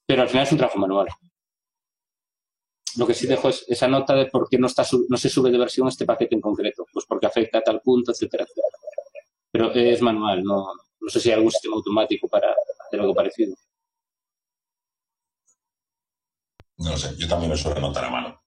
Pero 0.07 0.23
al 0.23 0.29
final 0.29 0.47
es 0.47 0.53
un 0.53 0.59
trabajo 0.59 0.79
manual. 0.79 1.09
Lo 2.97 3.07
que 3.07 3.15
sí 3.15 3.27
dejo 3.27 3.49
es 3.49 3.65
esa 3.69 3.89
nota 3.89 4.15
de 4.15 4.27
por 4.27 4.49
qué 4.49 4.59
no, 4.59 4.67
está, 4.67 4.85
no 5.09 5.17
se 5.17 5.29
sube 5.29 5.51
de 5.51 5.59
versión 5.59 5.89
este 5.89 6.05
paquete 6.05 6.35
en 6.35 6.41
concreto. 6.41 6.87
Pues 6.93 7.05
porque 7.07 7.27
afecta 7.27 7.59
a 7.59 7.63
tal 7.63 7.81
punto, 7.81 8.13
etcétera, 8.13 8.45
etcétera. 8.45 8.69
Pero 9.51 9.73
es 9.73 10.01
manual, 10.03 10.43
no, 10.43 10.67
no 11.01 11.09
sé 11.09 11.21
si 11.21 11.29
hay 11.31 11.37
algún 11.37 11.51
sistema 11.51 11.77
automático 11.77 12.29
para 12.29 12.49
hacer 12.87 13.01
algo 13.01 13.15
parecido. 13.15 13.55
No 16.79 16.97
sé, 16.97 17.15
yo 17.17 17.29
también 17.29 17.51
lo 17.51 17.57
suelo 17.57 17.79
anotar 17.79 18.05
a 18.05 18.11
mano. 18.11 18.41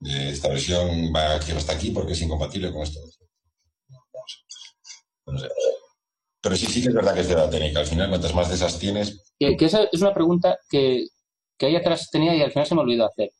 Esta 0.00 0.48
versión 0.48 1.12
va 1.14 1.36
aquí 1.36 1.52
hasta 1.52 1.72
aquí 1.72 1.90
porque 1.90 2.12
es 2.12 2.22
incompatible 2.22 2.72
con 2.72 2.82
esto. 2.82 3.00
No 5.26 5.38
sé. 5.38 5.48
Pero 6.40 6.56
sí, 6.56 6.66
sí 6.66 6.82
que 6.82 6.88
es 6.88 6.94
verdad 6.94 7.14
que 7.14 7.20
es 7.20 7.28
de 7.28 7.34
la 7.34 7.48
técnica. 7.48 7.80
Al 7.80 7.86
final, 7.86 8.08
cuantas 8.10 8.34
más 8.34 8.48
de 8.48 8.54
esas 8.56 8.78
tienes. 8.78 9.32
Que, 9.38 9.56
esa 9.58 9.84
es 9.84 10.00
una 10.02 10.12
pregunta 10.12 10.58
que, 10.68 11.06
que 11.58 11.66
ahí 11.66 11.76
atrás 11.76 12.10
tenía 12.10 12.34
y 12.36 12.42
al 12.42 12.52
final 12.52 12.66
se 12.66 12.74
me 12.74 12.82
olvidó 12.82 13.06
hacer. 13.06 13.32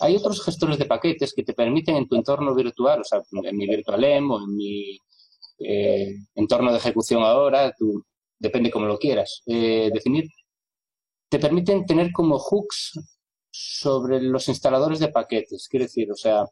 Hay 0.00 0.16
otros 0.16 0.44
gestores 0.44 0.78
de 0.78 0.86
paquetes 0.86 1.32
que 1.34 1.42
te 1.42 1.54
permiten 1.54 1.96
en 1.96 2.08
tu 2.08 2.16
entorno 2.16 2.54
virtual, 2.54 3.00
o 3.00 3.04
sea, 3.04 3.22
en 3.44 3.56
mi 3.56 3.66
VirtualEm 3.66 4.30
o 4.30 4.42
en 4.42 4.54
mi 4.54 4.98
eh, 5.58 6.14
entorno 6.34 6.70
de 6.72 6.78
ejecución 6.78 7.22
ahora, 7.22 7.72
tú, 7.76 8.04
depende 8.38 8.70
cómo 8.70 8.86
lo 8.86 8.98
quieras, 8.98 9.42
eh, 9.46 9.90
definir, 9.92 10.28
te 11.28 11.38
permiten 11.38 11.86
tener 11.86 12.12
como 12.12 12.38
hooks 12.38 12.92
sobre 13.50 14.20
los 14.20 14.48
instaladores 14.48 14.98
de 15.00 15.08
paquetes. 15.08 15.66
Quiero 15.68 15.84
decir, 15.84 16.10
o 16.12 16.16
sea, 16.16 16.44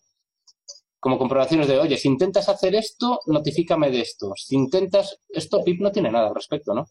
como 0.98 1.18
comprobaciones 1.18 1.68
de, 1.68 1.78
oye, 1.78 1.98
si 1.98 2.08
intentas 2.08 2.48
hacer 2.48 2.74
esto, 2.74 3.20
notifícame 3.26 3.90
de 3.90 4.00
esto. 4.00 4.32
Si 4.36 4.54
intentas, 4.54 5.18
esto 5.28 5.62
PIP 5.62 5.80
no 5.82 5.92
tiene 5.92 6.10
nada 6.10 6.28
al 6.28 6.34
respecto, 6.34 6.72
¿no? 6.74 6.86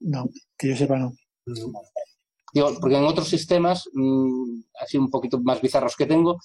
No, 0.00 0.28
que 0.56 0.68
yo 0.68 0.76
sepa 0.76 0.96
no. 0.96 1.12
Porque 2.52 2.96
en 2.96 3.04
otros 3.04 3.28
sistemas, 3.28 3.88
mm, 3.92 4.60
así 4.80 4.98
un 4.98 5.10
poquito 5.10 5.40
más 5.40 5.60
bizarros 5.60 5.96
que 5.96 6.06
tengo, 6.06 6.38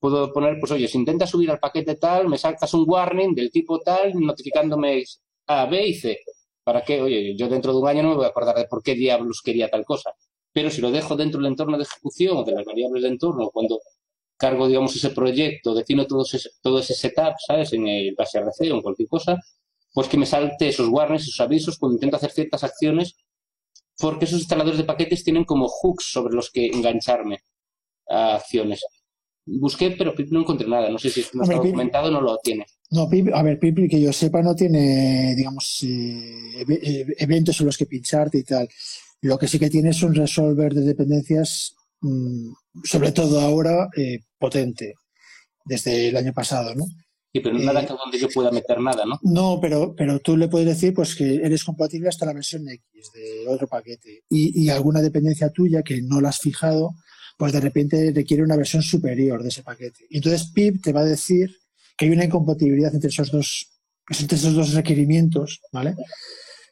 puedo 0.00 0.32
poner, 0.32 0.58
pues 0.58 0.72
oye, 0.72 0.88
si 0.88 0.98
intentas 0.98 1.30
subir 1.30 1.50
al 1.50 1.60
paquete 1.60 1.94
tal, 1.96 2.28
me 2.28 2.36
saltas 2.38 2.74
un 2.74 2.84
warning 2.88 3.34
del 3.34 3.50
tipo 3.52 3.78
tal, 3.80 4.12
notificándome 4.14 5.04
A, 5.46 5.66
B 5.66 5.86
y 5.86 5.94
C. 5.94 6.18
¿Para 6.64 6.82
qué? 6.82 7.00
Oye, 7.00 7.36
yo 7.36 7.48
dentro 7.48 7.72
de 7.72 7.78
un 7.78 7.88
año 7.88 8.02
no 8.02 8.08
me 8.10 8.14
voy 8.16 8.24
a 8.24 8.28
acordar 8.28 8.56
de 8.56 8.66
por 8.66 8.82
qué 8.82 8.94
diablos 8.94 9.40
quería 9.44 9.68
tal 9.68 9.84
cosa. 9.84 10.12
Pero 10.52 10.70
si 10.70 10.80
lo 10.80 10.90
dejo 10.90 11.16
dentro 11.16 11.40
del 11.40 11.52
entorno 11.52 11.76
de 11.76 11.84
ejecución 11.84 12.38
o 12.38 12.44
de 12.44 12.52
las 12.52 12.64
variables 12.64 13.02
de 13.02 13.08
entorno, 13.08 13.50
cuando 13.50 13.80
cargo, 14.36 14.66
digamos, 14.66 14.96
ese 14.96 15.10
proyecto, 15.10 15.74
defino 15.74 16.06
todo 16.06 16.22
ese, 16.22 16.50
todo 16.60 16.80
ese 16.80 16.94
setup, 16.94 17.34
¿sabes? 17.46 17.72
En 17.72 17.86
el 17.86 18.14
base 18.16 18.38
RC 18.38 18.72
o 18.72 18.74
en 18.76 18.82
cualquier 18.82 19.08
cosa, 19.08 19.38
pues 19.92 20.08
que 20.08 20.18
me 20.18 20.26
salte 20.26 20.68
esos 20.68 20.88
warnings, 20.88 21.22
esos 21.22 21.40
avisos 21.40 21.78
cuando 21.78 21.94
intento 21.94 22.16
hacer 22.16 22.32
ciertas 22.32 22.64
acciones, 22.64 23.14
porque 23.98 24.24
esos 24.24 24.40
instaladores 24.40 24.78
de 24.78 24.84
paquetes 24.84 25.24
tienen 25.24 25.44
como 25.44 25.68
hooks 25.68 26.10
sobre 26.10 26.34
los 26.34 26.50
que 26.50 26.66
engancharme 26.66 27.38
a 28.08 28.36
acciones. 28.36 28.84
Busqué, 29.44 29.90
pero 29.98 30.14
Pip 30.14 30.30
no 30.30 30.40
encontré 30.40 30.68
nada. 30.68 30.88
No 30.88 30.98
sé 30.98 31.10
si 31.10 31.24
no 31.34 31.42
está 31.42 31.56
documentado 31.56 32.08
o 32.08 32.10
no 32.12 32.20
lo 32.20 32.38
tiene. 32.38 32.64
No, 32.90 33.08
Pip, 33.08 33.28
a 33.34 33.42
ver, 33.42 33.58
Pip, 33.58 33.90
que 33.90 34.00
yo 34.00 34.12
sepa, 34.12 34.40
no 34.42 34.54
tiene, 34.54 35.34
digamos, 35.34 35.82
eh, 35.82 36.64
eh, 36.68 37.06
eventos 37.18 37.58
en 37.60 37.66
los 37.66 37.76
que 37.76 37.86
pincharte 37.86 38.38
y 38.38 38.44
tal. 38.44 38.68
Lo 39.22 39.38
que 39.38 39.48
sí 39.48 39.58
que 39.58 39.70
tiene 39.70 39.90
es 39.90 40.02
un 40.02 40.14
resolver 40.14 40.74
de 40.74 40.82
dependencias, 40.82 41.74
mm, 42.00 42.52
sobre 42.84 43.12
todo 43.12 43.40
ahora, 43.40 43.88
eh, 43.96 44.20
potente, 44.38 44.94
desde 45.64 46.08
el 46.08 46.16
año 46.16 46.32
pasado, 46.32 46.74
¿no? 46.74 46.84
Sí, 47.32 47.40
pero 47.40 47.56
no 47.56 47.64
nada 47.64 47.86
que 47.86 47.94
donde 47.94 48.18
yo 48.18 48.28
pueda 48.28 48.50
meter 48.50 48.78
nada, 48.78 49.06
¿no? 49.06 49.18
No, 49.22 49.58
pero, 49.60 49.94
pero 49.96 50.18
tú 50.20 50.36
le 50.36 50.48
puedes 50.48 50.68
decir 50.68 50.92
pues 50.92 51.14
que 51.14 51.36
eres 51.36 51.64
compatible 51.64 52.08
hasta 52.08 52.26
la 52.26 52.34
versión 52.34 52.68
X 52.68 53.10
de 53.14 53.48
otro 53.48 53.66
paquete. 53.66 54.24
Y, 54.28 54.62
y 54.62 54.68
alguna 54.68 55.00
dependencia 55.00 55.48
tuya 55.50 55.82
que 55.82 56.02
no 56.02 56.20
la 56.20 56.28
has 56.28 56.38
fijado, 56.38 56.90
pues 57.38 57.52
de 57.52 57.60
repente 57.60 58.12
requiere 58.14 58.42
una 58.42 58.56
versión 58.56 58.82
superior 58.82 59.42
de 59.42 59.48
ese 59.48 59.62
paquete. 59.62 60.04
Y 60.10 60.18
entonces 60.18 60.50
PIP 60.54 60.82
te 60.82 60.92
va 60.92 61.00
a 61.00 61.04
decir 61.04 61.56
que 61.96 62.04
hay 62.04 62.10
una 62.10 62.24
incompatibilidad 62.24 62.94
entre 62.94 63.08
esos 63.08 63.30
dos, 63.30 63.68
entre 64.08 64.36
esos 64.36 64.54
dos 64.54 64.74
requerimientos, 64.74 65.60
¿vale? 65.72 65.94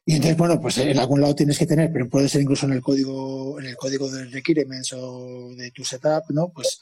Y 0.04 0.14
entonces, 0.14 0.36
bueno, 0.36 0.60
pues 0.60 0.78
en 0.78 0.98
algún 0.98 1.20
lado 1.20 1.34
tienes 1.34 1.58
que 1.58 1.66
tener, 1.66 1.92
pero 1.92 2.08
puede 2.08 2.28
ser 2.28 2.40
incluso 2.40 2.66
en 2.66 2.72
el 2.72 2.80
código, 2.80 3.60
en 3.60 3.66
el 3.66 3.76
código 3.76 4.10
de 4.10 4.24
requirements 4.26 4.92
o 4.94 5.54
de 5.54 5.70
tu 5.70 5.84
setup, 5.84 6.24
¿no? 6.30 6.50
Pues 6.52 6.80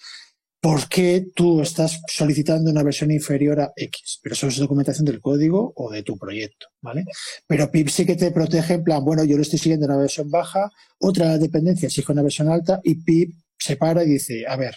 por 0.60 0.88
qué 0.88 1.28
tú 1.34 1.60
estás 1.60 2.00
solicitando 2.08 2.70
una 2.70 2.82
versión 2.82 3.10
inferior 3.10 3.60
a 3.60 3.72
X. 3.76 4.20
Pero 4.22 4.34
eso 4.34 4.48
es 4.48 4.56
documentación 4.56 5.04
del 5.04 5.20
código 5.20 5.72
o 5.76 5.90
de 5.90 6.02
tu 6.02 6.18
proyecto, 6.18 6.66
¿vale? 6.80 7.04
Pero 7.46 7.70
PIP 7.70 7.88
sí 7.88 8.04
que 8.04 8.16
te 8.16 8.30
protege 8.32 8.74
en 8.74 8.84
plan, 8.84 9.04
bueno, 9.04 9.24
yo 9.24 9.36
lo 9.36 9.42
estoy 9.42 9.58
siguiendo 9.58 9.86
en 9.86 9.92
una 9.92 10.00
versión 10.00 10.30
baja, 10.30 10.70
otra 10.98 11.38
dependencia 11.38 11.86
exige 11.86 12.12
una 12.12 12.22
versión 12.22 12.48
alta 12.48 12.80
y 12.82 12.96
PIP 12.96 13.36
se 13.56 13.76
para 13.76 14.02
y 14.02 14.08
dice, 14.08 14.44
a 14.46 14.56
ver, 14.56 14.74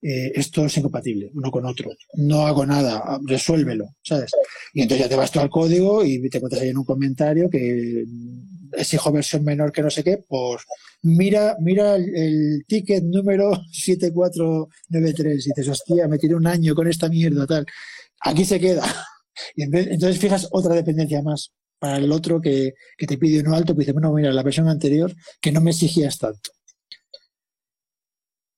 eh, 0.00 0.30
esto 0.36 0.64
es 0.64 0.76
incompatible 0.76 1.28
uno 1.34 1.50
con 1.50 1.66
otro, 1.66 1.90
no 2.14 2.46
hago 2.46 2.64
nada, 2.64 3.18
resuélvelo, 3.24 3.96
¿sabes? 4.00 4.30
Y 4.72 4.82
entonces 4.82 5.04
ya 5.04 5.08
te 5.08 5.16
vas 5.16 5.32
tú 5.32 5.40
al 5.40 5.50
código 5.50 6.04
y 6.04 6.28
te 6.30 6.38
encuentras 6.38 6.62
ahí 6.62 6.68
en 6.68 6.78
un 6.78 6.84
comentario 6.84 7.50
que 7.50 8.04
exijo 8.72 9.12
versión 9.12 9.44
menor 9.44 9.72
que 9.72 9.82
no 9.82 9.90
sé 9.90 10.04
qué, 10.04 10.18
por 10.18 10.60
mira, 11.02 11.56
mira 11.60 11.96
el, 11.96 12.64
ticket 12.66 13.04
número 13.04 13.52
7493 13.72 15.46
y 15.46 15.50
dices, 15.50 15.68
hostia, 15.68 16.08
me 16.08 16.18
tiré 16.18 16.34
un 16.34 16.46
año 16.46 16.74
con 16.74 16.88
esta 16.88 17.08
mierda, 17.08 17.46
tal. 17.46 17.66
Aquí 18.20 18.44
se 18.44 18.60
queda. 18.60 18.84
Y 19.54 19.62
entonces 19.62 20.18
fijas 20.18 20.48
otra 20.50 20.74
dependencia 20.74 21.22
más 21.22 21.52
para 21.78 21.98
el 21.98 22.10
otro 22.10 22.40
que, 22.40 22.74
que 22.96 23.06
te 23.06 23.18
pide 23.18 23.40
uno 23.40 23.54
alto, 23.54 23.72
que 23.72 23.80
dice, 23.80 23.92
bueno, 23.92 24.12
mira, 24.12 24.32
la 24.32 24.42
versión 24.42 24.68
anterior 24.68 25.14
que 25.40 25.52
no 25.52 25.60
me 25.60 25.70
exigías 25.70 26.18
tanto. 26.18 26.50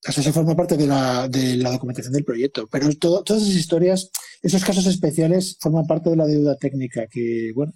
Eso 0.02 0.22
se 0.22 0.32
forma 0.32 0.56
parte 0.56 0.78
de 0.78 0.86
la, 0.86 1.28
de 1.28 1.56
la 1.56 1.70
documentación 1.72 2.14
del 2.14 2.24
proyecto. 2.24 2.66
Pero 2.68 2.88
todas 2.96 3.42
esas 3.42 3.54
historias, 3.54 4.10
esos 4.40 4.64
casos 4.64 4.86
especiales 4.86 5.58
forman 5.60 5.86
parte 5.86 6.08
de 6.08 6.16
la 6.16 6.26
deuda 6.26 6.56
técnica 6.56 7.06
que, 7.06 7.50
bueno, 7.54 7.72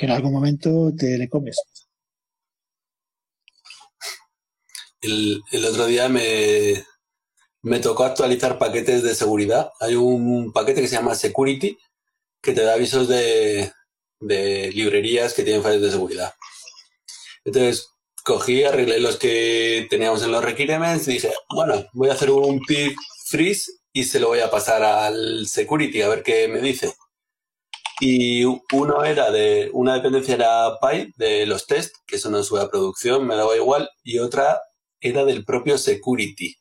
que 0.00 0.06
en 0.06 0.12
algún 0.12 0.32
momento 0.32 0.94
te 0.96 1.18
le 1.18 1.28
comes. 1.28 1.58
El, 5.02 5.42
otro 5.68 5.84
día 5.84 6.08
me, 6.08 6.82
me 7.60 7.80
tocó 7.80 8.04
actualizar 8.04 8.58
paquetes 8.58 9.02
de 9.02 9.14
seguridad. 9.14 9.70
Hay 9.78 9.96
un 9.96 10.54
paquete 10.54 10.80
que 10.80 10.88
se 10.88 10.96
llama 10.96 11.14
Security 11.14 11.76
que 12.40 12.54
te 12.54 12.62
da 12.62 12.72
avisos 12.72 13.08
de, 13.08 13.70
de 14.20 14.72
librerías 14.72 15.34
que 15.34 15.42
tienen 15.42 15.62
fallos 15.62 15.82
de 15.82 15.90
seguridad. 15.90 16.32
Entonces, 17.44 17.90
cogí, 18.24 18.64
arreglé 18.64 19.00
los 19.00 19.18
que 19.18 19.86
teníamos 19.90 20.22
en 20.22 20.32
los 20.32 20.42
requirements 20.42 21.08
y 21.08 21.12
dije, 21.12 21.30
bueno, 21.54 21.86
voy 21.92 22.08
a 22.08 22.14
hacer 22.14 22.30
un 22.30 22.60
pip 22.60 22.96
freeze 23.26 23.70
y 23.92 24.04
se 24.04 24.18
lo 24.18 24.28
voy 24.28 24.40
a 24.40 24.50
pasar 24.50 24.82
al 24.82 25.46
security 25.46 26.00
a 26.00 26.08
ver 26.08 26.22
qué 26.22 26.48
me 26.48 26.62
dice. 26.62 26.94
Y 28.00 28.44
uno 28.44 29.04
era 29.04 29.30
de, 29.30 29.70
una 29.74 29.94
dependencia 29.94 30.34
era 30.34 30.78
Py 30.80 31.12
de 31.16 31.46
los 31.46 31.66
test, 31.66 31.94
que 32.06 32.16
eso 32.16 32.30
no 32.30 32.42
sube 32.42 32.62
a 32.62 32.68
producción, 32.68 33.26
me 33.26 33.36
daba 33.36 33.54
igual, 33.56 33.90
y 34.02 34.18
otra 34.18 34.58
era 35.00 35.26
del 35.26 35.44
propio 35.44 35.76
security. 35.76 36.56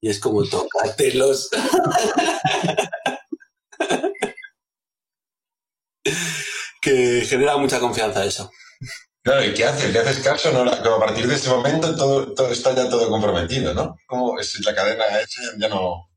Y 0.00 0.08
es 0.08 0.20
como, 0.20 0.44
tócatelos. 0.44 1.50
que 6.80 7.22
genera 7.26 7.56
mucha 7.56 7.80
confianza 7.80 8.24
eso. 8.24 8.48
Claro, 9.22 9.42
¿y 9.42 9.54
qué 9.54 9.64
haces? 9.64 9.90
¿Le 9.90 10.00
haces 10.00 10.18
caso? 10.18 10.52
No, 10.52 10.70
a 10.70 11.00
partir 11.00 11.26
de 11.26 11.34
ese 11.34 11.48
momento 11.48 11.96
todo, 11.96 12.34
todo 12.34 12.52
está 12.52 12.74
ya 12.74 12.90
todo 12.90 13.08
comprometido, 13.08 13.72
¿no? 13.72 13.96
Como 14.06 14.38
es 14.38 14.62
la 14.64 14.74
cadena 14.74 15.04
hecha, 15.18 15.40
ya 15.58 15.68
no... 15.68 16.10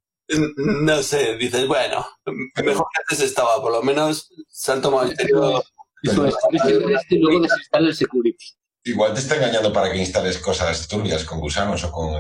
No 0.57 1.01
sé, 1.03 1.37
dices, 1.37 1.67
bueno, 1.67 2.05
mejor 2.25 2.85
que 2.93 3.01
antes 3.01 3.21
estaba, 3.21 3.61
por 3.61 3.71
lo 3.71 3.81
menos 3.81 4.29
se 4.49 4.71
han 4.71 4.81
tomado 4.81 5.09
en 5.09 5.15
serio. 5.15 5.63
Y 6.01 7.17
luego 7.17 7.41
desinstala 7.41 7.87
el 7.87 7.95
security. 7.95 8.45
Igual 8.83 9.13
te 9.13 9.19
está 9.19 9.35
engañando 9.35 9.73
para 9.73 9.91
que 9.91 9.97
instales 9.97 10.37
cosas 10.37 10.87
turbias 10.87 11.25
con 11.25 11.39
gusanos 11.39 11.83
o 11.83 11.91
con, 11.91 12.13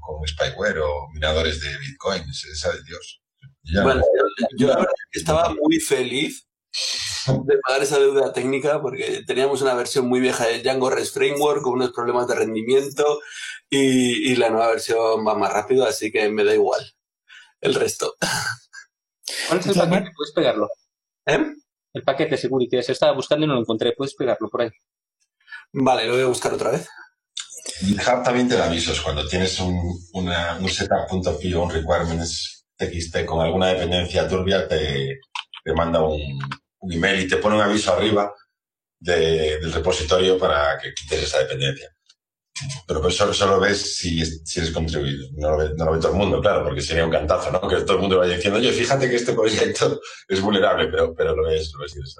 con 0.00 0.26
spyware 0.26 0.78
o 0.78 1.08
minadores 1.12 1.60
de 1.60 1.78
bitcoins, 1.78 2.44
esa 2.44 2.72
de 2.72 2.82
Dios. 2.84 3.22
bueno, 3.82 4.02
yo, 4.56 4.68
yo 4.68 4.84
estaba 5.12 5.54
muy 5.54 5.80
feliz 5.80 6.46
de 7.26 7.58
pagar 7.58 7.82
esa 7.82 7.98
deuda 7.98 8.32
técnica 8.32 8.80
porque 8.80 9.22
teníamos 9.26 9.62
una 9.62 9.74
versión 9.74 10.06
muy 10.06 10.20
vieja 10.20 10.46
de 10.46 10.62
Django 10.62 10.90
REST 10.90 11.14
Framework 11.14 11.62
con 11.62 11.74
unos 11.74 11.92
problemas 11.92 12.26
de 12.26 12.34
rendimiento 12.34 13.20
y, 13.68 14.34
la 14.36 14.50
nueva 14.50 14.68
versión 14.68 15.26
va 15.26 15.34
más 15.34 15.52
rápido, 15.52 15.84
así 15.84 16.10
que 16.10 16.28
me 16.30 16.44
da 16.44 16.54
igual 16.54 16.80
el 17.62 17.74
resto. 17.74 18.16
¿Cuál 19.48 19.60
es 19.60 19.66
el 19.66 19.74
paquete? 19.74 20.10
¿Puedes 20.14 20.32
pegarlo? 20.34 20.68
¿Eh? 21.26 21.38
El 21.94 22.02
paquete 22.02 22.36
Security. 22.36 22.82
Se 22.82 22.92
estaba 22.92 23.12
buscando 23.12 23.46
y 23.46 23.48
no 23.48 23.54
lo 23.54 23.60
encontré. 23.60 23.92
¿Puedes 23.96 24.14
pegarlo 24.14 24.50
por 24.50 24.62
ahí? 24.62 24.70
Vale, 25.72 26.06
lo 26.06 26.14
voy 26.14 26.22
a 26.22 26.26
buscar 26.26 26.52
otra 26.52 26.70
vez. 26.70 26.88
GitHub 27.80 28.22
también 28.24 28.48
te 28.48 28.56
da 28.56 28.66
avisos 28.66 29.00
cuando 29.00 29.26
tienes 29.26 29.58
un, 29.60 29.98
una, 30.12 30.58
un 30.58 30.68
setup.py 30.68 31.54
o 31.54 31.62
un 31.62 31.70
requirements 31.70 32.66
TXT 32.76 33.24
con 33.24 33.40
alguna 33.40 33.68
dependencia 33.68 34.28
turbia, 34.28 34.66
te, 34.66 35.20
te 35.64 35.72
manda 35.72 36.00
un, 36.00 36.20
un 36.80 36.92
email 36.92 37.20
y 37.20 37.28
te 37.28 37.36
pone 37.36 37.56
un 37.56 37.62
aviso 37.62 37.92
arriba 37.92 38.32
del 38.98 39.72
repositorio 39.72 40.38
para 40.38 40.78
que 40.78 40.92
quites 40.92 41.22
esa 41.22 41.38
dependencia. 41.38 41.91
Pero 42.86 43.00
pues 43.00 43.16
solo, 43.16 43.32
solo 43.32 43.60
ves 43.60 43.96
si, 43.96 44.24
si 44.24 44.60
eres 44.60 44.72
contribuido. 44.72 45.28
No 45.36 45.50
lo, 45.50 45.58
ve, 45.58 45.70
no 45.76 45.84
lo, 45.84 45.92
ve, 45.92 45.98
todo 45.98 46.12
el 46.12 46.18
mundo, 46.18 46.40
claro, 46.40 46.64
porque 46.64 46.80
sería 46.80 47.04
un 47.04 47.10
cantazo, 47.10 47.50
¿no? 47.50 47.60
Que 47.68 47.76
todo 47.82 47.94
el 47.94 48.00
mundo 48.00 48.18
vaya 48.18 48.36
diciendo, 48.36 48.58
oye, 48.58 48.72
fíjate 48.72 49.08
que 49.08 49.16
este 49.16 49.32
proyecto 49.32 50.00
es 50.28 50.40
vulnerable, 50.40 50.88
pero, 50.88 51.14
pero 51.14 51.34
lo 51.34 51.44
ves, 51.44 51.72
lo 51.74 51.82
ves 51.82 51.94
y 51.96 51.98
eres 51.98 52.16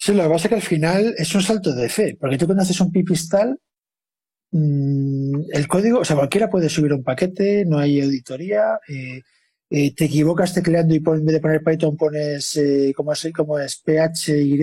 Sí, 0.00 0.14
lo 0.14 0.22
que 0.22 0.28
pasa 0.28 0.44
es 0.44 0.48
que 0.48 0.54
al 0.54 0.62
final 0.62 1.14
es 1.18 1.34
un 1.34 1.42
salto 1.42 1.74
de 1.74 1.88
fe, 1.88 2.16
porque 2.20 2.38
tú 2.38 2.46
cuando 2.46 2.62
haces 2.62 2.80
un 2.80 2.92
pipistal, 2.92 3.58
mmm, 4.52 5.40
el 5.52 5.66
código, 5.66 6.00
o 6.00 6.04
sea, 6.04 6.16
cualquiera 6.16 6.48
puede 6.48 6.68
subir 6.68 6.92
un 6.92 7.02
paquete, 7.02 7.64
no 7.66 7.78
hay 7.78 8.00
auditoría, 8.00 8.78
eh, 8.88 9.22
eh, 9.70 9.94
te 9.94 10.06
equivocas 10.06 10.54
tecleando 10.54 10.94
y 10.94 10.98
en 10.98 11.24
vez 11.26 11.34
de 11.34 11.40
poner 11.40 11.62
Python 11.62 11.96
pones, 11.96 12.56
eh, 12.56 12.92
¿cómo, 12.96 13.12
es, 13.12 13.28
¿cómo 13.34 13.58
es? 13.58 13.82
PHY 13.84 14.56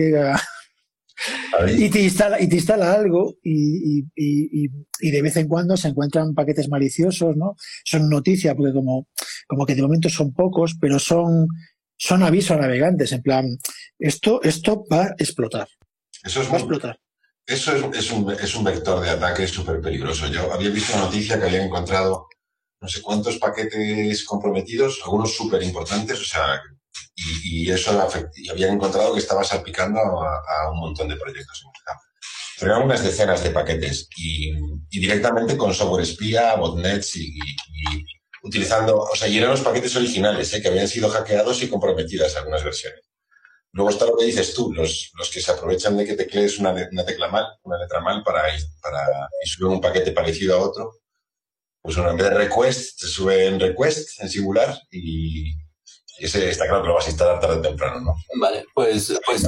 y 1.76 1.88
te 1.90 2.02
instala, 2.02 2.40
y 2.40 2.48
te 2.48 2.56
instala 2.56 2.92
algo 2.92 3.36
y, 3.42 4.00
y, 4.00 4.04
y, 4.14 4.70
y, 5.00 5.10
de 5.10 5.22
vez 5.22 5.36
en 5.36 5.48
cuando 5.48 5.76
se 5.76 5.88
encuentran 5.88 6.34
paquetes 6.34 6.68
maliciosos, 6.68 7.36
¿no? 7.36 7.56
Son 7.84 8.08
noticias, 8.08 8.54
porque 8.54 8.72
como, 8.72 9.08
como 9.46 9.64
que 9.64 9.74
de 9.74 9.82
momento 9.82 10.08
son 10.08 10.32
pocos, 10.32 10.76
pero 10.80 10.98
son, 10.98 11.48
son 11.96 12.22
avisos 12.22 12.56
a 12.56 12.60
navegantes, 12.60 13.12
en 13.12 13.22
plan, 13.22 13.58
esto, 13.98 14.42
esto 14.42 14.84
va 14.90 15.04
a 15.04 15.14
explotar. 15.18 15.68
Eso 16.22 16.42
es 16.42 16.48
va 16.48 16.54
a 16.54 16.58
explotar. 16.58 17.00
Eso 17.46 17.76
es, 17.76 17.96
es, 17.96 18.12
un, 18.12 18.30
es 18.32 18.54
un 18.54 18.64
vector 18.64 19.02
de 19.02 19.10
ataque 19.10 19.46
súper 19.46 19.80
peligroso. 19.80 20.26
Yo 20.28 20.52
había 20.52 20.70
visto 20.70 20.94
una 20.94 21.04
noticia 21.04 21.38
que 21.38 21.46
había 21.46 21.64
encontrado 21.64 22.26
no 22.80 22.88
sé 22.88 23.00
cuántos 23.00 23.38
paquetes 23.38 24.24
comprometidos, 24.24 25.00
algunos 25.04 25.34
súper 25.34 25.62
importantes, 25.62 26.20
o 26.20 26.24
sea, 26.24 26.60
y, 27.14 27.64
y 27.64 27.70
eso 27.70 27.92
y 28.34 28.48
habían 28.48 28.74
encontrado 28.74 29.12
que 29.12 29.20
estaba 29.20 29.44
salpicando 29.44 30.00
a, 30.00 30.70
un 30.70 30.78
montón 30.78 31.08
de 31.08 31.16
proyectos 31.16 31.62
en 31.64 31.70
Pero 32.58 32.72
eran 32.72 32.84
unas 32.84 33.02
decenas 33.02 33.42
de 33.42 33.50
paquetes 33.50 34.08
y, 34.16 34.52
y 34.90 35.00
directamente 35.00 35.56
con 35.56 35.74
software 35.74 36.02
espía, 36.02 36.54
botnets 36.56 37.16
y, 37.16 37.38
utilizando, 38.42 38.98
o 39.00 39.16
sea, 39.16 39.28
y 39.28 39.38
eran 39.38 39.50
los 39.50 39.60
paquetes 39.60 39.96
originales, 39.96 40.52
¿eh? 40.52 40.62
que 40.62 40.68
habían 40.68 40.86
sido 40.86 41.08
hackeados 41.08 41.62
y 41.62 41.68
comprometidas 41.68 42.36
algunas 42.36 42.62
versiones. 42.62 43.00
Luego 43.72 43.90
está 43.90 44.06
lo 44.06 44.16
que 44.16 44.24
dices 44.24 44.54
tú, 44.54 44.72
los, 44.72 45.10
los 45.18 45.30
que 45.30 45.40
se 45.40 45.50
aprovechan 45.50 45.96
de 45.96 46.06
que 46.06 46.14
teclees 46.14 46.58
una, 46.58 46.72
una 46.92 47.04
tecla 47.04 47.28
mal, 47.28 47.44
una 47.62 47.78
letra 47.78 48.00
mal 48.00 48.22
para, 48.22 48.42
para 48.80 49.28
y 49.44 49.48
suben 49.48 49.72
un 49.72 49.80
paquete 49.80 50.12
parecido 50.12 50.56
a 50.56 50.62
otro 50.62 51.00
pues 51.86 51.98
uno 51.98 52.10
en 52.10 52.16
vez 52.16 52.30
de 52.30 52.34
request, 52.34 52.98
se 52.98 53.06
sube 53.06 53.46
en 53.46 53.60
request, 53.60 54.20
en 54.20 54.28
singular, 54.28 54.76
y, 54.90 55.52
ese 56.18 56.50
está 56.50 56.66
claro 56.66 56.82
que 56.82 56.88
lo 56.88 56.94
vas 56.94 57.06
a 57.06 57.10
instalar 57.10 57.40
tarde 57.40 57.56
o 57.56 57.62
temprano, 57.62 58.00
¿no? 58.00 58.14
Vale, 58.40 58.64
pues, 58.74 59.18
pues 59.26 59.46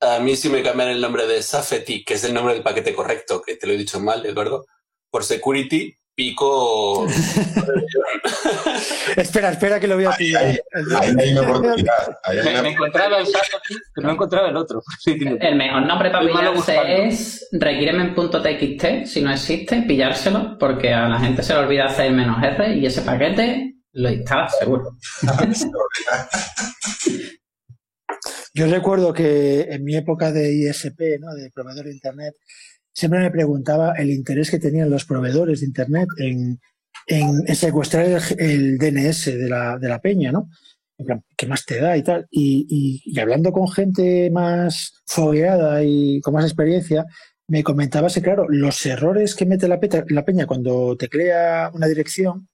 a 0.00 0.18
mí 0.18 0.36
sí 0.36 0.48
me 0.48 0.62
cambian 0.62 0.90
el 0.90 1.00
nombre 1.00 1.26
de 1.26 1.42
Safety, 1.42 2.04
que 2.04 2.14
es 2.14 2.24
el 2.24 2.34
nombre 2.34 2.54
del 2.54 2.62
paquete 2.62 2.94
correcto, 2.94 3.42
que 3.42 3.56
te 3.56 3.66
lo 3.66 3.74
he 3.74 3.78
dicho 3.78 4.00
mal, 4.00 4.22
¿de 4.22 4.30
acuerdo? 4.30 4.66
Por 5.10 5.24
security, 5.24 5.94
pico. 6.14 7.06
espera, 9.16 9.50
espera 9.50 9.80
que 9.80 9.86
lo 9.86 9.96
voy 9.96 10.06
a 10.06 10.12
pillar. 10.12 10.44
Ahí, 10.44 10.58
hay 11.18 11.32
una 11.32 11.42
oportunidad. 11.42 12.18
me, 12.62 12.70
encontraba 12.70 13.18
el 13.18 13.26
pero 13.94 14.06
no 14.06 14.14
encontraba 14.14 14.48
el 14.48 14.56
otro. 14.56 14.82
el 15.06 15.56
mejor 15.56 15.86
nombre 15.86 16.10
para 16.10 16.26
pillarse 16.26 17.06
es 17.06 17.48
requirement.txt, 17.52 19.06
si 19.06 19.20
no 19.20 19.30
existe, 19.32 19.82
pillárselo, 19.82 20.56
porque 20.58 20.94
a 20.94 21.08
la 21.08 21.18
gente 21.18 21.42
se 21.42 21.52
le 21.54 21.60
olvida 21.60 21.86
hacer 21.86 22.06
el 22.06 22.14
menos 22.14 22.42
R 22.42 22.74
y 22.74 22.86
ese 22.86 23.02
paquete 23.02 23.79
lo 23.92 24.10
instala 24.10 24.48
seguro. 24.48 24.96
Yo 28.54 28.66
recuerdo 28.66 29.12
que 29.12 29.62
en 29.62 29.84
mi 29.84 29.96
época 29.96 30.32
de 30.32 30.52
ISP, 30.52 31.18
¿no? 31.20 31.34
de 31.34 31.50
proveedor 31.50 31.86
de 31.86 31.92
Internet, 31.92 32.34
siempre 32.92 33.20
me 33.20 33.30
preguntaba 33.30 33.94
el 33.96 34.10
interés 34.10 34.50
que 34.50 34.58
tenían 34.58 34.90
los 34.90 35.04
proveedores 35.04 35.60
de 35.60 35.66
Internet 35.66 36.08
en, 36.18 36.60
secuestrar 37.54 38.06
el, 38.38 38.78
DNS 38.78 39.26
de 39.26 39.48
la, 39.48 39.78
de 39.78 39.88
la 39.88 40.00
peña, 40.00 40.32
¿no? 40.32 40.48
En 40.98 41.06
plan, 41.06 41.24
¿qué 41.36 41.46
más 41.46 41.64
te 41.64 41.80
da 41.80 41.96
y 41.96 42.02
tal? 42.02 42.26
Y, 42.30 42.66
y- 42.68 43.02
y 43.06 43.18
hablando 43.20 43.52
con 43.52 43.68
gente 43.70 44.30
más 44.30 45.00
fogueada 45.06 45.82
y 45.82 46.20
con 46.20 46.34
más 46.34 46.44
experiencia, 46.44 47.06
me 47.48 47.64
comentabas 47.64 48.14
que, 48.14 48.22
claro, 48.22 48.46
los 48.48 48.84
errores 48.84 49.34
que 49.34 49.46
mete 49.46 49.66
la, 49.66 49.80
peta- 49.80 50.04
la 50.08 50.24
peña 50.24 50.46
cuando 50.46 50.96
teclea 50.98 51.70
una 51.72 51.86
dirección, 51.86 52.48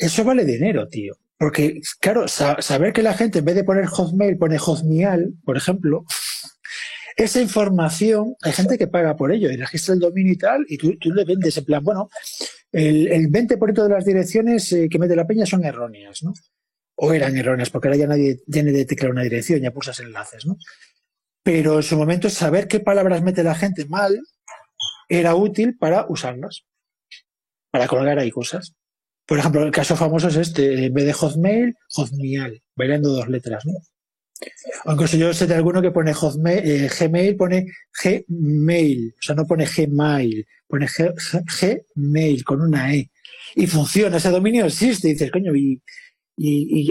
eso 0.00 0.24
vale 0.24 0.44
dinero, 0.44 0.88
tío. 0.88 1.14
Porque, 1.38 1.80
claro, 2.00 2.28
sa- 2.28 2.60
saber 2.60 2.92
que 2.92 3.02
la 3.02 3.14
gente 3.14 3.38
en 3.38 3.44
vez 3.46 3.54
de 3.54 3.64
poner 3.64 3.86
Hotmail 3.86 4.36
pone 4.36 4.58
Hotmial, 4.58 5.32
por 5.44 5.56
ejemplo, 5.56 6.04
esa 7.16 7.40
información, 7.40 8.34
hay 8.42 8.52
gente 8.52 8.76
que 8.78 8.86
paga 8.86 9.16
por 9.16 9.32
ello 9.32 9.50
y 9.50 9.56
registra 9.56 9.94
el 9.94 10.00
dominio 10.00 10.32
y 10.32 10.36
tal, 10.38 10.64
y 10.68 10.76
tú, 10.78 10.96
tú 10.98 11.10
le 11.12 11.24
vendes 11.24 11.56
en 11.56 11.64
plan, 11.64 11.82
bueno, 11.82 12.08
el, 12.72 13.08
el 13.08 13.28
20% 13.30 13.82
de 13.82 13.88
las 13.88 14.04
direcciones 14.04 14.70
eh, 14.72 14.88
que 14.90 14.98
mete 14.98 15.16
la 15.16 15.26
peña 15.26 15.46
son 15.46 15.64
erróneas, 15.64 16.22
¿no? 16.22 16.32
O 16.96 17.12
eran 17.14 17.36
erróneas, 17.36 17.70
porque 17.70 17.88
ahora 17.88 17.98
ya 17.98 18.06
nadie 18.06 18.40
tiene 18.50 18.72
de 18.72 18.84
teclear 18.84 19.12
una 19.12 19.22
dirección, 19.22 19.60
ya 19.60 19.70
pulsas 19.70 20.00
enlaces, 20.00 20.44
¿no? 20.46 20.56
Pero 21.42 21.76
en 21.76 21.82
su 21.82 21.96
momento 21.96 22.28
saber 22.28 22.68
qué 22.68 22.80
palabras 22.80 23.22
mete 23.22 23.42
la 23.42 23.54
gente 23.54 23.86
mal 23.86 24.20
era 25.08 25.34
útil 25.34 25.76
para 25.78 26.06
usarlas, 26.08 26.64
para 27.70 27.86
colgar 27.88 28.18
ahí 28.18 28.30
cosas. 28.30 28.74
Por 29.30 29.38
ejemplo, 29.38 29.62
el 29.62 29.70
caso 29.70 29.94
famoso 29.94 30.26
es 30.26 30.34
este, 30.34 30.86
en 30.86 30.92
vez 30.92 31.06
de 31.06 31.12
Hotmail, 31.12 31.76
Hotmial, 31.94 32.60
bailando 32.74 33.10
dos 33.10 33.28
letras, 33.28 33.64
¿no? 33.64 33.74
O 34.86 34.92
incluso 34.92 35.16
yo 35.16 35.32
sé 35.32 35.46
de 35.46 35.54
alguno 35.54 35.80
que 35.80 35.92
pone 35.92 36.12
Hotmail, 36.12 36.68
eh, 36.68 36.90
Gmail, 36.98 37.36
pone 37.36 37.66
Gmail, 38.02 39.14
o 39.16 39.22
sea, 39.22 39.36
no 39.36 39.46
pone 39.46 39.66
Gmail, 39.66 40.44
pone 40.66 40.88
Gmail 41.94 42.44
con 42.44 42.60
una 42.60 42.92
E. 42.92 43.08
Y 43.54 43.68
funciona, 43.68 44.16
ese 44.16 44.30
dominio 44.30 44.66
existe. 44.66 45.06
Dices, 45.06 45.30
coño, 45.30 45.52
¿y, 45.54 45.80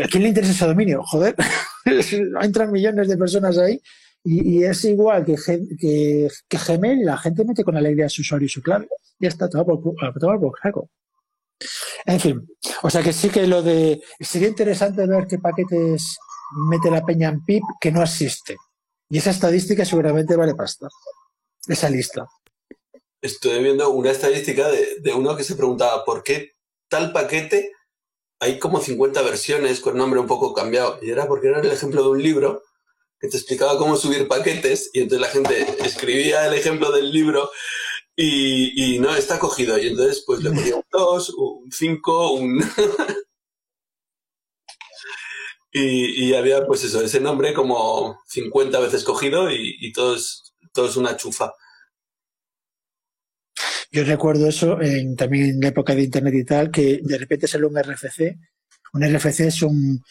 a 0.02 0.08
quién 0.08 0.24
le 0.24 0.30
interesa 0.30 0.54
ese 0.54 0.66
dominio? 0.66 1.04
Joder, 1.04 1.36
entran 2.42 2.72
millones 2.72 3.10
de 3.10 3.18
personas 3.18 3.58
ahí 3.58 3.82
y, 4.24 4.64
es 4.64 4.86
igual 4.86 5.26
que, 5.26 6.30
Gmail, 6.50 7.04
la 7.04 7.18
gente 7.18 7.44
mete 7.44 7.66
con 7.66 7.76
alegría 7.76 8.08
su 8.08 8.22
usuario 8.22 8.46
y 8.46 8.50
su 8.50 8.62
clave. 8.62 8.88
Ya 9.20 9.28
está, 9.28 9.50
todo 9.50 9.66
por, 9.66 9.82
por 9.82 10.54
saco. 10.64 10.90
En 12.06 12.20
fin, 12.20 12.48
o 12.84 12.90
sea 12.90 13.04
que 13.04 13.14
sí 13.14 13.30
que 13.30 13.46
lo 13.48 13.62
de. 13.62 14.02
Sería 14.20 14.48
interesante 14.48 15.06
ver 15.06 15.28
qué 15.28 15.40
paquetes 15.40 16.18
mete 16.70 16.90
la 16.90 17.06
peña 17.06 17.30
en 17.30 17.44
PIP 17.44 17.64
que 17.80 17.92
no 17.92 18.02
existe. 18.02 18.58
Y 19.10 19.18
esa 19.18 19.32
estadística 19.32 19.86
seguramente 19.86 20.36
vale 20.36 20.56
pasta. 20.56 20.88
Esa 21.68 21.90
lista. 21.90 22.28
Estoy 23.22 23.62
viendo 23.62 23.90
una 23.90 24.12
estadística 24.12 24.70
de, 24.70 25.00
de 25.02 25.14
uno 25.14 25.36
que 25.36 25.44
se 25.44 25.56
preguntaba 25.56 26.06
por 26.06 26.24
qué 26.24 26.54
tal 26.88 27.12
paquete 27.12 27.72
hay 28.40 28.58
como 28.58 28.80
50 28.80 29.22
versiones 29.22 29.82
con 29.82 29.98
nombre 29.98 30.20
un 30.20 30.28
poco 30.28 30.54
cambiado. 30.54 31.00
Y 31.02 31.12
era 31.12 31.28
porque 31.28 31.50
era 31.50 31.60
el 31.60 31.72
ejemplo 31.72 32.02
de 32.04 32.10
un 32.10 32.24
libro 32.24 32.64
que 33.20 33.28
te 33.28 33.38
explicaba 33.38 33.78
cómo 33.78 33.98
subir 33.98 34.28
paquetes 34.28 34.90
y 34.94 35.02
entonces 35.02 35.28
la 35.28 35.34
gente 35.34 35.76
escribía 35.86 36.48
el 36.48 36.54
ejemplo 36.54 36.92
del 36.92 37.12
libro 37.12 37.52
y, 38.22 38.96
y 38.96 39.00
no 39.00 39.16
está 39.16 39.40
cogido. 39.40 39.78
Y 39.78 39.88
entonces 39.88 40.24
pues 40.26 40.44
le 40.44 40.52
ponía 40.52 40.76
un 40.76 40.84
2, 40.92 41.30
un 41.38 41.72
5, 41.72 42.34
un... 42.34 42.62
y, 45.72 46.26
y 46.26 46.34
había 46.34 46.66
pues 46.66 46.84
eso, 46.84 47.02
ese 47.02 47.22
nombre 47.22 47.54
como 47.54 48.20
50 48.28 48.78
veces 48.82 49.06
cogido 49.06 49.50
y, 49.50 49.78
y 49.80 49.94
todo, 49.94 50.16
es, 50.16 50.54
todo 50.74 50.90
es 50.90 50.98
una 50.98 51.16
chufa. 51.16 51.54
Yo 53.92 54.04
recuerdo 54.04 54.48
eso 54.50 54.82
en, 54.82 55.16
también 55.16 55.52
en 55.52 55.62
la 55.62 55.70
época 55.70 55.96
de 55.96 56.04
Internet 56.04 56.34
y 56.36 56.44
tal, 56.46 56.70
que 56.72 57.00
de 57.02 57.18
repente 57.18 57.48
salió 57.48 57.70
un 57.70 57.82
RFC. 57.82 58.38
Un 58.94 59.04
RFC 59.04 59.40
es 59.42 59.62
un, 59.62 60.04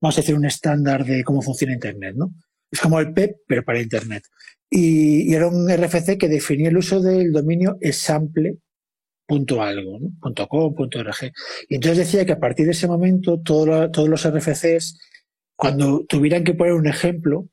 vamos 0.00 0.18
a 0.18 0.20
decir, 0.20 0.34
un 0.34 0.44
estándar 0.46 1.04
de 1.04 1.22
cómo 1.22 1.40
funciona 1.40 1.74
Internet, 1.74 2.14
¿no? 2.16 2.34
Es 2.72 2.80
como 2.80 2.98
el 2.98 3.12
PEP, 3.12 3.36
pero 3.46 3.62
para 3.62 3.82
Internet. 3.82 4.24
Y, 4.70 5.34
era 5.34 5.46
un 5.46 5.70
RFC 5.70 6.16
que 6.18 6.28
definía 6.28 6.70
el 6.70 6.78
uso 6.78 7.02
del 7.02 7.30
dominio 7.30 7.76
example.algo, 7.80 9.98
¿no? 10.00 10.08
Punto 10.20 10.48
.com, 10.48 10.74
punto 10.74 10.98
.org. 10.98 11.30
Y 11.68 11.74
entonces 11.74 11.98
decía 11.98 12.24
que 12.24 12.32
a 12.32 12.40
partir 12.40 12.64
de 12.64 12.72
ese 12.72 12.88
momento 12.88 13.38
todo 13.40 13.90
todos 13.90 14.08
los 14.08 14.26
RFCs, 14.26 14.98
cuando 15.54 16.06
tuvieran 16.08 16.42
que 16.42 16.54
poner 16.54 16.72
un 16.72 16.86
ejemplo 16.86 17.48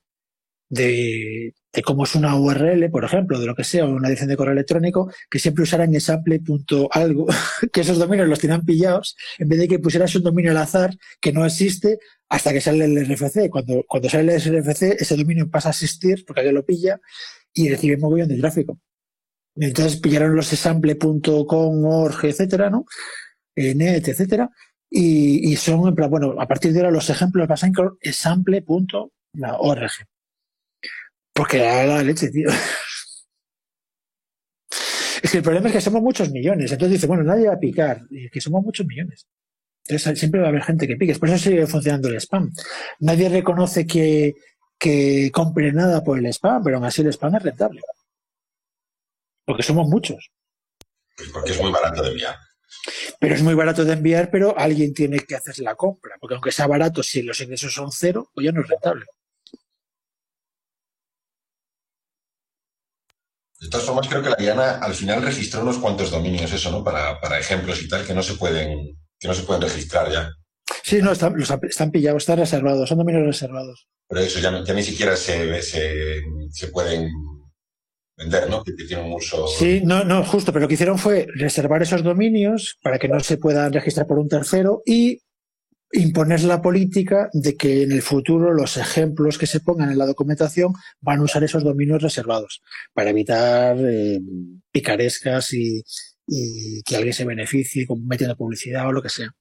de, 0.69 1.53
cómo 1.83 2.03
es 2.03 2.15
una 2.15 2.35
URL, 2.35 2.89
por 2.91 3.03
ejemplo, 3.03 3.39
de 3.39 3.47
lo 3.47 3.55
que 3.55 3.63
sea, 3.63 3.85
una 3.85 4.07
dirección 4.07 4.29
de 4.29 4.37
correo 4.37 4.53
electrónico, 4.53 5.11
que 5.29 5.39
siempre 5.39 5.63
usaran 5.63 5.93
example.algo, 5.93 7.27
que 7.73 7.81
esos 7.81 7.97
dominios 7.97 8.27
los 8.27 8.39
tenían 8.39 8.63
pillados, 8.63 9.15
en 9.37 9.49
vez 9.49 9.59
de 9.59 9.67
que 9.67 9.79
pusieras 9.79 10.15
un 10.15 10.23
dominio 10.23 10.51
al 10.51 10.57
azar 10.57 10.95
que 11.19 11.33
no 11.33 11.45
existe 11.45 11.99
hasta 12.29 12.53
que 12.53 12.61
sale 12.61 12.85
el 12.85 13.05
RFC. 13.05 13.49
Cuando, 13.49 13.83
cuando 13.87 14.09
sale 14.09 14.35
el 14.35 14.41
RFC, 14.41 15.01
ese 15.01 15.17
dominio 15.17 15.49
pasa 15.49 15.69
a 15.69 15.71
existir 15.71 16.23
porque 16.25 16.41
alguien 16.41 16.55
lo 16.55 16.65
pilla 16.65 16.99
y 17.53 17.69
recibe 17.69 17.95
un 17.95 18.01
mogollón 18.01 18.29
de 18.29 18.37
tráfico. 18.37 18.79
Entonces 19.55 19.99
pillaron 19.99 20.35
los 20.35 20.53
example.com, 20.53 21.85
org, 21.85 22.25
etcétera, 22.25 22.69
¿no? 22.69 22.85
Eh, 23.55 23.73
net, 23.75 24.07
etcétera. 24.07 24.49
Y, 24.89 25.51
y 25.51 25.55
son, 25.55 25.87
en 25.87 25.95
plan, 25.95 26.09
bueno, 26.09 26.35
a 26.39 26.47
partir 26.47 26.71
de 26.71 26.79
ahora 26.79 26.91
los 26.91 27.09
ejemplos 27.09 27.47
pasan 27.47 27.73
con 27.73 27.97
example.org. 28.01 29.91
Porque 31.39 31.63
era 31.63 31.85
la 31.85 32.03
leche, 32.03 32.29
tío. 32.29 32.49
Es 35.21 35.31
que 35.31 35.37
el 35.37 35.43
problema 35.43 35.67
es 35.67 35.73
que 35.73 35.79
somos 35.79 36.01
muchos 36.01 36.29
millones. 36.31 36.69
Entonces 36.69 36.95
dice, 36.95 37.07
bueno, 37.07 37.23
nadie 37.23 37.47
va 37.47 37.53
a 37.53 37.59
picar. 37.59 38.01
Y 38.09 38.25
es 38.25 38.31
que 38.31 38.41
somos 38.41 38.61
muchos 38.61 38.85
millones. 38.85 39.25
Entonces 39.85 40.19
siempre 40.19 40.41
va 40.41 40.47
a 40.47 40.49
haber 40.49 40.63
gente 40.63 40.85
que 40.85 40.97
pique. 40.97 41.17
Por 41.17 41.29
eso 41.29 41.37
sigue 41.37 41.65
funcionando 41.65 42.09
el 42.09 42.15
spam. 42.15 42.51
Nadie 42.99 43.29
reconoce 43.29 43.87
que, 43.87 44.35
que 44.77 45.31
compre 45.33 45.71
nada 45.71 46.03
por 46.03 46.19
el 46.19 46.25
spam, 46.25 46.61
pero 46.61 46.75
aún 46.75 46.85
así 46.85 47.03
el 47.03 47.07
spam 47.07 47.33
es 47.37 47.43
rentable. 47.43 47.79
Porque 49.45 49.63
somos 49.63 49.87
muchos. 49.87 50.31
Pues 51.15 51.29
porque 51.29 51.51
es 51.51 51.61
muy 51.61 51.71
barato 51.71 52.03
de 52.03 52.09
enviar. 52.09 52.35
Pero 53.17 53.35
es 53.35 53.43
muy 53.43 53.53
barato 53.53 53.85
de 53.85 53.93
enviar, 53.93 54.29
pero 54.29 54.57
alguien 54.57 54.93
tiene 54.93 55.19
que 55.19 55.35
hacer 55.35 55.57
la 55.59 55.75
compra. 55.75 56.17
Porque 56.19 56.35
aunque 56.35 56.51
sea 56.51 56.67
barato, 56.67 57.01
si 57.01 57.21
los 57.21 57.39
ingresos 57.39 57.73
son 57.73 57.93
cero, 57.93 58.29
pues 58.33 58.43
ya 58.43 58.51
no 58.51 58.59
es 58.59 58.67
rentable. 58.67 59.05
De 63.59 63.67
todas 63.69 63.85
formas, 63.85 64.07
creo 64.07 64.21
que 64.23 64.29
la 64.29 64.35
Diana 64.37 64.77
al 64.77 64.93
final 64.93 65.21
registró 65.21 65.61
unos 65.61 65.79
cuantos 65.79 66.11
dominios, 66.11 66.51
eso, 66.51 66.71
¿no? 66.71 66.83
Para, 66.83 67.19
para 67.19 67.39
ejemplos 67.39 67.81
y 67.81 67.89
tal, 67.89 68.05
que 68.05 68.13
no 68.13 68.23
se 68.23 68.35
pueden, 68.35 68.97
que 69.19 69.27
no 69.27 69.33
se 69.33 69.43
pueden 69.43 69.61
registrar 69.61 70.09
ya. 70.09 70.31
Sí, 70.83 71.01
no, 71.01 71.11
están, 71.11 71.33
los, 71.37 71.51
están 71.51 71.91
pillados, 71.91 72.23
están 72.23 72.39
reservados, 72.39 72.87
son 72.87 72.97
dominios 72.99 73.25
reservados. 73.25 73.87
Pero 74.07 74.21
eso 74.21 74.39
ya, 74.39 74.63
ya 74.63 74.73
ni 74.73 74.83
siquiera 74.83 75.15
se, 75.15 75.61
se, 75.61 76.21
se 76.51 76.67
pueden 76.69 77.11
vender, 78.17 78.49
¿no? 78.49 78.63
Que, 78.63 78.75
que 78.75 78.85
tienen 78.85 79.07
un 79.07 79.13
uso. 79.13 79.47
Sí, 79.47 79.81
no, 79.83 80.05
no, 80.05 80.23
justo, 80.23 80.53
pero 80.53 80.63
lo 80.63 80.67
que 80.67 80.75
hicieron 80.75 80.97
fue 80.97 81.27
reservar 81.35 81.81
esos 81.81 82.01
dominios 82.01 82.77
para 82.81 82.97
que 82.97 83.09
no 83.09 83.19
se 83.19 83.37
puedan 83.37 83.73
registrar 83.73 84.07
por 84.07 84.19
un 84.19 84.29
tercero 84.29 84.81
y 84.85 85.21
imponer 85.91 86.43
la 86.43 86.61
política 86.61 87.29
de 87.33 87.55
que 87.55 87.83
en 87.83 87.91
el 87.91 88.01
futuro 88.01 88.53
los 88.53 88.77
ejemplos 88.77 89.37
que 89.37 89.47
se 89.47 89.59
pongan 89.59 89.91
en 89.91 89.97
la 89.97 90.05
documentación 90.05 90.73
van 91.01 91.19
a 91.19 91.23
usar 91.23 91.43
esos 91.43 91.63
dominios 91.63 92.01
reservados 92.01 92.61
para 92.93 93.09
evitar 93.09 93.77
eh, 93.79 94.19
picarescas 94.71 95.53
y, 95.53 95.83
que 96.85 96.95
alguien 96.95 97.13
se 97.13 97.25
beneficie 97.25 97.87
metiendo 98.05 98.37
publicidad 98.37 98.87
o 98.87 98.91
lo 98.91 99.01
que 99.01 99.09
sea. 99.09 99.31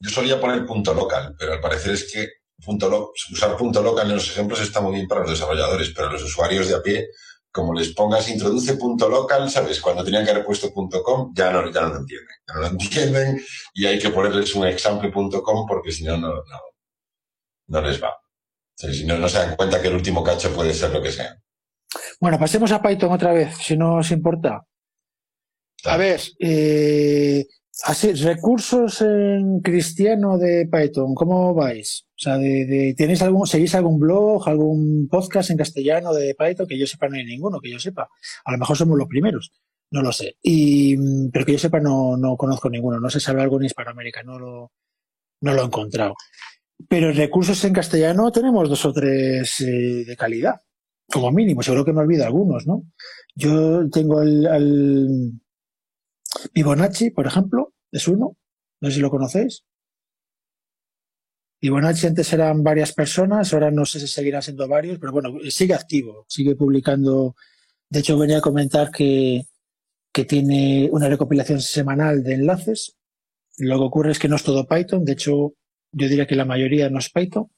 Yo 0.00 0.10
solía 0.10 0.40
poner 0.40 0.66
punto 0.66 0.92
local, 0.92 1.36
pero 1.38 1.52
al 1.52 1.60
parecer 1.60 1.92
es 1.92 2.10
que 2.12 2.28
punto 2.64 2.88
lo- 2.90 3.12
usar 3.30 3.56
punto 3.56 3.80
local 3.80 4.08
en 4.08 4.16
los 4.16 4.28
ejemplos 4.28 4.60
está 4.60 4.80
muy 4.80 4.94
bien 4.94 5.06
para 5.06 5.20
los 5.20 5.30
desarrolladores, 5.30 5.92
pero 5.94 6.10
los 6.10 6.24
usuarios 6.24 6.66
de 6.66 6.74
a 6.74 6.82
pie, 6.82 7.06
como 7.52 7.74
les 7.74 7.94
pongas 7.94 8.28
introduce 8.30 8.76
punto 8.76 9.08
local, 9.08 9.50
¿sabes? 9.50 9.80
Cuando 9.80 10.02
tenían 10.02 10.24
que 10.24 10.30
haber 10.30 10.44
puesto 10.44 10.72
punto 10.72 11.02
com, 11.02 11.32
ya 11.34 11.52
no, 11.52 11.70
ya 11.70 11.82
no 11.82 11.88
lo 11.90 11.96
entienden. 11.98 12.36
Ya 12.48 12.54
no 12.54 12.60
lo 12.60 12.66
entienden 12.70 13.44
y 13.74 13.86
hay 13.86 13.98
que 13.98 14.10
ponerles 14.10 14.54
un 14.54 14.66
example.com 14.66 15.66
porque 15.66 15.92
si 15.92 16.04
no, 16.04 16.16
no, 16.16 16.28
no, 16.28 16.60
no 17.68 17.80
les 17.82 18.02
va. 18.02 18.16
Si 18.74 19.04
no, 19.04 19.18
no 19.18 19.28
se 19.28 19.38
dan 19.38 19.54
cuenta 19.54 19.80
que 19.80 19.88
el 19.88 19.94
último 19.94 20.24
cacho 20.24 20.52
puede 20.54 20.72
ser 20.72 20.90
lo 20.90 21.02
que 21.02 21.12
sea. 21.12 21.36
Bueno, 22.18 22.38
pasemos 22.38 22.72
a 22.72 22.80
Python 22.80 23.12
otra 23.12 23.32
vez, 23.32 23.56
si 23.58 23.76
no 23.76 23.96
os 23.96 24.10
importa. 24.10 24.62
A 25.84 25.96
ver, 25.96 26.20
eh, 26.38 27.44
así, 27.84 28.12
recursos 28.14 29.00
en 29.02 29.60
cristiano 29.60 30.38
de 30.38 30.68
Python, 30.70 31.14
¿cómo 31.14 31.54
vais? 31.54 32.04
O 32.10 32.18
sea, 32.22 32.38
de, 32.38 32.66
de- 32.66 32.94
¿tenéis 32.96 33.22
algún, 33.22 33.46
seguís 33.46 33.74
algún 33.74 33.98
blog, 33.98 34.48
algún 34.48 35.08
podcast 35.10 35.50
en 35.50 35.56
castellano 35.56 36.12
de 36.12 36.34
Python? 36.38 36.66
Que 36.68 36.78
yo 36.78 36.86
sepa 36.86 37.08
no 37.08 37.16
hay 37.16 37.24
ninguno, 37.24 37.60
que 37.60 37.70
yo 37.70 37.78
sepa. 37.78 38.08
A 38.44 38.52
lo 38.52 38.58
mejor 38.58 38.76
somos 38.76 38.98
los 38.98 39.08
primeros, 39.08 39.52
no 39.90 40.02
lo 40.02 40.12
sé. 40.12 40.36
Y, 40.42 40.96
mm, 40.96 41.30
pero 41.32 41.44
que 41.46 41.52
yo 41.52 41.58
sepa 41.58 41.80
no, 41.80 42.16
no 42.16 42.36
conozco 42.36 42.68
ninguno, 42.70 43.00
no 43.00 43.10
sé 43.10 43.20
si 43.20 43.30
habrá 43.30 43.42
algo 43.44 43.58
en 43.58 43.66
Hispanoamérica, 43.66 44.22
no 44.22 44.38
lo, 44.38 44.72
no 45.40 45.54
lo 45.54 45.62
he 45.62 45.66
encontrado. 45.66 46.14
Pero 46.88 47.12
recursos 47.12 47.64
en 47.64 47.72
castellano 47.72 48.30
tenemos 48.32 48.68
dos 48.68 48.84
o 48.84 48.92
tres 48.92 49.60
eh, 49.60 50.04
de 50.06 50.16
calidad, 50.16 50.56
como 51.10 51.30
mínimo, 51.30 51.62
seguro 51.62 51.84
que 51.84 51.92
me 51.92 52.00
olvido 52.00 52.24
algunos, 52.24 52.66
¿no? 52.66 52.84
Yo 53.34 53.88
tengo 53.90 54.20
el, 54.22 54.46
al 54.46 55.08
Fibonacci, 56.54 57.10
por 57.10 57.26
ejemplo, 57.26 57.74
es 57.90 58.08
uno, 58.08 58.36
no 58.80 58.88
sé 58.88 58.96
si 58.96 59.00
lo 59.00 59.10
conocéis. 59.10 59.64
Bueno, 61.70 61.86
antes 61.86 62.32
eran 62.32 62.64
varias 62.64 62.92
personas, 62.92 63.52
ahora 63.54 63.70
no 63.70 63.86
sé 63.86 64.00
si 64.00 64.08
seguirán 64.08 64.42
siendo 64.42 64.66
varios, 64.66 64.98
pero 64.98 65.12
bueno, 65.12 65.38
sigue 65.48 65.74
activo, 65.74 66.26
sigue 66.28 66.56
publicando. 66.56 67.36
De 67.88 68.00
hecho, 68.00 68.18
venía 68.18 68.38
a 68.38 68.42
comentar 68.42 68.90
que, 68.90 69.46
que 70.12 70.24
tiene 70.24 70.88
una 70.90 71.08
recopilación 71.08 71.60
semanal 71.60 72.24
de 72.24 72.34
enlaces. 72.34 72.96
Lo 73.58 73.78
que 73.78 73.84
ocurre 73.84 74.10
es 74.10 74.18
que 74.18 74.28
no 74.28 74.36
es 74.36 74.42
todo 74.42 74.66
Python, 74.66 75.04
de 75.04 75.12
hecho, 75.12 75.54
yo 75.92 76.08
diría 76.08 76.26
que 76.26 76.34
la 76.34 76.44
mayoría 76.44 76.90
no 76.90 76.98
es 76.98 77.10
Python, 77.10 77.48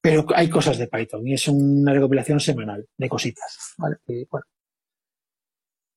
pero 0.00 0.24
hay 0.34 0.48
cosas 0.48 0.78
de 0.78 0.88
Python 0.88 1.26
y 1.26 1.34
es 1.34 1.46
una 1.48 1.92
recopilación 1.92 2.40
semanal 2.40 2.88
de 2.96 3.08
cositas. 3.08 3.74
¿vale? 3.76 3.96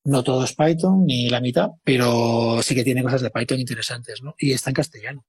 No 0.06 0.24
todo 0.24 0.44
es 0.44 0.54
Python, 0.56 1.06
ni 1.06 1.30
la 1.30 1.40
mitad, 1.42 1.70
pero 1.84 2.62
sí 2.62 2.76
que 2.76 2.84
tiene 2.84 3.04
cosas 3.04 3.22
de 3.22 3.30
Python 3.32 3.60
interesantes, 3.60 4.22
¿no? 4.22 4.36
Y 4.38 4.52
está 4.52 4.70
en 4.70 4.76
castellano. 4.76 5.26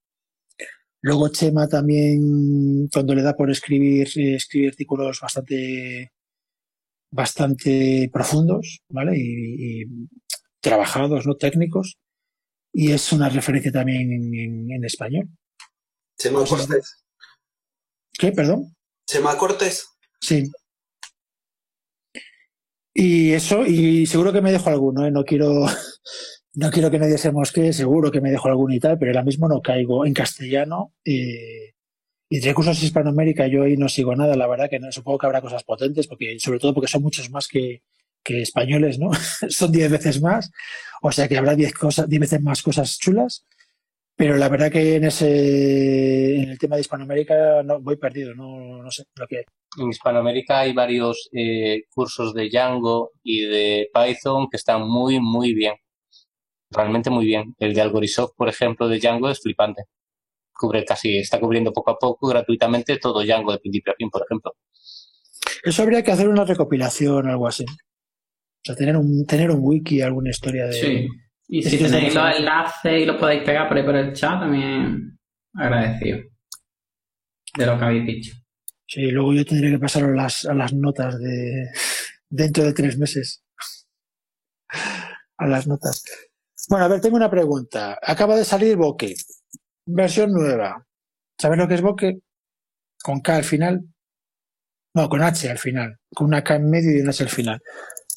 Luego 1.01 1.28
Chema 1.28 1.68
también, 1.68 2.88
cuando 2.92 3.14
le 3.14 3.22
da 3.22 3.34
por 3.34 3.51
escribir, 3.51 4.09
eh, 4.16 4.36
escribe 4.36 4.68
artículos 4.68 5.20
bastante, 5.20 6.12
bastante 7.10 8.09
profundos, 8.12 8.80
¿vale? 8.88 9.12
Y, 9.16 9.82
y 9.82 9.84
trabajados, 10.60 11.26
¿no? 11.26 11.36
Técnicos. 11.36 11.98
Y 12.72 12.90
es 12.92 13.12
una 13.12 13.28
referencia 13.28 13.70
también 13.70 14.10
en, 14.12 14.34
en- 14.34 14.72
en 14.72 14.84
español. 14.84 15.28
Chema 16.18 16.44
Cortés. 16.44 17.05
¿Qué? 18.18 18.32
Perdón. 18.32 18.74
Chema 19.06 19.36
Cortés. 19.36 19.86
Sí. 20.20 20.51
Y 22.94 23.32
eso, 23.32 23.66
y 23.66 24.06
seguro 24.06 24.32
que 24.32 24.40
me 24.40 24.52
dejo 24.52 24.70
alguno, 24.70 25.04
¿eh? 25.04 25.10
No 25.10 25.24
quiero, 25.24 25.66
no 26.54 26.70
quiero 26.70 26.90
que 26.90 26.98
nadie 26.98 27.18
se 27.18 27.32
mosquee, 27.32 27.72
seguro 27.72 28.10
que 28.10 28.20
me 28.20 28.30
dejo 28.30 28.48
alguno 28.48 28.72
y 28.74 28.80
tal, 28.80 28.98
pero 28.98 29.10
ahora 29.10 29.24
mismo 29.24 29.48
no 29.48 29.60
caigo 29.60 30.06
en 30.06 30.14
castellano. 30.14 30.92
eh, 31.04 31.74
y 32.28 32.40
de 32.40 32.48
recursos 32.48 32.82
Hispanoamérica 32.82 33.46
yo 33.46 33.62
ahí 33.62 33.76
no 33.76 33.88
sigo 33.88 34.16
nada, 34.16 34.34
la 34.36 34.46
verdad 34.48 34.68
que 34.68 34.80
no, 34.80 34.90
supongo 34.90 35.18
que 35.18 35.26
habrá 35.26 35.40
cosas 35.40 35.62
potentes, 35.62 36.06
porque, 36.08 36.38
sobre 36.40 36.58
todo 36.58 36.74
porque 36.74 36.88
son 36.88 37.02
muchos 37.02 37.30
más 37.30 37.46
que, 37.48 37.82
que 38.24 38.42
españoles, 38.42 38.98
¿no? 38.98 39.10
son 39.50 39.70
diez 39.70 39.90
veces 39.90 40.20
más, 40.20 40.50
o 41.02 41.12
sea 41.12 41.28
que 41.28 41.36
habrá 41.38 41.54
diez 41.54 41.72
cosas, 41.74 42.08
diez 42.08 42.20
veces 42.20 42.42
más 42.42 42.62
cosas 42.62 42.98
chulas. 42.98 43.44
Pero 44.16 44.36
la 44.36 44.48
verdad 44.48 44.70
que 44.70 44.96
en 44.96 45.04
ese, 45.04 46.36
en 46.36 46.50
el 46.50 46.58
tema 46.58 46.76
de 46.76 46.82
Hispanoamérica 46.82 47.62
no, 47.64 47.80
voy 47.80 47.96
perdido, 47.96 48.34
no, 48.34 48.82
no 48.82 48.90
sé 48.90 49.04
lo 49.16 49.26
que 49.26 49.38
hay. 49.38 49.44
En 49.76 49.88
Hispanoamérica 49.88 50.60
hay 50.60 50.72
varios 50.72 51.28
eh, 51.32 51.82
cursos 51.92 52.32
de 52.32 52.48
Django 52.48 53.10
y 53.24 53.44
de 53.44 53.90
Python 53.92 54.48
que 54.48 54.56
están 54.56 54.86
muy, 54.86 55.18
muy 55.20 55.52
bien. 55.52 55.74
Realmente 56.70 57.10
muy 57.10 57.24
bien. 57.24 57.54
El 57.58 57.74
de 57.74 57.80
Algorisoft, 57.80 58.34
por 58.36 58.48
ejemplo, 58.48 58.88
de 58.88 58.98
Django 58.98 59.28
es 59.30 59.40
flipante. 59.40 59.84
Cubre 60.52 60.84
casi, 60.84 61.18
está 61.18 61.40
cubriendo 61.40 61.72
poco 61.72 61.90
a 61.90 61.98
poco 61.98 62.28
gratuitamente 62.28 62.98
todo 62.98 63.24
Django 63.24 63.50
de 63.50 63.58
principio 63.58 63.92
a 63.92 63.96
fin, 63.96 64.10
por 64.10 64.22
ejemplo. 64.22 64.52
Eso 65.64 65.82
habría 65.82 66.04
que 66.04 66.12
hacer 66.12 66.28
una 66.28 66.44
recopilación 66.44 67.26
o 67.26 67.30
algo 67.30 67.48
así. 67.48 67.64
O 67.64 68.64
sea, 68.64 68.76
tener 68.76 68.96
un, 68.96 69.26
tener 69.26 69.50
un 69.50 69.58
wiki, 69.60 70.02
alguna 70.02 70.30
historia 70.30 70.66
de. 70.66 70.72
Sí. 70.72 71.08
Y 71.48 71.62
si 71.62 71.78
tenéis 71.78 72.14
los 72.14 72.36
enlaces 72.36 73.02
y 73.02 73.04
los 73.04 73.16
podéis 73.16 73.42
pegar 73.42 73.68
por 73.68 73.76
ahí 73.76 73.84
por 73.84 73.96
el 73.96 74.12
chat, 74.12 74.40
también 74.40 75.18
agradecido 75.54 76.18
de 77.56 77.66
lo 77.66 77.78
que 77.78 77.84
habéis 77.84 78.06
dicho. 78.06 78.36
Sí, 78.86 79.10
luego 79.10 79.32
yo 79.32 79.44
tendría 79.44 79.70
que 79.70 79.78
pasar 79.78 80.04
a 80.04 80.14
las, 80.14 80.44
a 80.44 80.54
las 80.54 80.72
notas 80.72 81.18
de 81.18 81.68
dentro 82.28 82.64
de 82.64 82.72
tres 82.72 82.98
meses. 82.98 83.44
A 85.36 85.46
las 85.46 85.66
notas. 85.66 86.02
Bueno, 86.68 86.84
a 86.84 86.88
ver, 86.88 87.00
tengo 87.00 87.16
una 87.16 87.30
pregunta. 87.30 87.98
Acaba 88.02 88.36
de 88.36 88.44
salir 88.44 88.76
Bokeh, 88.76 89.14
versión 89.86 90.32
nueva. 90.32 90.86
¿Sabes 91.38 91.58
lo 91.58 91.68
que 91.68 91.74
es 91.74 91.82
Bokeh? 91.82 92.18
Con 93.02 93.20
K 93.20 93.36
al 93.36 93.44
final. 93.44 93.82
No, 94.94 95.08
con 95.08 95.22
H 95.22 95.50
al 95.50 95.58
final. 95.58 95.98
Con 96.14 96.28
una 96.28 96.42
K 96.42 96.56
en 96.56 96.70
medio 96.70 96.96
y 96.96 97.00
una 97.00 97.10
H 97.10 97.24
al 97.24 97.28
final. 97.28 97.60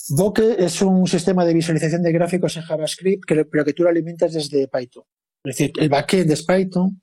Bokeh 0.10 0.56
es 0.60 0.82
un 0.82 1.06
sistema 1.08 1.46
de 1.46 1.54
visualización 1.54 2.02
de 2.04 2.12
gráficos 2.12 2.56
en 2.58 2.64
JavaScript, 2.64 3.26
que, 3.26 3.46
pero 3.46 3.66
que 3.66 3.74
tú 3.74 3.84
lo 3.84 3.90
alimentas 3.90 4.34
desde 4.34 4.68
Python. 4.68 5.04
Es 5.44 5.58
decir, 5.58 5.72
el 5.80 5.90
backend 5.90 6.32
es 6.32 6.46
Python, 6.46 7.02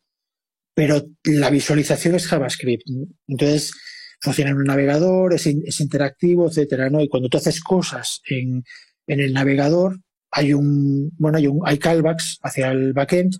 pero 0.75 1.03
la 1.25 1.51
visualización 1.51 2.15
es 2.15 2.27
JavaScript. 2.27 2.83
Entonces, 3.29 3.73
funciona 4.21 4.51
en 4.51 4.57
un 4.57 4.65
navegador, 4.65 5.35
es, 5.35 5.47
in- 5.47 5.63
es 5.65 5.81
interactivo, 5.81 6.49
etcétera, 6.49 6.91
¿no? 6.91 7.01
Y 7.01 7.09
cuando 7.09 7.29
tú 7.29 7.37
haces 7.39 7.61
cosas 7.61 8.21
en, 8.29 8.65
en 9.07 9.21
el 9.21 9.33
navegador, 9.33 9.99
hay 10.31 10.53
un, 10.53 11.11
bueno, 11.17 11.39
hay 11.39 11.47
un, 11.47 11.61
hay 11.65 11.79
callbacks 11.79 12.39
hacia 12.43 12.71
el 12.73 12.93
backend 12.93 13.35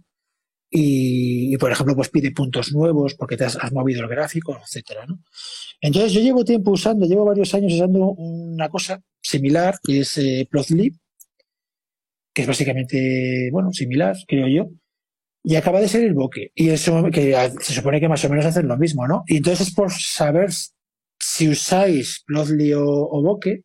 y, 0.77 1.57
por 1.59 1.71
ejemplo, 1.71 1.95
pues 1.95 2.09
pide 2.09 2.33
puntos 2.33 2.73
nuevos 2.73 3.15
porque 3.15 3.37
te 3.37 3.45
has, 3.45 3.73
movido 3.73 4.03
el 4.03 4.09
gráfico, 4.09 4.59
etcétera, 4.61 5.07
¿no? 5.07 5.21
Entonces, 5.81 6.13
yo 6.13 6.21
llevo 6.21 6.45
tiempo 6.45 6.73
usando, 6.73 7.07
llevo 7.07 7.25
varios 7.25 7.55
años 7.55 7.75
usando 7.75 8.09
una 8.09 8.69
cosa 8.69 9.01
similar 9.23 9.77
que 9.81 10.01
es 10.01 10.19
eh, 10.19 10.49
Plotly, 10.51 10.91
que 12.33 12.43
es 12.43 12.49
básicamente, 12.49 13.51
bueno, 13.53 13.73
similar, 13.73 14.17
creo 14.27 14.49
yo. 14.49 14.69
Y 15.45 15.55
acaba 15.55 15.81
de 15.81 15.87
ser 15.87 16.03
el 16.03 16.15
Bokeh. 16.15 16.51
Y 16.57 16.71
eso 16.71 17.05
que 17.13 17.37
se 17.61 17.73
supone 17.73 18.01
que 18.01 18.09
más 18.09 18.25
o 18.25 18.29
menos 18.29 18.45
hacen 18.45 18.67
lo 18.67 18.77
mismo, 18.77 19.07
¿no? 19.07 19.23
Y 19.29 19.37
entonces 19.37 19.69
es 19.69 19.75
por 19.75 19.93
saber 19.93 20.51
si 21.21 21.49
usáis 21.49 22.25
Plotly 22.27 22.73
o, 22.75 22.85
o 22.85 23.23
Bokeh 23.23 23.63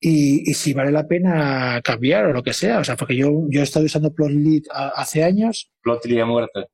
y, 0.00 0.50
y 0.50 0.54
si 0.54 0.72
vale 0.72 0.90
la 0.90 1.06
pena 1.06 1.80
cambiar 1.84 2.26
o 2.26 2.32
lo 2.32 2.42
que 2.42 2.52
sea. 2.52 2.78
O 2.80 2.84
sea, 2.84 2.96
porque 2.96 3.16
yo, 3.16 3.30
yo 3.48 3.60
he 3.60 3.64
estado 3.64 3.84
usando 3.84 4.12
Plotly 4.12 4.62
hace 4.72 5.22
años. 5.22 5.70
Plotly 5.82 6.18
a 6.20 6.26
muerte. 6.26 6.66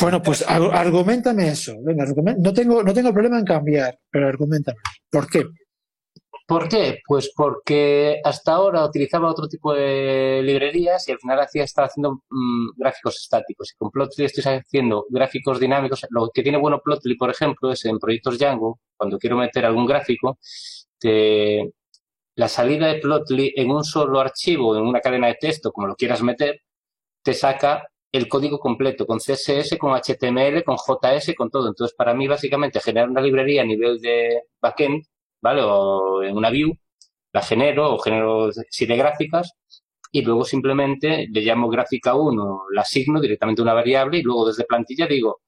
Bueno, 0.00 0.22
pues 0.22 0.42
ar- 0.48 0.74
argumentame 0.74 1.48
eso. 1.48 1.74
Venga, 1.82 2.04
no 2.38 2.52
tengo, 2.52 2.82
no 2.82 2.94
tengo 2.94 3.12
problema 3.12 3.38
en 3.38 3.44
cambiar, 3.44 3.98
pero 4.10 4.28
argumentame. 4.28 4.78
¿Por 5.10 5.28
qué? 5.28 5.44
¿Por 6.46 6.68
qué? 6.68 6.98
Pues 7.06 7.32
porque 7.34 8.20
hasta 8.24 8.52
ahora 8.52 8.84
utilizaba 8.84 9.30
otro 9.30 9.48
tipo 9.48 9.72
de 9.74 10.40
librerías 10.44 11.08
y 11.08 11.12
al 11.12 11.18
final 11.18 11.40
hacía, 11.40 11.64
estaba 11.64 11.86
haciendo 11.86 12.22
mm, 12.28 12.78
gráficos 12.78 13.20
estáticos. 13.20 13.72
Y 13.72 13.76
con 13.76 13.90
Plotly 13.90 14.24
estoy 14.24 14.44
haciendo 14.54 15.06
gráficos 15.08 15.58
dinámicos. 15.60 16.04
Lo 16.10 16.30
que 16.32 16.42
tiene 16.42 16.58
bueno 16.58 16.80
Plotly, 16.84 17.16
por 17.16 17.30
ejemplo, 17.30 17.72
es 17.72 17.84
en 17.84 17.98
proyectos 17.98 18.38
Django, 18.38 18.80
cuando 18.96 19.18
quiero 19.18 19.36
meter 19.36 19.64
algún 19.64 19.86
gráfico, 19.86 20.38
te- 20.98 21.72
la 22.36 22.48
salida 22.48 22.86
de 22.88 23.00
Plotly 23.00 23.52
en 23.56 23.70
un 23.70 23.84
solo 23.84 24.20
archivo, 24.20 24.76
en 24.76 24.82
una 24.82 25.00
cadena 25.00 25.28
de 25.28 25.36
texto, 25.40 25.72
como 25.72 25.86
lo 25.86 25.96
quieras 25.96 26.22
meter, 26.22 26.62
te 27.22 27.34
saca 27.34 27.88
el 28.12 28.28
código 28.28 28.58
completo, 28.58 29.06
con 29.06 29.18
CSS, 29.18 29.78
con 29.78 29.92
HTML, 29.94 30.64
con 30.64 30.76
JS, 30.76 31.34
con 31.36 31.50
todo. 31.50 31.68
Entonces, 31.68 31.94
para 31.96 32.14
mí, 32.14 32.28
básicamente, 32.28 32.80
generar 32.80 33.08
una 33.10 33.22
librería 33.22 33.62
a 33.62 33.64
nivel 33.64 34.00
de 34.00 34.42
backend, 34.60 35.04
¿vale? 35.42 35.62
O 35.64 36.22
en 36.22 36.36
una 36.36 36.50
view, 36.50 36.76
la 37.32 37.42
genero 37.42 37.94
o 37.94 37.98
genero 37.98 38.50
siete 38.70 38.96
gráficas 38.96 39.52
y 40.10 40.22
luego 40.22 40.44
simplemente 40.44 41.26
le 41.30 41.40
llamo 41.42 41.68
gráfica 41.68 42.14
1, 42.14 42.64
la 42.72 42.82
asigno 42.82 43.20
directamente 43.20 43.62
a 43.62 43.64
una 43.64 43.74
variable 43.74 44.18
y 44.18 44.22
luego 44.22 44.46
desde 44.46 44.64
plantilla 44.64 45.06
digo, 45.06 45.40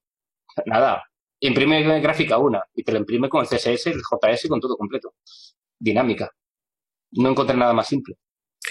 nada, 0.67 1.05
imprime 1.41 2.01
gráfica 2.01 2.39
1 2.39 2.63
y 2.75 2.83
te 2.85 2.93
la 2.93 2.99
imprime 3.01 3.29
con 3.29 3.43
el 3.43 3.49
CSS, 3.49 3.89
el 3.89 4.01
JS, 4.01 4.49
con 4.49 4.61
todo 4.61 4.77
completo. 4.77 5.15
Dinámica. 5.79 6.31
No 7.15 7.31
encontré 7.31 7.57
nada 7.57 7.73
más 7.73 7.87
simple. 7.89 8.15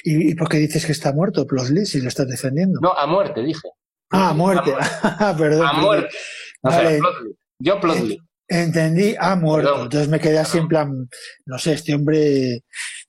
¿Y, 0.04 0.32
y 0.32 0.36
por 0.36 0.50
qué 0.50 0.58
dices 0.58 0.86
que 0.86 0.92
está 0.92 1.14
muerto 1.14 1.46
Plotly 1.46 1.86
si 1.86 2.02
lo 2.02 2.08
estás 2.08 2.28
defendiendo? 2.28 2.80
No, 2.82 2.94
a 2.94 3.06
muerte, 3.08 3.42
dije. 3.44 3.68
ah, 4.12 4.30
a 4.30 4.34
muerte. 4.34 4.72
perdón. 5.02 5.22
A 5.22 5.38
perdón. 5.38 5.82
muerte. 5.82 6.16
O 6.62 6.70
sea, 6.72 6.84
Vale. 6.84 6.98
Plotly. 7.00 7.36
Yo 7.60 7.80
Plotly. 7.80 8.18
Entendí, 8.48 9.16
ha 9.20 9.36
muerto. 9.36 9.70
Perdón. 9.70 9.84
Entonces 9.86 10.10
me 10.10 10.20
quedé 10.20 10.40
así 10.40 10.58
en 10.58 10.68
plan, 10.68 11.10
no 11.46 11.58
sé, 11.58 11.74
este 11.74 11.94
hombre 11.96 12.64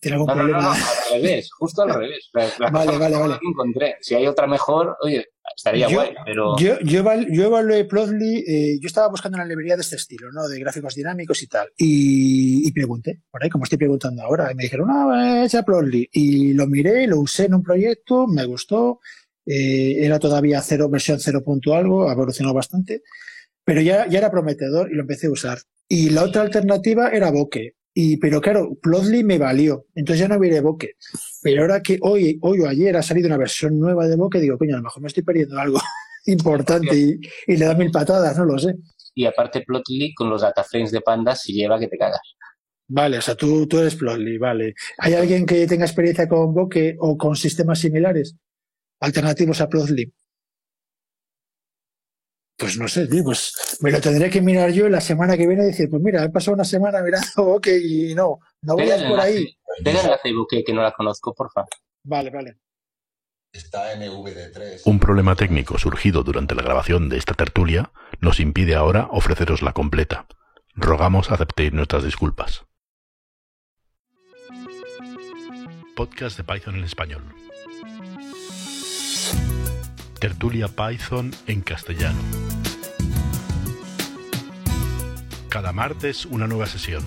tiene 0.04 0.14
algún 0.16 0.28
No, 0.28 0.34
no, 0.34 0.42
no, 0.44 0.48
problema. 0.50 0.76
no, 0.78 0.84
al 1.16 1.22
revés, 1.22 1.50
justo 1.52 1.82
al 1.82 1.94
revés. 1.94 2.30
La, 2.32 2.44
la 2.58 2.70
Vale, 2.70 2.96
vale, 2.98 3.16
vale. 3.16 3.34
encontré. 3.42 3.96
Si 4.00 4.14
hay 4.14 4.26
otra 4.26 4.46
mejor, 4.46 4.96
oye, 5.02 5.26
estaría 5.56 5.88
Yo- 5.88 5.96
guay, 5.98 6.10
pero 6.24 6.56
Yo, 6.58 6.78
yo, 6.80 7.00
eval- 7.02 7.26
yo 7.30 7.44
evalué 7.46 7.84
Plotly, 7.84 8.44
eh, 8.46 8.78
yo 8.80 8.86
estaba 8.86 9.08
buscando 9.08 9.36
una 9.36 9.44
librería 9.44 9.76
de 9.76 9.82
este 9.82 9.96
estilo, 9.96 10.30
¿no? 10.32 10.46
De 10.48 10.58
gráficos 10.60 10.94
dinámicos 10.94 11.42
y 11.42 11.46
tal. 11.48 11.68
Y, 11.76 12.66
y 12.68 12.72
pregunté, 12.72 13.20
por 13.30 13.42
ahí, 13.42 13.50
como 13.50 13.64
estoy 13.64 13.78
preguntando 13.78 14.22
ahora, 14.22 14.50
y 14.52 14.54
me 14.54 14.62
dijeron, 14.64 14.86
no, 14.88 15.44
echa 15.44 15.62
Plotly. 15.62 16.08
Y 16.12 16.52
lo 16.54 16.66
miré, 16.66 17.06
lo 17.06 17.18
usé 17.20 17.46
en 17.46 17.54
un 17.54 17.62
proyecto, 17.62 18.26
me 18.26 18.44
gustó. 18.44 19.00
eh, 19.46 20.04
era 20.04 20.18
todavía 20.18 20.62
cero, 20.62 20.88
versión 20.88 21.20
0. 21.20 21.42
punto 21.44 21.74
algo, 21.74 22.08
ha 22.08 22.12
evolucionado 22.12 22.54
bastante. 22.54 23.02
Pero 23.66 23.80
ya, 23.80 24.06
ya 24.08 24.18
era 24.18 24.30
prometedor 24.30 24.90
y 24.90 24.94
lo 24.94 25.02
empecé 25.02 25.26
a 25.26 25.30
usar. 25.30 25.58
Y 25.88 26.10
la 26.10 26.22
otra 26.24 26.42
alternativa 26.42 27.08
era 27.10 27.30
Bokeh. 27.30 27.74
Y, 27.96 28.16
pero 28.16 28.40
claro, 28.40 28.76
Plotly 28.82 29.22
me 29.22 29.38
valió. 29.38 29.86
Entonces 29.94 30.20
ya 30.20 30.28
no 30.28 30.38
miré 30.40 30.60
Bokeh. 30.60 30.96
Pero 31.42 31.62
ahora 31.62 31.80
que 31.80 31.98
hoy, 32.02 32.38
hoy 32.42 32.60
o 32.60 32.68
ayer 32.68 32.96
ha 32.96 33.02
salido 33.02 33.28
una 33.28 33.36
versión 33.38 33.78
nueva 33.78 34.08
de 34.08 34.16
Bokeh, 34.16 34.40
digo, 34.40 34.58
coño, 34.58 34.74
a 34.74 34.78
lo 34.78 34.84
mejor 34.84 35.02
me 35.02 35.08
estoy 35.08 35.22
perdiendo 35.22 35.58
algo 35.58 35.78
importante 36.26 36.96
y, 36.96 37.20
y 37.46 37.56
le 37.56 37.64
da 37.66 37.74
mil 37.74 37.90
patadas, 37.92 38.36
no 38.38 38.44
lo 38.46 38.58
sé. 38.58 38.74
y 39.14 39.26
aparte 39.26 39.62
Plotly 39.62 40.12
con 40.14 40.28
los 40.28 40.42
dataframes 40.42 40.90
de 40.90 41.00
pandas 41.02 41.42
si 41.42 41.52
lleva 41.52 41.78
que 41.78 41.86
te 41.88 41.96
cagas. 41.98 42.20
Vale, 42.88 43.18
o 43.18 43.22
sea, 43.22 43.34
tú, 43.34 43.66
tú 43.66 43.78
eres 43.78 43.94
Plotly, 43.96 44.38
vale. 44.38 44.74
¿Hay 44.98 45.14
alguien 45.14 45.46
que 45.46 45.66
tenga 45.66 45.84
experiencia 45.86 46.28
con 46.28 46.52
Bokeh 46.52 46.96
o 46.98 47.16
con 47.16 47.34
sistemas 47.36 47.78
similares? 47.78 48.36
Alternativos 49.00 49.60
a 49.60 49.68
Plotly. 49.68 50.12
Pues 52.56 52.78
no 52.78 52.86
sé, 52.86 53.08
tío, 53.08 53.24
pues 53.24 53.52
me 53.80 53.90
lo 53.90 54.00
tendré 54.00 54.30
que 54.30 54.40
mirar 54.40 54.70
yo 54.70 54.88
la 54.88 55.00
semana 55.00 55.36
que 55.36 55.46
viene 55.46 55.64
y 55.64 55.66
decir, 55.66 55.90
pues 55.90 56.00
mira, 56.00 56.22
he 56.22 56.30
pasado 56.30 56.54
una 56.54 56.64
semana 56.64 57.02
mirando, 57.02 57.26
ok, 57.36 57.66
y 57.82 58.14
no, 58.14 58.38
no 58.62 58.76
vayas 58.76 59.02
por 59.02 59.18
ahí. 59.20 59.56
pega 59.82 59.98
el 60.00 60.04
enlace, 60.06 60.30
que, 60.48 60.64
que 60.64 60.72
no 60.72 60.82
la 60.82 60.92
conozco, 60.92 61.34
porfa. 61.34 61.64
Vale, 62.04 62.30
vale. 62.30 62.58
Está 63.52 63.94
NVD3. 63.96 64.82
Un 64.84 64.98
problema 64.98 65.36
técnico 65.36 65.78
surgido 65.78 66.24
durante 66.24 66.54
la 66.56 66.62
grabación 66.62 67.08
de 67.08 67.18
esta 67.18 67.34
tertulia 67.34 67.92
nos 68.20 68.40
impide 68.40 68.74
ahora 68.74 69.08
ofreceros 69.12 69.62
la 69.62 69.72
completa. 69.72 70.26
Rogamos 70.74 71.30
aceptéis 71.30 71.72
nuestras 71.72 72.02
disculpas. 72.02 72.64
Podcast 75.94 76.36
de 76.36 76.42
Python 76.42 76.74
en 76.74 76.84
español. 76.84 77.22
Tertulia 80.18 80.66
Python 80.66 81.30
en 81.46 81.60
castellano. 81.60 82.18
Cada 85.54 85.72
martes 85.72 86.26
una 86.26 86.46
nueva 86.48 86.66
sesión. 86.66 87.04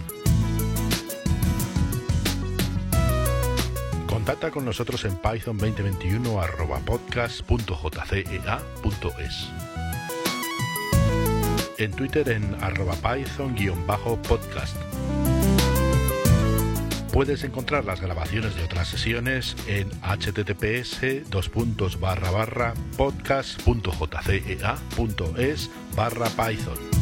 Contacta 4.08 4.52
con 4.52 4.64
nosotros 4.64 5.04
en 5.04 5.18
python 5.18 5.58
2021 5.58 6.40
arroba 6.40 6.80
podcast.jcea.es. 6.80 9.50
En 11.78 11.92
Twitter 11.92 12.30
en 12.30 12.56
arroba 12.64 12.96
python-podcast. 12.96 14.78
Puedes 17.12 17.44
encontrar 17.44 17.84
las 17.84 18.00
grabaciones 18.00 18.56
de 18.56 18.64
otras 18.64 18.88
sesiones 18.88 19.58
en 19.68 19.90
https 20.04 21.02
podcast.jcea.es 22.96 25.70
barra 25.98 26.30
python. 26.30 26.98